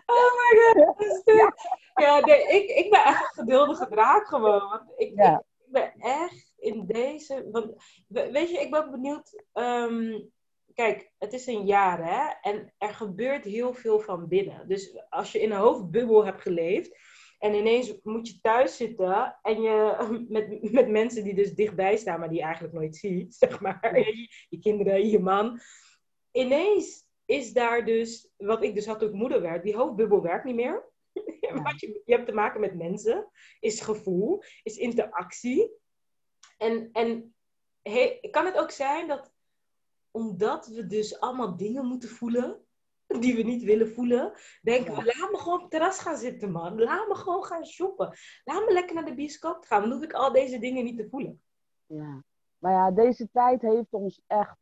Oh 0.06 0.30
my 0.36 0.50
god. 0.60 1.54
Ja, 1.94 2.20
nee, 2.20 2.42
ik, 2.48 2.84
ik 2.84 2.90
ben 2.90 3.04
echt 3.04 3.20
een 3.20 3.44
geduldige 3.44 3.86
draak 3.88 4.26
gewoon. 4.26 4.68
Want 4.68 4.82
ik, 4.96 5.08
ik, 5.08 5.40
ben 5.66 5.92
echt 5.98 6.52
in 6.56 6.86
deze. 6.86 7.48
Want, 7.50 7.74
weet 8.08 8.50
je, 8.50 8.60
ik 8.60 8.70
ben 8.70 8.90
benieuwd. 8.90 9.44
Um, 9.52 10.32
kijk, 10.74 11.12
het 11.18 11.32
is 11.32 11.46
een 11.46 11.66
jaar 11.66 12.04
hè. 12.04 12.50
En 12.50 12.74
er 12.78 12.94
gebeurt 12.94 13.44
heel 13.44 13.74
veel 13.74 14.00
van 14.00 14.28
binnen. 14.28 14.68
Dus 14.68 15.04
als 15.08 15.32
je 15.32 15.40
in 15.40 15.50
een 15.50 15.58
hoofdbubbel 15.58 16.24
hebt 16.24 16.42
geleefd. 16.42 17.12
En 17.38 17.54
ineens 17.54 17.94
moet 18.02 18.28
je 18.28 18.40
thuis 18.40 18.76
zitten 18.76 19.38
en 19.42 19.62
je 19.62 19.96
met, 20.28 20.72
met 20.72 20.88
mensen 20.88 21.24
die 21.24 21.34
dus 21.34 21.54
dichtbij 21.54 21.96
staan, 21.96 22.18
maar 22.18 22.28
die 22.28 22.38
je 22.38 22.44
eigenlijk 22.44 22.74
nooit 22.74 22.96
ziet, 22.96 23.34
zeg 23.44 23.60
maar. 23.60 23.98
Je, 23.98 24.28
je 24.48 24.58
kinderen, 24.58 25.08
je 25.08 25.18
man. 25.18 25.60
Ineens 26.32 27.06
is 27.24 27.52
daar 27.52 27.84
dus, 27.84 28.32
wat 28.36 28.62
ik 28.62 28.74
dus 28.74 28.86
had 28.86 28.98
toen 28.98 29.08
ik 29.08 29.14
moeder 29.14 29.40
werd, 29.40 29.62
die 29.62 29.76
hoofdbubbel 29.76 30.22
werkt 30.22 30.44
niet 30.44 30.54
meer. 30.54 30.92
Je, 31.76 32.00
je 32.04 32.14
hebt 32.14 32.26
te 32.26 32.32
maken 32.32 32.60
met 32.60 32.74
mensen, 32.74 33.30
is 33.60 33.80
gevoel, 33.80 34.42
is 34.62 34.76
interactie. 34.76 35.70
En, 36.58 36.88
en 36.92 37.34
kan 38.30 38.44
het 38.44 38.58
ook 38.58 38.70
zijn 38.70 39.08
dat 39.08 39.33
omdat 40.14 40.66
we 40.66 40.86
dus 40.86 41.20
allemaal 41.20 41.56
dingen 41.56 41.86
moeten 41.86 42.08
voelen 42.08 42.58
die 43.06 43.36
we 43.36 43.42
niet 43.42 43.62
willen 43.62 43.88
voelen, 43.88 44.32
denken 44.62 44.94
we, 44.94 45.04
laat 45.04 45.30
me 45.30 45.38
gewoon 45.38 45.54
op 45.54 45.60
het 45.60 45.70
terras 45.70 45.98
gaan 45.98 46.16
zitten, 46.16 46.50
man. 46.50 46.82
Laat 46.82 47.08
me 47.08 47.14
gewoon 47.14 47.44
gaan 47.44 47.66
shoppen. 47.66 48.16
Laat 48.44 48.66
me 48.66 48.72
lekker 48.72 48.94
naar 48.94 49.04
de 49.04 49.14
bioscoop 49.14 49.64
gaan. 49.64 49.80
Dan 49.80 49.92
hoef 49.92 50.02
ik 50.02 50.12
al 50.12 50.32
deze 50.32 50.58
dingen 50.58 50.84
niet 50.84 50.96
te 50.96 51.08
voelen. 51.08 51.42
Ja, 51.86 52.22
maar 52.58 52.72
ja, 52.72 52.90
deze 52.90 53.28
tijd 53.32 53.62
heeft 53.62 53.92
ons 53.92 54.20
echt 54.26 54.56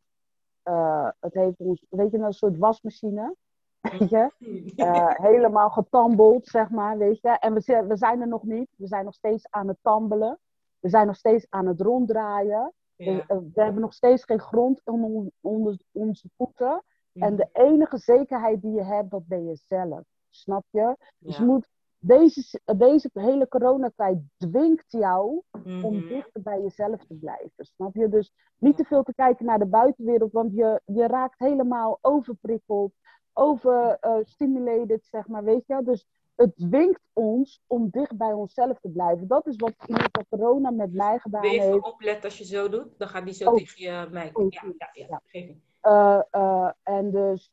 uh, 0.64 1.08
het 1.20 1.34
heeft 1.34 1.58
ons, 1.58 1.84
weet 1.88 2.10
je, 2.10 2.18
een 2.18 2.32
soort 2.32 2.58
wasmachine. 2.58 3.36
Weet 3.80 4.10
je? 4.10 4.30
Uh, 4.76 5.14
helemaal 5.14 5.70
getambeld, 5.70 6.46
zeg 6.46 6.70
maar, 6.70 6.98
weet 6.98 7.20
je. 7.20 7.28
En 7.28 7.54
we, 7.54 7.84
we 7.88 7.96
zijn 7.96 8.20
er 8.20 8.28
nog 8.28 8.42
niet. 8.42 8.68
We 8.76 8.86
zijn 8.86 9.04
nog 9.04 9.14
steeds 9.14 9.46
aan 9.50 9.68
het 9.68 9.78
tambelen. 9.82 10.38
We 10.78 10.88
zijn 10.88 11.06
nog 11.06 11.16
steeds 11.16 11.46
aan 11.48 11.66
het 11.66 11.80
ronddraaien. 11.80 12.72
We, 13.04 13.24
we, 13.54 13.62
hebben 13.62 13.80
nog 13.80 13.94
steeds 13.94 14.24
geen 14.24 14.40
grond 14.40 14.80
onder, 14.84 15.30
onder 15.40 15.78
onze 15.92 16.28
voeten. 16.36 16.84
En 17.12 17.36
de 17.36 17.48
enige 17.52 17.98
zekerheid 17.98 18.62
die 18.62 18.72
je 18.72 18.84
hebt, 18.84 19.10
dat 19.10 19.26
ben 19.26 19.44
je 19.44 19.56
zelf. 19.56 20.02
Snap 20.30 20.64
je? 20.70 20.96
Dus 21.18 21.36
je 21.36 21.44
moet 21.44 21.68
deze, 21.98 22.60
deze 22.76 23.10
hele 23.12 23.48
coronatijd 23.48 24.18
dwingt 24.36 24.92
jou 24.92 25.42
om 25.62 25.96
mhm. 25.96 26.08
dichter 26.08 26.42
bij 26.42 26.60
jezelf 26.60 27.04
te 27.04 27.14
blijven. 27.14 27.64
Snap 27.64 27.94
je? 27.94 28.08
Dus 28.08 28.32
niet 28.58 28.76
te 28.76 28.84
veel 28.84 29.02
te 29.02 29.14
kijken 29.14 29.44
naar 29.44 29.58
de 29.58 29.66
buitenwereld, 29.66 30.32
want 30.32 30.54
je, 30.54 30.80
je 30.84 31.06
raakt 31.06 31.38
helemaal 31.38 31.98
overprikkeld, 32.00 32.92
overstimulated, 33.32 35.02
uh, 35.02 35.10
zeg 35.10 35.28
maar, 35.28 35.44
weet 35.44 35.66
je? 35.66 35.82
Dus 35.84 36.06
het 36.34 36.56
dwingt 36.56 37.00
ons 37.12 37.62
om 37.66 37.88
dicht 37.90 38.16
bij 38.16 38.32
onszelf 38.32 38.78
te 38.80 38.88
blijven. 38.88 39.26
Dat 39.26 39.46
is 39.46 39.56
wat 39.56 39.74
in 39.86 39.96
ieder 39.96 40.26
corona 40.28 40.70
met 40.70 40.92
mij 40.92 41.18
gedaan 41.18 41.44
heeft. 41.44 41.64
Even 41.64 41.84
opletten 41.84 42.24
als 42.24 42.38
je 42.38 42.44
zo 42.44 42.68
doet, 42.68 42.98
dan 42.98 43.08
gaat 43.08 43.24
die 43.24 43.34
zo 43.34 43.50
oh. 43.50 43.56
tegen 43.56 43.82
je 43.82 44.08
mij. 44.10 44.30
Ja, 44.34 44.62
ja, 44.76 44.90
ja, 44.92 45.20
ja. 45.30 45.54
Uh, 45.82 46.22
uh, 46.32 46.70
en 46.82 47.10
dus 47.10 47.52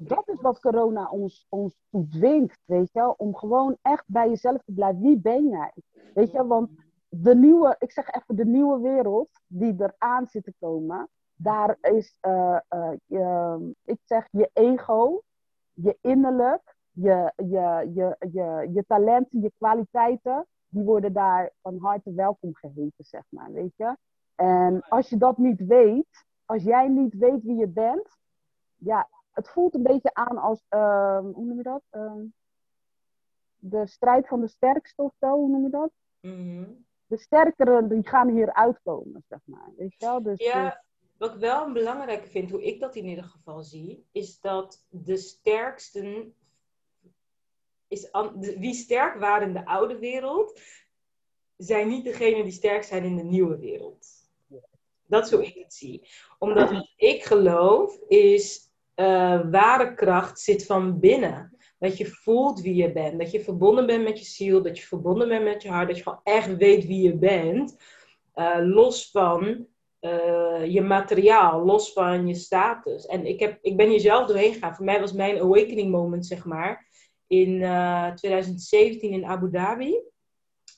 dat 0.00 0.28
is 0.28 0.40
wat 0.40 0.60
corona 0.60 1.08
ons, 1.10 1.46
ons 1.48 1.74
dwingt, 2.10 2.60
weet 2.64 2.92
je, 2.92 3.16
om 3.16 3.36
gewoon 3.36 3.76
echt 3.82 4.04
bij 4.06 4.28
jezelf 4.28 4.62
te 4.64 4.72
blijven. 4.72 5.00
Wie 5.00 5.18
ben 5.18 5.48
jij? 5.48 5.72
Weet 6.14 6.30
je, 6.30 6.46
want 6.46 6.70
de 7.08 7.34
nieuwe, 7.34 7.76
ik 7.78 7.92
zeg 7.92 8.10
even 8.10 8.36
de 8.36 8.44
nieuwe 8.44 8.80
wereld 8.80 9.30
die 9.46 9.74
eraan 9.78 10.26
zit 10.26 10.44
te 10.44 10.54
komen, 10.58 11.08
daar 11.34 11.78
is, 11.80 12.18
uh, 12.22 12.58
uh, 12.74 12.90
je, 13.06 13.58
ik 13.84 13.98
zeg, 14.04 14.28
je 14.30 14.50
ego, 14.52 15.22
je 15.72 15.98
innerlijk, 16.00 16.76
je, 17.00 17.32
je, 17.36 17.90
je, 17.94 18.16
je, 18.32 18.70
je 18.72 18.84
talenten, 18.86 19.40
je 19.40 19.52
kwaliteiten, 19.58 20.46
die 20.68 20.82
worden 20.82 21.12
daar 21.12 21.52
van 21.62 21.78
harte 21.78 22.12
welkom 22.12 22.54
geheten, 22.54 23.04
zeg 23.04 23.22
maar, 23.28 23.52
weet 23.52 23.76
je. 23.76 23.96
En 24.34 24.80
als 24.88 25.08
je 25.08 25.16
dat 25.16 25.38
niet 25.38 25.66
weet, 25.66 26.26
als 26.44 26.62
jij 26.62 26.88
niet 26.88 27.14
weet 27.14 27.42
wie 27.42 27.56
je 27.56 27.68
bent, 27.68 28.18
ja, 28.76 29.08
het 29.32 29.48
voelt 29.48 29.74
een 29.74 29.82
beetje 29.82 30.14
aan 30.14 30.38
als, 30.38 30.64
uh, 30.70 31.18
hoe 31.18 31.44
noem 31.44 31.56
je 31.56 31.62
dat? 31.62 31.82
Uh, 31.90 32.12
de 33.56 33.86
strijd 33.86 34.28
van 34.28 34.40
de 34.40 34.48
sterkste 34.48 35.02
of 35.02 35.12
zo, 35.20 35.34
hoe 35.34 35.48
noem 35.48 35.62
je 35.62 35.70
dat? 35.70 35.90
Mm 36.20 36.86
De 37.06 37.16
sterkeren 37.16 37.88
die 37.88 38.08
gaan 38.08 38.28
hier 38.28 38.52
uitkomen, 38.52 39.24
zeg 39.28 39.40
maar. 39.44 39.70
Weet 39.76 39.94
je 39.98 40.06
wel? 40.06 40.22
Dus, 40.22 40.38
ja, 40.44 40.64
dus- 40.64 40.82
wat 41.16 41.34
ik 41.34 41.40
wel 41.40 41.66
een 41.66 41.72
belangrijke 41.72 42.28
vind, 42.28 42.50
hoe 42.50 42.62
ik 42.62 42.80
dat 42.80 42.96
in 42.96 43.04
ieder 43.04 43.24
geval 43.24 43.62
zie, 43.62 44.06
is 44.12 44.40
dat 44.40 44.86
de 44.88 45.16
sterksten, 45.16 46.34
is 47.88 48.10
wie 48.58 48.74
sterk 48.74 49.18
waren 49.18 49.48
in 49.48 49.54
de 49.54 49.66
oude 49.66 49.98
wereld, 49.98 50.60
zijn 51.56 51.88
niet 51.88 52.04
degene 52.04 52.42
die 52.42 52.52
sterk 52.52 52.82
zijn 52.82 53.04
in 53.04 53.16
de 53.16 53.24
nieuwe 53.24 53.58
wereld. 53.58 54.06
Dat 55.06 55.24
is 55.24 55.30
hoe 55.30 55.46
ik 55.46 55.54
het 55.54 55.74
zie. 55.74 56.08
Omdat 56.38 56.70
wat 56.70 56.92
ik 56.96 57.24
geloof 57.24 57.98
is 58.08 58.72
uh, 58.96 59.40
ware 59.50 59.94
kracht 59.94 60.40
zit 60.40 60.66
van 60.66 61.00
binnen. 61.00 61.56
Dat 61.78 61.98
je 61.98 62.06
voelt 62.06 62.60
wie 62.60 62.74
je 62.74 62.92
bent. 62.92 63.18
Dat 63.18 63.30
je 63.30 63.40
verbonden 63.40 63.86
bent 63.86 64.04
met 64.04 64.18
je 64.18 64.24
ziel. 64.24 64.62
Dat 64.62 64.78
je 64.78 64.86
verbonden 64.86 65.28
bent 65.28 65.44
met 65.44 65.62
je 65.62 65.68
hart. 65.68 65.88
Dat 65.88 65.96
je 65.96 66.02
gewoon 66.02 66.20
echt 66.22 66.56
weet 66.56 66.86
wie 66.86 67.02
je 67.02 67.16
bent. 67.16 67.76
Uh, 68.34 68.56
los 68.60 69.10
van 69.10 69.66
uh, 70.00 70.66
je 70.66 70.80
materiaal. 70.80 71.64
Los 71.64 71.92
van 71.92 72.26
je 72.26 72.34
status. 72.34 73.06
En 73.06 73.26
ik, 73.26 73.40
heb, 73.40 73.58
ik 73.62 73.76
ben 73.76 73.88
hier 73.88 74.00
zelf 74.00 74.26
doorheen 74.26 74.52
gegaan. 74.52 74.74
Voor 74.74 74.84
mij 74.84 75.00
was 75.00 75.12
mijn 75.12 75.40
awakening 75.40 75.90
moment, 75.90 76.26
zeg 76.26 76.44
maar. 76.44 76.87
In 77.28 77.58
2017 78.14 79.12
in 79.12 79.24
Abu 79.24 79.50
Dhabi 79.50 80.02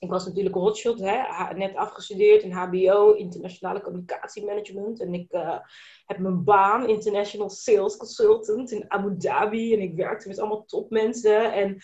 ik 0.01 0.11
was 0.11 0.26
natuurlijk 0.26 0.55
hotshot, 0.55 1.01
hè, 1.01 1.55
net 1.55 1.76
afgestudeerd 1.76 2.42
in 2.42 2.53
HBO, 2.53 3.12
internationale 3.12 3.80
communicatiemanagement. 3.80 5.01
En 5.01 5.14
ik 5.14 5.32
uh, 5.32 5.59
heb 6.07 6.18
mijn 6.18 6.44
baan, 6.44 6.88
international 6.88 7.51
sales 7.51 7.96
consultant 7.96 8.70
in 8.70 8.84
Abu 8.88 9.16
Dhabi. 9.16 9.74
En 9.74 9.80
ik 9.80 9.94
werkte 9.94 10.28
met 10.28 10.38
allemaal 10.38 10.64
topmensen. 10.64 11.53
En 11.53 11.78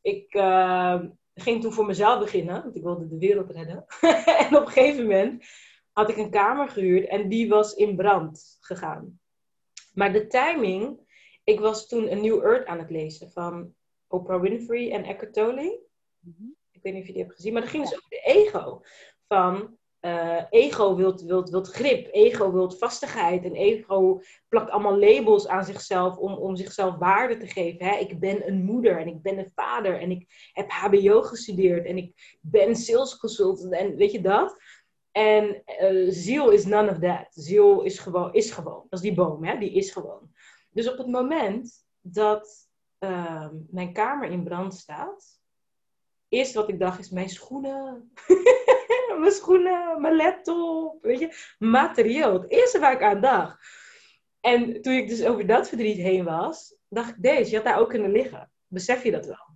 ik 0.00 0.34
uh, 0.34 1.00
ging 1.34 1.62
toen 1.62 1.72
voor 1.72 1.86
mezelf 1.86 2.18
beginnen, 2.18 2.62
want 2.62 2.76
ik 2.76 2.82
wilde 2.82 3.08
de 3.08 3.18
wereld 3.18 3.50
redden. 3.50 3.84
en 4.48 4.56
op 4.56 4.66
een 4.66 4.72
gegeven 4.72 5.02
moment 5.02 5.44
had 5.92 6.10
ik 6.10 6.16
een 6.16 6.30
kamer 6.30 6.68
gehuurd 6.68 7.08
en 7.08 7.28
die 7.28 7.48
was 7.48 7.74
in 7.74 7.96
brand 7.96 8.58
gegaan. 8.60 9.20
Maar 9.94 10.12
de 10.12 10.26
timing 10.26 11.00
Ik 11.44 11.60
was 11.60 11.88
toen 11.88 12.12
een 12.12 12.20
New 12.20 12.44
Earth 12.44 12.66
aan 12.66 12.78
het 12.78 12.90
lezen 12.90 13.30
van 13.30 13.74
Oprah 14.12 14.40
Winfrey 14.40 14.92
en 14.92 15.04
Eckhart 15.04 15.32
Tolle. 15.32 15.80
Mhm. 16.18 16.48
Ik 16.70 16.82
weet 16.82 16.92
niet 16.92 17.02
of 17.02 17.06
je 17.06 17.12
die 17.12 17.22
hebt 17.22 17.34
gezien, 17.34 17.52
maar 17.52 17.62
dat 17.62 17.70
ging 17.70 17.82
dus 17.82 17.96
over 17.96 18.08
de 18.08 18.22
ego. 18.24 18.82
Van 19.28 19.78
uh, 20.00 20.42
ego 20.50 20.96
wilt, 20.96 21.22
wilt, 21.22 21.50
wilt 21.50 21.68
grip, 21.68 22.08
ego 22.12 22.52
wilt 22.52 22.78
vastigheid 22.78 23.44
en 23.44 23.54
ego 23.54 24.20
plakt 24.48 24.70
allemaal 24.70 24.98
labels 24.98 25.48
aan 25.48 25.64
zichzelf 25.64 26.16
om, 26.16 26.34
om 26.34 26.56
zichzelf 26.56 26.96
waarde 26.96 27.36
te 27.36 27.46
geven. 27.46 27.86
Hè? 27.86 27.96
Ik 27.96 28.20
ben 28.20 28.48
een 28.48 28.64
moeder 28.64 29.00
en 29.00 29.06
ik 29.06 29.22
ben 29.22 29.38
een 29.38 29.50
vader 29.54 30.00
en 30.00 30.10
ik 30.10 30.50
heb 30.52 30.70
HBO 30.70 31.22
gestudeerd 31.22 31.86
en 31.86 31.96
ik 31.96 32.38
ben 32.40 32.76
sales 32.76 33.16
consultant 33.16 33.72
en 33.72 33.96
weet 33.96 34.12
je 34.12 34.20
dat? 34.20 34.56
En 35.12 35.62
uh, 35.82 36.06
ziel 36.10 36.50
is 36.50 36.64
none 36.64 36.90
of 36.90 36.98
that. 36.98 37.26
Ziel 37.30 37.82
is 37.82 37.98
gewoon, 37.98 38.32
is 38.32 38.50
gewoon. 38.50 38.86
Dat 38.88 38.98
is 38.98 39.00
die 39.00 39.14
boom, 39.14 39.44
hè? 39.44 39.58
die 39.58 39.72
is 39.72 39.90
gewoon. 39.90 40.30
Dus 40.70 40.90
op 40.90 40.98
het 40.98 41.06
moment 41.06 41.84
dat 42.00 42.70
uh, 43.04 43.48
mijn 43.70 43.92
kamer 43.92 44.30
in 44.30 44.44
brand 44.44 44.74
staat, 44.74 45.40
eerst 46.28 46.54
wat 46.54 46.68
ik 46.68 46.78
dacht 46.78 46.98
is 46.98 47.10
mijn 47.10 47.28
schoenen. 47.28 48.12
mijn 49.18 49.32
schoenen, 49.32 50.00
mijn 50.00 50.16
laptop, 50.16 51.02
weet 51.02 51.18
je, 51.18 51.54
materieel. 51.58 52.32
Het 52.32 52.50
eerste 52.50 52.78
waar 52.78 52.92
ik 52.92 53.02
aan 53.02 53.20
dacht. 53.20 53.80
En 54.40 54.82
toen 54.82 54.92
ik 54.92 55.08
dus 55.08 55.24
over 55.24 55.46
dat 55.46 55.68
verdriet 55.68 55.96
heen 55.96 56.24
was, 56.24 56.76
dacht 56.88 57.08
ik, 57.08 57.22
deze, 57.22 57.50
je 57.50 57.56
had 57.56 57.64
daar 57.64 57.78
ook 57.78 57.88
kunnen 57.88 58.12
liggen. 58.12 58.50
Besef 58.66 59.02
je 59.02 59.10
dat 59.10 59.26
wel? 59.26 59.50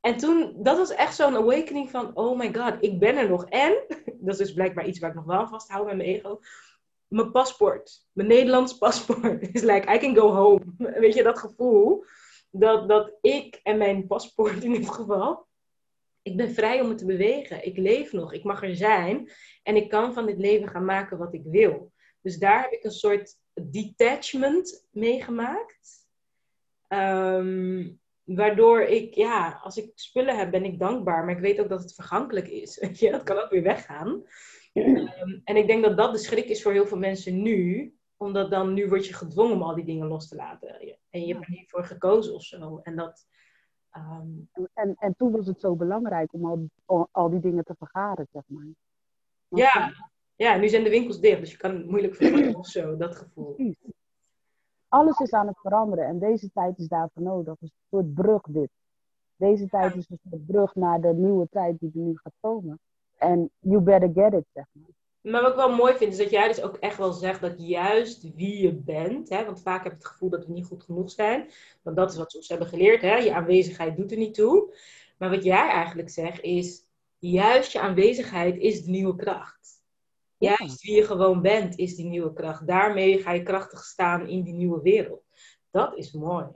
En 0.00 0.16
toen, 0.16 0.54
dat 0.62 0.76
was 0.76 0.90
echt 0.90 1.14
zo'n 1.14 1.36
awakening 1.36 1.90
van, 1.90 2.16
oh 2.16 2.38
my 2.38 2.54
god, 2.54 2.76
ik 2.80 2.98
ben 2.98 3.16
er 3.16 3.28
nog. 3.28 3.44
En, 3.44 3.84
dat 4.20 4.34
is 4.34 4.36
dus 4.36 4.52
blijkbaar 4.52 4.86
iets 4.86 4.98
waar 4.98 5.10
ik 5.10 5.16
nog 5.16 5.24
wel 5.24 5.48
vasthoud 5.48 5.86
met 5.86 5.96
mijn 5.96 6.08
ego, 6.08 6.40
mijn 7.08 7.30
paspoort, 7.30 8.06
mijn 8.12 8.28
Nederlands 8.28 8.78
paspoort, 8.78 9.48
is 9.54 9.62
like, 9.62 9.94
I 9.94 9.98
can 9.98 10.16
go 10.16 10.34
home. 10.34 10.64
Weet 10.76 11.14
je, 11.14 11.22
dat 11.22 11.38
gevoel, 11.38 12.04
dat, 12.56 12.88
dat 12.88 13.12
ik 13.20 13.60
en 13.62 13.78
mijn 13.78 14.06
paspoort 14.06 14.62
in 14.62 14.72
dit 14.72 14.90
geval, 14.90 15.46
ik 16.22 16.36
ben 16.36 16.50
vrij 16.50 16.80
om 16.80 16.88
me 16.88 16.94
te 16.94 17.06
bewegen. 17.06 17.66
Ik 17.66 17.76
leef 17.76 18.12
nog. 18.12 18.32
Ik 18.32 18.44
mag 18.44 18.62
er 18.62 18.76
zijn. 18.76 19.30
En 19.62 19.76
ik 19.76 19.88
kan 19.88 20.14
van 20.14 20.26
dit 20.26 20.38
leven 20.38 20.68
gaan 20.68 20.84
maken 20.84 21.18
wat 21.18 21.34
ik 21.34 21.42
wil. 21.44 21.92
Dus 22.20 22.38
daar 22.38 22.62
heb 22.62 22.72
ik 22.72 22.84
een 22.84 22.90
soort 22.90 23.32
detachment 23.54 24.88
meegemaakt. 24.90 26.08
Um, 26.88 28.00
waardoor 28.24 28.80
ik, 28.80 29.14
ja, 29.14 29.60
als 29.62 29.76
ik 29.76 29.92
spullen 29.94 30.36
heb, 30.36 30.50
ben 30.50 30.64
ik 30.64 30.78
dankbaar. 30.78 31.24
Maar 31.24 31.34
ik 31.34 31.42
weet 31.42 31.60
ook 31.60 31.68
dat 31.68 31.82
het 31.82 31.94
vergankelijk 31.94 32.48
is. 32.48 32.78
Weet 32.80 32.98
je? 32.98 33.10
Dat 33.10 33.22
kan 33.22 33.38
ook 33.38 33.50
weer 33.50 33.62
weggaan. 33.62 34.22
Um, 34.72 35.40
en 35.44 35.56
ik 35.56 35.66
denk 35.66 35.84
dat 35.84 35.96
dat 35.96 36.12
de 36.12 36.18
schrik 36.18 36.48
is 36.48 36.62
voor 36.62 36.72
heel 36.72 36.86
veel 36.86 36.98
mensen 36.98 37.42
nu. 37.42 37.94
Omdat 38.24 38.50
dan 38.50 38.72
nu 38.72 38.88
word 38.88 39.06
je 39.06 39.14
gedwongen 39.14 39.54
om 39.54 39.62
al 39.62 39.74
die 39.74 39.84
dingen 39.84 40.06
los 40.06 40.28
te 40.28 40.36
laten. 40.36 40.80
En 41.10 41.26
je 41.26 41.34
hebt 41.34 41.46
er 41.46 41.50
niet 41.50 41.70
voor 41.70 41.84
gekozen 41.84 42.34
of 42.34 42.42
zo. 42.42 42.80
En 42.82 42.96
dat, 42.96 43.26
Ehm, 43.94 44.66
en, 44.72 44.94
en 44.98 45.14
toen 45.16 45.32
was 45.32 45.46
het 45.46 45.60
zo 45.60 45.74
belangrijk 45.74 46.32
om 46.32 46.70
al, 46.84 47.08
al 47.10 47.30
die 47.30 47.40
dingen 47.40 47.64
te 47.64 47.74
vergaren, 47.78 48.26
zeg 48.32 48.42
maar. 48.46 48.66
ja, 49.48 49.92
ja, 50.36 50.56
nu 50.56 50.68
zijn 50.68 50.84
de 50.84 50.90
winkels 50.90 51.20
dicht, 51.20 51.40
dus 51.40 51.50
je 51.50 51.56
kan 51.56 51.74
het 51.74 51.86
moeilijk 51.86 52.14
vergaren 52.14 52.54
of 52.54 52.66
zo, 52.66 52.96
dat 52.96 53.16
gevoel. 53.16 53.74
Alles 54.88 55.18
is 55.18 55.32
aan 55.32 55.46
het 55.46 55.60
veranderen 55.60 56.06
en 56.06 56.18
deze 56.18 56.50
tijd 56.50 56.78
is 56.78 56.88
daarvoor 56.88 57.22
nodig. 57.22 57.54
Het 57.60 57.62
is 57.62 57.68
een 57.68 57.98
soort 57.98 58.14
brug 58.14 58.42
dit. 58.42 58.70
Deze 59.36 59.66
tijd 59.66 59.94
is 59.94 60.08
een 60.10 60.18
soort 60.30 60.46
brug 60.46 60.74
naar 60.74 61.00
de 61.00 61.12
nieuwe 61.14 61.48
tijd 61.50 61.78
die 61.78 61.90
er 61.94 62.00
nu 62.00 62.16
gaat 62.16 62.36
komen. 62.40 62.78
En 63.16 63.50
you 63.58 63.80
better 63.80 64.10
get 64.14 64.32
it, 64.32 64.46
zeg 64.52 64.66
maar. 64.72 64.90
Maar 65.24 65.42
wat 65.42 65.50
ik 65.50 65.56
wel 65.56 65.74
mooi 65.74 65.94
vind, 65.94 66.12
is 66.12 66.18
dat 66.18 66.30
jij 66.30 66.48
dus 66.48 66.62
ook 66.62 66.76
echt 66.76 66.98
wel 66.98 67.12
zegt 67.12 67.40
dat 67.40 67.54
juist 67.56 68.34
wie 68.34 68.62
je 68.62 68.74
bent, 68.74 69.28
hè, 69.28 69.44
want 69.44 69.62
vaak 69.62 69.84
heb 69.84 69.92
ik 69.92 69.98
het 69.98 70.06
gevoel 70.06 70.30
dat 70.30 70.46
we 70.46 70.52
niet 70.52 70.66
goed 70.66 70.82
genoeg 70.82 71.10
zijn, 71.10 71.50
want 71.82 71.96
dat 71.96 72.10
is 72.10 72.16
wat 72.16 72.30
ze 72.30 72.36
ons 72.36 72.48
hebben 72.48 72.66
geleerd, 72.66 73.02
hè, 73.02 73.16
je 73.16 73.34
aanwezigheid 73.34 73.96
doet 73.96 74.10
er 74.10 74.16
niet 74.16 74.34
toe. 74.34 74.74
Maar 75.18 75.30
wat 75.30 75.44
jij 75.44 75.68
eigenlijk 75.68 76.10
zegt 76.10 76.42
is, 76.42 76.86
juist 77.18 77.72
je 77.72 77.80
aanwezigheid 77.80 78.56
is 78.56 78.84
de 78.84 78.90
nieuwe 78.90 79.16
kracht. 79.16 79.82
Juist 80.38 80.82
wie 80.82 80.94
je 80.94 81.04
gewoon 81.04 81.42
bent 81.42 81.78
is 81.78 81.96
die 81.96 82.06
nieuwe 82.06 82.32
kracht. 82.32 82.66
Daarmee 82.66 83.22
ga 83.22 83.32
je 83.32 83.42
krachtig 83.42 83.84
staan 83.84 84.28
in 84.28 84.42
die 84.42 84.54
nieuwe 84.54 84.80
wereld. 84.80 85.22
Dat 85.70 85.96
is 85.96 86.12
mooi. 86.12 86.46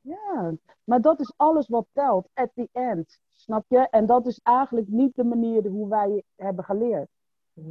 Ja, 0.00 0.54
maar 0.84 1.00
dat 1.00 1.20
is 1.20 1.32
alles 1.36 1.68
wat 1.68 1.86
telt 1.92 2.28
at 2.34 2.50
the 2.54 2.68
end. 2.72 3.18
Snap 3.34 3.64
je? 3.68 3.88
En 3.90 4.06
dat 4.06 4.26
is 4.26 4.40
eigenlijk 4.42 4.88
niet 4.88 5.14
de 5.14 5.24
manier 5.24 5.66
hoe 5.66 5.88
wij 5.88 6.22
hebben 6.36 6.64
geleerd. 6.64 7.08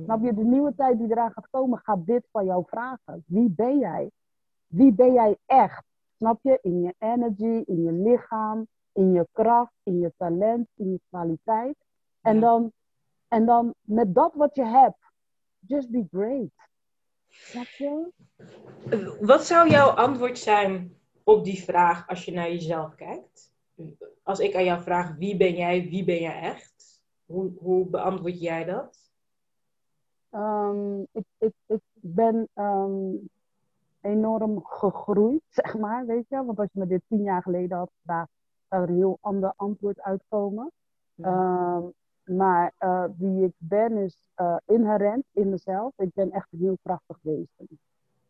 Snap 0.04 0.24
je, 0.24 0.34
de 0.34 0.44
nieuwe 0.44 0.76
tijd 0.76 0.98
die 0.98 1.12
eraan 1.12 1.32
gaat 1.32 1.48
komen, 1.50 1.80
gaat 1.80 2.06
dit 2.06 2.28
van 2.32 2.46
jou 2.46 2.64
vragen. 2.68 3.24
Wie 3.28 3.50
ben 3.50 3.80
jij? 3.80 4.12
Wie 4.68 4.94
ben 4.94 5.14
jij 5.14 5.38
echt? 5.46 5.84
Snap 6.18 6.40
je? 6.42 6.60
In 6.62 6.82
je 6.82 6.96
energy, 7.00 7.64
in 7.66 7.84
je 7.84 7.92
lichaam, 7.92 8.68
in 8.92 9.12
je 9.12 9.28
kracht, 9.32 9.74
in 9.84 10.00
je 10.00 10.14
talent, 10.18 10.68
in 10.76 10.92
je 10.92 11.02
kwaliteit. 11.10 11.76
En, 12.22 12.40
dan, 12.40 12.72
en 13.28 13.46
dan 13.46 13.74
met 13.82 14.16
dat 14.16 14.34
wat 14.34 14.56
je 14.56 14.66
hebt, 14.66 15.12
just 15.60 15.90
be 15.90 16.08
great. 16.12 16.52
Snap 17.28 17.66
je? 17.66 18.12
Wat 19.22 19.46
zou 19.46 19.70
jouw 19.70 19.90
antwoord 19.90 20.40
zijn 20.40 20.98
op 21.24 21.44
die 21.44 21.64
vraag 21.64 22.08
als 22.08 22.26
je 22.26 22.32
naar 22.32 22.52
jezelf 22.52 22.96
kijkt? 22.96 23.54
Als 24.24 24.40
ik 24.40 24.56
aan 24.56 24.64
jou 24.64 24.82
vraag, 24.82 25.16
wie 25.16 25.38
ben 25.38 25.56
jij, 25.56 25.90
wie 25.90 26.06
ben 26.06 26.22
jij 26.22 26.40
echt? 26.42 27.04
Hoe, 27.26 27.52
hoe 27.58 27.86
beantwoord 27.86 28.40
jij 28.40 28.66
dat? 28.66 28.97
Um, 30.32 31.08
ik, 31.12 31.26
ik, 31.38 31.54
ik 31.66 31.82
ben 31.94 32.48
um, 32.56 33.30
enorm 34.02 34.64
gegroeid, 34.64 35.42
zeg 35.62 35.78
maar, 35.78 36.06
weet 36.06 36.26
je. 36.30 36.46
Want 36.46 36.60
als 36.60 36.70
je 36.72 36.80
me 36.80 36.88
dit 36.88 37.02
tien 37.08 37.24
jaar 37.24 37.42
geleden 37.42 37.78
had 37.78 37.92
gevraagd, 38.00 38.30
zou 38.70 38.84
er 38.84 38.90
een 38.90 38.96
heel 38.96 39.18
ander 39.22 39.54
antwoord 39.56 40.02
uitkomen. 40.02 40.72
Um, 41.16 41.94
maar 42.26 42.74
uh, 42.80 43.04
wie 43.18 43.44
ik 43.44 43.54
ben 43.58 43.98
is 43.98 44.24
uh, 44.42 44.56
inherent 44.66 45.26
in 45.32 45.50
mezelf. 45.50 45.94
Ik 45.98 46.14
ben 46.14 46.32
echt 46.32 46.48
een 46.52 46.60
heel 46.60 46.78
krachtig 46.84 47.18
wezen. 47.22 47.80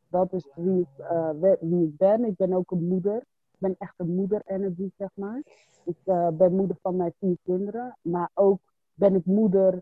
Dat 0.09 0.33
is 0.33 0.47
wie 0.55 0.79
ik, 0.79 1.05
uh, 1.11 1.29
wie 1.59 1.83
ik 1.83 1.97
ben. 1.97 2.25
Ik 2.25 2.35
ben 2.35 2.53
ook 2.53 2.71
een 2.71 2.87
moeder. 2.87 3.17
Ik 3.51 3.59
ben 3.59 3.75
echt 3.77 3.93
een 3.97 4.15
moeder-energie, 4.15 4.93
zeg 4.97 5.09
maar. 5.13 5.41
Ik 5.83 5.97
ben 6.33 6.55
moeder 6.55 6.77
van 6.81 6.95
mijn 6.95 7.13
vier 7.19 7.37
kinderen. 7.43 7.97
Maar 8.01 8.29
ook 8.33 8.59
ben 8.93 9.15
ik 9.15 9.25
moeder 9.25 9.81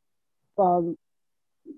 van 0.54 0.98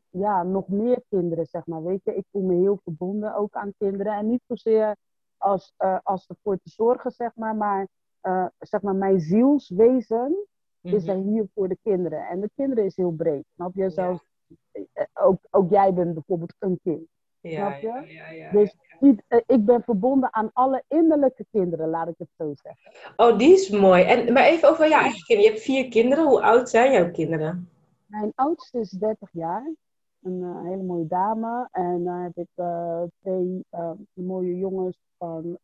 ja, 0.09 0.43
nog 0.43 0.67
meer 0.67 1.01
kinderen, 1.09 1.45
zeg 1.45 1.65
maar. 1.65 1.83
Weet 1.83 2.03
je, 2.03 2.15
ik 2.15 2.25
voel 2.31 2.43
me 2.43 2.55
heel 2.55 2.79
verbonden 2.83 3.35
ook 3.35 3.53
aan 3.55 3.73
kinderen. 3.77 4.13
En 4.13 4.27
niet 4.27 4.43
zozeer 4.47 4.95
als, 5.37 5.73
uh, 5.79 5.97
als 6.03 6.27
ervoor 6.27 6.57
te 6.57 6.69
zorgen, 6.69 7.11
zeg 7.11 7.31
maar, 7.35 7.55
maar 7.55 7.87
uh, 8.21 8.45
zeg 8.59 8.81
maar, 8.81 8.95
mijn 8.95 9.19
zielswezen 9.19 10.47
is 10.81 11.07
er 11.07 11.17
mhm. 11.17 11.27
hier 11.27 11.45
voor 11.53 11.67
de 11.67 11.77
kinderen. 11.83 12.27
En 12.27 12.39
de 12.39 12.49
kinderen 12.55 12.85
is 12.85 12.95
heel 12.95 13.11
breed, 13.11 13.45
snap 13.55 13.75
je? 13.75 13.89
Zelfs, 13.89 14.23
ja. 14.47 14.81
Eh, 14.93 15.05
ook, 15.13 15.39
ook 15.51 15.69
jij 15.69 15.93
bent 15.93 16.13
bijvoorbeeld 16.13 16.53
een 16.59 16.79
kind. 16.83 17.07
Ja, 17.39 17.69
snap 17.69 17.81
je? 17.81 18.13
Ja, 18.13 18.29
ja, 18.29 18.51
dus 18.51 18.75
niet, 18.99 19.23
ik 19.45 19.65
ben 19.65 19.83
verbonden 19.83 20.33
aan 20.33 20.49
alle 20.53 20.83
innerlijke 20.87 21.45
kinderen, 21.51 21.89
laat 21.89 22.07
ik 22.07 22.15
het 22.17 22.29
zo 22.37 22.53
zeggen. 22.53 22.91
Oh, 23.15 23.37
die 23.37 23.53
is 23.53 23.69
mooi. 23.69 24.03
En, 24.03 24.33
maar 24.33 24.45
even 24.45 24.69
over 24.69 24.89
jouw 24.89 25.01
eigen 25.01 25.23
kinderen. 25.23 25.51
Je 25.51 25.57
hebt 25.57 25.65
vier 25.65 25.89
kinderen. 25.89 26.25
Hoe 26.25 26.41
oud 26.41 26.69
zijn 26.69 26.91
jouw 26.91 27.11
kinderen? 27.11 27.69
Mijn 28.07 28.31
oudste 28.35 28.79
is 28.79 28.89
30 28.89 29.29
jaar. 29.31 29.73
Een 30.21 30.41
uh, 30.41 30.61
hele 30.63 30.83
mooie 30.83 31.07
dame. 31.07 31.67
En 31.71 32.03
dan 32.03 32.15
heb 32.15 32.37
ik 32.37 32.49
uh, 32.55 33.03
twee 33.19 33.65
uh, 33.71 33.91
mooie 34.13 34.57
jongens 34.57 34.97
van 35.17 35.57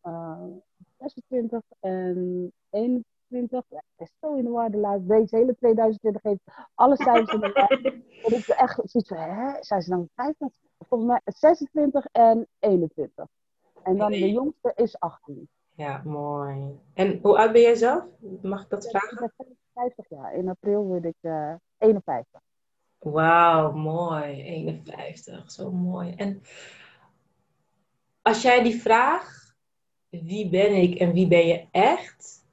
26 0.97 1.61
en 1.79 2.51
21. 2.69 3.63
Ja, 3.69 3.83
ik 3.95 4.07
is 4.07 4.13
zo 4.19 4.33
in 4.33 4.43
de 4.43 4.49
war 4.49 4.71
de 4.71 4.77
laatste. 4.77 5.07
Deze 5.07 5.35
hele 5.35 5.55
2020 5.55 6.23
heeft 6.23 6.41
alle 6.73 6.95
cijfers 6.95 7.33
in 7.33 7.39
de 7.39 7.51
war. 7.51 7.71
Ik 8.33 8.47
echt 8.47 8.81
zoiets 8.83 9.09
van, 9.09 9.17
hè? 9.17 9.63
Zijn 9.63 9.81
ze 9.81 9.89
dan 9.89 10.09
25? 10.15 10.59
Volgens 10.87 11.09
mij 11.09 11.21
26 11.25 12.05
en 12.11 12.47
21. 12.59 13.27
En 13.83 13.97
dan 13.97 14.11
de 14.11 14.31
jongste 14.31 14.71
is 14.75 14.99
18. 14.99 15.49
Ja, 15.75 16.01
mooi. 16.05 16.79
En 16.93 17.19
hoe 17.21 17.37
oud 17.37 17.51
ben 17.51 17.61
jij 17.61 17.75
zelf? 17.75 18.03
Mag 18.41 18.63
ik 18.63 18.69
dat 18.69 18.89
vragen? 18.89 19.33
50 19.73 20.09
jaar. 20.09 20.33
In 20.33 20.49
april 20.49 20.83
word 20.83 21.05
ik 21.05 21.15
uh, 21.21 21.53
51. 21.77 22.41
Wauw, 22.97 23.71
mooi. 23.71 24.43
51, 24.43 25.51
zo 25.51 25.71
mooi. 25.71 26.13
En 26.15 26.41
als 28.21 28.41
jij 28.41 28.63
die 28.63 28.81
vraag, 28.81 29.55
wie 30.09 30.49
ben 30.49 30.73
ik 30.75 30.99
en 30.99 31.13
wie 31.13 31.27
ben 31.27 31.47
je 31.47 31.67
echt, 31.71 32.45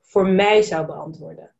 voor 0.00 0.26
mij 0.26 0.62
zou 0.62 0.86
beantwoorden. 0.86 1.54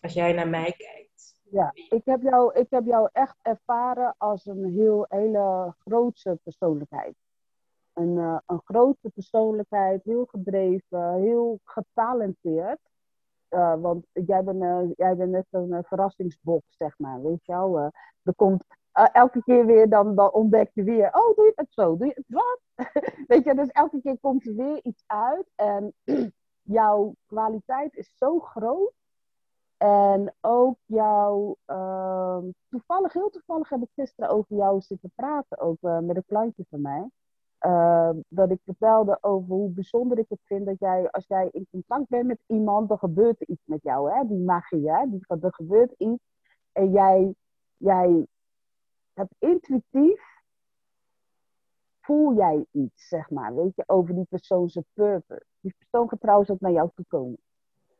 Als 0.00 0.12
jij 0.12 0.32
naar 0.32 0.48
mij 0.48 0.72
kijkt. 0.72 1.40
Ja, 1.50 1.70
ik 1.74 2.04
heb 2.04 2.22
jou, 2.22 2.54
ik 2.54 2.66
heb 2.70 2.84
jou 2.84 3.08
echt 3.12 3.36
ervaren 3.42 4.14
als 4.18 4.46
een 4.46 4.72
heel, 4.72 5.06
hele 5.08 5.74
grootse 5.78 6.38
persoonlijkheid. 6.42 7.14
Een, 7.96 8.16
uh, 8.16 8.38
een 8.46 8.60
grote 8.64 9.10
persoonlijkheid, 9.10 10.04
heel 10.04 10.24
gedreven, 10.24 11.14
heel 11.14 11.60
getalenteerd. 11.64 12.78
want 13.80 14.06
jij 14.12 14.44
bent, 14.44 14.92
jij 14.96 15.16
bent 15.16 15.30
net 15.30 15.46
zo'n 15.50 15.84
verrassingsbox, 15.84 16.64
zeg 16.76 16.98
maar. 16.98 17.22
Weet 17.22 17.44
je 17.44 17.52
wel? 17.52 17.90
er 18.22 18.34
komt 18.34 18.64
elke 19.12 19.42
keer 19.42 19.66
weer, 19.66 19.88
dan, 19.88 20.14
dan 20.14 20.32
ontdek 20.32 20.70
je 20.74 20.82
weer, 20.82 21.06
oh, 21.06 21.36
doe 21.36 21.44
je 21.44 21.52
het 21.54 21.72
zo? 21.72 21.96
Doe 21.96 22.06
je 22.06 22.12
het 22.14 22.24
wat? 22.28 22.60
weet 23.28 23.44
je, 23.44 23.54
dus 23.54 23.68
elke 23.68 24.00
keer 24.00 24.18
komt 24.20 24.46
er 24.46 24.54
weer 24.54 24.80
iets 24.82 25.04
uit. 25.06 25.50
En 25.54 25.94
jouw 26.78 27.14
kwaliteit 27.26 27.94
is 27.94 28.12
zo 28.14 28.38
groot. 28.40 28.92
En 29.76 30.34
ook 30.40 30.78
jouw, 30.86 31.56
uh, 31.66 32.38
toevallig, 32.68 33.12
heel 33.12 33.30
toevallig 33.30 33.68
heb 33.68 33.82
ik 33.82 33.90
gisteren 33.94 34.30
over 34.30 34.56
jou 34.56 34.80
zitten 34.80 35.12
praten, 35.14 35.58
ook 35.58 35.80
met 35.80 36.16
een 36.16 36.24
klantje 36.26 36.64
van 36.68 36.80
mij. 36.80 37.10
Uh, 37.60 38.10
dat 38.28 38.50
ik 38.50 38.60
vertelde 38.64 39.18
over 39.20 39.54
hoe 39.54 39.70
bijzonder 39.70 40.18
ik 40.18 40.28
het 40.28 40.40
vind 40.44 40.66
dat 40.66 40.78
jij, 40.78 41.10
als 41.10 41.26
jij 41.26 41.48
in 41.52 41.66
contact 41.70 42.08
bent 42.08 42.26
met 42.26 42.42
iemand, 42.46 42.88
dan 42.88 42.98
gebeurt 42.98 43.40
er 43.40 43.48
iets 43.48 43.66
met 43.66 43.82
jou, 43.82 44.12
hè? 44.12 44.26
die 44.26 44.38
magie, 44.38 44.90
hè? 44.90 45.10
Die, 45.10 45.24
er 45.40 45.54
gebeurt 45.54 45.92
iets 45.96 46.24
en 46.72 46.90
jij, 46.90 47.34
jij 47.76 48.26
hebt 49.12 49.34
intuïtief, 49.38 50.22
voel 52.00 52.34
jij 52.34 52.66
iets, 52.70 53.08
zeg 53.08 53.30
maar, 53.30 53.54
weet 53.54 53.74
je, 53.74 53.82
over 53.86 54.14
die 54.14 54.26
persoonse 54.28 54.84
purpose. 54.92 55.46
Die 55.60 55.74
persoon 55.78 56.08
gaat 56.08 56.20
trouwens 56.20 56.50
ook 56.50 56.60
naar 56.60 56.72
jou 56.72 56.90
toe 56.94 57.04
komen. 57.08 57.38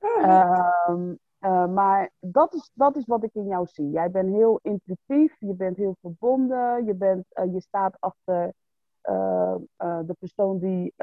Oh, 0.00 1.16
uh, 1.40 1.66
maar 1.66 2.10
dat 2.20 2.54
is, 2.54 2.70
dat 2.74 2.96
is 2.96 3.06
wat 3.06 3.22
ik 3.22 3.34
in 3.34 3.46
jou 3.46 3.66
zie. 3.66 3.90
Jij 3.90 4.10
bent 4.10 4.28
heel 4.28 4.58
intuïtief, 4.62 5.36
je 5.38 5.54
bent 5.54 5.76
heel 5.76 5.96
verbonden, 6.00 6.84
je, 6.84 6.94
bent, 6.94 7.26
uh, 7.34 7.52
je 7.52 7.60
staat 7.60 7.96
achter 8.00 8.52
de 10.06 10.16
persoon 10.18 10.58
die, 10.58 10.94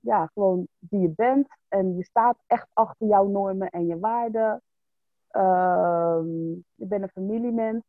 ja, 0.00 0.26
gewoon 0.34 0.66
die 0.78 1.00
je 1.00 1.12
bent. 1.16 1.48
En 1.68 1.96
je 1.96 2.04
staat 2.04 2.36
echt 2.46 2.66
achter 2.72 3.06
jouw 3.06 3.26
normen 3.26 3.68
en 3.68 3.86
je 3.86 3.98
waarden. 3.98 4.62
Ehm, 5.30 6.28
je 6.74 6.86
bent 6.86 7.02
een 7.02 7.08
familiemens. 7.08 7.84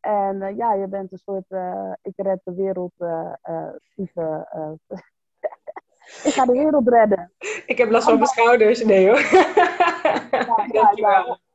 en 0.00 0.56
ja, 0.56 0.74
je 0.74 0.86
bent 0.88 1.12
een 1.12 1.18
soort 1.18 1.50
ik 2.02 2.12
red 2.16 2.40
de 2.44 2.54
wereld 2.54 2.92
type 3.94 4.48
ik 6.24 6.32
ga 6.32 6.44
de 6.44 6.52
wereld 6.52 6.88
redden. 6.88 7.32
Ik 7.66 7.78
heb 7.78 7.90
last 7.90 8.04
van 8.04 8.14
mijn 8.14 8.26
schouders. 8.26 8.84
Nee 8.84 9.06
hoor. 9.06 9.18
Ja, 10.30 10.66
ja, 10.72 10.92
ja, 10.94 11.38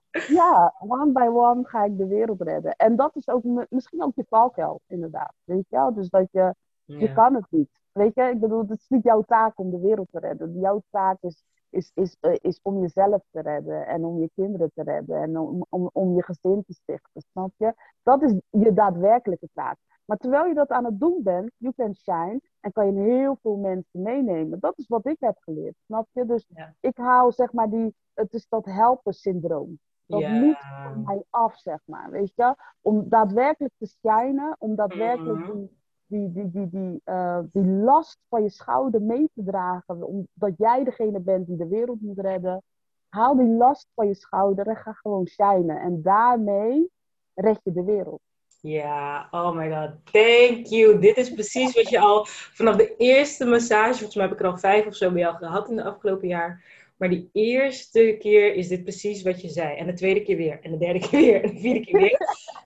one 0.79 1.11
by 1.11 1.27
one 1.27 1.67
ga 1.67 1.83
ik 1.83 1.97
de 1.97 2.07
wereld 2.07 2.41
redden. 2.41 2.75
En 2.75 2.95
dat 2.95 3.15
is 3.15 3.27
ook 3.27 3.43
misschien 3.69 4.03
ook 4.03 4.15
je 4.15 4.25
valkuil, 4.29 4.81
inderdaad. 4.87 5.33
Weet 5.43 5.69
je 5.69 5.75
wel? 5.75 5.93
Dus 5.93 6.09
dat 6.09 6.31
je, 6.31 6.55
je 6.85 7.13
kan 7.13 7.35
het 7.35 7.45
niet. 7.49 7.69
Weet 7.91 8.15
je, 8.15 8.23
ik 8.23 8.39
bedoel, 8.39 8.59
het 8.59 8.79
is 8.79 8.89
niet 8.89 9.03
jouw 9.03 9.21
taak 9.21 9.59
om 9.59 9.69
de 9.69 9.79
wereld 9.79 10.07
te 10.11 10.19
redden. 10.19 10.59
Jouw 10.59 10.81
taak 10.89 11.17
is, 11.21 11.43
is, 11.69 11.91
is, 11.93 12.17
uh, 12.21 12.35
is 12.41 12.59
om 12.61 12.79
jezelf 12.79 13.23
te 13.31 13.41
redden 13.41 13.87
en 13.87 14.05
om 14.05 14.19
je 14.19 14.29
kinderen 14.35 14.71
te 14.73 14.83
redden 14.83 15.21
en 15.21 15.37
om, 15.37 15.65
om, 15.69 15.89
om 15.93 16.15
je 16.15 16.23
gezin 16.23 16.63
te 16.63 16.73
stichten, 16.73 17.21
snap 17.31 17.51
je? 17.57 17.73
Dat 18.03 18.21
is 18.21 18.33
je 18.49 18.73
daadwerkelijke 18.73 19.49
taak. 19.53 19.77
Maar 20.05 20.17
terwijl 20.17 20.45
je 20.45 20.53
dat 20.53 20.69
aan 20.69 20.85
het 20.85 20.99
doen 20.99 21.23
bent, 21.23 21.51
you 21.57 21.73
can 21.77 21.95
shine, 21.95 22.41
en 22.59 22.71
kan 22.71 22.93
je 22.93 23.01
heel 23.01 23.37
veel 23.41 23.55
mensen 23.55 24.01
meenemen. 24.01 24.59
Dat 24.59 24.77
is 24.77 24.87
wat 24.87 25.05
ik 25.05 25.17
heb 25.19 25.37
geleerd, 25.39 25.75
snap 25.85 26.07
je? 26.11 26.25
Dus 26.25 26.47
ik 26.79 26.97
haal 26.97 27.31
zeg 27.31 27.53
maar 27.53 27.69
die, 27.69 27.95
het 28.13 28.33
is 28.33 28.47
dat 28.47 28.65
helpersyndroom. 28.65 29.79
Dat 30.11 30.29
moet 30.29 30.57
van 30.83 31.03
mij 31.05 31.23
af, 31.29 31.59
zeg 31.59 31.79
maar, 31.85 32.11
weet 32.11 32.31
je? 32.35 32.55
Om 32.81 33.09
daadwerkelijk 33.09 33.73
te 33.77 33.87
shinen, 33.87 34.55
om 34.59 34.75
daadwerkelijk 34.75 35.39
mhm. 35.39 35.57
die, 36.05 36.31
die, 36.31 36.31
die, 36.31 36.49
die, 36.51 36.69
die, 36.69 37.01
uh, 37.05 37.39
die 37.51 37.65
last 37.65 38.19
van 38.29 38.43
je 38.43 38.49
schouder 38.49 39.01
mee 39.01 39.29
te 39.33 39.43
dragen, 39.43 40.07
omdat 40.07 40.57
jij 40.57 40.83
degene 40.83 41.19
bent 41.19 41.47
die 41.47 41.57
de 41.57 41.67
wereld 41.67 42.01
moet 42.01 42.19
redden. 42.19 42.63
Haal 43.09 43.35
die 43.35 43.47
last 43.47 43.87
van 43.95 44.07
je 44.07 44.15
schouder 44.15 44.67
en 44.67 44.75
ga 44.75 44.93
gewoon 44.93 45.27
shinen. 45.27 45.79
En 45.79 46.01
daarmee 46.01 46.89
red 47.33 47.59
je 47.63 47.71
de 47.71 47.83
wereld. 47.83 48.21
Ja, 48.61 49.27
oh 49.31 49.55
my 49.55 49.69
god, 49.69 49.91
thank 50.11 50.65
you. 50.65 50.99
Dit 50.99 51.17
is 51.17 51.33
precies 51.33 51.75
wat 51.75 51.89
je 51.89 51.99
al 51.99 52.25
vanaf 52.25 52.75
de 52.75 52.95
eerste 52.95 53.45
massage, 53.45 53.93
volgens 53.93 54.15
mij 54.15 54.25
heb 54.25 54.33
ik 54.33 54.39
er 54.39 54.51
al 54.51 54.57
vijf 54.57 54.85
of 54.85 54.95
zo 54.95 55.11
bij 55.11 55.21
jou 55.21 55.35
gehad 55.35 55.69
in 55.69 55.75
de 55.75 55.83
afgelopen 55.83 56.27
jaar. 56.27 56.63
Maar 57.01 57.09
die 57.09 57.29
eerste 57.33 58.15
keer 58.19 58.53
is 58.53 58.67
dit 58.67 58.83
precies 58.83 59.21
wat 59.21 59.41
je 59.41 59.49
zei. 59.49 59.77
En 59.77 59.85
de 59.85 59.93
tweede 59.93 60.21
keer 60.21 60.37
weer. 60.37 60.59
En 60.61 60.71
de 60.71 60.77
derde 60.77 60.99
keer 61.07 61.19
weer. 61.19 61.43
En 61.43 61.53
de 61.53 61.59
vierde 61.59 61.79
keer 61.79 61.99
weer. 61.99 62.17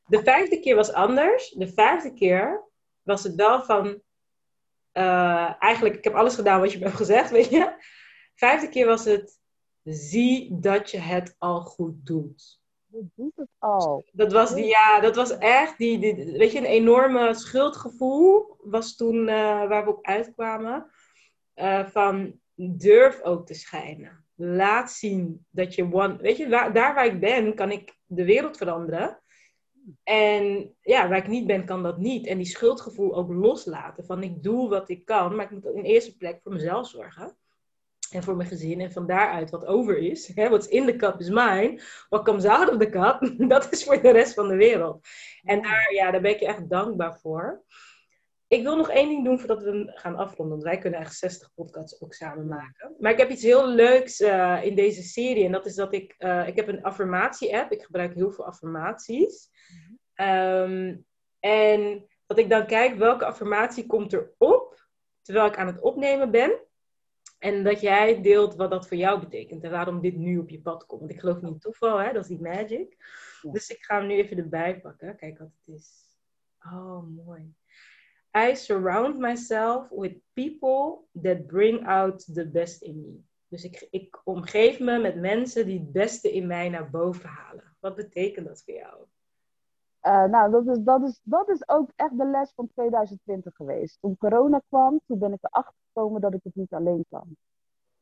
De 0.05 0.23
vijfde 0.23 0.59
keer 0.59 0.75
was 0.75 0.93
anders. 0.93 1.49
De 1.49 1.67
vijfde 1.67 2.13
keer 2.13 2.63
was 3.01 3.23
het 3.23 3.35
wel 3.35 3.63
van. 3.63 3.85
Uh, 4.93 5.55
eigenlijk, 5.59 5.95
ik 5.95 6.03
heb 6.03 6.13
alles 6.13 6.35
gedaan 6.35 6.59
wat 6.59 6.71
je 6.71 6.77
me 6.77 6.83
hebt 6.83 6.97
gezegd, 6.97 7.29
weet 7.29 7.49
je. 7.49 7.73
Vijfde 8.35 8.69
keer 8.69 8.85
was 8.85 9.05
het. 9.05 9.39
Zie 9.83 10.59
dat 10.59 10.91
je 10.91 10.97
het 10.97 11.35
al 11.37 11.61
goed 11.61 12.05
doet 12.05 12.59
doet 13.15 13.35
het 13.35 13.49
al. 13.59 14.05
Dat 14.11 14.31
was, 14.31 14.53
die, 14.53 14.65
ja, 14.65 14.99
dat 14.99 15.15
was 15.15 15.37
echt, 15.37 15.77
die, 15.77 15.99
die, 15.99 16.37
weet 16.37 16.51
je, 16.51 16.57
een 16.57 16.65
enorme 16.65 17.33
schuldgevoel 17.33 18.57
was 18.63 18.95
toen 18.95 19.15
uh, 19.15 19.67
waar 19.67 19.85
we 19.85 19.91
op 19.91 20.05
uitkwamen. 20.05 20.91
Uh, 21.55 21.85
van 21.85 22.39
durf 22.55 23.21
ook 23.21 23.45
te 23.45 23.53
schijnen. 23.53 24.24
Laat 24.35 24.91
zien 24.91 25.45
dat 25.49 25.75
je 25.75 25.93
one, 25.93 26.17
weet 26.17 26.37
je, 26.37 26.49
waar, 26.49 26.73
daar 26.73 26.93
waar 26.93 27.05
ik 27.05 27.19
ben, 27.19 27.55
kan 27.55 27.71
ik 27.71 27.97
de 28.05 28.25
wereld 28.25 28.57
veranderen. 28.57 29.19
En 30.03 30.75
ja, 30.81 31.09
waar 31.09 31.17
ik 31.17 31.27
niet 31.27 31.47
ben, 31.47 31.65
kan 31.65 31.83
dat 31.83 31.97
niet. 31.97 32.27
En 32.27 32.37
die 32.37 32.47
schuldgevoel 32.47 33.15
ook 33.15 33.33
loslaten. 33.33 34.05
Van 34.05 34.23
ik 34.23 34.43
doe 34.43 34.69
wat 34.69 34.89
ik 34.89 35.05
kan, 35.05 35.35
maar 35.35 35.45
ik 35.45 35.51
moet 35.51 35.65
in 35.65 35.83
eerste 35.83 36.17
plek 36.17 36.39
voor 36.41 36.53
mezelf 36.53 36.87
zorgen 36.87 37.37
en 38.11 38.23
voor 38.23 38.35
mijn 38.35 38.49
gezin. 38.49 38.81
En 38.81 38.91
van 38.91 39.07
daaruit 39.07 39.49
wat 39.49 39.65
over 39.65 39.97
is, 39.97 40.33
what's 40.33 40.67
in 40.67 40.85
the 40.85 40.95
cup 40.95 41.19
is 41.19 41.29
mine. 41.29 41.81
What 42.09 42.23
comes 42.23 42.45
out 42.45 42.69
of 42.69 42.77
the 42.77 42.89
cup, 42.89 43.33
dat 43.49 43.71
is 43.71 43.83
voor 43.83 44.01
de 44.01 44.11
rest 44.11 44.33
van 44.33 44.47
de 44.47 44.55
wereld. 44.55 45.07
En 45.43 45.61
daar, 45.61 45.93
ja, 45.93 46.11
daar 46.11 46.21
ben 46.21 46.31
ik 46.31 46.39
je 46.39 46.47
echt 46.47 46.69
dankbaar 46.69 47.19
voor. 47.19 47.63
Ik 48.47 48.63
wil 48.63 48.75
nog 48.75 48.89
één 48.89 49.09
ding 49.09 49.23
doen 49.23 49.39
voordat 49.39 49.63
we 49.63 49.91
gaan 49.95 50.15
afronden. 50.15 50.49
Want 50.49 50.63
wij 50.63 50.77
kunnen 50.77 50.99
echt 50.99 51.15
60 51.15 51.53
podcasts 51.53 52.01
ook 52.01 52.13
samen 52.13 52.47
maken. 52.47 52.95
Maar 52.99 53.11
ik 53.11 53.17
heb 53.17 53.29
iets 53.29 53.43
heel 53.43 53.67
leuks 53.67 54.19
uh, 54.19 54.63
in 54.63 54.75
deze 54.75 55.03
serie. 55.03 55.45
En 55.45 55.51
dat 55.51 55.65
is 55.65 55.75
dat 55.75 55.93
ik... 55.93 56.15
Uh, 56.19 56.47
ik 56.47 56.55
heb 56.55 56.67
een 56.67 56.83
affirmatie-app. 56.83 57.71
Ik 57.71 57.83
gebruik 57.83 58.13
heel 58.13 58.31
veel 58.31 58.45
affirmaties. 58.45 59.49
Um, 60.15 61.05
en 61.39 62.07
dat 62.25 62.37
ik 62.37 62.49
dan 62.49 62.65
kijk 62.65 62.97
welke 62.97 63.25
affirmatie 63.25 63.85
komt 63.85 64.13
erop. 64.13 64.87
Terwijl 65.21 65.47
ik 65.47 65.57
aan 65.57 65.67
het 65.67 65.81
opnemen 65.81 66.31
ben. 66.31 66.59
En 67.39 67.63
dat 67.63 67.81
jij 67.81 68.21
deelt 68.21 68.55
wat 68.55 68.69
dat 68.69 68.87
voor 68.87 68.97
jou 68.97 69.19
betekent 69.19 69.63
en 69.63 69.71
waarom 69.71 70.01
dit 70.01 70.15
nu 70.15 70.37
op 70.37 70.49
je 70.49 70.61
pad 70.61 70.85
komt. 70.85 70.99
Want 70.99 71.13
ik 71.13 71.19
geloof 71.19 71.41
niet 71.41 71.51
in 71.51 71.59
toeval, 71.59 71.97
hè? 71.97 72.13
dat 72.13 72.23
is 72.23 72.29
niet 72.29 72.41
magic. 72.41 72.97
Dus 73.41 73.69
ik 73.69 73.83
ga 73.83 73.97
hem 73.97 74.07
nu 74.07 74.13
even 74.13 74.37
erbij 74.37 74.79
pakken. 74.79 75.15
Kijk 75.15 75.37
wat 75.37 75.51
het 75.57 75.75
is. 75.75 76.03
Oh, 76.59 77.03
mooi. 77.25 77.53
I 78.35 78.55
surround 78.55 79.17
myself 79.17 79.89
with 79.89 80.13
people 80.33 81.07
that 81.21 81.47
bring 81.47 81.85
out 81.85 82.25
the 82.33 82.45
best 82.45 82.81
in 82.81 83.01
me. 83.01 83.23
Dus 83.47 83.63
ik, 83.63 83.87
ik 83.89 84.21
omgeef 84.23 84.79
me 84.79 84.99
met 84.99 85.15
mensen 85.15 85.65
die 85.65 85.79
het 85.79 85.91
beste 85.91 86.33
in 86.33 86.47
mij 86.47 86.69
naar 86.69 86.89
boven 86.89 87.29
halen. 87.29 87.75
Wat 87.79 87.95
betekent 87.95 88.47
dat 88.47 88.63
voor 88.63 88.73
jou? 88.73 89.05
Uh, 90.01 90.23
nou, 90.23 90.51
dat 90.51 90.67
is, 90.67 90.83
dat, 90.83 91.01
is, 91.01 91.19
dat 91.23 91.49
is 91.49 91.69
ook 91.69 91.89
echt 91.95 92.17
de 92.17 92.25
les 92.25 92.51
van 92.55 92.69
2020 92.73 93.55
geweest. 93.55 93.97
Toen 94.01 94.17
corona 94.17 94.61
kwam, 94.69 94.99
toen 95.05 95.19
ben 95.19 95.33
ik 95.33 95.39
erachter 95.41 95.75
gekomen 95.85 96.21
dat 96.21 96.33
ik 96.33 96.43
het 96.43 96.55
niet 96.55 96.73
alleen 96.73 97.05
kan. 97.09 97.35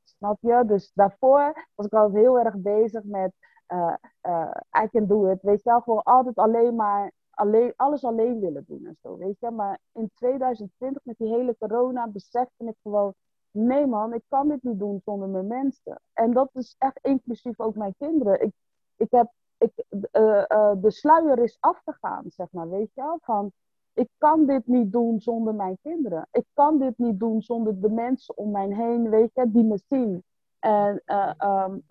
Snap 0.04 0.38
je? 0.42 0.64
Dus 0.66 0.92
daarvoor 0.94 1.68
was 1.76 1.86
ik 1.86 1.94
altijd 1.94 2.24
heel 2.24 2.40
erg 2.40 2.56
bezig 2.58 3.04
met 3.04 3.34
uh, 3.68 3.94
uh, 4.28 4.52
I 4.84 4.88
can 4.92 5.08
do 5.08 5.32
it. 5.32 5.42
Weet 5.42 5.64
je 5.64 5.70
wel, 5.70 5.82
gewoon 5.82 6.04
altijd 6.04 6.36
alleen 6.36 6.76
maar 6.76 7.12
alleen, 7.34 7.74
alles 7.76 8.04
alleen 8.04 8.40
willen 8.40 8.64
doen 8.68 8.86
en 8.86 8.98
zo, 9.02 9.18
weet 9.18 9.40
je. 9.40 9.52
Maar 9.52 9.80
in 9.92 10.12
2020 10.16 11.06
met 11.06 11.18
die 11.18 11.28
hele 11.28 11.56
corona 11.60 12.08
besefte 12.08 12.66
ik 12.66 12.76
gewoon, 12.82 13.14
nee 13.52 13.86
man, 13.86 14.14
ik 14.14 14.24
kan 14.28 14.48
dit 14.48 14.64
niet 14.64 14.80
doen 14.80 15.02
zonder 15.06 15.30
mijn 15.30 15.48
mensen. 15.48 16.02
En 16.14 16.34
dat 16.34 16.50
is 16.54 16.76
echt 16.78 17.00
inclusief 17.02 17.60
ook 17.60 17.76
mijn 17.76 17.96
kinderen. 17.98 18.42
Ik, 18.42 18.52
ik 18.98 19.12
heb 19.12 19.32
ik, 19.58 19.86
uh, 20.12 20.44
uh, 20.48 20.72
de 20.78 20.92
sluier 20.92 21.40
is 21.40 21.58
afgegaan, 21.60 22.24
zeg 22.28 22.48
maar, 22.52 22.70
weet 22.70 22.94
je 22.94 23.02
wel? 23.02 23.18
Van, 23.22 23.52
ik 23.94 24.10
kan 24.18 24.46
dit 24.46 24.68
niet 24.68 24.92
doen 24.92 25.20
zonder 25.20 25.56
mijn 25.56 25.78
kinderen. 25.82 26.28
Ik 26.32 26.46
kan 26.54 26.78
dit 26.78 26.98
niet 26.98 27.20
doen 27.20 27.42
zonder 27.42 27.82
de 27.82 27.90
mensen 27.90 28.38
om 28.38 28.52
mij 28.52 28.68
heen, 28.68 29.10
weet 29.10 29.32
je, 29.34 29.52
die 29.52 29.64
me 29.64 29.80
zien. 29.90 30.24
En 30.60 31.02
uh, 31.06 31.34
um, 31.40 31.84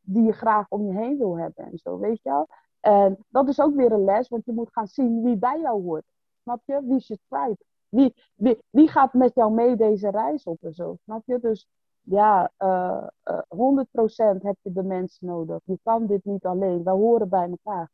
die 0.00 0.22
je 0.22 0.32
graag 0.32 0.66
om 0.68 0.86
je 0.86 0.98
heen 0.98 1.18
wil 1.18 1.38
hebben 1.38 1.64
en 1.64 1.78
zo, 1.78 1.98
weet 1.98 2.22
je 2.22 2.28
wel? 2.30 2.48
En 2.86 3.18
dat 3.28 3.48
is 3.48 3.60
ook 3.60 3.74
weer 3.74 3.92
een 3.92 4.04
les, 4.04 4.28
want 4.28 4.44
je 4.44 4.52
moet 4.52 4.72
gaan 4.72 4.86
zien 4.86 5.22
wie 5.22 5.36
bij 5.36 5.60
jou 5.60 5.82
hoort. 5.82 6.04
Snap 6.42 6.62
je? 6.64 6.80
Wie 6.84 6.96
is 6.96 7.06
je 7.06 7.18
tribe? 7.28 7.56
Wie, 7.88 8.14
wie, 8.34 8.58
wie 8.70 8.88
gaat 8.88 9.12
met 9.12 9.34
jou 9.34 9.52
mee 9.52 9.76
deze 9.76 10.10
reis 10.10 10.44
op 10.44 10.58
en 10.62 10.74
zo? 10.74 10.96
Snap 11.04 11.22
je? 11.26 11.38
Dus 11.40 11.68
ja, 12.00 12.52
uh, 12.58 13.06
uh, 13.24 13.40
100% 13.48 14.42
heb 14.42 14.56
je 14.62 14.72
de 14.72 14.82
mensen 14.82 15.26
nodig. 15.26 15.60
Je 15.64 15.78
kan 15.82 16.06
dit 16.06 16.24
niet 16.24 16.44
alleen. 16.44 16.82
Wij 16.82 16.94
horen 16.94 17.28
bij 17.28 17.48
elkaar. 17.48 17.90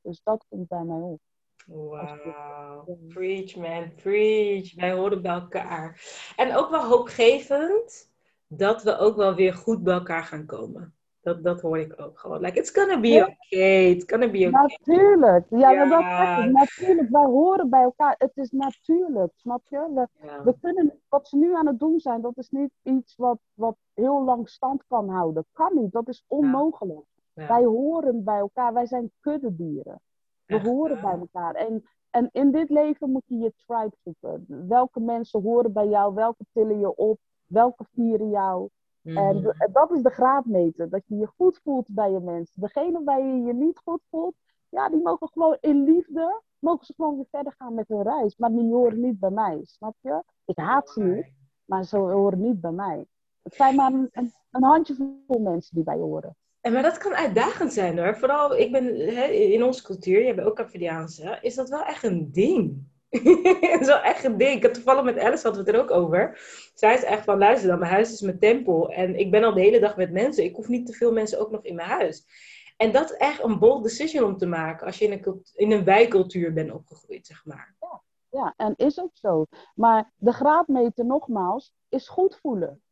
Dus 0.00 0.20
dat 0.22 0.44
komt 0.48 0.68
bij 0.68 0.84
mij 0.84 1.00
op. 1.00 1.20
Wow, 1.66 2.88
preach 3.08 3.56
man, 3.56 3.94
preach. 3.94 4.74
Wij 4.74 4.92
horen 4.92 5.22
bij 5.22 5.32
elkaar. 5.32 6.00
En 6.36 6.56
ook 6.56 6.70
wel 6.70 6.84
hoopgevend 6.84 8.10
dat 8.46 8.82
we 8.82 8.98
ook 8.98 9.16
wel 9.16 9.34
weer 9.34 9.54
goed 9.54 9.82
bij 9.82 9.94
elkaar 9.94 10.24
gaan 10.24 10.46
komen. 10.46 10.97
Dat, 11.20 11.42
dat 11.42 11.60
hoor 11.60 11.78
ik 11.78 12.00
ook 12.00 12.18
gewoon. 12.18 12.40
Like, 12.40 12.58
it's 12.58 12.70
gonna 12.70 13.00
be 13.00 13.36
okay. 13.48 13.90
It's 13.90 14.04
gonna 14.06 14.30
be 14.30 14.46
okay. 14.46 14.50
Natuurlijk. 14.50 15.46
Ja, 15.50 15.70
ja. 15.70 15.84
Maar 15.84 16.42
dat 16.42 16.52
natuurlijk. 16.52 17.10
Wij 17.10 17.24
horen 17.24 17.70
bij 17.70 17.82
elkaar. 17.82 18.14
Het 18.18 18.36
is 18.36 18.50
natuurlijk, 18.50 19.32
snap 19.36 19.62
je? 19.68 19.88
We, 19.94 20.08
we 20.44 20.54
kunnen, 20.60 21.00
wat 21.08 21.28
ze 21.28 21.36
nu 21.36 21.54
aan 21.54 21.66
het 21.66 21.78
doen 21.78 22.00
zijn, 22.00 22.20
dat 22.20 22.36
is 22.36 22.50
niet 22.50 22.70
iets 22.82 23.16
wat, 23.16 23.38
wat 23.54 23.76
heel 23.94 24.24
lang 24.24 24.48
stand 24.48 24.84
kan 24.86 25.08
houden. 25.08 25.44
Kan 25.52 25.74
niet. 25.74 25.92
Dat 25.92 26.08
is 26.08 26.24
onmogelijk. 26.26 27.06
Wij 27.34 27.64
horen 27.64 28.24
bij 28.24 28.38
elkaar. 28.38 28.72
Wij 28.72 28.86
zijn 28.86 29.12
kuddedieren. 29.20 30.00
We 30.46 30.60
horen 30.60 31.00
bij 31.00 31.18
elkaar. 31.18 31.54
En, 31.54 31.84
en 32.10 32.28
in 32.32 32.50
dit 32.50 32.70
leven 32.70 33.10
moet 33.10 33.22
je 33.26 33.36
je 33.36 33.52
tribe 33.66 33.96
zoeken. 34.04 34.44
Welke 34.68 35.00
mensen 35.00 35.42
horen 35.42 35.72
bij 35.72 35.88
jou? 35.88 36.14
Welke 36.14 36.44
tillen 36.52 36.78
je 36.78 36.96
op? 36.96 37.18
Welke 37.46 37.84
vieren 37.94 38.30
jou? 38.30 38.68
En 39.02 39.36
mhm. 39.36 39.72
dat 39.72 39.90
is 39.90 40.02
de 40.02 40.10
graadmeter. 40.10 40.88
Dat 40.88 41.02
je 41.06 41.16
je 41.16 41.26
goed 41.26 41.60
voelt 41.62 41.86
bij 41.88 42.10
je 42.10 42.20
mensen. 42.20 42.60
Degene 42.60 43.04
waar 43.04 43.20
je 43.20 43.42
je 43.42 43.54
niet 43.54 43.78
goed 43.78 44.00
voelt, 44.10 44.34
ja, 44.68 44.88
die 44.88 45.02
mogen 45.02 45.28
gewoon 45.28 45.56
in 45.60 45.84
liefde, 45.84 46.42
mogen 46.58 46.86
ze 46.86 46.94
gewoon 46.96 47.16
weer 47.16 47.26
verder 47.30 47.54
gaan 47.58 47.74
met 47.74 47.88
hun 47.88 48.02
reis. 48.02 48.36
Maar 48.36 48.50
die 48.50 48.72
horen 48.72 49.00
niet 49.00 49.18
bij 49.18 49.30
mij, 49.30 49.60
snap 49.62 49.94
je? 50.00 50.22
Ik 50.44 50.56
haat 50.58 50.90
ze 50.90 51.02
niet, 51.02 51.32
maar 51.64 51.84
ze 51.84 51.96
horen 51.96 52.40
niet 52.40 52.60
bij 52.60 52.70
mij. 52.70 53.06
Het 53.42 53.54
zijn 53.54 53.74
maar 53.74 53.92
een, 53.92 54.32
een 54.50 54.62
handjevol 54.62 55.40
mensen 55.40 55.74
die 55.74 55.84
bij 55.84 55.96
je 55.96 56.02
horen. 56.02 56.36
En 56.60 56.72
maar 56.72 56.82
dat 56.82 56.98
kan 56.98 57.14
uitdagend 57.14 57.72
zijn 57.72 57.98
hoor. 57.98 58.16
Vooral, 58.16 58.56
ik 58.56 58.72
ben 58.72 58.84
hè, 58.84 59.24
in 59.24 59.62
onze 59.62 59.82
cultuur, 59.82 60.26
je 60.26 60.34
bent 60.34 60.46
ook 60.46 60.56
Cavidiaanse, 60.56 61.38
is 61.40 61.54
dat 61.54 61.68
wel 61.68 61.84
echt 61.84 62.02
een 62.02 62.32
ding. 62.32 62.86
dat 63.70 63.80
is 63.80 63.86
wel 63.86 64.00
echt 64.00 64.24
een 64.24 64.36
ding. 64.36 64.56
Ik 64.56 64.62
had 64.62 64.74
toevallig 64.74 65.04
met 65.04 65.18
Alice 65.18 65.42
hadden 65.42 65.64
we 65.64 65.70
het 65.70 65.78
er 65.78 65.82
ook 65.82 65.90
over. 66.02 66.40
Zij 66.74 66.94
is 66.94 67.04
echt 67.04 67.24
van, 67.24 67.38
luister 67.38 67.68
dan, 67.68 67.78
mijn 67.78 67.92
huis 67.92 68.12
is 68.12 68.20
mijn 68.20 68.38
tempel. 68.38 68.92
En 68.92 69.18
ik 69.18 69.30
ben 69.30 69.44
al 69.44 69.54
de 69.54 69.60
hele 69.60 69.80
dag 69.80 69.96
met 69.96 70.12
mensen. 70.12 70.44
Ik 70.44 70.56
hoef 70.56 70.68
niet 70.68 70.86
te 70.86 70.92
veel 70.92 71.12
mensen 71.12 71.40
ook 71.40 71.50
nog 71.50 71.64
in 71.64 71.74
mijn 71.74 71.88
huis. 71.88 72.24
En 72.76 72.92
dat 72.92 73.10
is 73.10 73.16
echt 73.16 73.42
een 73.42 73.58
bold 73.58 73.82
decision 73.82 74.24
om 74.24 74.36
te 74.36 74.46
maken 74.46 74.86
als 74.86 74.98
je 74.98 75.04
in 75.04 75.12
een, 75.12 75.42
in 75.54 75.70
een 75.70 75.84
bijcultuur 75.84 76.52
bent 76.52 76.72
opgegroeid, 76.72 77.26
zeg 77.26 77.44
maar. 77.44 77.74
Ja, 77.80 78.02
ja, 78.30 78.54
en 78.56 78.74
is 78.76 79.00
ook 79.00 79.16
zo. 79.16 79.44
Maar 79.74 80.12
de 80.16 80.32
graadmeter, 80.32 81.04
nogmaals, 81.04 81.72
is 81.88 82.08
goed 82.08 82.36
voelen. 82.36 82.82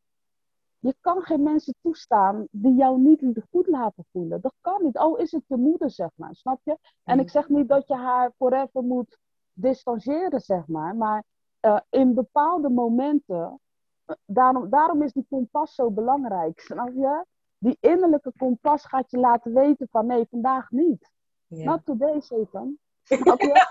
Je 0.79 0.97
kan 1.01 1.23
geen 1.23 1.43
mensen 1.43 1.75
toestaan 1.83 2.47
die 2.51 2.75
jou 2.75 3.01
niet 3.01 3.43
goed 3.51 3.67
laten 3.67 4.05
voelen. 4.13 4.41
Dat 4.41 4.55
kan 4.61 4.83
niet. 4.83 4.99
Oh, 4.99 5.21
is 5.21 5.33
het 5.33 5.43
je 5.47 5.57
moeder, 5.57 5.91
zeg 5.91 6.11
maar. 6.15 6.35
Snap 6.35 6.61
je? 6.65 6.79
En 7.05 7.15
mm. 7.15 7.21
ik 7.23 7.31
zeg 7.31 7.49
niet 7.49 7.69
dat 7.69 7.87
je 7.87 7.95
haar 7.95 8.33
forever 8.37 8.83
moet 8.83 9.19
distancieren, 9.57 10.41
zeg 10.41 10.67
maar. 10.67 10.97
Maar 10.97 11.25
uh, 11.61 11.79
in 11.91 12.15
bepaalde 12.15 12.69
momenten, 12.69 13.61
uh, 14.07 14.17
daarom, 14.27 14.71
daarom 14.71 15.03
is 15.03 15.13
die 15.13 15.27
kompas 15.29 15.75
zo 15.75 15.91
belangrijk, 15.91 16.61
snap 16.71 16.91
je? 16.95 17.25
Die 17.59 17.77
innerlijke 17.81 18.33
kompas 18.37 18.85
gaat 18.85 19.11
je 19.11 19.19
laten 19.19 19.55
weten 19.55 19.89
van 19.91 20.07
nee, 20.07 20.27
vandaag 20.31 20.71
niet. 20.71 21.11
Ja. 21.47 21.65
Not 21.65 21.85
today, 21.85 22.21
Satan. 22.21 22.79
Snap 23.07 23.41
je? 23.41 23.67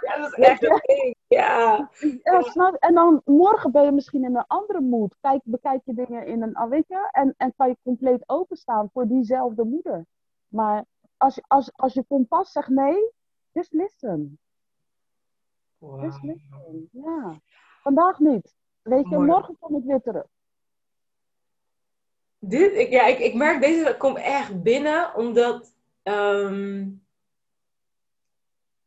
ja, 0.00 0.16
dat 0.20 0.32
is 0.32 0.44
echt 0.44 0.62
een 0.62 0.80
ding. 0.82 1.16
Ja. 1.26 1.90
ja 2.22 2.42
snap, 2.42 2.74
en 2.74 2.94
dan 2.94 3.22
morgen 3.24 3.72
ben 3.72 3.84
je 3.84 3.92
misschien 3.92 4.24
in 4.24 4.36
een 4.36 4.46
andere 4.46 4.80
moed. 4.80 5.16
Kijk, 5.20 5.40
bekijk 5.44 5.80
je 5.84 5.94
dingen 5.94 6.26
in 6.26 6.42
een, 6.42 6.68
weet 6.68 6.88
je, 6.88 7.08
en, 7.10 7.34
en 7.36 7.54
kan 7.56 7.68
je 7.68 7.76
compleet 7.82 8.22
openstaan 8.26 8.90
voor 8.92 9.06
diezelfde 9.06 9.64
moeder. 9.64 10.06
Maar 10.48 10.84
als, 11.16 11.40
als, 11.46 11.72
als 11.76 11.92
je 11.92 12.04
kompas 12.08 12.52
zegt 12.52 12.68
nee, 12.68 13.12
Just 13.52 13.72
listen. 13.72 14.38
Wow. 15.78 16.02
Just 16.02 16.22
listen. 16.22 16.88
Ja. 16.92 17.40
Vandaag 17.82 18.18
niet. 18.18 18.54
Weet 18.82 19.08
je, 19.08 19.18
morgen 19.18 19.56
kom 19.58 19.76
ik 19.76 19.84
weer 19.84 20.00
terug. 20.00 20.26
Dit, 22.38 22.74
ik, 22.74 22.90
ja, 22.90 23.06
ik, 23.06 23.18
ik 23.18 23.34
merk 23.34 23.60
deze 23.60 23.94
komt 23.98 24.16
echt 24.16 24.62
binnen, 24.62 25.14
omdat 25.14 25.74
um, 26.02 27.06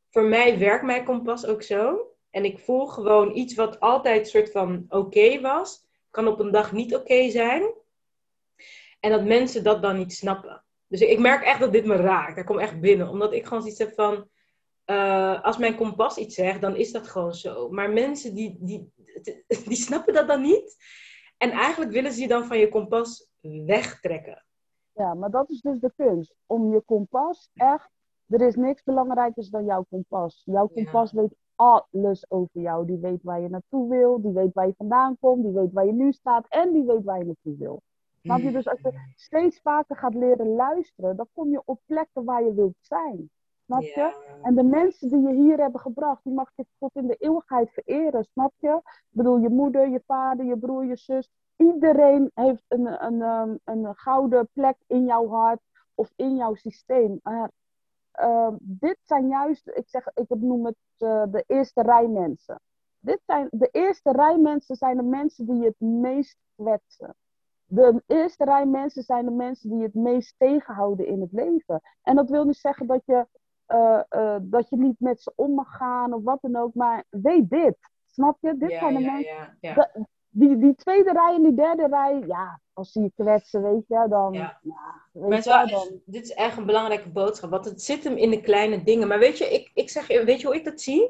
voor 0.10 0.24
mij 0.24 0.60
werkt 0.60 0.84
mijn 0.84 1.04
kompas 1.04 1.46
ook 1.46 1.64
zo. 1.64 2.08
En 2.30 2.46
ik 2.46 2.60
voel 2.60 2.88
gewoon 2.88 3.36
iets 3.36 3.56
wat 3.56 3.80
altijd 3.80 4.28
soort 4.28 4.52
van 4.52 4.86
oké 4.90 5.42
was, 5.42 5.86
kan 6.10 6.28
op 6.28 6.40
een 6.40 6.52
dag 6.52 6.72
niet 6.72 6.96
oké 6.96 7.30
zijn. 7.30 7.74
En 9.00 9.12
dat 9.12 9.24
mensen 9.24 9.64
dat 9.64 9.82
dan 9.82 9.98
niet 9.98 10.14
snappen. 10.14 10.64
Dus 10.88 11.02
ik 11.02 11.20
merk 11.20 11.44
echt 11.44 11.60
dat 11.60 11.72
dit 11.72 11.86
me 11.86 11.96
raakt. 11.96 12.36
Dat 12.36 12.46
komt 12.46 12.60
echt 12.60 12.80
binnen. 12.80 13.10
Omdat 13.10 13.34
ik 13.34 13.46
gewoon 13.46 13.62
zoiets 13.62 13.80
heb 13.80 13.94
van 13.94 14.30
uh, 14.86 15.44
als 15.44 15.58
mijn 15.58 15.76
kompas 15.76 16.18
iets 16.18 16.36
zegt, 16.36 16.62
dan 16.62 16.76
is 16.76 16.92
dat 16.92 17.08
gewoon 17.08 17.34
zo. 17.34 17.70
Maar 17.70 17.90
mensen 17.90 18.36
die, 18.36 18.58
die, 18.60 18.92
die 19.68 19.76
snappen 19.76 20.14
dat 20.14 20.28
dan 20.28 20.42
niet. 20.42 20.76
En 21.38 21.52
eigenlijk 21.52 21.92
willen 21.92 22.12
ze 22.12 22.22
je 22.22 22.28
dan 22.28 22.46
van 22.46 22.58
je 22.58 22.70
kompas 22.70 23.30
wegtrekken. 23.42 24.46
Ja, 24.94 25.14
maar 25.14 25.30
dat 25.32 25.50
is 25.50 25.62
dus 25.62 25.80
de 25.80 25.92
kunst. 25.96 26.36
Om 26.46 26.74
je 26.74 26.82
kompas 26.82 27.50
echt... 27.54 27.90
Er 28.28 28.42
is 28.42 28.56
niks 28.56 28.84
belangrijkers 28.84 29.50
dan 29.50 29.66
jouw 29.66 29.86
kompas. 29.90 30.42
Jouw 30.46 30.68
kompas 30.68 31.12
weet 31.12 31.36
alles 31.56 32.32
over 32.32 32.62
jou. 32.62 32.86
Die 32.86 32.98
weet 32.98 33.24
waar 33.24 33.42
je 33.42 33.50
naartoe 33.50 33.90
wil. 33.90 34.22
Die 34.22 34.32
weet 34.32 34.54
waar 34.54 34.68
je 34.68 34.74
vandaan 34.78 35.18
komt. 35.20 35.44
Die 35.44 35.52
weet 35.52 35.72
waar 35.72 35.86
je 35.86 35.94
nu 35.94 36.14
staat. 36.14 36.46
En 36.48 36.74
die 36.74 36.84
weet 36.84 37.04
waar 37.04 37.18
je 37.18 37.26
naartoe 37.26 37.58
wil. 37.58 37.82
Snap 38.22 38.40
je? 38.40 38.52
Dus 38.52 38.68
als 38.68 38.80
je 38.80 39.14
steeds 39.16 39.60
vaker 39.62 39.98
gaat 39.98 40.14
leren 40.14 40.48
luisteren, 40.48 41.16
dan 41.16 41.28
kom 41.34 41.50
je 41.50 41.62
op 41.66 41.80
plekken 41.86 42.24
waar 42.24 42.44
je 42.44 42.54
wilt 42.54 42.76
zijn. 42.80 43.30
Snap 43.66 43.82
je? 43.82 44.38
En 44.42 44.56
de 44.56 44.64
mensen 44.64 45.10
die 45.10 45.22
je 45.22 45.34
hier 45.34 45.58
hebben 45.58 45.82
gebracht, 45.82 46.24
die 46.24 46.34
mag 46.34 46.52
je 46.56 46.66
tot 46.80 46.96
in 46.96 47.08
de 47.08 47.16
eeuwigheid 47.16 47.72
vereren. 47.72 48.24
Snap 48.24 48.54
je? 48.58 48.76
Ik 48.84 49.08
bedoel, 49.10 49.38
je 49.38 49.50
moeder, 49.50 49.90
je 49.90 50.02
vader, 50.06 50.46
je 50.46 50.58
broer, 50.58 50.86
je 50.86 50.96
zus. 50.96 51.30
Iedereen 51.56 52.32
heeft 52.34 52.66
een, 52.68 53.04
een, 53.04 53.22
een, 53.22 53.60
een 53.64 53.96
gouden 53.96 54.50
plek 54.54 54.76
in 54.88 55.06
jouw 55.06 55.28
hart 55.28 55.62
of 55.96 56.12
in 56.16 56.36
jouw 56.36 56.54
systeem. 56.54 57.20
Uh, 58.22 58.48
dit 58.62 58.98
zijn 59.02 59.28
juist, 59.28 59.68
ik, 59.68 59.90
zeg, 59.90 60.08
ik 60.14 60.30
noem 60.30 60.66
het 60.66 60.76
uh, 61.00 61.24
de 61.32 61.44
eerste 61.48 61.82
rij 61.82 62.08
mensen. 62.08 62.60
Dit 63.00 63.20
zijn, 63.26 63.48
de 63.52 63.70
eerste 63.72 64.12
rij 64.12 64.38
mensen 64.38 64.76
zijn 64.76 64.98
de 64.98 65.04
mensen 65.04 65.46
die 65.46 65.56
je 65.56 65.66
het 65.66 65.80
meest 65.80 66.38
kwetsen. 66.56 67.16
De 67.66 68.04
eerste 68.08 68.44
rij 68.44 68.66
mensen 68.66 69.04
zijn 69.04 69.26
de 69.26 69.32
mensen 69.32 69.70
die 69.70 69.82
het 69.82 69.94
meest 69.94 70.36
tegenhouden 70.38 71.08
in 71.08 71.22
het 71.22 71.32
leven. 71.32 71.82
En 72.02 72.16
dat 72.16 72.30
wil 72.30 72.44
niet 72.44 72.58
zeggen 72.58 72.88
dat 72.88 73.02
je 73.06 73.28
uh, 73.74 74.00
uh, 74.10 74.36
dat 74.42 74.70
je 74.70 74.78
niet 74.78 75.00
met 75.00 75.22
ze 75.22 75.32
om 75.36 75.52
mag 75.54 75.78
gaan 75.78 76.14
of 76.14 76.24
wat 76.24 76.38
dan 76.42 76.56
ook. 76.56 76.74
Maar 76.74 77.04
weet 77.10 77.50
dit. 77.50 77.76
Snap 78.06 78.38
je? 78.42 78.58
Dit 78.58 78.72
zijn 78.72 78.94
de 78.96 79.02
ja, 79.02 79.14
mensen. 79.14 79.58
Ja, 79.62 79.92
die, 80.30 80.58
die 80.58 80.76
tweede 80.76 81.12
rij 81.12 81.36
en 81.36 81.44
die 81.44 81.54
derde 81.54 81.88
rij, 81.88 82.24
ja, 82.28 82.60
als 82.74 82.92
ze 82.92 83.02
je 83.02 83.12
kwetsen, 83.16 83.64
weet 83.64 83.88
je, 83.88 84.06
dan. 84.10 84.34
Ja. 84.34 84.60
weet 85.12 85.44
je, 85.44 85.66
dan... 85.70 86.02
Dit 86.06 86.24
is 86.24 86.34
echt 86.34 86.58
een 86.58 86.66
belangrijke 86.66 87.10
boodschap, 87.10 87.50
want 87.50 87.66
het 87.66 87.82
zit 87.82 88.04
hem 88.04 88.18
in 88.18 88.30
de 88.30 88.42
kleine 88.42 88.84
dingen. 88.84 89.08
Maar 89.08 89.20
weet 89.20 89.38
je, 89.38 89.46
ik, 89.46 89.72
ik 89.74 89.90
zeg, 89.90 90.08
weet 90.08 90.42
je 90.42 90.48
hoe 90.48 90.56
ik 90.56 90.66
dat 90.66 90.82
zie? 90.82 91.10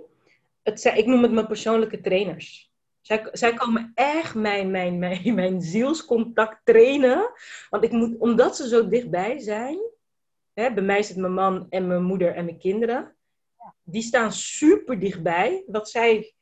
Het, 0.64 0.84
ik 0.84 1.06
noem 1.06 1.22
het 1.22 1.32
mijn 1.32 1.48
persoonlijke 1.48 2.02
trainers. 2.02 2.72
Zij, 3.02 3.28
zij 3.32 3.54
komen 3.54 3.92
echt 3.94 4.36
mijn, 4.36 4.72
mijn, 4.72 5.00
mijn, 5.00 5.34
mijn 5.36 5.62
zielscontact 5.62 6.60
trainen. 6.64 7.32
Want 7.70 7.84
ik 7.84 7.92
moet, 7.92 8.18
omdat 8.18 8.56
ze 8.56 8.68
zo 8.68 8.88
dichtbij 8.88 9.40
zijn, 9.40 9.80
Hè, 10.54 10.74
bij 10.74 10.84
mij 10.84 11.04
zit 11.04 11.18
mijn 11.18 11.34
man 11.34 11.66
en 11.70 11.88
mijn 11.88 12.04
moeder 12.04 12.36
en 12.36 12.46
mijn 12.46 12.58
kinderen. 12.58 13.16
Die 13.84 14.02
staan 14.02 14.32
super 14.32 15.00
dichtbij. 15.00 15.64
Wat 15.68 15.90
zij 15.90 16.34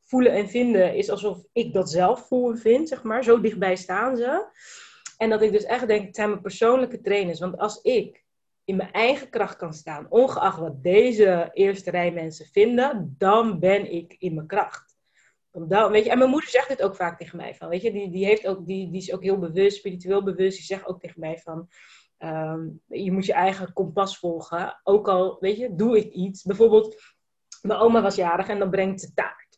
voelen 0.00 0.32
en 0.32 0.48
vinden 0.48 0.94
is 0.94 1.10
alsof 1.10 1.44
ik 1.52 1.72
dat 1.72 1.90
zelf 1.90 2.26
voel 2.26 2.50
en 2.50 2.58
vind, 2.58 2.88
zeg 2.88 3.02
maar. 3.02 3.24
Zo 3.24 3.40
dichtbij 3.40 3.76
staan 3.76 4.16
ze. 4.16 4.48
En 5.18 5.30
dat 5.30 5.42
ik 5.42 5.52
dus 5.52 5.64
echt 5.64 5.86
denk, 5.86 6.06
het 6.06 6.14
zijn 6.16 6.28
mijn 6.28 6.42
persoonlijke 6.42 7.00
trainers. 7.00 7.40
Want 7.40 7.58
als 7.58 7.80
ik 7.82 8.24
in 8.64 8.76
mijn 8.76 8.92
eigen 8.92 9.28
kracht 9.28 9.56
kan 9.56 9.72
staan, 9.72 10.06
ongeacht 10.08 10.58
wat 10.58 10.82
deze 10.82 11.50
eerste 11.52 11.90
rij 11.90 12.12
mensen 12.12 12.46
vinden, 12.46 13.14
dan 13.18 13.58
ben 13.58 13.92
ik 13.92 14.16
in 14.18 14.34
mijn 14.34 14.46
kracht. 14.46 14.98
Dan, 15.52 15.90
weet 15.90 16.04
je, 16.04 16.10
en 16.10 16.18
mijn 16.18 16.30
moeder 16.30 16.50
zegt 16.50 16.68
dit 16.68 16.82
ook 16.82 16.96
vaak 16.96 17.18
tegen 17.18 17.36
mij. 17.36 17.54
Van, 17.54 17.68
weet 17.68 17.82
je, 17.82 17.92
die, 17.92 18.10
die, 18.10 18.24
heeft 18.24 18.46
ook, 18.46 18.66
die, 18.66 18.90
die 18.90 19.00
is 19.00 19.12
ook 19.12 19.22
heel 19.22 19.38
bewust, 19.38 19.76
spiritueel 19.76 20.22
bewust. 20.22 20.56
Die 20.56 20.66
zegt 20.66 20.86
ook 20.86 21.00
tegen 21.00 21.20
mij 21.20 21.38
van, 21.38 21.68
Ehm, 22.20 22.68
je 22.86 23.12
moet 23.12 23.26
je 23.26 23.32
eigen 23.32 23.72
kompas 23.72 24.18
volgen. 24.18 24.80
Ook 24.82 25.08
al, 25.08 25.36
weet 25.40 25.56
je, 25.56 25.74
doe 25.74 25.96
ik 25.98 26.12
iets. 26.12 26.42
Bijvoorbeeld, 26.42 27.02
mijn 27.62 27.78
oma 27.78 28.02
was 28.02 28.14
jarig 28.14 28.48
en 28.48 28.58
dan 28.58 28.70
brengt 28.70 29.00
ze 29.00 29.14
taart. 29.14 29.56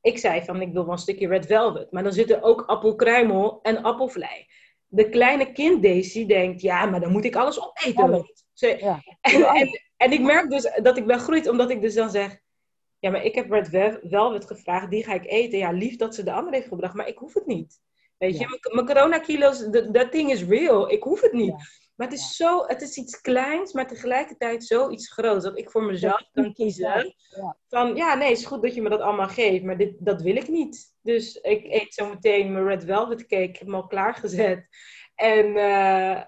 Ik 0.00 0.18
zei 0.18 0.44
van, 0.44 0.60
ik 0.60 0.72
wil 0.72 0.82
wel 0.84 0.92
een 0.92 0.98
stukje 0.98 1.28
red 1.28 1.46
velvet. 1.46 1.92
Maar 1.92 2.02
dan 2.02 2.12
zit 2.12 2.30
er 2.30 2.42
ook 2.42 2.62
appelkruimel 2.62 3.58
en 3.62 3.82
appelvlei. 3.82 4.46
De 4.86 5.08
kleine 5.08 5.52
kind 5.52 5.82
Daisy 5.82 6.26
denkt, 6.26 6.60
ja, 6.60 6.86
maar 6.86 7.00
dan 7.00 7.12
moet 7.12 7.24
ik 7.24 7.36
alles 7.36 7.60
opeten. 7.60 8.26
Ja. 8.52 9.02
En, 9.20 9.42
en, 9.44 9.80
en, 9.96 10.12
ik 10.12 10.20
merk 10.20 10.50
dus 10.50 10.72
dat 10.82 10.96
ik 10.96 11.06
ben 11.06 11.18
groeit, 11.18 11.48
omdat 11.48 11.70
ik 11.70 11.80
dus 11.80 11.94
dan 11.94 12.10
zeg... 12.10 12.38
Ja, 12.98 13.10
maar 13.10 13.24
ik 13.24 13.34
heb 13.34 13.50
red 13.50 13.68
velvet 14.02 14.46
gevraagd, 14.46 14.90
die 14.90 15.04
ga 15.04 15.14
ik 15.14 15.26
eten. 15.26 15.58
Ja, 15.58 15.70
lief 15.70 15.96
dat 15.96 16.14
ze 16.14 16.22
de 16.22 16.32
andere 16.32 16.56
heeft 16.56 16.68
gebracht, 16.68 16.94
maar 16.94 17.08
ik 17.08 17.18
hoef 17.18 17.34
het 17.34 17.46
niet. 17.46 17.80
Weet 18.18 18.38
je, 18.38 18.70
mijn 18.72 18.86
coronakilo's, 18.86 19.66
dat 19.70 20.12
ding 20.12 20.30
is 20.30 20.44
real. 20.44 20.90
Ik 20.90 21.02
hoef 21.02 21.20
het 21.20 21.32
niet. 21.32 21.54
Maar 21.94 22.08
het 22.08 22.18
is 22.18 22.36
zo, 22.36 22.64
het 22.66 22.82
is 22.82 22.96
iets 22.96 23.20
kleins, 23.20 23.72
maar 23.72 23.86
tegelijkertijd 23.86 24.64
zoiets 24.64 25.12
groots. 25.12 25.44
Dat 25.44 25.58
ik 25.58 25.70
voor 25.70 25.82
mezelf 25.82 26.28
kan 26.32 26.52
kiezen. 26.52 27.14
Van 27.68 27.96
ja, 27.96 28.14
nee, 28.14 28.28
het 28.28 28.38
is 28.38 28.46
goed 28.46 28.62
dat 28.62 28.74
je 28.74 28.82
me 28.82 28.88
dat 28.88 29.00
allemaal 29.00 29.28
geeft, 29.28 29.64
maar 29.64 29.76
dit, 29.76 29.94
dat 29.98 30.22
wil 30.22 30.36
ik 30.36 30.48
niet. 30.48 30.94
Dus 31.02 31.36
ik 31.36 31.64
eet 31.64 31.94
zo 31.94 32.08
meteen 32.08 32.52
mijn 32.52 32.66
Red 32.66 32.84
Velvet 32.84 33.26
cake. 33.26 33.42
Ik 33.42 33.56
heb 33.56 33.66
hem 33.66 33.74
al 33.74 33.86
klaargezet. 33.86 34.68
En 35.14 35.46
uh, 35.46 36.22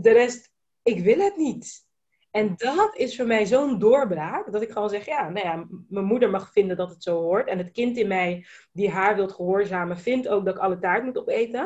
de 0.00 0.12
rest, 0.12 0.50
ik 0.82 1.00
wil 1.00 1.18
het 1.18 1.36
niet. 1.36 1.84
En 2.32 2.54
dat 2.56 2.96
is 2.96 3.16
voor 3.16 3.26
mij 3.26 3.46
zo'n 3.46 3.78
doorbraak, 3.78 4.52
dat 4.52 4.62
ik 4.62 4.70
gewoon 4.70 4.88
zeg, 4.88 5.06
ja, 5.06 5.28
nou 5.28 5.46
ja, 5.46 5.66
mijn 5.88 6.04
moeder 6.04 6.30
mag 6.30 6.52
vinden 6.52 6.76
dat 6.76 6.90
het 6.90 7.02
zo 7.02 7.20
hoort. 7.20 7.48
En 7.48 7.58
het 7.58 7.70
kind 7.70 7.96
in 7.96 8.08
mij 8.08 8.46
die 8.72 8.90
haar 8.90 9.14
wilt 9.16 9.32
gehoorzamen, 9.32 9.96
vindt 9.96 10.28
ook 10.28 10.44
dat 10.44 10.54
ik 10.54 10.60
alle 10.60 10.78
taart 10.78 11.04
moet 11.04 11.18
opeten. 11.18 11.62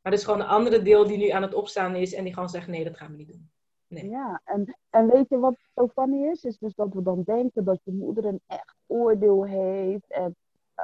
Maar 0.00 0.12
er 0.12 0.12
is 0.12 0.24
gewoon 0.24 0.40
een 0.40 0.46
andere 0.46 0.82
deel 0.82 1.06
die 1.06 1.18
nu 1.18 1.28
aan 1.28 1.42
het 1.42 1.54
opstaan 1.54 1.94
is 1.94 2.14
en 2.14 2.24
die 2.24 2.32
gewoon 2.32 2.48
zegt, 2.48 2.66
nee, 2.66 2.84
dat 2.84 2.96
gaan 2.96 3.10
we 3.10 3.16
niet 3.16 3.28
doen. 3.28 3.50
Nee. 3.86 4.08
Ja, 4.08 4.40
en, 4.44 4.76
en 4.90 5.10
weet 5.10 5.28
je 5.28 5.38
wat 5.38 5.56
zo 5.74 5.88
funny 5.88 6.30
is? 6.30 6.44
Is 6.44 6.58
dus 6.58 6.74
dat 6.74 6.94
we 6.94 7.02
dan 7.02 7.22
denken 7.22 7.64
dat 7.64 7.80
je 7.84 7.92
moeder 7.92 8.24
een 8.24 8.40
echt 8.46 8.76
oordeel 8.86 9.46
heeft. 9.46 10.12
En 10.12 10.36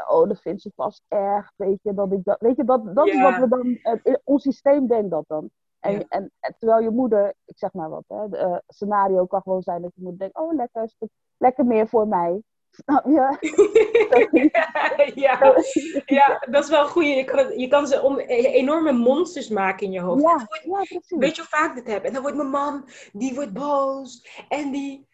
oh, 0.09 0.29
dat 0.29 0.41
vindt 0.41 0.63
ze 0.63 0.71
vast 0.75 1.03
erg. 1.09 1.53
Weet 1.57 1.79
je, 1.83 1.95
dat 1.95 2.13
ik 2.13 2.25
dat. 2.25 2.41
Weet 2.41 2.57
je, 2.57 2.65
dat, 2.65 2.95
dat 2.95 3.07
is 3.07 3.21
wat 3.21 3.37
we 3.37 3.49
dan. 3.49 3.67
Uh, 4.05 4.15
ons 4.25 4.43
systeem 4.43 4.87
denkt 4.87 5.11
dat 5.11 5.25
dan. 5.27 5.51
En, 5.85 6.07
en, 6.09 6.33
terwijl 6.59 6.83
je 6.83 6.91
moeder, 6.91 7.35
ik 7.45 7.59
zeg 7.59 7.73
maar 7.73 7.89
wat, 7.89 8.05
hè, 8.09 8.47
uh, 8.47 8.59
scenario 8.67 9.27
kan 9.27 9.43
gewoon 9.43 9.63
zijn 9.63 9.83
dat 9.83 9.93
je 9.95 10.03
moeder 10.03 10.19
denkt, 10.19 10.37
oh 10.37 10.55
lekker, 10.55 10.91
lekker 11.37 11.65
meer 11.65 11.89
voor 11.89 12.09
mij. 12.09 12.43
Snap 12.85 13.05
je? 13.05 13.39
ja, 15.25 15.55
ja, 16.07 16.45
dat 16.51 16.65
is 16.65 16.71
wel 16.71 16.83
een 16.83 16.89
goede. 16.89 17.09
Je 17.09 17.25
kan, 17.25 17.59
je 17.59 17.69
kan 17.69 17.87
ze 17.87 18.03
om, 18.03 18.19
enorme 18.19 18.93
monsters 18.93 19.49
maken 19.49 19.87
in 19.87 19.93
je 19.93 20.01
hoofd. 20.01 20.23
Ja. 20.23 20.47
Weet 21.19 21.37
je 21.37 21.43
hoe 21.43 21.51
vaak 21.51 21.75
dit 21.75 21.87
heb? 21.87 22.05
En 22.05 22.13
dan 22.13 22.23
wordt 22.23 22.37
mijn 22.37 22.49
man, 22.49 22.89
die 23.13 23.35
wordt 23.35 23.53
boos. 23.53 24.29
En 24.49 24.71
die... 24.71 25.09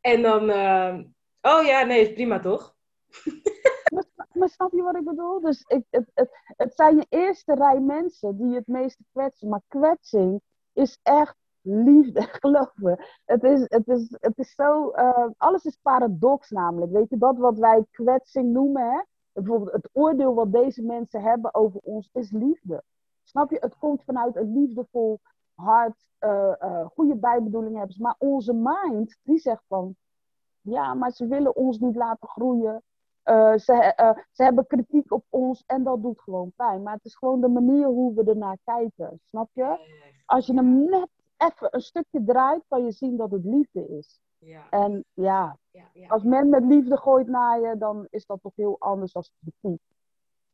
En 0.00 0.22
dan... 0.22 0.50
Uh, 0.50 0.98
oh 1.40 1.66
ja, 1.66 1.82
nee, 1.82 2.00
is 2.00 2.12
prima 2.12 2.40
toch? 2.40 2.74
maar 4.36 4.48
snap 4.48 4.72
je 4.72 4.82
wat 4.82 4.96
ik 4.96 5.04
bedoel? 5.04 5.40
Dus 5.40 5.62
ik, 5.66 5.84
het, 5.90 6.10
het, 6.14 6.30
het 6.46 6.74
zijn 6.74 6.96
je 6.96 7.06
eerste 7.08 7.54
rij 7.54 7.80
mensen 7.80 8.36
die 8.36 8.54
het 8.54 8.66
meeste 8.66 9.04
kwetsen. 9.12 9.48
Maar 9.48 9.62
kwetsing 9.68 10.40
is 10.72 10.98
echt 11.02 11.36
liefde, 11.60 12.22
geloof 12.40 12.72
me. 12.74 13.20
Het 13.24 13.42
is, 13.42 13.60
het 13.68 13.88
is, 13.88 14.16
het 14.20 14.38
is 14.38 14.54
zo... 14.54 14.92
Uh, 14.94 15.26
alles 15.36 15.64
is 15.64 15.78
paradox 15.82 16.50
namelijk. 16.50 16.92
Weet 16.92 17.10
je, 17.10 17.18
dat 17.18 17.36
wat 17.36 17.58
wij 17.58 17.86
kwetsing 17.90 18.52
noemen, 18.52 18.82
hè? 18.82 19.02
Bijvoorbeeld 19.32 19.72
het 19.72 19.88
oordeel 19.92 20.34
wat 20.34 20.52
deze 20.52 20.82
mensen 20.82 21.22
hebben 21.22 21.54
over 21.54 21.80
ons 21.80 22.10
is 22.12 22.30
liefde. 22.30 22.82
Snap 23.22 23.50
je? 23.50 23.56
Het 23.60 23.76
komt 23.76 24.04
vanuit 24.04 24.36
een 24.36 24.52
liefdevol 24.52 25.20
hart, 25.54 26.08
uh, 26.20 26.52
uh, 26.62 26.86
goede 26.86 27.16
bijbedoeling 27.16 27.76
hebben. 27.76 27.96
Maar 27.98 28.14
onze 28.18 28.52
mind, 28.52 29.18
die 29.22 29.38
zegt 29.38 29.62
van... 29.66 29.96
Ja, 30.60 30.94
maar 30.94 31.10
ze 31.10 31.26
willen 31.26 31.56
ons 31.56 31.78
niet 31.78 31.96
laten 31.96 32.28
groeien. 32.28 32.82
Uh, 33.26 33.56
ze, 33.56 33.94
uh, 34.00 34.24
ze 34.32 34.42
hebben 34.42 34.66
kritiek 34.66 35.12
op 35.12 35.24
ons 35.28 35.64
en 35.66 35.82
dat 35.82 36.02
doet 36.02 36.20
gewoon 36.20 36.52
pijn. 36.56 36.82
Maar 36.82 36.94
het 36.94 37.04
is 37.04 37.16
gewoon 37.16 37.40
de 37.40 37.48
manier 37.48 37.86
hoe 37.86 38.14
we 38.14 38.24
ernaar 38.24 38.58
kijken. 38.64 39.20
Snap 39.24 39.48
je? 39.52 39.78
Als 40.26 40.46
je 40.46 40.54
hem 40.54 40.84
net 40.84 41.08
even 41.36 41.68
een 41.70 41.80
stukje 41.80 42.24
draait, 42.24 42.64
kan 42.68 42.84
je 42.84 42.92
zien 42.92 43.16
dat 43.16 43.30
het 43.30 43.44
liefde 43.44 43.88
is. 43.88 44.20
Ja. 44.38 44.70
En 44.70 45.04
ja, 45.12 45.58
ja, 45.70 45.90
ja, 45.92 46.08
als 46.08 46.22
men 46.22 46.48
met 46.48 46.64
liefde 46.64 46.96
gooit 46.96 47.26
naar 47.26 47.60
je, 47.60 47.78
dan 47.78 48.06
is 48.10 48.26
dat 48.26 48.42
toch 48.42 48.52
heel 48.56 48.76
anders 48.78 49.12
dan 49.12 49.24
kritiek. 49.40 49.82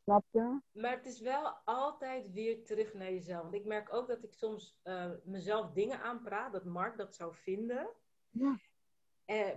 Snap 0.03 0.25
je? 0.31 0.59
Maar 0.71 0.91
het 0.91 1.05
is 1.05 1.19
wel 1.19 1.47
altijd 1.65 2.31
weer 2.31 2.63
terug 2.65 2.93
naar 2.93 3.11
jezelf. 3.11 3.41
Want 3.41 3.53
ik 3.53 3.65
merk 3.65 3.93
ook 3.93 4.07
dat 4.07 4.23
ik 4.23 4.33
soms 4.33 4.79
uh, 4.83 5.05
mezelf 5.23 5.71
dingen 5.71 6.01
aanpraat, 6.01 6.51
dat 6.51 6.65
Mark 6.65 6.97
dat 6.97 7.15
zou 7.15 7.33
vinden. 7.35 7.87
Ja. 8.29 8.57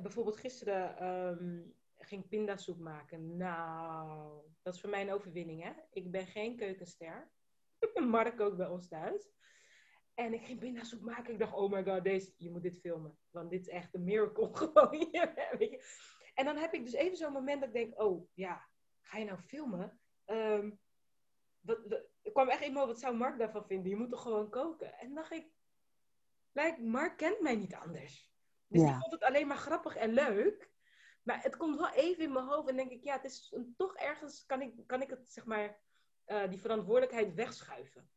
bijvoorbeeld 0.03 0.37
gisteren 0.37 1.07
um, 1.07 1.75
ging 2.07 2.29
pindasoep 2.29 2.79
maken. 2.79 3.37
Nou, 3.37 4.43
dat 4.63 4.75
is 4.75 4.81
voor 4.81 4.91
mij 4.91 5.03
een 5.03 5.13
overwinning, 5.13 5.63
hè? 5.63 5.73
Ik 5.91 6.11
ben 6.11 6.27
geen 6.27 6.57
keukenster. 6.57 7.31
Mark 8.11 8.41
ook 8.41 8.57
bij 8.57 8.69
ons 8.69 8.89
thuis. 8.89 9.31
En 10.15 10.35
ik 10.35 10.45
ging 10.45 10.59
pindasoep 10.59 11.01
maken. 11.01 11.33
Ik 11.33 11.39
dacht, 11.39 11.55
oh 11.55 11.71
my 11.71 11.85
god, 11.85 12.05
deze, 12.05 12.33
je 12.37 12.51
moet 12.51 12.63
dit 12.63 12.81
filmen. 12.81 13.19
Want 13.31 13.51
dit 13.51 13.61
is 13.61 13.69
echt 13.69 13.95
een 13.95 14.05
miracle 14.05 14.51
gewoon. 14.57 15.13
en 16.35 16.45
dan 16.45 16.57
heb 16.57 16.75
ik 16.75 16.85
dus 16.85 16.95
even 16.95 17.17
zo'n 17.17 17.33
moment 17.33 17.61
dat 17.61 17.69
ik 17.69 17.75
denk, 17.75 18.01
oh 18.01 18.29
ja, 18.35 18.69
ga 19.03 19.19
je 19.19 19.25
nou 19.25 19.39
filmen? 19.39 20.01
Um, 20.27 20.79
wat, 21.61 21.79
er 22.23 22.33
kwam 22.33 22.49
echt 22.49 22.65
iemand, 22.65 22.87
wat 22.87 23.01
zou 23.01 23.17
Mark 23.17 23.39
daarvan 23.39 23.67
vinden? 23.67 23.91
Je 23.91 23.97
moet 23.97 24.11
toch 24.11 24.23
gewoon 24.23 24.51
koken? 24.51 24.99
En 24.99 25.07
dan 25.07 25.15
dacht 25.15 25.33
ik, 25.33 25.51
like, 26.53 26.83
Mark 26.83 27.17
kent 27.17 27.41
mij 27.41 27.57
niet 27.57 27.75
anders. 27.75 28.35
Dus 28.67 28.81
ja. 28.81 28.89
ik 28.89 29.01
vond 29.01 29.13
het 29.13 29.23
alleen 29.23 29.47
maar 29.47 29.57
grappig 29.57 29.97
en 29.97 30.13
leuk. 30.13 30.75
Maar 31.27 31.43
het 31.43 31.57
komt 31.57 31.77
wel 31.77 31.91
even 31.91 32.25
in 32.25 32.33
mijn 32.33 32.47
hoofd 32.47 32.69
en 32.69 32.77
denk 32.77 32.91
ik, 32.91 33.05
ja, 33.05 33.13
het 33.13 33.25
is 33.25 33.53
een, 33.55 33.75
toch 33.77 33.97
ergens 33.97 34.47
kan 34.47 34.63
ik, 34.63 34.87
kan 34.87 35.03
ik 35.03 35.11
het, 35.11 35.29
zeg 35.29 35.45
maar, 35.45 35.79
uh, 36.27 36.49
die 36.49 36.61
verantwoordelijkheid 36.61 37.35
wegschuiven. 37.35 38.09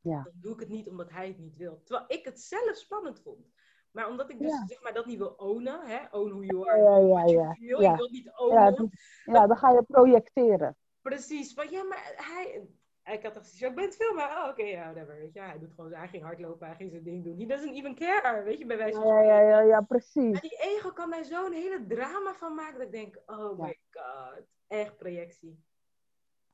Ja. 0.00 0.22
Dan 0.22 0.32
doe 0.40 0.52
ik 0.52 0.60
het 0.60 0.68
niet 0.68 0.88
omdat 0.88 1.10
hij 1.10 1.28
het 1.28 1.38
niet 1.38 1.56
wil. 1.56 1.82
Terwijl 1.84 2.04
ik 2.08 2.24
het 2.24 2.40
zelf 2.40 2.76
spannend 2.76 3.20
vond. 3.20 3.52
Maar 3.90 4.08
omdat 4.08 4.30
ik 4.30 4.38
dus 4.38 4.50
ja. 4.50 4.66
zeg 4.66 4.82
maar 4.82 4.94
dat 4.94 5.06
niet 5.06 5.18
wil 5.18 5.34
ownen, 5.36 5.86
hè, 5.86 6.06
own 6.10 6.30
who 6.30 6.42
you 6.42 6.68
are, 6.68 6.82
ja, 6.82 6.96
ja, 6.96 7.24
ja, 7.26 7.56
ja. 7.58 7.80
ja. 7.80 7.90
ik 7.90 7.96
wil 7.96 8.10
niet 8.10 8.30
ownen. 8.36 8.90
Ja, 9.24 9.46
dan 9.46 9.56
ga 9.56 9.70
je 9.70 9.82
projecteren. 9.82 10.76
Precies, 11.00 11.54
maar 11.54 11.70
ja, 11.70 11.82
maar 11.82 12.12
hij, 12.16 12.68
ik 13.12 13.22
had 13.22 13.34
toch 13.34 13.44
zoiets, 13.44 13.60
ik 13.60 13.74
ben 13.74 13.84
het 13.84 13.96
filmen. 13.96 14.24
Oh, 14.24 14.40
oké, 14.40 14.50
okay, 14.50 14.70
ja, 14.70 14.82
whatever. 14.82 15.16
Weet 15.16 15.32
je, 15.32 15.40
hij 15.40 15.58
doet 15.58 15.72
gewoon, 15.74 15.92
hij 15.92 16.08
ging 16.08 16.22
hardlopen, 16.22 16.66
hij 16.66 16.76
ging 16.76 16.90
zijn 16.90 17.02
ding 17.02 17.24
doen. 17.24 17.38
He 17.38 17.46
doesn't 17.46 17.74
even 17.74 17.94
care, 17.94 18.42
weet 18.42 18.58
je, 18.58 18.66
bij 18.66 18.76
wijze 18.76 19.00
van 19.00 19.06
Ja, 19.06 19.20
ja, 19.20 19.40
ja, 19.40 19.60
ja, 19.60 19.80
precies. 19.80 20.32
Maar 20.32 20.40
die 20.40 20.58
ego 20.58 20.90
kan 20.90 21.10
daar 21.10 21.24
zo'n 21.24 21.52
hele 21.52 21.86
drama 21.86 22.34
van 22.34 22.54
maken, 22.54 22.78
dat 22.78 22.86
ik 22.86 22.92
denk, 22.92 23.22
oh 23.26 23.58
my 23.58 23.78
god, 23.90 24.42
echt 24.66 24.96
projectie. 24.96 25.62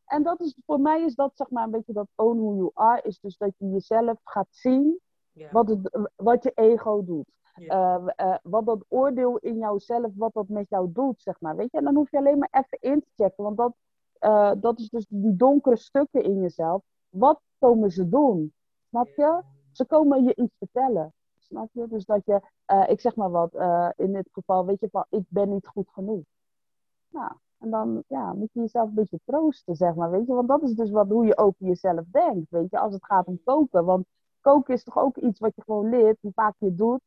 En 0.07 0.22
dat 0.22 0.40
is, 0.40 0.61
voor 0.66 0.80
mij 0.80 1.03
is 1.03 1.14
dat, 1.14 1.32
zeg 1.34 1.51
maar, 1.51 1.64
een 1.64 1.70
beetje 1.70 1.92
dat 1.92 2.09
own 2.14 2.38
who 2.38 2.55
you 2.55 2.70
are, 2.74 3.03
is 3.03 3.20
dus 3.20 3.36
dat 3.36 3.53
je 3.57 3.70
jezelf 3.70 4.20
gaat 4.24 4.48
zien 4.51 5.01
wat, 5.51 5.68
het, 5.68 6.11
wat 6.16 6.42
je 6.42 6.53
ego 6.55 7.05
doet. 7.05 7.28
Uh, 7.57 8.07
uh, 8.16 8.36
wat 8.42 8.66
dat 8.66 8.84
oordeel 8.88 9.38
in 9.38 9.59
jouzelf, 9.59 10.12
wat 10.14 10.32
dat 10.32 10.48
met 10.48 10.68
jou 10.68 10.92
doet, 10.92 11.22
zeg 11.22 11.40
maar. 11.40 11.57
Weet 11.57 11.70
je, 11.70 11.78
en 11.78 11.84
dan 11.84 11.94
hoef 11.94 12.11
je 12.11 12.16
alleen 12.16 12.38
maar 12.38 12.48
even 12.51 12.92
in 12.92 13.01
te 13.01 13.09
checken, 13.16 13.44
want 13.44 13.57
dat 13.57 13.74
uh, 14.21 14.53
dat 14.57 14.79
is 14.79 14.89
dus 14.89 15.07
die 15.09 15.37
donkere 15.37 15.77
stukken 15.77 16.25
in 16.25 16.41
jezelf. 16.41 16.83
Wat 17.09 17.41
komen 17.59 17.91
ze 17.91 18.09
doen? 18.09 18.53
Snap 18.89 19.09
je? 19.16 19.43
Ze 19.73 19.85
komen 19.87 20.25
je 20.25 20.35
iets 20.35 20.57
vertellen. 20.59 21.12
Snap 21.39 21.68
je? 21.73 21.89
Dus 21.89 22.05
dat 22.05 22.25
je, 22.25 22.41
uh, 22.73 22.89
ik 22.89 23.01
zeg 23.01 23.16
maar 23.16 23.31
wat, 23.31 23.55
uh, 23.55 23.89
in 23.97 24.12
dit 24.12 24.29
geval, 24.33 24.66
weet 24.66 24.81
je 24.81 24.89
van, 24.91 25.05
ik 25.09 25.25
ben 25.29 25.49
niet 25.49 25.66
goed 25.66 25.89
genoeg. 25.91 26.23
Nou, 27.09 27.33
en 27.59 27.71
dan 27.71 28.03
ja, 28.07 28.33
moet 28.33 28.53
je 28.53 28.61
jezelf 28.61 28.89
een 28.89 28.95
beetje 28.95 29.21
troosten, 29.25 29.75
zeg 29.77 29.95
maar, 29.95 30.11
weet 30.11 30.27
je. 30.27 30.33
Want 30.33 30.49
dat 30.49 30.62
is 30.62 30.75
dus 30.75 30.91
wat, 30.91 31.09
hoe 31.09 31.27
je 31.27 31.39
over 31.39 31.66
jezelf 31.66 32.05
denkt, 32.11 32.51
weet 32.51 32.71
je, 32.71 32.79
als 32.79 32.93
het 32.93 33.05
gaat 33.05 33.27
om 33.27 33.41
koken. 33.45 33.85
Want 33.85 34.07
koken 34.41 34.75
is 34.75 34.85
toch 34.85 34.99
ook 34.99 35.16
iets 35.16 35.39
wat 35.41 35.57
je 35.57 35.62
gewoon 35.62 35.89
leert, 35.89 36.18
hoe 36.21 36.33
vaak 36.33 36.55
je 36.59 36.75
doet. 36.75 37.01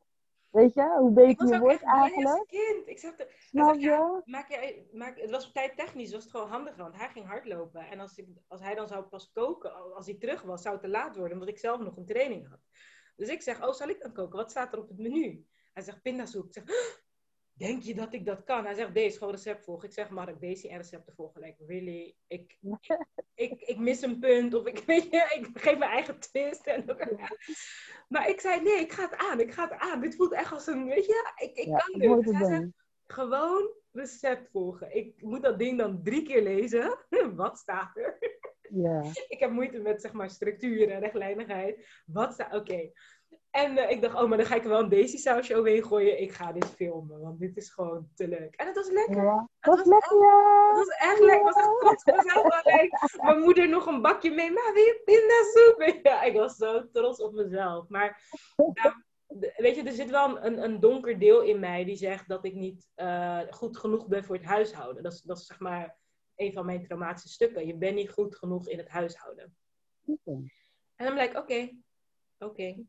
Weet 0.53 0.73
je, 0.73 0.95
hoe 0.99 1.11
beter 1.11 1.47
je 1.47 1.59
wordt 1.59 1.83
eigenlijk. 1.83 2.47
kind. 2.47 2.87
Ik 2.87 2.99
zag, 2.99 3.15
de, 3.15 3.33
Snap 3.37 3.75
je? 3.75 4.21
maak 4.25 4.49
je, 4.49 4.87
maak, 4.91 5.19
het 5.19 5.29
was 5.29 5.51
technisch 5.51 6.11
was 6.11 6.23
het 6.23 6.31
gewoon 6.31 6.49
handiger, 6.49 6.83
want 6.83 6.95
hij 6.95 7.09
ging 7.09 7.25
hardlopen. 7.25 7.81
En 7.81 7.99
als, 7.99 8.17
ik, 8.17 8.27
als 8.47 8.61
hij 8.61 8.75
dan 8.75 8.87
zou 8.87 9.03
pas 9.03 9.31
koken, 9.31 9.93
als 9.95 10.05
hij 10.05 10.15
terug 10.15 10.41
was, 10.41 10.61
zou 10.61 10.73
het 10.73 10.83
te 10.83 10.89
laat 10.89 11.15
worden, 11.15 11.33
omdat 11.33 11.49
ik 11.49 11.59
zelf 11.59 11.79
nog 11.79 11.97
een 11.97 12.05
training 12.05 12.49
had. 12.49 12.59
Dus 13.15 13.29
ik 13.29 13.41
zeg, 13.41 13.67
oh, 13.67 13.73
zal 13.73 13.87
ik 13.87 14.01
dan 14.01 14.13
koken? 14.13 14.37
Wat 14.37 14.51
staat 14.51 14.73
er 14.73 14.79
op 14.79 14.87
het 14.87 14.97
menu? 14.97 15.45
Hij 15.73 15.83
zegt, 15.83 16.01
pindasoep. 16.01 16.45
Ik 16.45 16.53
zeg, 16.53 16.63
denk 17.53 17.81
je 17.83 17.95
dat 17.95 18.13
ik 18.13 18.25
dat 18.25 18.43
kan? 18.43 18.65
Hij 18.65 18.73
zegt, 18.73 18.93
deze 18.93 19.17
gewoon 19.17 19.33
recept 19.33 19.63
volgen. 19.63 19.87
Ik 19.87 19.93
zeg, 19.93 20.09
Mark, 20.09 20.39
deze 20.39 20.69
en 20.69 20.77
recepten 20.77 21.13
volgen. 21.13 21.41
Like, 21.41 21.65
really? 21.65 22.15
Ik, 22.27 22.57
ik, 23.35 23.61
ik, 23.61 23.77
mis 23.77 24.01
een 24.01 24.19
punt. 24.19 24.53
Of 24.53 24.65
ik, 24.65 24.79
weet 24.85 25.03
je, 25.11 25.39
ik 25.39 25.61
geef 25.61 25.77
mijn 25.77 25.91
eigen 25.91 26.19
twist. 26.19 26.67
En, 26.67 26.85
maar 28.13 28.29
ik 28.29 28.39
zei, 28.39 28.61
nee, 28.61 28.79
ik 28.79 28.91
ga 28.91 29.03
het 29.03 29.15
aan. 29.15 29.39
Ik 29.39 29.53
ga 29.53 29.69
het 29.69 29.79
aan. 29.79 30.01
Dit 30.01 30.15
voelt 30.15 30.33
echt 30.33 30.51
als 30.51 30.67
een, 30.67 30.85
weet 30.85 31.05
je, 31.05 31.33
ik, 31.35 31.57
ik 31.57 31.73
kan 31.73 31.99
dit. 31.99 32.25
Dus 32.25 32.37
hij 32.37 32.45
zegt, 32.45 32.71
gewoon 33.05 33.71
recept 33.91 34.49
volgen. 34.51 34.95
Ik 34.95 35.21
moet 35.21 35.41
dat 35.41 35.59
ding 35.59 35.77
dan 35.77 36.03
drie 36.03 36.23
keer 36.23 36.43
lezen. 36.43 36.97
Wat 37.35 37.57
staat 37.57 37.97
er? 37.97 38.17
Ja. 38.69 39.01
Ik 39.27 39.39
heb 39.39 39.51
moeite 39.51 39.79
met, 39.79 40.01
zeg 40.01 40.13
maar, 40.13 40.29
structuur 40.29 40.89
en 40.89 40.99
rechtlijnigheid. 40.99 42.01
Wat 42.05 42.33
staat... 42.33 42.53
Oké. 42.53 42.91
En 43.53 43.77
uh, 43.77 43.89
ik 43.89 44.01
dacht, 44.01 44.15
oh, 44.15 44.29
maar 44.29 44.37
dan 44.37 44.47
ga 44.47 44.55
ik 44.55 44.63
er 44.63 44.69
wel 44.69 44.79
een 44.79 44.89
daisy 44.89 45.17
sausje 45.17 45.55
overheen 45.55 45.83
gooien. 45.83 46.21
Ik 46.21 46.31
ga 46.31 46.51
dit 46.51 46.65
filmen, 46.65 47.19
want 47.19 47.39
dit 47.39 47.57
is 47.57 47.69
gewoon 47.69 48.09
te 48.15 48.27
leuk. 48.27 48.55
En 48.55 48.67
het 48.67 48.75
was 48.75 48.89
lekker. 48.89 49.23
Ja, 49.23 49.49
het 49.59 49.75
was, 49.75 49.85
lekker. 49.85 50.17
het 50.67 50.77
was 50.77 50.87
echt 50.87 51.19
lekker. 51.19 51.45
Het 51.45 51.55
was 51.55 51.63
echt 51.63 51.79
trots 51.79 52.03
op 52.03 52.15
mezelf. 52.15 53.21
Mijn 53.21 53.39
moeder 53.39 53.69
nog 53.69 53.85
een 53.85 54.01
bakje 54.01 54.31
mee. 54.31 54.51
Maar 54.51 54.71
weer 54.73 55.01
pindasoep. 55.05 56.01
Ja, 56.09 56.23
ik 56.23 56.33
was 56.33 56.55
zo 56.55 56.89
trots 56.91 57.21
op 57.21 57.33
mezelf. 57.33 57.87
Maar 57.87 58.21
nou, 58.55 58.93
weet 59.55 59.75
je, 59.75 59.83
er 59.83 59.91
zit 59.91 60.09
wel 60.09 60.43
een, 60.45 60.63
een 60.63 60.79
donker 60.79 61.19
deel 61.19 61.41
in 61.41 61.59
mij 61.59 61.85
die 61.85 61.95
zegt 61.95 62.27
dat 62.27 62.45
ik 62.45 62.53
niet 62.53 62.87
uh, 62.95 63.39
goed 63.49 63.77
genoeg 63.77 64.07
ben 64.07 64.23
voor 64.23 64.35
het 64.35 64.45
huishouden. 64.45 65.03
Dat 65.03 65.13
is, 65.13 65.21
dat 65.21 65.37
is 65.37 65.45
zeg 65.45 65.59
maar 65.59 65.97
een 66.35 66.53
van 66.53 66.65
mijn 66.65 66.83
traumatische 66.83 67.29
stukken. 67.29 67.67
Je 67.67 67.75
bent 67.75 67.95
niet 67.95 68.11
goed 68.11 68.35
genoeg 68.35 68.69
in 68.69 68.77
het 68.77 68.89
huishouden. 68.89 69.55
Okay. 70.05 70.51
En 70.95 71.05
dan 71.05 71.15
ben 71.15 71.23
ik, 71.23 71.29
oké, 71.29 71.39
okay, 71.39 71.77
oké. 72.37 72.51
Okay 72.51 72.87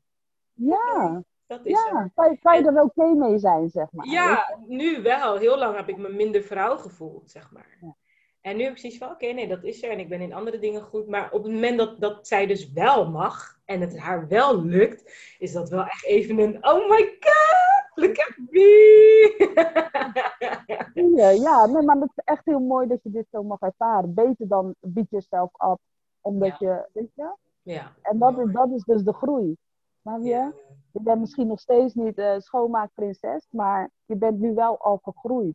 Ja. 0.55 1.23
Dat 1.47 1.67
is 1.67 1.73
ja, 1.73 2.11
kan 2.15 2.31
je, 2.31 2.39
kan 2.39 2.59
je 2.59 2.65
er 2.65 2.83
oké 2.83 3.15
mee 3.15 3.39
zijn, 3.39 3.71
zeg 3.71 3.93
maar. 3.93 4.07
Ja, 4.07 4.59
nu 4.67 5.03
wel. 5.03 5.37
Heel 5.37 5.59
lang 5.59 5.77
heb 5.77 5.89
ik 5.89 5.97
me 5.97 6.09
minder 6.09 6.43
vrouw 6.43 6.77
gevoeld, 6.77 7.31
zeg 7.31 7.53
maar. 7.53 7.77
Ja. 7.81 7.97
En 8.41 8.57
nu 8.57 8.63
heb 8.63 8.73
ik 8.73 8.79
zoiets 8.79 8.99
van, 8.99 9.11
oké, 9.11 9.27
nee, 9.27 9.49
dat 9.49 9.65
is 9.65 9.83
er. 9.83 9.91
En 9.91 9.99
ik 9.99 10.09
ben 10.09 10.21
in 10.21 10.33
andere 10.33 10.59
dingen 10.59 10.83
goed. 10.83 11.09
Maar 11.09 11.33
op 11.33 11.43
het 11.43 11.53
moment 11.53 11.79
dat, 11.79 12.01
dat 12.01 12.27
zij 12.27 12.47
dus 12.47 12.73
wel 12.73 13.11
mag 13.11 13.59
en 13.65 13.81
het 13.81 13.99
haar 13.99 14.29
wel 14.29 14.63
lukt, 14.65 15.35
is 15.39 15.53
dat 15.53 15.69
wel 15.69 15.85
echt 15.85 16.05
even 16.05 16.39
een, 16.39 16.67
oh 16.67 16.89
my 16.89 17.17
god, 17.21 17.91
look 17.95 18.19
at 18.19 18.37
me. 18.51 19.35
ja, 21.17 21.29
ja 21.31 21.67
nee, 21.67 21.83
maar 21.83 21.97
het 21.97 22.11
is 22.15 22.25
echt 22.25 22.45
heel 22.45 22.61
mooi 22.61 22.87
dat 22.87 23.03
je 23.03 23.11
dit 23.11 23.27
zo 23.31 23.43
mag 23.43 23.61
ervaren. 23.61 24.15
Beter 24.15 24.49
dan 24.49 24.75
beat 24.81 25.11
jezelf 25.11 25.51
op, 25.53 25.81
omdat 26.21 26.59
je, 26.59 26.89
weet 26.93 27.11
je? 27.15 27.37
Ja. 27.63 27.93
En 28.03 28.19
dat 28.19 28.39
is, 28.39 28.53
dat 28.53 28.71
is 28.71 28.85
dus 28.85 29.03
de 29.03 29.13
groei. 29.13 29.57
Snap 30.05 30.23
je? 30.23 30.53
Je 30.93 31.01
bent 31.01 31.21
misschien 31.21 31.47
nog 31.47 31.61
steeds 31.61 31.95
niet 31.95 32.19
uh, 32.19 32.39
schoonmaakprinses, 32.39 33.47
maar 33.51 33.91
je 34.05 34.17
bent 34.17 34.39
nu 34.39 34.55
wel 34.55 34.79
al 34.79 35.01
gegroeid. 35.03 35.55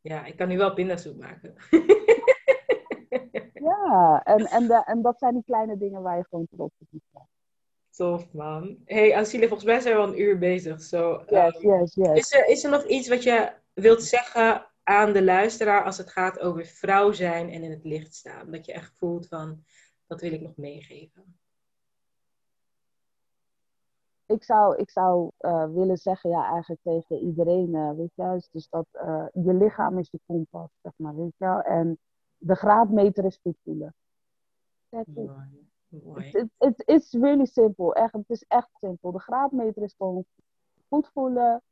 Ja, 0.00 0.24
ik 0.24 0.36
kan 0.36 0.48
nu 0.48 0.56
wel 0.56 0.74
pindasoep 0.74 1.16
maken. 1.16 1.54
ja, 3.70 4.22
en, 4.24 4.46
en, 4.46 4.66
de, 4.66 4.82
en 4.86 5.02
dat 5.02 5.18
zijn 5.18 5.34
die 5.34 5.44
kleine 5.44 5.76
dingen 5.76 6.02
waar 6.02 6.16
je 6.16 6.26
gewoon 6.28 6.46
trots 6.50 6.74
op 6.78 7.00
zijn. 7.12 7.28
Tof, 7.90 8.32
man. 8.32 8.76
hey, 8.84 9.16
Ancilia, 9.16 9.48
volgens 9.48 9.68
mij 9.68 9.80
zijn 9.80 9.94
we 9.94 10.00
al 10.00 10.08
een 10.08 10.20
uur 10.20 10.38
bezig. 10.38 10.82
So, 10.82 11.22
yes, 11.26 11.64
um, 11.64 11.70
yes, 11.70 11.94
yes. 11.94 12.18
Is, 12.18 12.32
er, 12.32 12.48
is 12.48 12.64
er 12.64 12.70
nog 12.70 12.84
iets 12.84 13.08
wat 13.08 13.22
je 13.22 13.52
wilt 13.72 14.02
zeggen 14.02 14.66
aan 14.82 15.12
de 15.12 15.24
luisteraar 15.24 15.84
als 15.84 15.98
het 15.98 16.10
gaat 16.10 16.38
over 16.38 16.64
vrouw 16.64 17.12
zijn 17.12 17.50
en 17.50 17.62
in 17.62 17.70
het 17.70 17.84
licht 17.84 18.14
staan? 18.14 18.50
Dat 18.50 18.66
je 18.66 18.72
echt 18.72 18.92
voelt 18.96 19.28
van, 19.28 19.64
dat 20.06 20.20
wil 20.20 20.32
ik 20.32 20.40
nog 20.40 20.56
meegeven 20.56 21.39
ik 24.30 24.44
zou, 24.44 24.76
ik 24.76 24.90
zou 24.90 25.30
uh, 25.40 25.64
willen 25.64 25.96
zeggen, 25.96 26.30
ja, 26.30 26.50
eigenlijk 26.50 26.80
tegen 26.82 27.18
iedereen, 27.18 27.74
uh, 27.74 27.90
weet 27.90 28.14
je 28.14 28.22
dus, 28.22 28.48
dus 28.50 28.68
dat 28.68 28.86
uh, 28.92 29.26
je 29.32 29.54
lichaam 29.54 29.98
is 29.98 30.10
je 30.10 30.20
kompas, 30.26 30.70
zeg 30.82 30.92
maar, 30.96 31.16
weet 31.16 31.34
je 31.36 31.44
wel. 31.44 31.60
En 31.60 31.98
de 32.38 32.54
graadmeter 32.54 33.24
is 33.24 33.38
goed 33.42 33.58
voelen. 33.64 33.94
It, 36.58 36.82
it's 36.86 37.12
really 37.12 37.46
simple, 37.46 37.94
echt, 37.94 38.12
het 38.12 38.30
is 38.30 38.44
echt 38.48 38.68
simpel. 38.80 39.12
De 39.12 39.18
graadmeter 39.18 39.82
is 39.82 39.94
gewoon 39.96 40.24
goed 40.88 41.10
voelen, 41.12 41.62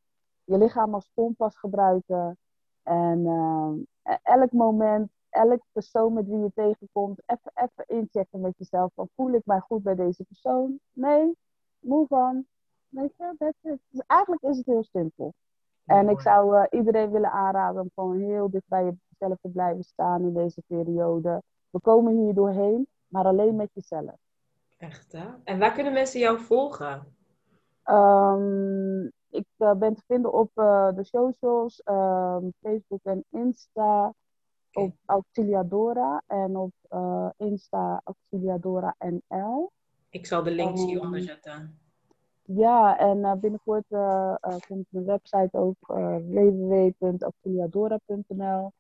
je 0.45 0.59
lichaam 0.59 0.95
als 0.95 1.11
kompas 1.15 1.59
gebruiken. 1.59 2.39
En 2.83 3.27
elk 4.23 4.53
moment, 4.53 5.11
elk 5.29 5.63
persoon 5.73 6.13
met 6.13 6.27
wie 6.27 6.39
je 6.39 6.51
tegenkomt, 6.55 7.23
even, 7.27 7.53
even 7.55 7.85
inchecken 7.87 8.41
met 8.41 8.55
jezelf. 8.57 8.93
Van, 8.95 9.09
voel 9.15 9.33
ik 9.33 9.47
mij 9.47 9.61
goed 9.61 9.83
bij 9.83 9.95
deze 9.95 10.25
persoon? 10.25 10.81
Nee, 10.93 11.37
move 11.81 12.15
on. 12.15 12.47
Weet 12.89 13.13
je, 13.17 13.35
dat 13.39 13.55
is, 13.63 14.03
eigenlijk 14.07 14.43
is 14.43 14.57
het 14.57 14.67
heel 14.67 14.85
simpel. 14.85 15.35
En 15.85 16.09
ik 16.09 16.21
zou 16.21 16.57
uh, 16.57 16.65
iedereen 16.71 17.11
willen 17.11 17.31
aanraden 17.31 17.83
om 17.83 17.91
gewoon 17.95 18.19
heel 18.19 18.51
dicht 18.51 18.69
bij 18.69 18.97
jezelf 19.09 19.39
te 19.41 19.49
blijven 19.49 19.85
staan 19.85 20.23
in 20.23 20.35
deze 20.35 20.63
periode. 20.67 21.43
We 21.71 21.81
komen 21.81 22.17
hier 22.17 22.35
doorheen, 22.35 22.87
maar 23.07 23.25
alleen 23.25 23.57
met 23.57 23.71
jezelf. 23.73 24.17
Echt 24.77 25.13
hè? 25.13 25.27
En 25.45 25.59
waar 25.59 25.73
kunnen 25.73 25.93
mensen 25.93 26.21
jou 26.21 26.41
volgen? 26.41 27.17
Um, 27.85 29.13
ik 29.31 29.47
uh, 29.59 29.75
ben 29.75 29.95
te 29.95 30.03
vinden 30.07 30.33
op 30.33 30.51
uh, 30.55 30.95
de 30.95 31.05
socials, 31.05 31.83
um, 31.85 32.53
Facebook 32.61 33.01
en 33.03 33.25
Insta. 33.31 34.15
Okay. 34.71 34.85
Op 34.85 34.95
Auxiliadora 35.05 36.23
en 36.27 36.57
op 36.57 36.73
Insta 37.37 38.01
Auxiliadora 38.05 38.95
NL. 38.99 39.71
Ik 40.11 40.27
zal 40.27 40.43
de 40.43 40.51
links 40.51 40.81
um, 40.81 40.87
hieronder 40.87 41.21
zetten. 41.21 41.79
Ja, 42.43 42.99
en 42.99 43.19
uh, 43.19 43.33
binnenkort 43.33 43.85
uh, 43.89 44.35
uh, 44.49 44.57
komt 44.69 44.87
mijn 44.89 45.05
website 45.05 45.51
ook 45.53 45.77
www.auxiliadora.nl. 46.31 48.73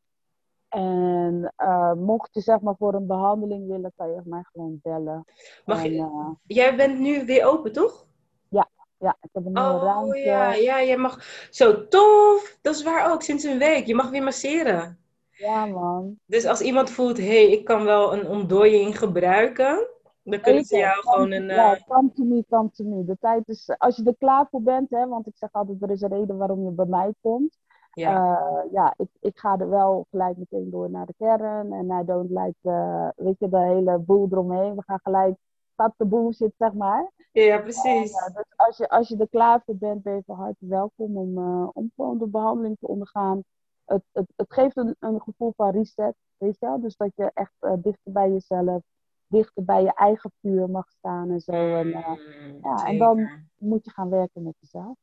En 0.68 1.54
mocht 1.96 2.34
je 2.34 2.40
zeg 2.40 2.60
maar 2.60 2.74
voor 2.78 2.94
een 2.94 3.06
behandeling 3.06 3.68
willen, 3.68 3.92
kan 3.96 4.10
je 4.10 4.20
mij 4.24 4.42
gewoon 4.52 4.80
bellen. 4.82 5.24
Mag 5.64 5.82
je, 5.82 6.34
jij 6.46 6.76
bent 6.76 6.98
nu 6.98 7.24
weer 7.24 7.46
open, 7.46 7.72
toch? 7.72 8.06
Ja, 8.48 8.68
ja 8.98 9.16
ik 9.20 9.28
heb 9.32 9.46
een 9.46 9.52
nieuwe 9.52 9.68
oh, 9.68 9.82
ruimte. 9.82 10.18
ja, 10.18 10.52
ja, 10.52 10.82
jij 10.82 10.96
mag... 10.96 11.46
Zo, 11.50 11.88
tof! 11.88 12.58
Dat 12.62 12.74
is 12.74 12.82
waar 12.82 13.12
ook, 13.12 13.22
sinds 13.22 13.44
een 13.44 13.58
week. 13.58 13.86
Je 13.86 13.94
mag 13.94 14.10
weer 14.10 14.22
masseren. 14.22 14.98
Ja, 15.30 15.66
man. 15.66 16.18
Dus 16.26 16.44
als 16.44 16.60
iemand 16.60 16.90
voelt, 16.90 17.16
hé, 17.16 17.24
hey, 17.24 17.50
ik 17.50 17.64
kan 17.64 17.84
wel 17.84 18.12
een 18.12 18.26
ontdooiing 18.26 18.98
gebruiken 18.98 19.88
dan 20.30 20.40
kunnen 20.40 20.64
ze 20.64 20.76
jou 20.76 21.00
gewoon 21.00 21.32
een... 21.32 21.46
Ja, 21.46 21.78
come 21.86 22.12
to 22.12 22.24
me, 22.24 22.44
come 22.48 22.70
to 22.70 22.84
me. 22.84 23.04
De 23.04 23.16
tijd 23.20 23.48
is... 23.48 23.70
Als 23.78 23.96
je 23.96 24.04
er 24.04 24.16
klaar 24.18 24.46
voor 24.50 24.62
bent, 24.62 24.90
hè, 24.90 25.06
want 25.06 25.26
ik 25.26 25.36
zeg 25.36 25.48
altijd, 25.52 25.82
er 25.82 25.90
is 25.90 26.00
een 26.00 26.08
reden 26.08 26.36
waarom 26.36 26.64
je 26.64 26.70
bij 26.70 26.86
mij 26.86 27.14
komt. 27.20 27.58
Ja, 27.92 28.40
uh, 28.40 28.72
ja 28.72 28.94
ik, 28.96 29.08
ik 29.20 29.38
ga 29.38 29.58
er 29.58 29.68
wel 29.68 30.06
gelijk 30.10 30.36
meteen 30.36 30.70
door 30.70 30.90
naar 30.90 31.06
de 31.06 31.14
kern. 31.18 31.72
En 31.72 32.00
I 32.00 32.04
don't 32.04 32.30
like, 32.30 32.56
uh, 32.62 33.08
weet 33.16 33.38
je, 33.38 33.48
de 33.48 33.58
hele 33.58 33.98
boel 33.98 34.28
eromheen. 34.30 34.74
We 34.74 34.82
gaan 34.86 35.00
gelijk, 35.02 35.36
cut 35.76 35.92
de 35.96 36.06
bullshit, 36.06 36.52
zeg 36.58 36.72
maar. 36.72 37.12
Ja, 37.32 37.58
precies. 37.58 38.12
dus 38.12 38.44
als 38.56 38.76
je, 38.76 38.88
als 38.88 39.08
je 39.08 39.16
er 39.16 39.28
klaar 39.28 39.62
voor 39.64 39.76
bent, 39.76 40.02
ben 40.02 40.14
je 40.14 40.22
van 40.26 40.36
harte 40.36 40.66
welkom 40.66 41.16
om, 41.16 41.38
om 41.72 41.90
gewoon 41.96 42.18
de 42.18 42.26
behandeling 42.26 42.76
te 42.78 42.88
ondergaan. 42.88 43.42
Het, 43.84 44.02
het, 44.12 44.32
het 44.36 44.52
geeft 44.52 44.76
een, 44.76 44.96
een 44.98 45.20
gevoel 45.20 45.52
van 45.56 45.70
reset, 45.70 46.14
weet 46.36 46.56
je 46.58 46.66
wel. 46.66 46.80
Dus 46.80 46.96
dat 46.96 47.10
je 47.14 47.30
echt 47.34 47.54
dichter 47.60 48.12
bij 48.12 48.30
jezelf 48.30 48.82
dichter 49.28 49.64
bij 49.64 49.82
je 49.82 49.94
eigen 49.94 50.32
vuur 50.40 50.70
mag 50.70 50.88
staan 50.88 51.30
en 51.30 51.40
zo. 51.40 51.52
En, 51.52 51.86
uh, 51.86 52.16
ja, 52.62 52.84
en 52.84 52.98
dan 52.98 53.28
moet 53.58 53.84
je 53.84 53.90
gaan 53.90 54.10
werken 54.10 54.42
met 54.42 54.54
jezelf. 54.60 54.96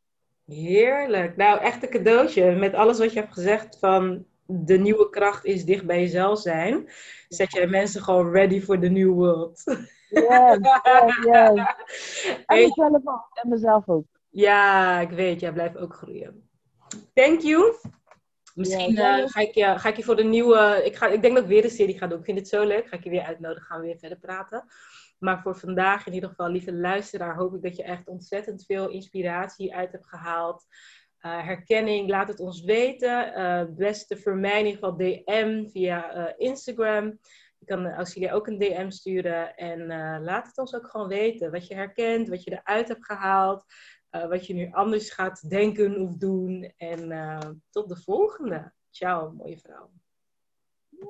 Heerlijk. 0.45 1.35
Nou, 1.35 1.59
echt 1.59 1.83
een 1.83 1.89
cadeautje. 1.89 2.55
Met 2.55 2.73
alles 2.73 2.99
wat 2.99 3.13
je 3.13 3.19
hebt 3.19 3.33
gezegd 3.33 3.79
van 3.79 4.25
de 4.45 4.77
nieuwe 4.77 5.09
kracht 5.09 5.45
is 5.45 5.65
dicht 5.65 5.85
bij 5.85 5.99
jezelf 5.99 6.39
zijn. 6.39 6.89
Zet 7.27 7.51
je 7.51 7.67
mensen 7.67 8.01
gewoon 8.01 8.31
ready 8.31 8.61
for 8.61 8.79
the 8.79 8.87
new 8.87 9.13
world. 9.13 9.63
Yes, 10.09 10.57
yes, 11.23 11.51
yes. 11.55 12.43
En 12.45 12.57
mezelf 12.57 13.01
ook. 13.05 13.29
En 13.33 13.49
mezelf 13.49 13.89
ook. 13.89 14.05
Ja, 14.29 14.99
ik 14.99 15.09
weet. 15.09 15.39
Jij 15.39 15.53
blijft 15.53 15.77
ook 15.77 15.93
groeien. 15.93 16.49
Thank 17.13 17.39
you. 17.41 17.75
Misschien 18.55 18.91
uh, 18.91 19.27
ga, 19.27 19.39
ik 19.39 19.53
je, 19.53 19.79
ga 19.79 19.89
ik 19.89 19.97
je 19.97 20.03
voor 20.03 20.15
de 20.15 20.23
nieuwe. 20.23 20.81
Ik, 20.85 20.95
ga, 20.95 21.07
ik 21.07 21.21
denk 21.21 21.33
dat 21.33 21.43
ik 21.43 21.49
weer 21.49 21.63
een 21.63 21.69
serie 21.69 21.97
ga 21.97 22.07
doen. 22.07 22.19
Ik 22.19 22.25
vind 22.25 22.39
het 22.39 22.47
zo 22.47 22.63
leuk. 22.63 22.87
Ga 22.87 22.97
ik 22.97 23.03
je 23.03 23.09
weer 23.09 23.23
uitnodigen. 23.23 23.65
Gaan 23.65 23.79
we 23.79 23.85
weer 23.85 23.97
verder 23.97 24.17
praten. 24.17 24.65
Maar 25.19 25.41
voor 25.41 25.55
vandaag, 25.55 26.07
in 26.07 26.13
ieder 26.13 26.29
geval, 26.29 26.49
lieve 26.49 26.73
luisteraar, 26.73 27.35
hoop 27.35 27.55
ik 27.55 27.61
dat 27.61 27.75
je 27.75 27.83
echt 27.83 28.07
ontzettend 28.07 28.65
veel 28.65 28.89
inspiratie 28.89 29.75
uit 29.75 29.91
hebt 29.91 30.07
gehaald. 30.07 30.65
Uh, 31.21 31.43
herkenning, 31.43 32.09
laat 32.09 32.27
het 32.27 32.39
ons 32.39 32.63
weten. 32.63 33.39
Uh, 33.39 33.63
beste 33.75 34.17
voor 34.17 34.35
mij 34.35 34.59
in 34.59 34.65
ieder 34.65 34.79
geval 34.79 34.97
DM 34.97 35.69
via 35.69 36.33
Instagram. 36.37 37.19
Je 37.57 37.65
kan 37.65 37.87
Auxilia 37.87 38.33
ook 38.33 38.47
een 38.47 38.59
DM 38.59 38.89
sturen. 38.89 39.55
En 39.55 39.87
laat 40.23 40.47
het 40.47 40.57
ons 40.57 40.75
ook 40.75 40.87
gewoon 40.87 41.07
weten. 41.07 41.51
Wat 41.51 41.67
je 41.67 41.75
herkent, 41.75 42.27
wat 42.27 42.43
je 42.43 42.51
eruit 42.51 42.87
hebt 42.87 43.05
gehaald. 43.05 43.63
Eh, 44.15 44.27
wat 44.27 44.47
je 44.47 44.53
nu 44.53 44.71
anders 44.71 45.09
gaat 45.09 45.49
denken 45.49 45.99
of 46.01 46.15
doen. 46.15 46.73
En 46.77 47.11
uh, 47.11 47.39
tot 47.69 47.89
de 47.89 47.95
volgende. 47.95 48.73
Ciao, 48.89 49.31
mooie 49.31 49.57
vrouw. 49.57 49.91